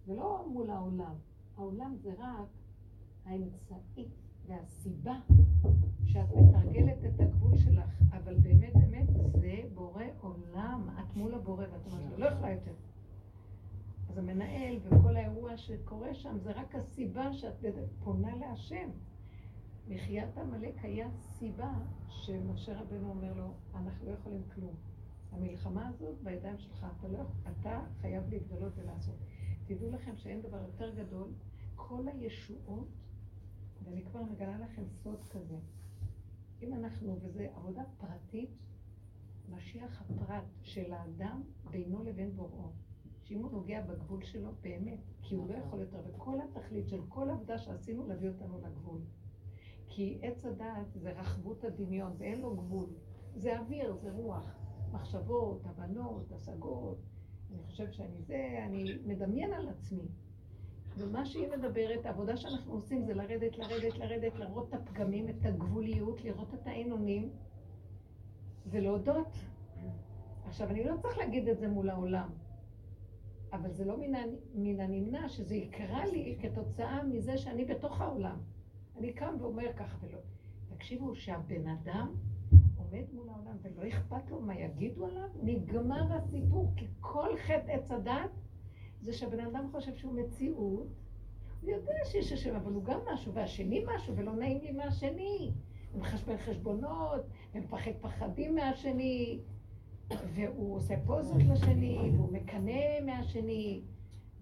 ולא 0.06 0.46
מול 0.48 0.70
העולם. 0.70 1.14
העולם 1.56 1.96
זה 1.96 2.14
רק 2.18 2.48
האמצעי 3.24 4.08
והסיבה 4.46 5.14
שאת 6.06 6.36
מתרגלת 6.36 7.04
את 7.04 7.20
הגבול 7.20 7.56
שלך, 7.56 8.02
אבל 8.10 8.34
באמת 8.34 8.72
באמת 8.74 9.06
זה 9.32 9.62
בורא 9.74 10.04
עולם, 10.20 10.88
את 10.98 11.16
מול 11.16 11.34
הבורא 11.34 11.64
ואת 11.72 11.92
אומרת, 11.92 12.18
לא 12.18 12.26
יכולה 12.26 12.52
יותר. 12.52 12.72
אז 14.08 14.18
המנהל 14.18 14.78
וכל 14.84 15.16
האירוע 15.16 15.56
שקורה 15.56 16.14
שם 16.14 16.38
זה 16.38 16.52
רק 16.52 16.74
הסיבה 16.74 17.32
שאת 17.32 17.64
פונה 18.04 18.36
להשם. 18.36 18.90
מחיית 19.88 20.38
עמלק 20.38 20.74
היה 20.82 21.10
סיבה 21.10 21.72
שמשה 22.08 22.80
רבנו 22.80 23.08
אומר 23.08 23.32
לו, 23.34 23.52
אנחנו 23.74 24.06
לא 24.06 24.10
יכולים 24.12 24.42
כלום. 24.54 24.74
המלחמה 25.32 25.88
הזאת 25.88 26.14
בידיים 26.22 26.58
שלך, 26.58 26.86
אתה, 26.98 27.08
לא, 27.08 27.22
אתה 27.50 27.80
חייב 28.00 28.22
להתגלות 28.30 28.72
ולעשות. 28.76 29.14
תדעו 29.66 29.90
לכם 29.90 30.16
שאין 30.16 30.42
דבר 30.42 30.62
יותר 30.62 30.94
גדול, 30.94 31.28
כל 31.76 32.08
הישועות, 32.08 32.88
ואני 33.84 34.04
כבר 34.04 34.22
מגלה 34.22 34.58
לכם 34.58 34.82
סוד 34.88 35.24
כזה. 35.30 35.58
אם 36.62 36.74
אנחנו, 36.74 37.18
וזו 37.22 37.40
עבודה 37.54 37.82
פרטית, 37.98 38.50
משיח 39.48 40.02
הפרט 40.02 40.44
של 40.62 40.92
האדם 40.92 41.42
בינו 41.70 42.04
לבין 42.04 42.36
בוראו. 42.36 42.72
שאם 43.24 43.42
הוא 43.42 43.52
נוגע 43.52 43.80
בגבול 43.82 44.24
שלו, 44.24 44.50
באמת, 44.60 45.00
כי 45.22 45.34
הוא 45.34 45.48
לא 45.48 45.54
יכול 45.54 45.80
יותר, 45.80 46.00
וכל 46.06 46.38
התכלית 46.40 46.88
של 46.88 47.00
כל 47.08 47.30
עבודה 47.30 47.58
שעשינו 47.58 48.06
להביא 48.06 48.28
אותנו 48.28 48.60
לגבול. 48.60 49.00
כי 49.88 50.18
עץ 50.22 50.44
הדעת 50.44 50.86
זה 50.94 51.12
רחבות 51.12 51.64
הדמיון, 51.64 52.12
ואין 52.18 52.40
לו 52.40 52.56
גבול. 52.56 52.86
זה 53.36 53.58
אוויר, 53.58 53.96
זה 54.02 54.12
רוח, 54.12 54.56
מחשבות, 54.92 55.62
הבנות, 55.64 56.32
השגות. 56.32 56.98
אני 57.50 57.62
חושב 57.62 57.90
שאני 57.90 58.22
זה, 58.22 58.64
אני 58.66 58.98
מדמיין 59.06 59.52
על 59.52 59.68
עצמי. 59.68 60.08
ומה 60.98 61.26
שהיא 61.26 61.48
מדברת, 61.48 62.06
העבודה 62.06 62.36
שאנחנו 62.36 62.72
עושים 62.72 63.02
זה 63.02 63.14
לרדת, 63.14 63.58
לרדת, 63.58 63.98
לרדת, 63.98 64.36
לראות 64.36 64.68
את 64.68 64.74
הפגמים, 64.74 65.28
את 65.28 65.46
הגבוליות, 65.46 66.24
לראות 66.24 66.54
את 66.54 66.66
האין 66.66 66.92
ולהודות. 68.66 69.36
עכשיו, 70.46 70.70
אני 70.70 70.84
לא 70.84 70.96
צריך 70.96 71.18
להגיד 71.18 71.48
את 71.48 71.58
זה 71.58 71.68
מול 71.68 71.90
העולם, 71.90 72.30
אבל 73.52 73.72
זה 73.72 73.84
לא 73.84 73.96
מן, 74.54 74.80
הנמנע 74.80 75.28
שזה 75.28 75.54
יקרה 75.54 76.06
לי 76.06 76.36
כתוצאה 76.40 77.02
מזה 77.02 77.38
שאני 77.38 77.64
בתוך 77.64 78.00
העולם. 78.00 78.38
אני 78.96 79.12
קם 79.12 79.34
ואומר 79.40 79.72
ככה 79.76 79.96
ולא. 80.00 80.18
תקשיבו, 80.68 81.14
שהבן 81.14 81.66
אדם 81.68 82.14
עומד 82.76 83.04
מול 83.12 83.28
העולם 83.28 83.56
ולא 83.62 83.88
אכפת 83.88 84.30
לו 84.30 84.40
מה 84.40 84.54
יגידו 84.54 85.06
עליו, 85.06 85.28
נגמר 85.42 86.12
הסיפור, 86.16 86.72
כי 86.76 86.86
כל 87.00 87.36
חטא 87.36 87.72
עץ 87.72 87.90
הדת 87.90 88.30
זה 89.02 89.12
שהבן 89.12 89.40
אדם 89.40 89.68
חושב 89.72 89.96
שהוא 89.96 90.12
מציאות, 90.14 90.86
הוא 91.60 91.70
יודע 91.70 91.92
שיש 92.04 92.32
השם, 92.32 92.56
אבל 92.56 92.72
הוא 92.72 92.84
גם 92.84 93.00
משהו, 93.12 93.32
והשני 93.34 93.84
משהו, 93.94 94.16
ולא 94.16 94.32
נעים 94.32 94.58
לי 94.62 94.72
מהשני. 94.72 95.52
הוא 95.92 96.00
מחשבן 96.00 96.36
חשבונות, 96.36 97.20
ומפחד 97.54 97.90
פחדים 98.00 98.54
מהשני, 98.54 99.40
והוא 100.34 100.76
עושה 100.76 100.94
פוזות 101.06 101.42
לשני, 101.52 102.10
והוא 102.14 102.32
מקנא 102.32 103.00
מהשני, 103.04 103.82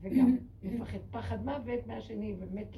וגם 0.01 0.37
מפחד 0.63 0.99
פחד 1.11 1.45
מוות 1.45 1.87
מהשני, 1.87 2.35
באמת 2.35 2.77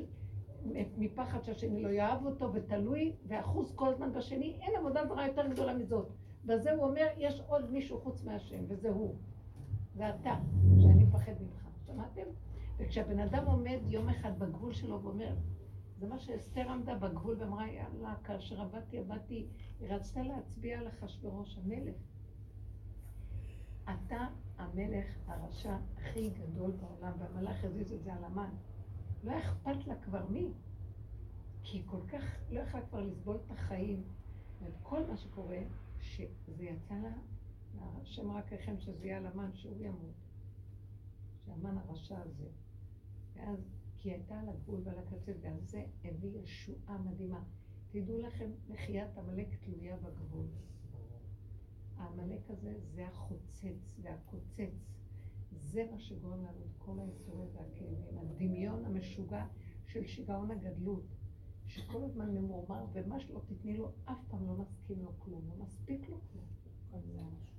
מפחד 0.99 1.43
שהשני 1.45 1.83
לא 1.83 1.89
יאהב 1.89 2.27
אותו, 2.27 2.51
ותלוי, 2.55 3.13
ואחוז 3.27 3.73
כל 3.75 3.89
הזמן 3.89 4.13
בשני, 4.13 4.59
אין 4.61 4.77
עבודה 4.79 5.07
זרה 5.07 5.27
יותר 5.27 5.49
גדולה 5.49 5.75
מזאת. 5.75 6.09
בזה 6.45 6.73
הוא 6.73 6.85
אומר, 6.85 7.07
יש 7.19 7.43
עוד 7.47 7.71
מישהו 7.71 8.01
חוץ 8.01 8.25
מהשם, 8.25 8.65
וזה 8.69 8.89
הוא. 8.89 9.15
זה 9.95 10.09
אתה, 10.09 10.35
שאני 10.81 11.05
מפחד 11.05 11.33
ממך. 11.41 11.62
שמעתם? 11.93 12.23
וכשהבן 12.79 13.19
אדם 13.19 13.47
עומד 13.47 13.79
יום 13.89 14.09
אחד 14.09 14.39
בגבול 14.39 14.73
שלו 14.73 15.03
ואומר, 15.03 15.35
זה 15.99 16.09
מה 16.09 16.19
שאסתר 16.19 16.71
עמדה 16.71 16.95
בגבול 16.95 17.37
ואמרה, 17.39 17.69
יאללה, 17.69 18.15
כאשר 18.25 18.61
עבדתי, 18.61 18.99
עבדתי, 18.99 19.47
היא 19.81 19.89
רצתה 19.89 20.23
להצביע 20.23 20.79
על 20.79 20.89
אחשוורוש 20.89 21.59
המלך. 21.59 21.97
אתה 23.85 24.27
המלך 24.59 25.07
הרשע 25.27 25.77
הכי 25.97 26.31
גדול 26.31 26.71
בעולם, 26.71 27.13
והמלאך 27.19 27.65
הזיז 27.65 27.93
את 27.93 28.05
זה 28.05 28.15
על 28.15 28.25
המן. 28.25 28.51
לא 29.25 29.39
אכפת 29.39 29.87
לה 29.87 29.95
כבר 30.05 30.27
מי. 30.29 30.53
כי 31.63 31.77
היא 31.77 31.83
כל 31.87 32.01
כך 32.09 32.23
לא 32.51 32.61
יכלה 32.61 32.81
כבר 32.87 33.01
לסבול 33.01 33.37
את 33.47 33.51
החיים 33.51 34.03
ואת 34.63 34.75
כל 34.83 35.07
מה 35.09 35.17
שקורה, 35.17 35.59
שזה 36.01 36.65
יצא 36.65 36.95
לה, 36.95 37.13
השם 38.03 38.31
רק 38.31 38.53
לכם 38.53 38.81
שזה 38.81 39.07
יהיה 39.07 39.17
על 39.17 39.27
המן 39.27 39.51
שהוא 39.55 39.77
ימות. 39.81 40.32
שהמן 41.45 41.79
הרשע 41.79 42.21
הזה. 42.21 42.49
ואז, 43.35 43.59
כי 43.97 44.09
היא 44.09 44.15
הייתה 44.15 44.41
על 44.41 44.49
הגבול 44.49 44.81
ועל 44.85 44.99
הקצה, 44.99 45.33
ועל 45.43 45.61
זה 45.61 45.85
הביא 46.05 46.39
ישועה 46.39 46.99
מדהימה. 46.99 47.45
תדעו 47.91 48.19
לכם, 48.19 48.51
מחיית 48.69 49.19
עמלק 49.19 49.49
תלויה 49.65 49.97
בגבול. 49.97 50.47
העמלק 51.97 52.51
הזה 52.51 52.75
זה 52.95 53.07
החוצץ 53.07 53.99
והקוצץ. 54.03 54.93
זה 55.53 55.87
מה 55.91 56.01
שגורם 56.01 56.39
לנו 56.39 56.65
את 56.65 56.77
כל 56.79 56.99
האיסורים 56.99 57.49
והכאבים. 57.55 58.19
הדמיון 58.19 58.85
המשוגע 58.85 59.47
של 59.87 60.07
שיגעון 60.07 60.51
הגדלות, 60.51 61.05
שכל 61.67 62.05
הזמן 62.05 62.35
ממורמר, 62.35 62.85
ומה 62.93 63.21
שלא 63.21 63.41
תתני 63.47 63.77
לו, 63.77 63.93
אף 64.05 64.19
פעם 64.29 64.47
לא 64.47 64.55
מסכים 64.55 65.03
לו 65.03 65.13
כלום, 65.19 65.49
לא 65.49 65.65
מספיק 65.65 66.09
לו 66.09 66.17
כלום. 66.33 66.45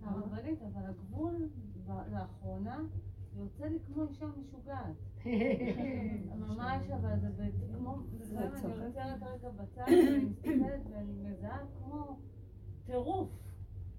הרבנית, 0.01 0.61
אבל 0.61 0.85
הגבול 0.85 1.49
לאחרונה 1.85 2.81
יוצא 3.35 3.65
לי 3.65 3.80
כמו 3.80 4.03
אישה 4.03 4.26
משוגעת. 4.26 4.95
ממש, 6.47 6.89
אבל 6.89 7.19
זה 7.19 7.47
כמו, 7.76 7.97
לפעמים 8.19 8.53
אני 8.55 8.85
עוצרת 8.85 9.23
רגע 9.23 9.49
בצד, 9.49 9.85
ואני 9.88 10.26
מסתכלת 10.26 10.81
ואני 10.89 11.14
מזהה 11.14 11.60
כמו 11.77 12.18
טירוף. 12.85 13.30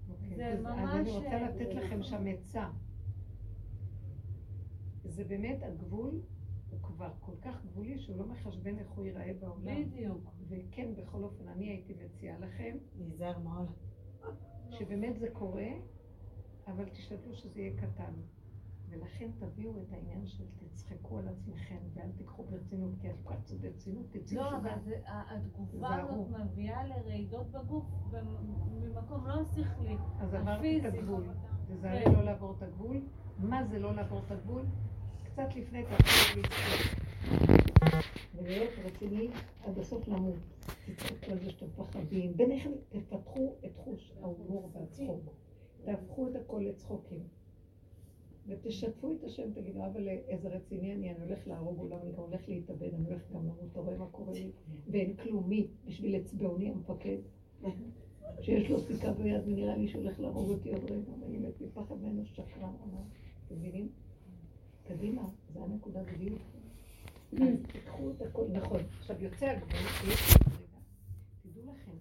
אוקיי, 0.09 0.35
זה 0.35 0.61
ממש... 0.61 0.89
אז 0.89 0.95
אני 0.95 1.11
רוצה 1.11 1.41
לתת 1.41 1.73
לכם 1.73 2.03
שם 2.03 2.23
עצה. 2.27 2.69
זה 5.03 5.23
באמת 5.23 5.63
הגבול, 5.63 6.21
הוא 6.69 6.79
כבר 6.81 7.11
כל 7.19 7.35
כך 7.41 7.65
גבולי 7.65 7.99
שהוא 7.99 8.17
לא 8.17 8.25
מחשבן 8.25 8.79
איך 8.79 8.89
הוא 8.89 9.05
ייראה 9.05 9.31
בעולם. 9.39 9.83
בדיוק. 9.83 10.31
וכן, 10.47 10.95
בכל 10.95 11.23
אופן, 11.23 11.47
אני 11.47 11.69
הייתי 11.69 11.93
מציעה 11.93 12.39
לכם... 12.39 12.77
להיזהר 12.97 13.39
מאוד. 13.39 13.67
שבאמת 14.69 15.19
זה 15.19 15.27
קורה, 15.33 15.69
אבל 16.67 16.89
תשתדלו 16.89 17.35
שזה 17.35 17.61
יהיה 17.61 17.77
קטן. 17.77 18.13
ולכן 18.89 19.29
תביאו 19.39 19.71
את 19.81 19.93
העניין 19.93 20.27
של 20.27 20.43
תצחקו 20.57 21.17
על 21.17 21.27
עצמכם 21.27 21.77
ואל 21.93 22.11
תיקחו 22.17 22.43
ברצינות, 22.43 22.91
כי 23.01 23.09
את 23.09 23.15
כל 23.23 23.33
קצת 23.43 23.55
ברצינות, 23.55 24.05
תצאי 24.11 24.37
לא, 24.37 24.57
אבל 24.57 24.69
התגובה 25.05 25.95
הזאת 25.95 26.27
מביאה 26.29 26.87
לרעידות 26.87 27.51
בגוף 27.51 27.85
ממקום 28.71 29.27
לא 29.27 29.43
שכלי, 29.45 29.97
אז 30.19 30.33
עברתי 30.33 30.79
את 30.79 30.85
הגבול. 30.93 31.23
תזהרי 31.67 32.05
כן. 32.05 32.11
לא 32.13 32.23
לעבור 32.23 32.53
את 32.57 32.63
הגבול. 32.63 33.01
מה 33.39 33.63
זה 33.63 33.79
לא 33.79 33.95
לעבור 33.95 34.21
את 34.25 34.31
הגבול? 34.31 34.61
קצת 35.23 35.55
לפני 35.55 35.83
תתחילו 35.83 36.43
לצחוק. 36.43 37.05
ולהיות 38.35 38.69
רציני 38.85 39.27
עד 39.63 39.79
הסוף 39.79 40.07
למות. 40.07 40.35
תצחקו 40.85 41.31
על 41.31 41.39
זה 41.39 41.51
שאתם 41.51 41.65
מפחדים. 41.65 42.37
ביניכם 42.37 42.71
תפתחו 42.89 43.53
את 43.65 43.77
חוש 43.77 44.13
ההומור 44.21 44.71
והצחוק. 44.73 45.21
תהפכו 45.85 46.27
את 46.27 46.35
הכל 46.35 46.61
לצחוקים. 46.69 47.23
ותשתפו 48.47 49.13
את 49.13 49.23
השם, 49.23 49.51
תגידו, 49.53 49.85
אבל 49.85 50.07
איזה 50.07 50.49
רציני 50.49 50.93
אני, 50.93 51.11
אני 51.11 51.23
הולך 51.23 51.47
להרוג 51.47 51.79
עולם, 51.79 51.97
אני 52.03 52.11
הולך 52.15 52.49
להתאבד, 52.49 52.93
אני 52.93 53.05
הולך 53.05 53.31
גם 53.31 53.45
למות, 53.45 53.59
אתה 53.71 53.79
רואה 53.79 53.97
מה 53.97 54.07
קורה 54.11 54.33
לי? 54.33 54.51
ואין 54.87 55.15
כלום, 55.15 55.49
מי? 55.49 55.67
בשביל 55.85 56.15
אצבעוני 56.15 56.69
המפקד? 56.69 57.17
שיש 58.41 58.69
לו 58.69 58.79
סיכה 58.79 59.13
ביד 59.13 59.41
ונראה 59.45 59.77
לי 59.77 59.87
שהולך 59.87 60.19
להרוג 60.19 60.49
אותי 60.49 60.69
עוד 60.69 60.83
רגע, 60.83 61.11
ואני 61.21 61.37
מת 61.37 61.61
מפחד 61.61 61.95
ממנו 62.01 62.25
שקרן, 62.25 62.73
אתם 63.47 63.55
מבינים? 63.55 63.89
קדימה, 64.87 65.29
זה 65.53 65.63
הנקודה 65.63 66.03
בדיוק. 66.03 66.41
אז 67.33 67.47
תיקחו 67.71 68.11
את 68.11 68.21
הכל, 68.21 68.47
נכון. 68.51 68.79
עכשיו 68.99 69.23
יוצא 69.23 69.45
הגבול, 69.45 70.13
תדעו 71.41 71.73
לכם 71.73 71.91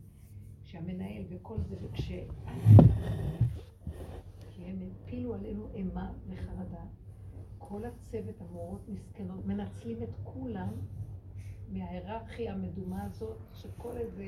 שהמנהל 0.63 1.23
וכל 1.31 1.57
זה, 1.69 1.77
וכש... 1.83 2.13
כי 4.55 4.65
הם 4.65 4.79
הפילו 4.91 5.35
עלינו 5.35 5.69
אימה 5.75 6.13
וחרדה. 6.29 6.85
כל 7.59 7.85
הצוות, 7.85 8.41
המורות 8.41 8.89
מסכנות, 8.89 9.47
מנצלים 9.47 10.03
את 10.03 10.09
כולם 10.25 10.73
מההיררכיה 11.69 12.53
המדומה 12.53 13.05
הזאת, 13.05 13.37
שכל 13.55 13.97
איזה, 13.97 14.25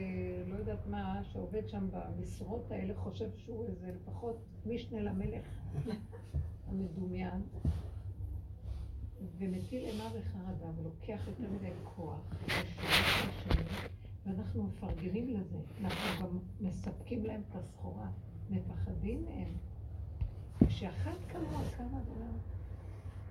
לא 0.47 0.55
יודעת 0.55 0.87
מה, 0.87 1.21
שעובד 1.25 1.69
שם 1.69 1.89
במשרות 1.91 2.71
האלה, 2.71 2.95
חושב 2.95 3.31
שהוא 3.37 3.65
איזה 3.65 3.93
לפחות 3.93 4.37
משנה 4.67 5.01
למלך 5.01 5.47
המדומיין, 6.69 7.43
ומטיל 9.39 9.85
אימה 9.85 10.05
וחרדה, 10.15 10.71
ולוקח 10.77 11.21
יותר 11.27 11.51
מדי 11.53 11.71
כוח, 11.85 12.21
ואנחנו 14.27 14.63
מפרגנים 14.63 15.29
לזה, 15.29 15.59
אנחנו 15.81 16.27
גם 16.27 16.39
מספקים 16.61 17.25
להם 17.25 17.43
את 17.51 17.57
הסחורה, 17.57 18.11
מפחדים 18.51 19.25
מהם. 19.25 19.53
כשאחת 20.67 21.17
כמוה 21.29 21.63
קמה 21.77 21.99
ואומרת, 22.07 22.41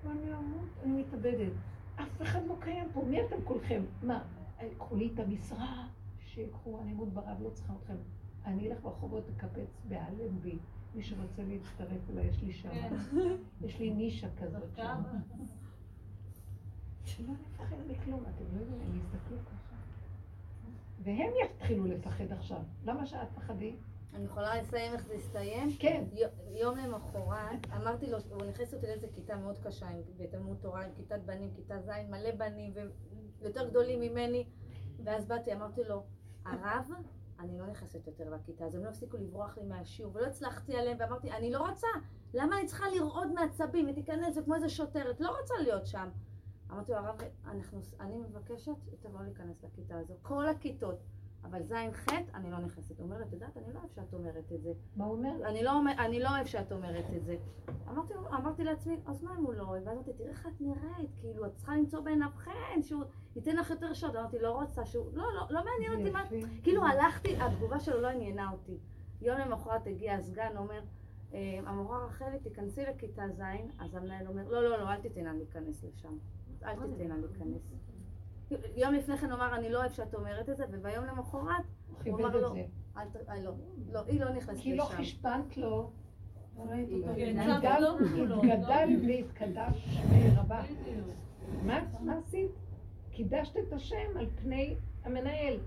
ואני 0.04 0.34
אמות, 0.34 0.68
אני 0.84 1.02
מתאבדת. 1.02 1.52
אף 1.96 2.22
אחד 2.22 2.40
לא 2.46 2.54
קיים 2.60 2.88
פה, 2.92 3.04
מי 3.08 3.26
אתם 3.26 3.36
כולכם? 3.44 3.82
מה, 4.02 4.22
קחו 4.78 4.96
לי 4.96 5.10
את 5.14 5.18
המשרה, 5.18 5.86
שיקחו, 6.18 6.80
אני 6.82 6.92
אמות 6.92 7.08
ברב, 7.08 7.42
לא 7.42 7.50
צריכה 7.50 7.72
אתכם. 7.82 7.96
אני 8.44 8.68
אלך 8.68 8.80
ברחובות 8.82 9.24
לקפץ 9.28 9.82
באלנבי. 9.88 10.58
מי 10.94 11.02
שרוצה 11.02 11.42
להצטרף 11.42 12.10
אליי, 12.10 12.26
יש 12.26 12.42
לי 12.42 12.52
שם, 12.52 12.68
כן. 12.68 12.94
יש 13.60 13.78
לי 13.78 13.90
נישה 13.90 14.28
כזאת 14.42 14.76
שם. 14.76 15.02
שלא 17.04 17.32
נפחד 17.32 17.76
מכלום, 17.88 18.20
אתם 18.20 18.44
לא 18.56 18.60
יודעים, 18.60 18.80
הם 18.80 18.98
יסתכלו 18.98 19.36
ככה. 19.46 19.76
והם 21.02 21.32
יתחילו 21.44 21.86
לפחד 21.86 22.32
עכשיו. 22.32 22.60
למה 22.84 23.06
שאת 23.06 23.28
תפחדי? 23.34 23.74
אני 24.16 24.24
יכולה 24.24 24.62
לסיים 24.62 24.92
איך 24.92 25.06
זה 25.06 25.14
הסתיים? 25.14 25.68
כן. 25.78 26.04
יום 26.48 26.78
למחרת, 26.78 27.66
אמרתי 27.76 28.10
לו, 28.10 28.18
הוא 28.30 28.44
נכנס 28.44 28.74
אותי 28.74 28.86
לאיזה 28.86 29.06
כיתה 29.12 29.36
מאוד 29.36 29.58
קשה, 29.58 29.86
בתלמוד 30.16 30.56
תורה, 30.60 30.84
עם 30.84 30.90
כיתת 30.96 31.20
בנים, 31.26 31.50
כיתה 31.54 31.80
ז', 31.80 31.90
מלא 32.10 32.30
בנים, 32.30 32.72
ויותר 33.40 33.68
גדולים 33.68 34.00
ממני, 34.00 34.48
ואז 35.04 35.26
באתי, 35.26 35.52
אמרתי 35.52 35.84
לו, 35.84 36.04
הרב, 36.44 36.90
אני 37.40 37.58
לא 37.58 37.66
נכנסת 37.66 38.06
יותר 38.06 38.30
לכיתה, 38.30 38.64
אז 38.64 38.74
הם 38.74 38.84
לא 38.84 38.88
הפסיקו 38.88 39.16
לברוח 39.16 39.58
לי 39.58 39.64
מהשיעור, 39.64 40.14
ולא 40.14 40.26
הצלחתי 40.26 40.76
עליהם, 40.76 40.96
ואמרתי, 41.00 41.30
אני 41.30 41.50
לא 41.50 41.68
רוצה, 41.68 41.88
למה 42.34 42.58
אני 42.58 42.66
צריכה 42.66 42.84
לרעוד 42.88 43.32
מעצבים 43.32 43.90
ותיכנס 43.90 44.38
כמו 44.44 44.54
איזה 44.54 44.68
שוטרת, 44.68 45.20
לא 45.20 45.36
רוצה 45.40 45.54
להיות 45.62 45.86
שם. 45.86 46.08
אמרתי 46.70 46.92
לו, 46.92 46.98
הרב, 46.98 47.20
אני 48.00 48.18
מבקשת, 48.18 48.72
תבוא 49.00 49.22
להיכנס 49.22 49.64
לכיתה 49.64 49.98
הזו, 49.98 50.14
כל 50.22 50.48
הכיתות. 50.48 50.98
אבל 51.50 51.62
ז'-ח' 51.62 52.12
אני 52.34 52.50
לא 52.50 52.58
נכנסת. 52.58 52.98
הוא 52.98 53.06
אומר, 53.06 53.22
את 53.22 53.32
יודעת, 53.32 53.56
אני 53.56 53.72
לא 53.74 53.78
אוהב 53.78 53.90
שאת 53.94 54.14
אומרת 54.14 54.52
את 54.52 54.62
זה. 54.62 54.72
מה 54.96 55.04
הוא 55.04 55.16
אומר? 55.16 55.48
אני 55.48 55.62
לא, 55.62 55.72
אני 55.98 56.20
לא 56.20 56.28
אוהב 56.28 56.46
שאת 56.46 56.72
אומרת 56.72 57.04
את 57.16 57.24
זה. 57.24 57.36
אמרתי, 57.88 58.14
אמרתי 58.14 58.64
לעצמי, 58.64 58.96
אז 59.06 59.22
מה 59.22 59.34
אם 59.38 59.44
הוא 59.44 59.54
לא 59.54 59.62
אוהב? 59.62 59.86
ואז 59.86 59.94
אמרתי, 59.94 60.12
תראי 60.12 60.28
איך 60.28 60.46
את 60.46 60.60
נראית, 60.60 61.10
כאילו, 61.16 61.46
את 61.46 61.54
צריכה 61.56 61.76
למצוא 61.76 62.00
בעיניו 62.00 62.28
חן, 62.34 62.82
שהוא 62.82 63.04
ייתן 63.36 63.56
לך 63.56 63.70
יותר 63.70 63.92
שעות. 63.92 64.16
אמרתי, 64.16 64.38
לא 64.38 64.50
רוצה 64.50 64.86
שהוא, 64.86 65.06
לא, 65.12 65.24
לא, 65.34 65.46
לא 65.50 65.60
מעניין 65.64 66.00
אותי 66.00 66.10
מה, 66.10 66.24
כאילו 66.62 66.84
הלכתי, 66.84 67.36
התגובה 67.36 67.80
שלו 67.80 68.00
לא 68.00 68.08
עניינה 68.08 68.50
אותי. 68.52 68.78
יום 69.20 69.38
למחרת 69.38 69.86
הגיע 69.86 70.14
הסגן, 70.14 70.56
אומר, 70.56 70.80
אה, 71.34 71.60
המורה 71.66 72.06
רחלי, 72.06 72.38
תיכנסי 72.38 72.82
לכיתה 72.82 73.22
ז', 73.28 73.42
אז 73.78 73.94
המנהל 73.94 74.26
אומר, 74.26 74.48
לא, 74.48 74.62
לא, 74.62 74.78
לא, 74.78 74.88
אל 74.92 75.00
תיתן 75.00 75.24
לה 75.24 75.32
להיכנס 75.32 75.84
לשם. 75.84 76.18
אל 76.64 76.74
תיתן 76.74 77.08
לה 77.08 77.16
להיכנס. 77.16 77.62
יום 78.76 78.94
לפני 78.94 79.16
כן 79.16 79.26
הוא 79.30 79.34
אמר, 79.34 79.56
אני 79.56 79.70
לא 79.70 79.78
אוהב 79.78 79.92
שאת 79.92 80.14
אומרת 80.14 80.48
את 80.48 80.56
זה, 80.56 80.64
וביום 80.70 81.04
למחרת 81.04 81.64
הוא 82.06 82.20
אמר 82.20 82.36
לו, 82.36 82.54
אה, 82.96 83.02
לא, 83.42 83.52
לא, 83.92 84.00
היא 84.06 84.20
לא 84.20 84.30
נכנסת 84.30 84.52
לשם. 84.52 84.62
כי 84.62 84.76
לא 84.76 84.84
חשבנת 84.84 85.56
לו. 85.56 85.90
גדל 88.42 88.88
והתקדש 89.06 89.98
רבה. 90.36 90.62
מה 92.00 92.18
עשית? 92.18 92.50
קידשת 93.10 93.56
את 93.56 93.72
השם 93.72 94.16
על 94.18 94.26
פני 94.42 94.76
המנהל. 95.04 95.58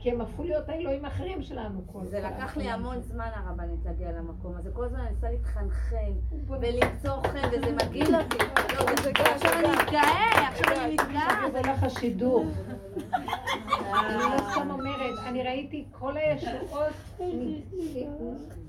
כי 0.00 0.10
הם 0.10 0.20
הפכו 0.20 0.44
להיות 0.44 0.68
האלוהים 0.68 1.04
האחרים 1.04 1.42
שלנו 1.42 1.80
כל 1.86 2.06
זה 2.06 2.20
לקח 2.20 2.56
לי 2.56 2.70
המון 2.70 3.02
זמן 3.02 3.28
הרבנית 3.34 3.84
להגיע 3.84 4.12
למקום 4.12 4.56
הזה. 4.56 4.70
כל 4.72 4.84
הזמן 4.84 5.00
אני 5.00 5.10
ניסה 5.10 5.30
להתחנחן 5.30 6.12
ולמצוא 6.48 7.22
חן, 7.22 7.48
וזה 7.52 7.72
מגעיל 7.72 8.16
אותי. 8.16 8.38
לא, 8.74 8.90
עכשיו 9.34 9.52
אני 9.52 9.68
מתגאה, 9.68 10.48
עכשיו 10.48 10.84
אני 10.84 10.92
מתגאה. 10.92 11.50
זה 11.52 11.60
לך 11.60 11.82
השידור. 11.82 12.46
אני 13.76 14.16
לא 14.16 14.50
סתם 14.50 14.70
אומרת, 14.70 15.18
אני 15.26 15.42
ראיתי 15.42 15.84
כל 15.90 16.16
הישועות 16.16 17.20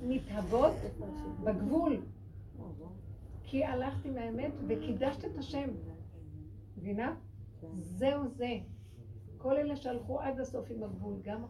מתהוות 0.04 0.76
בגבול. 1.44 1.98
כי 3.44 3.66
הלכתי 3.66 4.10
מהאמת 4.10 4.52
וקידשת 4.68 5.26
את 5.26 5.38
השם. 5.38 5.70
מבינה? 6.78 7.14
זהו 7.82 8.28
זה. 8.28 8.58
כל 9.42 9.58
אלה 9.58 9.76
שהלכו 9.76 10.20
עד 10.20 10.40
הסוף 10.40 10.72
עם 10.72 10.84
הגבול, 10.84 11.20
גם 11.24 11.46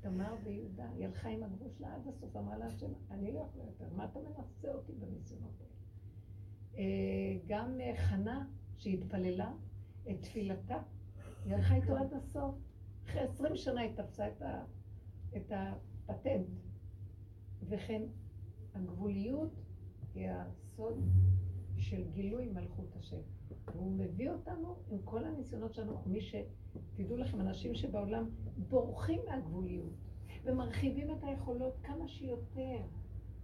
תמר 0.00 0.34
ויהודה, 0.44 0.88
היא 0.90 1.06
הלכה 1.06 1.28
עם 1.28 1.42
הגבול 1.42 1.68
שלה 1.78 1.94
עד 1.94 2.08
הסוף, 2.08 2.36
אמרה 2.36 2.58
לה 2.58 2.66
השם, 2.66 2.92
אני 3.10 3.32
לא 3.32 3.40
יכולה 3.40 3.64
יותר, 3.64 3.84
מה 3.96 4.04
אתה 4.04 4.18
מנסה 4.20 4.74
אותי 4.74 4.92
בניסיונות 4.92 5.52
האלה? 5.60 5.70
אה, 6.76 7.38
גם 7.46 7.80
אה, 7.80 7.96
חנה, 7.96 8.46
שהתפללה 8.76 9.52
את 10.10 10.20
תפילתה, 10.20 10.82
היא 11.44 11.54
הלכה 11.54 11.74
איתו 11.74 11.96
עד 11.96 12.12
הסוף. 12.12 12.54
אחרי 13.06 13.20
עשרים 13.20 13.56
שנה 13.56 13.80
היא 13.80 13.96
תפסה 13.96 14.28
את, 14.28 14.42
ה, 14.42 14.64
את 15.36 15.52
הפטנט. 15.52 16.46
וכן, 17.68 18.02
הגבוליות 18.74 19.60
היא 20.14 20.28
הסוד 20.30 21.02
של 21.76 22.04
גילוי 22.10 22.48
מלכות 22.48 22.96
השם. 22.96 23.20
והוא 23.66 23.92
מביא 23.92 24.30
אותנו 24.30 24.76
עם 24.90 24.98
כל 25.04 25.24
הניסיונות 25.24 25.74
שלנו, 25.74 26.02
מי 26.06 26.20
ש... 26.20 26.34
תדעו 26.96 27.16
לכם, 27.16 27.40
אנשים 27.40 27.74
שבעולם 27.74 28.24
בורחים 28.68 29.20
מהגבוליות 29.28 29.92
ומרחיבים 30.44 31.10
את 31.10 31.24
היכולות 31.24 31.74
כמה 31.82 32.08
שיותר, 32.08 32.82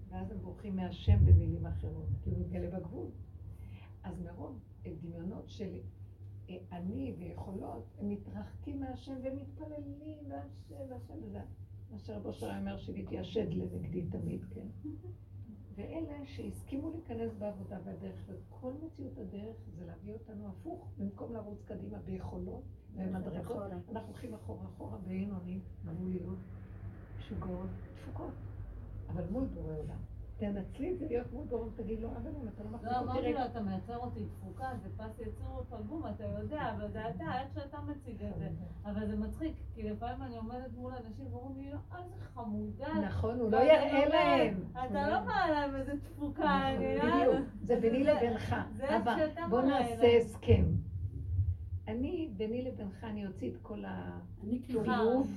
ואז 0.08 0.30
הם 0.30 0.38
בורחים 0.38 0.76
מהשם 0.76 1.24
במילים 1.24 1.66
אחרות, 1.66 2.06
כי 2.22 2.30
הוא 2.30 2.38
מתגלה 2.38 2.78
בגבול. 2.78 3.06
אז 4.02 4.20
מרוב 4.20 4.58
דמיונות 5.02 5.44
של 5.48 5.78
אה, 6.50 6.56
אני 6.72 7.14
ויכולות, 7.18 7.84
הם 7.98 8.08
מתרחקים 8.08 8.80
מהשם 8.80 9.14
ומתפללים, 9.24 10.18
והשם, 10.28 10.90
והשם, 10.90 11.14
וזה 11.22 11.40
מה 11.90 11.98
שרבו 11.98 12.32
שלם 12.32 12.58
אומר 12.58 12.78
שביתי 12.78 13.18
השד 13.18 13.54
לנגדי 13.54 14.06
תמיד, 14.06 14.44
כן? 14.54 14.66
ואלה 15.80 16.26
שהסכימו 16.26 16.90
להיכנס 16.90 17.30
בעבודה 17.38 17.76
והדרך, 17.84 18.16
וכל 18.26 18.72
מציאות 18.82 19.18
הדרך 19.18 19.56
זה 19.78 19.86
להביא 19.86 20.12
אותנו 20.12 20.48
הפוך, 20.48 20.88
במקום 20.98 21.32
לרוץ 21.32 21.58
קדימה 21.64 21.98
ביכולות 21.98 22.62
ומדרגות, 22.94 23.62
אנחנו 23.72 24.08
הולכים 24.08 24.34
אחורה 24.34 24.64
אחורה 24.64 24.98
ואין 25.06 25.30
אונים, 25.32 25.60
גבוליות, 25.84 26.38
משוגעות, 27.18 27.70
תפוקות, 27.94 28.34
אבל 29.08 29.24
מול 29.30 29.44
בורא 29.44 29.72
עולם. 29.72 29.98
תנצלי 30.40 30.92
את 30.92 30.98
זה 30.98 31.06
להיות 31.08 31.32
מול 31.32 31.44
בורא, 31.46 31.68
תגיד 31.76 32.00
לו, 32.00 32.08
אבל 32.08 32.30
אם 32.42 32.48
אתה 32.48 32.64
לא 32.64 32.70
מחזיק 32.70 32.90
אותי 32.90 33.06
לא, 33.06 33.12
אמרתי 33.12 33.32
לו, 33.32 33.44
אתה 33.44 33.60
מייצר 33.60 33.96
אותי 33.96 34.24
תפוקה, 34.24 34.68
זה 34.82 34.88
פס 34.96 35.20
יצור 35.20 35.62
פגום, 35.68 36.02
אתה 36.06 36.24
יודע, 36.24 36.72
אבל 36.76 36.90
זה 36.90 37.08
אתה, 37.08 37.40
איך 37.40 37.54
שאתה 37.54 37.78
מציג 37.80 38.24
את 38.24 38.38
זה. 38.38 38.48
אבל 38.84 39.06
זה 39.06 39.16
מצחיק, 39.16 39.54
כי 39.74 39.82
לפעמים 39.82 40.22
אני 40.22 40.36
עומדת 40.36 40.72
מול 40.76 40.92
אנשים 40.92 41.26
ואומרים 41.30 41.56
לי, 41.56 41.72
אה, 41.72 41.98
איזה 42.04 42.24
חמודה. 42.34 42.88
נכון, 43.06 43.40
הוא 43.40 43.50
לא 43.50 43.56
יראה 43.56 44.08
להם. 44.08 44.64
אתה 44.72 45.10
לא 45.10 45.20
בא 45.20 45.46
להם 45.50 45.76
איזה 45.76 45.92
תפוקה, 46.00 46.68
אני 46.68 46.98
בדיוק, 46.98 47.48
זה 47.62 47.80
ביני 47.80 48.04
לבינך. 48.04 48.56
אבא, 48.82 49.16
בוא 49.48 49.62
נעשה 49.62 50.16
הסכם. 50.16 50.64
אני, 51.88 52.30
ביני 52.36 52.62
לבינך, 52.62 53.04
אני 53.04 53.26
אוציא 53.26 53.50
את 53.50 53.56
כל 53.62 53.84
הביוב, 53.86 55.30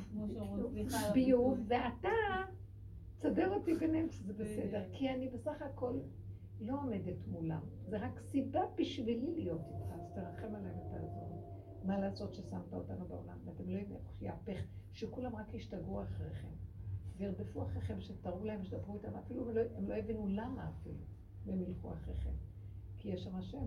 ביוב, 1.13 1.59
ואתה 1.67 2.09
תסדר 3.23 3.53
אותי 3.53 3.73
ביניהם 3.73 4.09
שזה 4.09 4.33
בסדר, 4.33 4.83
כי 4.91 5.09
אני 5.09 5.27
בסך 5.27 5.61
הכל 5.61 5.99
לא 6.61 6.81
עומדת 6.81 7.27
מולם. 7.27 7.61
זה 7.87 7.97
רק 7.97 8.19
סיבה 8.19 8.61
בשבילי 8.77 9.33
להיות 9.35 9.61
איתך, 9.67 9.93
אז 9.93 10.01
תרחם 10.15 10.55
עליי 10.55 10.71
ותעזור. 10.71 11.43
מה 11.83 11.99
לעשות 11.99 12.33
ששמת 12.33 12.73
אותנו 12.73 13.05
בעולם, 13.05 13.37
ואתם 13.45 13.69
לא 13.69 13.77
יודעים 13.77 13.97
איך 13.97 14.21
יהפך, 14.21 14.65
שכולם 14.93 15.35
רק 15.35 15.53
ישתגעו 15.53 16.01
אחריכם. 16.01 16.47
וירדפו 17.17 17.63
אחריכם, 17.63 18.01
שתראו 18.01 18.43
להם, 18.43 18.63
שתדברו 18.63 18.95
איתם, 18.95 19.15
אפילו 19.15 19.49
הם 19.49 19.55
לא, 19.55 19.61
הם 19.77 19.87
לא 19.87 19.93
הבינו 19.93 20.27
למה 20.27 20.69
אפילו, 20.69 21.03
והם 21.45 21.61
ילכו 21.61 21.93
אחריכם. 21.93 22.33
כי 22.97 23.09
יש 23.09 23.23
שם 23.23 23.35
השם, 23.35 23.65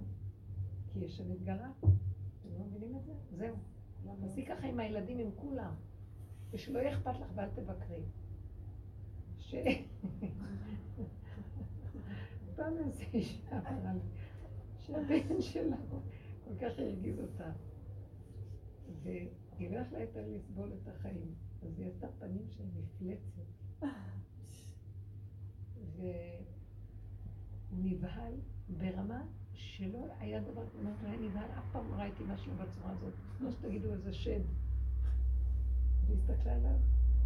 כי 0.93 0.99
יש 0.99 1.17
שם 1.17 1.31
התגרה. 1.31 1.71
אתם 1.81 2.59
לא 2.59 2.65
מבינים 2.65 2.97
את 2.97 3.05
זה? 3.05 3.13
זהו. 3.31 3.57
תעשי 4.21 4.47
ככה 4.47 4.67
עם 4.67 4.81
הילדים, 4.81 5.19
עם 5.19 5.31
כולם. 5.37 5.75
ושלא 6.51 6.79
יהיה 6.79 6.93
אכפת 6.93 7.21
לך 7.21 7.33
ואל 7.35 7.49
תבקרי. 7.55 8.03
ש... 9.47 9.55
פעם 12.57 12.79
איזה 12.79 13.05
אישה 13.15 13.59
אמרה 13.59 13.93
לי, 13.93 14.01
שהבן 14.79 15.41
שלה 15.41 15.77
כל 16.45 16.55
כך 16.61 16.79
הרגיז 16.79 17.21
אותה. 17.21 17.53
והיא 19.03 19.71
לא 19.71 19.79
יכלה 19.79 20.01
יותר 20.01 20.27
לסבול 20.29 20.73
את 20.83 20.89
החיים. 20.89 21.35
אז 21.63 21.79
היא 21.79 21.87
עשתה 21.89 22.07
פנים 22.19 22.47
של 22.51 22.65
מפלצת. 22.77 23.87
והוא 25.97 26.11
נבהל 27.73 28.35
ברמה 28.69 29.27
שלא 29.53 30.07
היה 30.19 30.41
דבר 30.41 30.69
כזה, 30.69 30.83
לא 30.83 31.09
היה 31.09 31.21
נבהל, 31.21 31.51
אף 31.59 31.73
פעם 31.73 31.91
לא 31.91 31.97
ראיתי 31.97 32.25
משהו 32.29 32.53
בצורה 32.53 32.91
הזאת, 32.91 33.15
כמו 33.39 33.53
שתגידו 33.53 33.93
איזה 33.93 34.13
שד. 34.13 34.41
והסתכלה 36.07 36.55
עליו, 36.55 36.79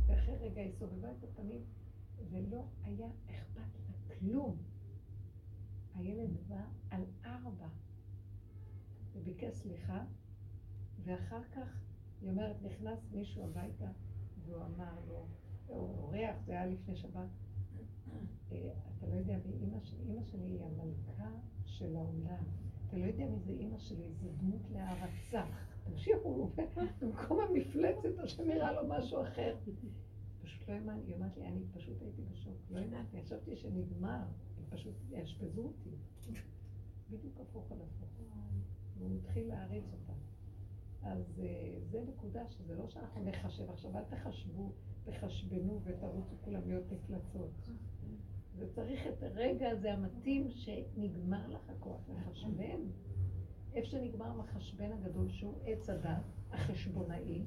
ואחרי 0.07 0.35
רגע 0.41 0.61
היא 0.61 0.73
סובבה 0.79 1.09
את 1.11 1.25
הפנים, 1.25 1.61
ולא 2.31 2.65
היה 2.85 3.09
אכפת 3.31 3.79
לה 3.89 4.15
כלום. 4.19 4.57
הילד 5.95 6.31
בא 6.49 6.65
על 6.91 7.05
ארבע, 7.25 7.69
וביקש 9.13 9.55
סליחה, 9.55 10.05
ואחר 11.05 11.43
כך, 11.45 11.81
היא 12.21 12.31
אומרת, 12.31 12.57
נכנס 12.63 12.99
מישהו 13.13 13.45
הביתה, 13.45 13.89
והוא 14.45 14.63
אמר 14.63 15.01
לו, 15.09 15.27
הוא 15.67 15.79
אורח, 15.79 16.37
זה 16.47 16.53
היה 16.53 16.67
לפני 16.67 16.97
שבת, 16.97 17.29
אה, 18.53 18.73
אתה 18.99 19.07
לא 19.07 19.15
יודע 19.15 19.37
מי 19.47 19.53
אימא 19.53 19.81
שלי, 19.81 20.03
אימא 20.03 20.25
שלי 20.25 20.47
היא 20.47 20.61
המלכה 20.65 21.31
של 21.65 21.97
העולם. 21.97 22.45
אתה 22.87 22.97
לא 22.97 23.05
יודע 23.05 23.27
מי 23.27 23.39
זה 23.39 23.53
אימא 23.53 23.79
שלי, 23.79 24.13
זה 24.23 24.29
דמות 24.39 24.71
להערצה. 24.73 25.45
תמשיכו, 25.85 26.51
במקום 27.01 27.41
המפלצת, 27.41 28.19
השם 28.19 28.43
נראה 28.47 28.73
לו 28.73 28.89
משהו 28.89 29.23
אחר. 29.23 29.57
לא 30.71 30.75
האמנתי, 30.75 31.07
היא 31.07 31.15
אומרת 31.15 31.37
לי, 31.37 31.47
אני 31.47 31.61
פשוט 31.73 32.03
הייתי 32.03 32.23
בשוק, 32.23 32.57
לא 32.71 32.79
האמנתי, 32.79 33.23
חשבתי 33.23 33.57
שנגמר, 33.57 34.23
הם 34.59 34.65
פשוט 34.71 34.95
יאשפזו 35.11 35.63
אותי. 35.63 35.91
בדיוק 37.11 37.41
הפוך 37.41 37.73
על 37.73 37.79
הפוך. 37.81 38.09
והוא 38.99 39.17
התחיל 39.17 39.49
להעריץ 39.49 39.85
אותה. 39.93 40.13
אז 41.03 41.41
אה, 41.41 41.79
זה 41.91 42.03
נקודה 42.09 42.51
שזה 42.51 42.75
לא 42.75 42.89
שאנחנו 42.89 43.25
נחשב 43.25 43.71
עכשיו, 43.71 43.99
אל 43.99 44.05
תחשבו, 44.05 44.73
תחשבנו 45.05 45.81
ותרוצו 45.85 46.35
כולם 46.45 46.61
להיות 46.67 46.93
מפלצות. 46.93 47.71
וצריך 48.57 49.07
את 49.07 49.23
הרגע 49.23 49.71
הזה 49.71 49.93
המתאים 49.93 50.51
שנגמר 50.51 51.49
לך 51.49 51.71
הכוח 51.71 52.01
לחשבן. 52.09 52.81
איפה 53.75 53.89
שנגמר 53.89 54.27
המחשבן 54.27 54.93
הגדול 54.93 55.29
שהוא 55.31 55.55
עץ 55.65 55.89
הדת, 55.89 56.25
החשבונאי, 56.51 57.43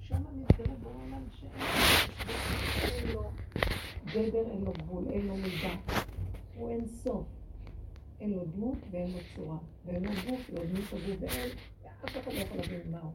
שם 0.00 0.22
מתגלה 0.34 0.74
בעולם 0.82 1.24
שאין 1.30 3.08
לו 3.14 3.30
גדר, 4.06 4.50
אין 4.50 4.64
לו 4.64 4.72
גבול, 4.72 5.08
אין 5.08 5.26
לו 5.26 5.34
מידה. 5.36 5.74
הוא 6.56 6.70
אין 6.70 6.86
סוף. 6.86 7.26
אין 8.20 8.30
לו 8.30 8.44
דמות 8.44 8.78
ואין 8.90 9.10
לו 9.10 9.18
צורה. 9.36 9.58
ואין 9.84 10.04
לו 10.04 10.10
גוף, 10.10 10.50
לא 10.50 10.64
דמות 10.64 10.84
הגוף, 10.92 11.16
ואין, 11.20 11.50
אף 12.04 12.18
אחד 12.18 12.32
לא 12.32 12.38
יכול 12.38 12.56
להבין 12.56 12.90
מהו. 12.90 13.12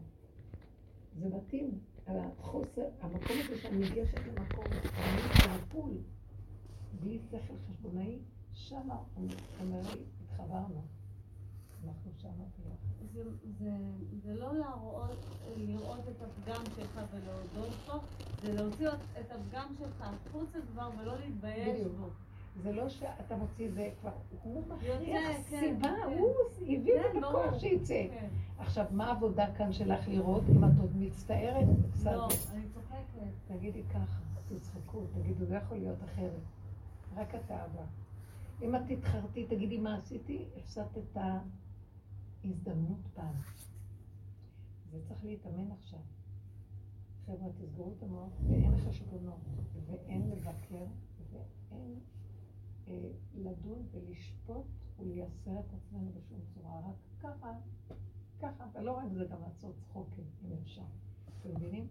זה 1.19 1.29
מתאים 1.29 1.79
על 2.05 2.15
החוסר, 2.19 2.87
המקום 3.01 3.37
הזה 3.45 3.61
שאני 3.61 3.77
ניגשת 3.77 4.19
למקום, 4.27 4.65
אני 4.97 5.53
הפול. 5.55 5.97
בלי 6.99 7.19
שכל 7.31 7.53
חשבונאי, 7.69 8.19
שם 8.53 8.89
אומר 9.59 9.81
לי, 9.81 10.03
התחברנו. 10.23 10.81
אנחנו 11.85 12.11
שם 12.21 12.29
זה, 13.15 13.23
זה, 13.59 13.71
זה 14.23 14.33
לא 14.33 14.53
להראות, 14.53 15.25
לראות 15.57 15.99
את 15.99 16.21
הפגם 16.21 16.63
שלך 16.75 17.01
ולהודות 17.13 17.73
בו, 17.87 17.99
זה 18.43 18.53
להוציא 18.53 18.89
את 18.89 19.31
הפגם 19.31 19.67
שלך 19.79 20.01
החוצה 20.01 20.59
כבר 20.71 20.89
ולא 20.99 21.13
להתבייש 21.19 21.81
בו. 21.99 22.07
זה 22.63 22.71
לא 22.71 22.89
שאתה 22.89 23.35
מוציא 23.35 23.69
זה 23.71 23.89
כבר, 24.01 24.11
הוא 24.43 24.63
מכריח 24.67 25.01
כן, 25.05 25.59
סיבה, 25.59 25.87
כן. 25.87 26.17
הוא 26.17 26.33
הביא 26.61 26.95
את 26.99 27.11
כן, 27.13 27.19
בכוח 27.19 27.59
שיצא. 27.59 28.05
עכשיו, 28.59 28.85
מה 28.91 29.07
העבודה 29.07 29.45
כאן 29.57 29.73
שלך 29.73 30.07
לראות 30.07 30.43
אם 30.49 30.63
את 30.63 30.69
עוד 30.79 30.91
מצטערת? 30.95 31.67
לא, 32.03 32.27
אני 32.53 32.63
צוחקת. 32.73 32.95
תגידי 33.47 33.83
ככה, 33.89 34.21
תצחקו, 34.49 35.01
תגידו, 35.13 35.45
לא 35.49 35.55
יכול 35.55 35.77
להיות 35.77 35.97
אחרת. 36.03 36.41
רק 37.15 37.35
אתה 37.35 37.55
הבא. 37.55 37.83
אם 38.61 38.75
את 38.75 38.81
תתחרתי, 38.87 39.45
תגידי 39.45 39.77
מה 39.77 39.97
עשיתי, 39.97 40.45
הפסדת 40.57 40.97
את 40.97 41.17
ההזדמנות 42.45 42.99
פעם. 43.13 43.35
זה 44.91 44.99
צריך 45.07 45.23
להתאמן 45.23 45.71
עכשיו. 45.71 45.99
חבר'ה, 47.25 47.49
תסגרו 47.61 47.93
את 47.97 48.03
המוח, 48.03 48.33
ואין 48.49 48.77
חשבונות, 48.77 49.39
ואין 49.85 50.29
לבקר, 50.29 50.85
ואין 51.31 51.99
אה, 52.87 53.11
לדון 53.33 53.87
ולשפוט 53.91 54.65
ולייסר 54.99 55.59
את 55.59 55.73
עצמנו 55.73 56.11
בשום 56.13 56.39
צורה. 56.53 56.79
רק 56.79 56.95
ככה, 57.19 57.53
ככה, 58.39 58.65
ולא 58.73 58.91
רק 58.91 59.11
זה, 59.13 59.25
גם 59.25 59.41
לעשות 59.41 59.75
צחוקים, 59.77 60.25
אם 60.45 60.51
אפשר. 60.61 60.85
אתם 61.39 61.49
מבינים? 61.49 61.87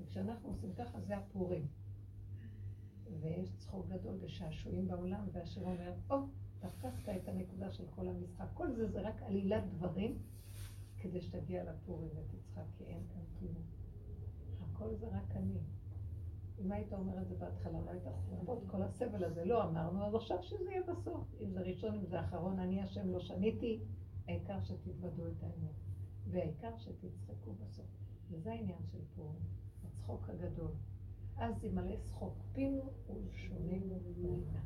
וכשאנחנו 0.00 0.48
עושים 0.48 0.74
ככה, 0.74 1.00
זה 1.00 1.16
הפורים. 1.16 1.66
ויש 3.20 3.56
צחוק 3.56 3.86
גדול 3.88 4.18
ושעשועים 4.20 4.88
בעולם, 4.88 5.28
והשם 5.32 5.62
אומר, 5.62 5.94
או, 6.10 6.16
תפסת 6.60 7.08
את 7.16 7.28
הנקודה 7.28 7.70
של 7.70 7.84
כל 7.94 8.08
המשחק. 8.08 8.46
כל 8.54 8.72
זה 8.72 8.90
זה 8.90 9.00
רק 9.00 9.22
עלילת 9.22 9.64
דברים 9.70 10.18
כדי 10.98 11.20
שתגיע 11.20 11.64
לפורים 11.64 12.10
ותצחק, 12.16 12.62
כי 12.78 12.84
אין 12.84 13.02
כאן 13.08 13.22
כלום. 13.38 13.62
הכל 14.60 14.94
זה 14.94 15.06
רק 15.06 15.36
אני. 15.36 15.58
אם 16.58 16.72
היית 16.72 16.92
אומר 16.92 17.22
את 17.22 17.28
זה 17.28 17.34
בהתחלה, 17.34 17.80
לא 17.80 17.90
היית 17.90 18.04
חורבות 18.04 18.62
כל 18.66 18.82
הסבל 18.82 19.24
הזה. 19.24 19.44
לא 19.44 19.64
אמרנו, 19.64 20.06
אז 20.06 20.14
עכשיו 20.14 20.42
שזה 20.42 20.70
יהיה 20.70 20.82
בסוף. 20.82 21.26
אם 21.40 21.50
זה 21.50 21.60
ראשון, 21.60 21.94
אם 21.94 22.06
זה 22.06 22.20
אחרון, 22.20 22.58
אני 22.58 22.82
השם 22.82 23.10
לא 23.10 23.20
שניתי, 23.20 23.80
העיקר 24.28 24.60
שתתוודו 24.60 25.26
את 25.26 25.42
האמת. 25.42 25.74
והעיקר 26.30 26.78
שתצחקו 26.78 27.52
בסוף. 27.52 27.86
וזה 28.30 28.50
העניין 28.52 28.82
של 28.92 28.98
פורים, 29.16 29.42
הצחוק 29.84 30.28
הגדול. 30.28 30.70
אז 31.36 31.64
ימלא 31.64 31.96
שחוק 31.96 32.34
פינו 32.52 32.82
ולשוננו 33.06 34.00
ברינה. 34.00 34.60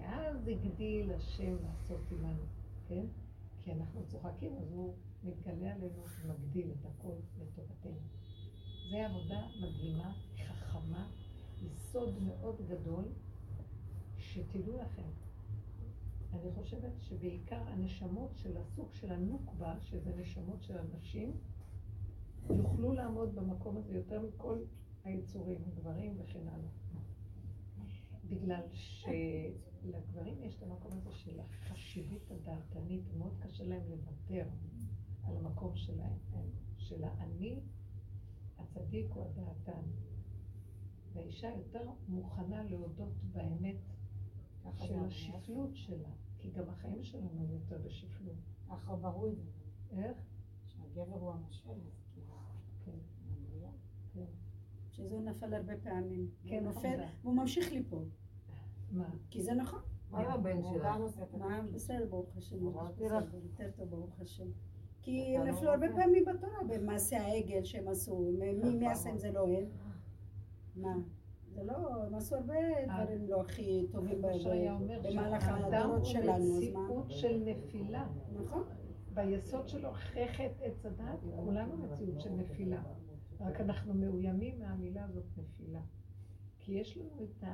ואז 0.00 0.48
הגדיל 0.48 1.12
השם 1.12 1.56
לעשות 1.62 2.00
עמנו, 2.12 2.42
כן? 2.88 3.06
כי 3.62 3.72
אנחנו 3.72 4.06
צוחקים, 4.06 4.56
אז 4.56 4.72
הוא 4.72 4.94
מתגלה 5.24 5.74
עלינו 5.74 6.04
ומגדיל 6.24 6.70
את 6.70 6.86
הכל 6.86 7.12
לטובתנו. 7.40 8.00
זו 8.90 8.96
עבודה 8.96 9.46
מדהימה, 9.60 10.14
חכמה, 10.36 11.10
יסוד 11.62 12.22
מאוד 12.22 12.56
גדול, 12.68 13.04
שתדעו 14.18 14.78
לכם, 14.78 15.08
אני 16.32 16.52
חושבת 16.52 16.92
שבעיקר 17.00 17.62
הנשמות 17.68 18.30
של 18.36 18.56
הסוג 18.56 18.92
של 18.92 19.12
הנוקבה, 19.12 19.74
שזה 19.80 20.16
נשמות 20.16 20.62
של 20.62 20.78
אנשים, 20.78 21.32
יוכלו 22.50 22.92
לעמוד 22.92 23.34
במקום 23.34 23.76
הזה 23.76 23.96
יותר 23.96 24.22
מכל 24.22 24.58
היצורים, 25.04 25.58
גברים 25.76 26.16
וכן 26.18 26.48
הלאה. 26.48 26.70
בגלל 28.28 28.62
שלגברים 29.82 30.42
יש 30.42 30.56
את 30.56 30.62
המקום 30.62 30.92
הזה 30.92 31.12
של 31.12 31.40
החשיבות 31.40 32.30
הדעתנית, 32.30 33.04
מאוד 33.18 33.36
קשה 33.40 33.64
להם 33.64 33.82
לוותר 33.90 34.48
על 35.22 35.36
המקום 35.36 35.76
שלהם, 35.76 36.18
של 36.76 37.04
האני 37.04 37.60
הצדיק 38.58 39.06
הוא 39.10 39.24
הדעתן. 39.24 39.82
והאישה 41.12 41.48
יותר 41.48 41.90
מוכנה 42.08 42.62
להודות 42.62 43.12
באמת 43.32 43.76
של 44.78 44.98
השפלות 44.98 45.70
שלה, 45.76 46.10
כי 46.38 46.50
גם 46.50 46.68
החיים 46.68 47.02
שלנו 47.02 47.44
הם 47.44 47.50
יותר 47.50 47.78
בשפלות. 47.78 48.36
ככה 48.68 48.96
ברור 48.96 49.28
את 49.28 49.36
זה. 49.36 49.50
איך? 49.90 50.16
שהגבר 50.66 51.14
הוא 51.14 51.32
המשל. 51.32 51.80
כן. 52.84 52.98
כן. 54.12 54.24
שזה 54.90 55.20
נפל 55.20 55.54
הרבה 55.54 55.72
פעמים. 55.82 56.30
כן, 56.42 56.64
נופל, 56.64 57.00
והוא 57.22 57.36
ממשיך 57.36 57.72
ליפול. 57.72 58.04
מה? 58.90 59.10
כי 59.30 59.42
זה 59.42 59.54
נכון. 59.54 59.80
מה 60.10 60.20
עם 60.20 60.30
הבן 60.30 60.62
שלה? 60.62 60.96
מה, 61.38 61.60
בסדר, 61.72 62.06
ברוך 62.10 62.36
השם. 62.36 62.56
יותר 63.42 63.70
טוב, 63.76 63.90
ברוך 63.90 64.20
השם. 64.20 64.46
כי 65.02 65.36
הם 65.36 65.46
נפלו 65.46 65.70
הרבה 65.70 65.86
פעמים 65.96 66.24
בתורה 66.24 66.58
במעשה 66.68 67.20
העגל 67.20 67.64
שהם 67.64 67.88
עשו, 67.88 68.32
מי 68.78 68.88
עשה 68.88 69.10
אם 69.10 69.18
זה 69.18 69.32
לא 69.32 69.46
הם? 69.48 69.64
מה? 70.76 70.96
זה 71.54 71.62
לא, 71.62 72.04
הם 72.04 72.14
עשו 72.14 72.36
הרבה 72.36 72.54
דברים 72.84 73.28
לא 73.28 73.40
הכי 73.40 73.86
טובים 73.92 74.22
במהלך 75.02 75.48
הדורות 75.48 76.06
שלנו, 76.06 76.58
אז 76.58 76.74
מה? 76.74 76.80
האדם 76.80 76.90
הוא 76.90 77.04
מציאות 77.04 77.10
של 77.10 77.42
נפילה. 77.44 78.08
נכון. 78.32 78.62
ביסוד 79.14 79.68
שלו, 79.68 79.92
חטא 79.92 80.62
עץ 80.62 80.86
הדת, 80.86 81.20
כולנו 81.44 81.76
מציאות 81.76 82.20
של 82.20 82.30
נפילה. 82.30 82.82
רק 83.40 83.60
אנחנו 83.60 83.94
מאוימים 83.94 84.58
מהמילה 84.58 85.04
הזאת 85.04 85.24
נפילה. 85.36 85.80
כי 86.58 86.72
יש 86.72 86.98
לנו 86.98 87.24
את 87.24 87.44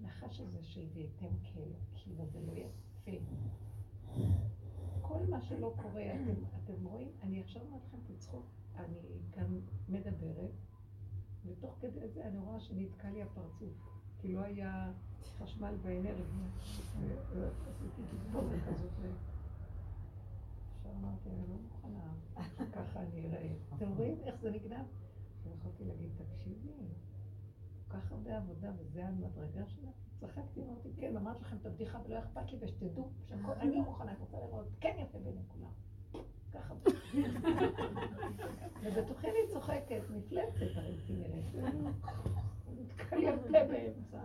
הנחש 0.00 0.40
הזה 0.40 0.62
של 0.62 0.86
והייתם 0.94 1.36
כאלוקים, 1.42 2.14
וזה 2.16 2.40
לא 2.46 2.52
יפה. 2.52 3.24
כל 5.02 5.26
מה 5.30 5.40
שלא 5.40 5.74
קורה, 5.82 6.02
אתם, 6.14 6.44
אתם 6.64 6.84
רואים, 6.84 7.08
אני 7.22 7.40
עכשיו 7.40 7.62
אומרת 7.62 7.82
לכם, 7.88 7.98
תצחוק, 8.14 8.46
אני 8.76 8.98
כאן 9.32 9.60
מדברת, 9.88 10.50
ותוך 11.46 11.76
כדי 11.80 12.08
זה 12.08 12.26
אני 12.26 12.38
רואה 12.38 12.60
שנתקע 12.60 13.10
לי 13.10 13.22
הפרצוף, 13.22 13.72
כי 14.18 14.32
לא 14.32 14.40
היה 14.40 14.92
חשמל 15.38 15.76
באנרגיה. 15.82 16.24
עשיתי 17.68 18.02
תגבורת 18.10 18.60
כזאת. 18.68 18.90
עכשיו 20.76 20.92
אמרתי, 20.92 21.28
אני 21.30 21.48
לא 21.48 21.56
מוכנה 21.62 22.12
שככה 22.56 23.00
אני 23.02 23.26
אראה. 23.26 23.52
אתם 23.76 23.88
רואים 23.96 24.16
איך 24.24 24.40
זה 24.40 24.50
נגנב? 24.50 24.86
יכולתי 25.58 25.84
להגיד, 25.84 26.10
תקשיבי, 26.16 26.68
כך 27.90 28.12
הרבה 28.12 28.36
עבודה, 28.36 28.70
וזה 28.78 29.06
המדרגה 29.06 29.66
שלך, 29.66 29.94
צחקתי, 30.20 30.62
אמרתי, 30.62 30.88
כן, 30.96 31.16
אמרתי 31.16 31.44
לכם 31.44 31.56
את 31.56 31.66
הבדיחה 31.66 31.98
ולא 32.04 32.18
אכפת 32.18 32.52
לי, 32.52 32.58
ושתדעו 32.60 33.10
אני 33.30 33.80
מוכנה, 33.80 34.10
אני 34.10 34.20
רוצה 34.20 34.36
לראות, 34.36 34.66
כן 34.80 34.96
יפה 34.98 35.18
בעיני 35.18 35.40
כולם. 35.48 35.70
ככה. 36.52 36.74
ובתוכי 38.82 39.26
אני 39.26 39.38
צוחקת, 39.52 40.00
מפלצת 40.10 40.76
הרי 40.76 40.96
תראה. 41.06 41.70
נתקע 42.78 43.16
באמצע. 43.50 44.18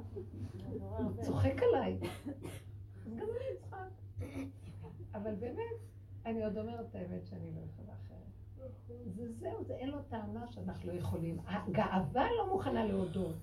הוא 0.80 1.12
צוחק 1.22 1.56
עליי. 1.70 2.00
גם 3.06 3.28
אני 3.38 3.58
אצחק. 3.58 3.90
אבל 5.14 5.36
באמת, 5.36 5.80
אני 6.26 6.44
עוד 6.44 6.58
אומרת 6.58 6.86
את 6.90 6.96
האמת 6.96 7.26
שאני 7.26 7.52
לא 7.56 7.62
יכולה 7.62 7.94
אחרת. 7.94 8.16
זה 9.16 9.34
זהו, 9.34 9.64
זה 9.64 9.74
אין 9.74 9.90
לו 9.90 10.02
טענה 10.02 10.48
שאנחנו 10.48 10.92
לא 10.92 10.98
יכולים. 10.98 11.40
הגאווה 11.46 12.28
לא 12.38 12.48
מוכנה 12.48 12.86
להודות. 12.86 13.36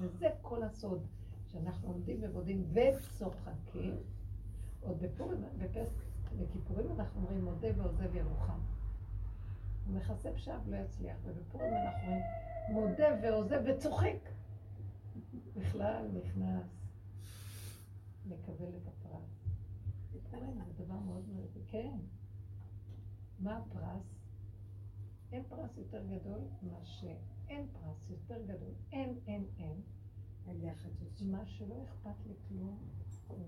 וזה 0.00 0.28
כל 0.42 0.62
הסוד, 0.62 1.06
שאנחנו 1.46 1.88
עומדים 1.88 2.18
ומודים 2.20 2.64
וצוחקים. 2.72 3.96
עוד 4.80 4.98
בפורים, 5.02 5.44
בפסח, 5.58 6.02
בכיפורים 6.38 6.92
אנחנו 6.92 7.20
אומרים 7.20 7.44
מודה 7.44 7.68
ועוזב 7.76 8.14
ירוחם. 8.14 8.60
הוא 9.86 9.96
מכסה 9.96 10.32
פשע 10.32 10.58
ולא 10.66 10.76
יצליח, 10.76 11.16
ובפורים 11.24 11.72
אנחנו 11.72 12.02
אומרים 12.02 12.22
מודה 12.72 13.06
ועוזב 13.22 13.62
וצוחק. 13.66 14.28
בכלל 15.56 16.08
נכנס 16.12 16.66
לקבל 18.26 18.68
את 18.68 18.86
הפרס. 18.86 19.42
זה 20.76 20.84
דבר 20.84 20.98
מאוד 20.98 21.28
מאוד, 21.28 21.48
כן. 21.66 21.98
מה 23.38 23.56
הפרס? 23.56 24.22
אין 25.32 25.42
פרס 25.48 25.76
יותר 25.76 26.06
גדול 26.06 26.40
מה 26.62 26.84
שאין 27.52 27.66
פרס 27.72 28.10
יותר 28.10 28.42
גדול. 28.46 28.74
אין, 28.92 29.18
אין, 29.26 29.44
אין. 29.58 29.80
מה 31.32 31.46
שלא 31.46 31.84
אכפת 31.84 32.26
לי 32.26 32.34
כלום, 32.48 32.78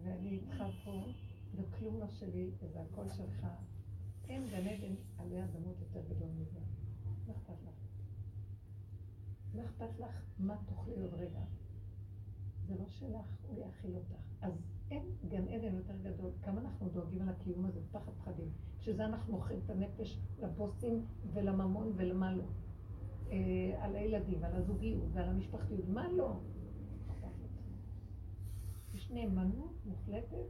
ואני 0.02 0.30
איתך 0.30 0.64
פה, 0.84 1.04
וכלום 1.54 2.00
לא 2.00 2.08
שלי, 2.08 2.50
וזה 2.58 2.80
הכל 2.80 3.08
שלך. 3.08 3.46
אין 4.28 4.46
גן 4.46 4.68
עדן 4.68 4.94
עלי 5.18 5.44
אדמות 5.44 5.76
יותר 5.80 6.08
גדול 6.08 6.28
מזה. 6.28 6.60
מה 7.26 7.32
אכפת 7.32 7.62
לך? 7.62 7.74
מה 9.54 9.64
אכפת 9.64 10.00
לך 10.00 10.22
מה 10.38 10.56
תאכלי 10.66 11.00
עוד 11.00 11.14
רגע? 11.14 11.40
זה 12.66 12.74
לא 12.78 12.88
שלך, 12.88 13.26
הוא 13.48 13.58
יאכיל 13.58 13.96
אותך. 13.96 14.14
אז 14.40 14.52
אין 14.90 15.02
גן 15.28 15.48
עדן 15.48 15.74
יותר 15.74 15.96
גדול. 16.02 16.30
כמה 16.42 16.60
אנחנו 16.60 16.88
דואגים 16.88 17.22
על 17.22 17.28
הקיום 17.28 17.64
הזה 17.64 17.80
פחד 17.92 18.12
פחדים. 18.18 18.48
שזה 18.80 19.04
אנחנו 19.04 19.32
מוכרים 19.32 19.60
את 19.64 19.70
הנפש 19.70 20.18
לבוסים 20.38 21.06
ולממון 21.32 21.92
ולמה 21.96 22.34
לא. 22.34 22.44
אה, 23.30 23.84
על 23.84 23.96
הילדים 23.96 24.42
ועל 24.42 24.54
הזוגיות 24.54 25.08
ועל 25.12 25.28
המשפחתיות. 25.28 25.88
מה 25.88 26.08
לא? 26.12 26.36
יש 28.94 29.10
נאמנות 29.10 29.86
מוחלטת 29.86 30.46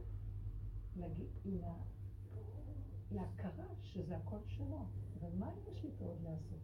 להכרה 3.11 3.65
שזה 3.83 4.17
הכל 4.17 4.37
שלו. 4.47 4.85
אבל 5.19 5.29
מה 5.39 5.49
יש 5.71 5.83
לי 5.83 5.89
פה 5.97 6.05
עוד 6.05 6.21
לעשות? 6.23 6.59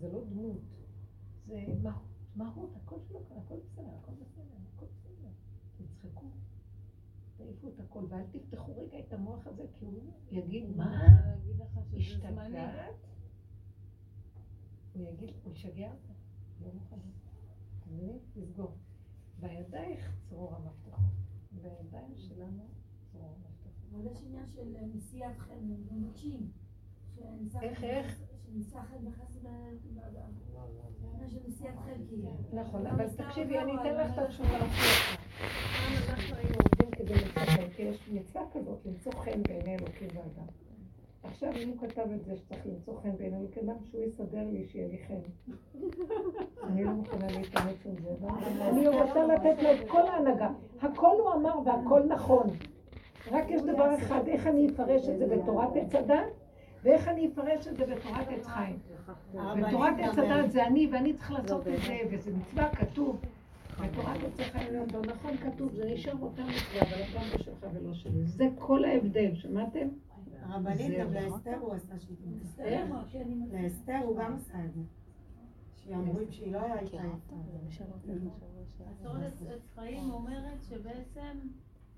זה 0.00 0.12
לא 0.12 0.24
דמות, 0.24 0.60
זה 1.46 1.64
מהות, 2.36 2.70
הכל 2.76 2.96
שלו 3.08 3.20
כאן, 3.28 3.36
הכל 3.36 3.54
בסדר, 3.64 3.94
הכל 4.02 4.12
בסדר, 4.12 4.56
הכל 4.74 4.86
בסדר. 4.86 5.28
תצחקו, 5.76 6.26
תעיפו 7.36 7.68
את 7.68 7.80
הכל, 7.80 8.04
ואל 8.08 8.24
תפתחו 8.32 8.76
רגע 8.76 8.98
את 8.98 9.12
המוח 9.12 9.46
הזה, 9.46 9.64
כי 9.72 9.84
הוא 9.84 10.12
יגיד, 10.30 10.76
מה? 10.76 11.06
השתגעת? 11.96 12.94
הוא 14.96 15.08
יגיד, 15.08 15.30
הוא 15.44 15.52
ישגע 15.52 15.86
אותה, 15.86 16.12
לא 16.60 16.68
מוכן. 16.74 16.96
תמיד 17.84 18.16
תסגור. 18.34 18.76
בידייך 19.40 20.12
צרור 20.28 20.56
המפתחות, 20.56 21.00
בידיים 21.52 22.16
שלנו 22.16 22.64
צרור 23.12 23.34
המפתחות. 23.36 23.72
אבל 23.92 24.06
יש 24.06 24.22
עניין 24.26 24.46
של 24.46 24.76
נשיאת 24.94 25.38
חן, 25.38 25.74
מבקשים. 25.90 26.50
איך, 27.62 27.84
איך? 27.84 28.20
חן. 31.74 32.02
נכון, 32.52 32.86
אבל 32.86 33.08
תקשיבי, 33.16 33.58
אני 33.58 33.72
אתן 33.74 33.94
לך 33.94 34.12
את 34.12 34.18
התשובה 34.18 34.58
פעם 35.86 35.92
אנחנו 36.08 36.36
היינו 36.36 36.54
עובדים 36.54 36.90
כדי 36.90 37.14
לצחק, 37.14 37.76
כי 37.76 37.82
יש 37.82 38.08
מצווה 38.12 38.42
כזאת, 38.52 38.86
למצוא 38.86 39.12
חן 39.12 39.42
בעיני 39.42 39.76
אלוקים 39.76 40.08
ואדם. 40.14 40.65
עכשיו 41.30 41.52
אם 41.62 41.68
הוא 41.68 41.88
כתב 41.88 42.06
את 42.14 42.24
זה 42.24 42.36
שצריך 42.36 42.66
למצוא 42.66 43.00
חן 43.02 43.16
בעיני 43.16 43.36
אלוקים, 43.36 43.62
למה 43.62 43.78
שהוא 43.90 44.04
יסדר 44.04 44.44
לי 44.52 44.66
שיהיה 44.66 44.88
לי 44.88 44.98
חן? 45.08 45.14
אני 46.62 46.84
לא 46.84 46.90
מוכנה 46.90 47.26
להתאמץ 47.26 47.86
עם 47.86 47.94
זה. 48.02 48.10
אני 48.60 48.88
רוצה 48.88 49.26
לתת 49.26 49.62
לו 49.62 49.72
את 49.72 49.88
כל 49.88 50.06
ההנהגה. 50.08 50.48
הכל 50.82 51.16
הוא 51.18 51.32
אמר 51.32 51.58
והכל 51.64 52.02
נכון. 52.08 52.46
רק 53.30 53.44
יש 53.50 53.62
דבר 53.62 53.94
אחד, 53.94 54.28
איך 54.28 54.46
אני 54.46 54.68
אפרש 54.70 55.08
את 55.08 55.18
זה 55.18 55.26
בתורת 55.26 55.76
עץ 55.76 55.94
הדת, 55.94 56.32
ואיך 56.82 57.08
אני 57.08 57.28
אפרש 57.28 57.68
את 57.68 57.76
זה 57.76 57.86
בתורת 57.86 58.28
עץ 58.28 58.46
חיים. 58.46 58.78
בתורת 59.34 59.94
עץ 59.98 60.18
הדת 60.18 60.50
זה 60.50 60.66
אני, 60.66 60.88
ואני 60.92 61.12
צריך 61.12 61.32
לעשות 61.32 61.68
את 61.68 61.80
זה, 61.86 61.98
וזה 62.10 62.30
מצווה 62.36 62.74
כתוב. 62.74 63.20
בתורת 63.80 64.16
עץ 64.24 64.40
החיים 64.40 64.72
לא 64.74 65.00
נכון 65.00 65.36
כתוב, 65.36 65.72
זה 65.74 65.84
נשאר 65.84 66.14
אותה 66.22 66.42
מצווה, 66.42 66.80
אבל 66.82 67.02
הפעם 67.02 67.24
לא 67.32 67.38
שלך 67.38 67.66
ולא 67.74 67.94
שלי. 67.94 68.24
זה 68.24 68.44
כל 68.58 68.84
ההבדל, 68.84 69.34
שמעתם? 69.34 69.88
הרבנית, 70.48 70.98
גם 71.00 71.12
לאסתר 71.12 71.58
הוא 71.60 71.74
עשה 71.74 71.98
שיטות. 71.98 72.28
לאסתר 73.52 73.98
הוא 74.04 74.16
גם 74.18 74.34
עשה 74.34 74.64
את 74.64 74.74
זה. 74.74 74.80
שאומרים 75.76 76.30
שהיא 76.30 76.52
לא 76.52 76.60
הייתה 76.60 77.02
מסורת 78.90 79.32
עץ 79.50 79.62
חיים 79.74 80.10
אומרת 80.10 80.64
שבעצם 80.68 81.38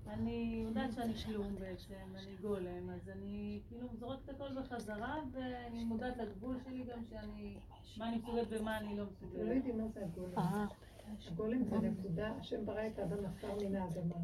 אני 0.07 0.63
יודעת 0.67 0.93
שאני 0.93 1.13
כלום 1.13 1.55
בעצם, 1.59 1.95
אני 2.15 2.35
גולם, 2.41 2.89
אז 2.89 3.09
אני 3.09 3.59
כאילו 3.67 3.87
זורקת 3.99 4.29
הכל 4.29 4.61
בחזרה 4.61 5.15
ואני 5.31 5.83
מודעת 5.83 6.17
לגבול 6.17 6.57
שלי 6.63 6.83
גם 6.83 7.03
שאני, 7.09 7.57
מה 7.97 8.09
אני 8.09 8.17
מסוגלת 8.17 8.47
ומה 8.49 8.77
אני 8.77 8.97
לא 8.97 9.05
מסוגלת. 9.05 9.47
לא 9.47 9.53
יודעים 9.53 9.77
מה 9.77 9.87
זה 9.87 10.05
הגולם. 10.05 10.67
הגולם 11.27 11.63
זה 11.63 11.77
נקודה, 11.79 12.31
השם 12.39 12.65
ברא 12.65 12.87
את 12.87 12.99
האדם 12.99 13.25
עפר 13.25 13.55
מן 13.65 13.75
האדמה. 13.75 14.15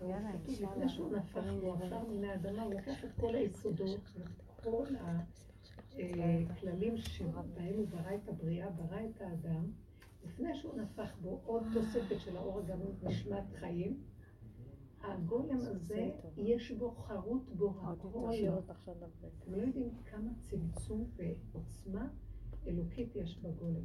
לפני 0.00 0.88
שהוא 0.88 1.16
נפח 1.16 1.44
הוא 1.62 1.74
עפר 1.74 2.08
מן 2.08 2.24
האדמה, 2.24 2.62
הוא 2.62 2.74
לקח 2.74 3.04
את 3.04 3.10
כל 3.20 3.34
היסודות, 3.34 4.00
את 4.16 4.60
כל 4.64 4.84
הכללים 5.90 6.96
שבהם 6.96 7.74
הוא 7.76 7.88
ברא 7.88 8.14
את 8.14 8.28
הבריאה, 8.28 8.70
ברא 8.70 9.00
את 9.10 9.20
האדם, 9.20 9.72
לפני 10.24 10.54
שהוא 10.54 10.74
נפח 10.80 11.16
בו 11.22 11.40
עוד 11.44 11.62
תוספת 11.74 12.20
של 12.20 12.36
האור 12.36 12.58
הגנוז 12.58 13.04
נשמת 13.04 13.52
חיים, 13.54 14.00
הגולם 15.00 15.58
הזה, 15.60 16.10
יש 16.36 16.72
בו 16.72 16.90
חרוט 16.90 17.50
בו 17.50 17.74
הכל. 17.82 18.30
אתם 19.38 19.52
לא 19.52 19.56
יודעים 19.56 19.90
כמה 20.04 20.30
צמצום 20.42 21.10
ועוצמה 21.16 22.08
אלוקית 22.66 23.16
יש 23.16 23.38
בגולם. 23.38 23.84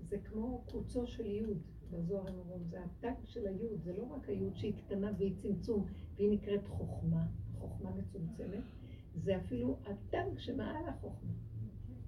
זה 0.00 0.18
כמו 0.18 0.64
קוצו 0.70 1.06
של 1.06 1.26
יוד, 1.26 1.62
בזוהר 1.90 2.28
הם 2.28 2.38
אומרים, 2.38 2.64
זה 2.64 2.84
הטק 2.84 3.14
של 3.24 3.46
היוד, 3.46 3.82
זה 3.82 3.92
לא 3.96 4.02
רק 4.02 4.28
היוד 4.28 4.56
שהיא 4.56 4.74
קטנה 4.74 5.12
והיא 5.18 5.36
צמצום, 5.36 5.86
והיא 6.16 6.30
נקראת 6.32 6.68
חוכמה, 6.68 7.26
חוכמה 7.58 7.90
מצומצמת, 7.90 8.64
זה 9.14 9.36
אפילו 9.36 9.78
הטנק 9.86 10.38
שמעל 10.38 10.88
החוכמה. 10.88 11.32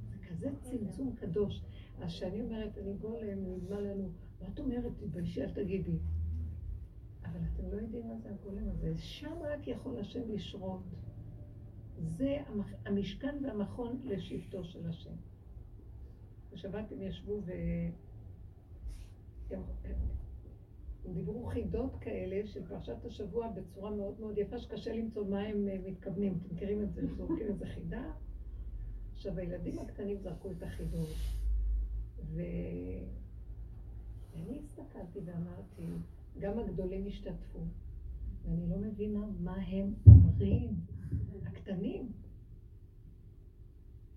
זה 0.09 0.17
כזה 0.29 0.51
צמצום 0.61 1.15
קדוש. 1.17 1.63
אז 1.99 2.09
כשאני 2.09 2.43
אומרת, 2.43 2.79
אני 2.79 2.95
גולם, 2.95 3.39
נדמה 3.45 3.81
לנו, 3.81 4.11
מה 4.41 4.49
את 4.55 4.59
אומרת? 4.59 4.93
תתביישי, 4.99 5.43
אל 5.43 5.53
תגידי. 5.53 5.99
אבל 7.25 7.41
אתם 7.53 7.71
לא 7.71 7.77
יודעים 7.77 8.09
מה 8.09 8.17
זה 8.19 8.31
הגולם 8.31 8.69
הזה. 8.69 8.99
שם 8.99 9.35
רק 9.43 9.69
יכול 9.69 9.99
השם 9.99 10.29
לשרות. 10.29 10.83
זה 11.99 12.39
המשכן 12.85 13.37
והמכון 13.45 14.01
לשבטו 14.05 14.65
של 14.65 14.87
השם. 14.89 15.15
בשבת 16.53 16.93
הם 16.93 17.03
ישבו 17.03 17.41
ו... 17.47 17.53
הם 21.05 21.13
דיברו 21.15 21.47
חידות 21.47 21.97
כאלה 22.01 22.47
של 22.47 22.67
פרשת 22.69 23.05
השבוע 23.05 23.49
בצורה 23.49 23.91
מאוד 23.91 24.21
מאוד 24.21 24.39
יפה, 24.39 24.59
שקשה 24.59 24.93
למצוא 24.93 25.27
מה 25.27 25.41
הם 25.41 25.69
אה, 25.69 25.79
מתכוונים. 25.87 26.39
אתם 26.39 26.55
מכירים 26.55 26.83
את 26.83 26.93
זה? 26.95 27.07
זורקים 27.17 27.47
איזה 27.47 27.67
חידה? 27.67 28.03
עכשיו, 29.13 29.39
הילדים 29.39 29.79
הקטנים 29.79 30.19
זרקו 30.19 30.51
את 30.51 30.63
החידות. 30.63 31.09
ואני 32.35 32.49
הסתכלתי 34.65 35.19
ואמרתי, 35.25 35.83
גם 36.39 36.59
הגדולים 36.59 37.07
השתתפו, 37.07 37.59
ואני 38.45 38.69
לא 38.71 38.77
מבינה 38.77 39.27
מה 39.41 39.57
הם 39.57 39.95
אומרים, 40.07 40.75
הקטנים. 41.47 42.13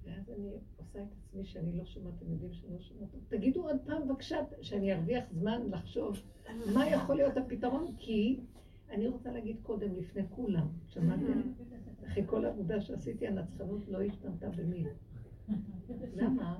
ואז 0.05 0.29
אני 0.29 0.49
עושה 0.77 1.03
את 1.03 1.07
עצמי 1.17 1.45
שאני 1.45 1.77
לא 1.77 1.85
שומעת, 1.85 2.13
אתם 2.17 2.31
יודעים 2.31 2.53
שאני 2.53 2.73
לא 2.73 2.79
שומעת. 2.79 3.09
תגידו 3.27 3.63
עוד 3.63 3.77
פעם 3.85 4.07
בבקשה, 4.07 4.37
שאני 4.61 4.93
ארוויח 4.93 5.23
זמן 5.31 5.61
לחשוב 5.69 6.17
מה 6.73 6.89
יכול 6.89 7.15
להיות 7.15 7.37
הפתרון, 7.37 7.95
כי 7.97 8.39
אני 8.89 9.07
רוצה 9.07 9.31
להגיד 9.31 9.57
קודם, 9.63 9.95
לפני 9.95 10.21
כולם, 10.29 10.67
שמעתם? 10.87 11.41
אחרי 12.07 12.23
כל 12.25 12.45
העבודה 12.45 12.81
שעשיתי, 12.81 13.27
הנצחנות 13.27 13.87
לא 13.87 14.01
השתנתה 14.01 14.49
במי. 14.49 14.85
למה? 16.15 16.59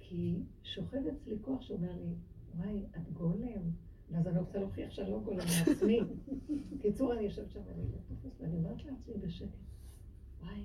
כי 0.00 0.34
שוכב 0.62 1.06
אצלי 1.06 1.36
כוח 1.40 1.62
שאומר 1.62 1.92
לי, 1.96 2.14
וואי, 2.56 2.86
את 2.96 3.12
גולם, 3.12 3.62
ואז 4.10 4.26
אני 4.26 4.38
רוצה 4.38 4.58
להוכיח 4.58 4.90
שאני 4.90 5.10
לא 5.10 5.20
גולם 5.20 5.44
מעצמי. 5.58 6.00
קיצור, 6.82 7.12
אני 7.12 7.22
יושבת 7.22 7.50
שם 7.50 7.60
ואני 7.66 7.82
לא 7.92 7.98
ואני 8.40 8.56
אומרת 8.56 8.84
לעצמי 8.84 9.14
בשקט, 9.14 9.48
וואי, 10.42 10.64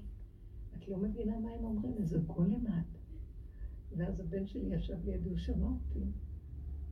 את 0.84 0.88
לא 0.88 0.97
מבינה 0.97 1.39
מה 1.39 1.51
הם 1.51 1.64
אומרים, 1.64 1.93
איזה 1.97 2.19
גולם 2.19 2.68
את. 2.68 2.97
ואז 3.97 4.19
הבן 4.19 4.47
שלי 4.47 4.76
ישב 4.76 5.05
לידי, 5.05 5.30
הוא 5.30 5.38
שמע 5.38 5.68
אותי, 5.68 5.99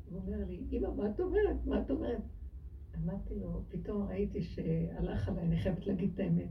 הוא 0.09 0.19
אומר 0.19 0.45
לי, 0.47 0.63
אמא, 0.71 0.87
מה 0.97 1.09
את 1.09 1.19
אומרת? 1.19 1.65
מה 1.65 1.81
את 1.81 1.91
אומרת? 1.91 2.21
אמרתי 3.03 3.35
לו, 3.35 3.63
פתאום 3.69 4.03
ראיתי 4.03 4.41
שהלך 4.41 5.29
עליי, 5.29 5.43
אני 5.43 5.57
חייבת 5.57 5.87
להגיד 5.87 6.11
את 6.13 6.19
האמת. 6.19 6.49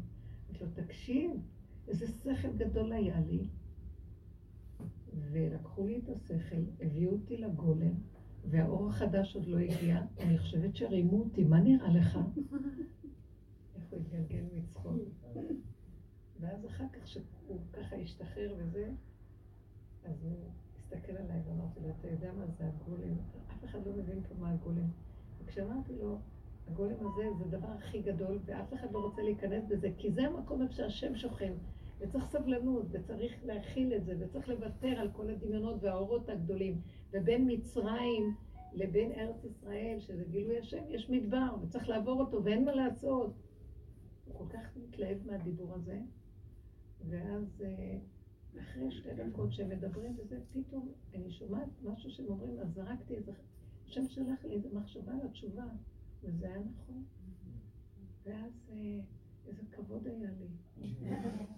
אמרתי 0.50 0.64
לו, 0.64 0.70
תקשיב, 0.84 1.30
איזה 1.88 2.06
שכל 2.06 2.56
גדול 2.56 2.92
היה 2.92 3.20
לי. 3.20 3.46
ולקחו 5.30 5.86
לי 5.86 5.98
את 5.98 6.08
השכל, 6.08 6.62
הביאו 6.80 7.12
אותי 7.12 7.36
לגולם, 7.36 7.94
והאור 8.50 8.88
החדש 8.88 9.36
עוד 9.36 9.46
לא 9.46 9.58
הגיע. 9.58 10.00
אני 10.18 10.38
חושבת 10.38 10.76
שרימו 10.76 11.18
אותי, 11.18 11.44
מה 11.44 11.60
נראה 11.60 11.88
לך? 11.92 12.18
איך 13.76 13.84
הוא 13.90 13.98
התגלגל 14.00 14.44
מצחוק. 14.54 14.96
ואז 16.40 16.66
אחר 16.66 16.84
כך, 16.92 17.08
שהוא 17.08 17.60
ככה 17.72 17.96
השתחרר 17.96 18.54
וזה, 18.58 18.90
אז 20.04 20.24
הוא 20.24 20.50
הסתכל 20.78 21.12
עליי 21.12 21.40
ואמרתי 21.46 21.80
לו, 21.80 21.88
אתה 22.00 22.08
יודע 22.08 22.32
מה 22.32 22.46
זה 22.46 22.64
הגולם? 22.68 23.16
אף 23.50 23.64
אחד 23.64 23.86
לא 23.86 23.92
מבין 23.92 24.22
פה 24.28 24.34
מה 24.38 24.50
הגולם. 24.50 24.88
וכשאמרתי 25.38 25.92
לו, 25.96 26.18
הגולם 26.68 26.96
הזה 27.06 27.22
זה 27.38 27.44
הדבר 27.44 27.68
הכי 27.68 28.02
גדול, 28.02 28.38
ואף 28.44 28.74
אחד 28.74 28.92
לא 28.92 28.98
רוצה 28.98 29.22
להיכנס 29.22 29.64
בזה, 29.68 29.88
כי 29.98 30.10
זה 30.10 30.22
המקום 30.22 30.62
איפה 30.62 30.74
שהשם 30.74 31.16
שוכן. 31.16 31.52
וצריך 31.98 32.24
סבלנות, 32.26 32.86
וצריך 32.90 33.44
להכיל 33.44 33.94
את 33.94 34.04
זה, 34.04 34.14
וצריך 34.18 34.48
לוותר 34.48 34.88
על 34.88 35.10
כל 35.12 35.30
הדמיונות 35.30 35.76
והאורות 35.82 36.28
הגדולים. 36.28 36.80
ובין 37.12 37.48
מצרים 37.50 38.34
לבין 38.72 39.12
ארץ 39.12 39.44
ישראל, 39.44 40.00
שזה 40.00 40.24
גילוי 40.24 40.58
השם, 40.58 40.82
יש 40.88 41.10
מדבר, 41.10 41.54
וצריך 41.62 41.88
לעבור 41.88 42.20
אותו, 42.20 42.44
ואין 42.44 42.64
מה 42.64 42.72
לעשות. 42.72 43.32
הוא 44.24 44.34
כל 44.38 44.56
כך 44.56 44.76
מתלהב 44.76 45.18
מהדיבור 45.26 45.74
הזה, 45.74 46.00
ואז 47.08 47.62
אה, 47.64 47.98
אחרי 48.60 48.90
שתי 48.90 49.08
דקות 49.14 49.52
שהם 49.52 49.68
מדברים 49.68 50.16
וזה, 50.18 50.38
פתאום 50.52 50.88
אני 51.14 51.30
שומעת 51.32 51.68
משהו 51.84 52.10
שהם 52.10 52.26
אומרים, 52.26 52.58
אז 52.58 52.74
זרקתי 52.74 53.14
איזה... 53.14 53.32
השם 53.86 54.08
שלח 54.08 54.44
לי 54.44 54.54
איזה 54.54 54.68
מחשבה 54.72 55.12
על 55.12 55.20
התשובה, 55.24 55.64
וזה 56.22 56.46
היה 56.46 56.58
נכון. 56.58 57.04
ואז 58.24 58.52
אה, 58.70 59.00
איזה 59.46 59.62
כבוד 59.72 60.06
היה 60.06 60.30
לי. 60.38 60.46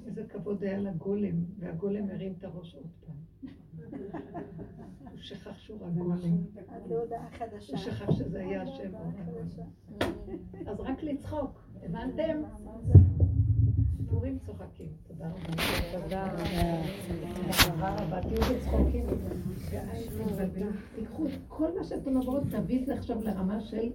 איזה 0.06 0.24
כבוד 0.28 0.62
היה 0.62 0.78
לגולם, 0.78 1.44
והגולם 1.58 2.10
הרים 2.10 2.34
את 2.38 2.44
הראש 2.44 2.74
עוד 2.74 2.86
פעם. 3.06 3.48
הוא 5.10 5.18
שכח 5.18 5.58
שהוא 5.58 5.80
רק 5.80 5.92
גולם. 5.92 6.36
הוא 6.88 7.76
שכח 7.76 8.10
שזה 8.10 8.40
היה 8.40 8.62
השם. 8.62 8.92
אז 10.66 10.80
רק 10.80 11.02
לצחוק, 11.02 11.68
הבנתם? 11.82 12.42
פורים 14.10 14.38
צוחקים. 14.46 14.86
תודה 15.08 15.28
רבה. 15.28 15.62
תודה 16.02 17.94
רבה. 17.94 18.20
תהיו 18.20 18.56
בצחוקים. 18.56 19.06
תיקחו 20.94 21.26
את 21.26 21.32
כל 21.48 21.78
מה 21.78 21.84
שאתם 21.84 22.16
עוברות, 22.16 22.42
תביא 22.50 22.80
את 22.80 22.86
זה 22.86 22.94
עכשיו 22.94 23.22
לרמה 23.22 23.60
של. 23.60 23.90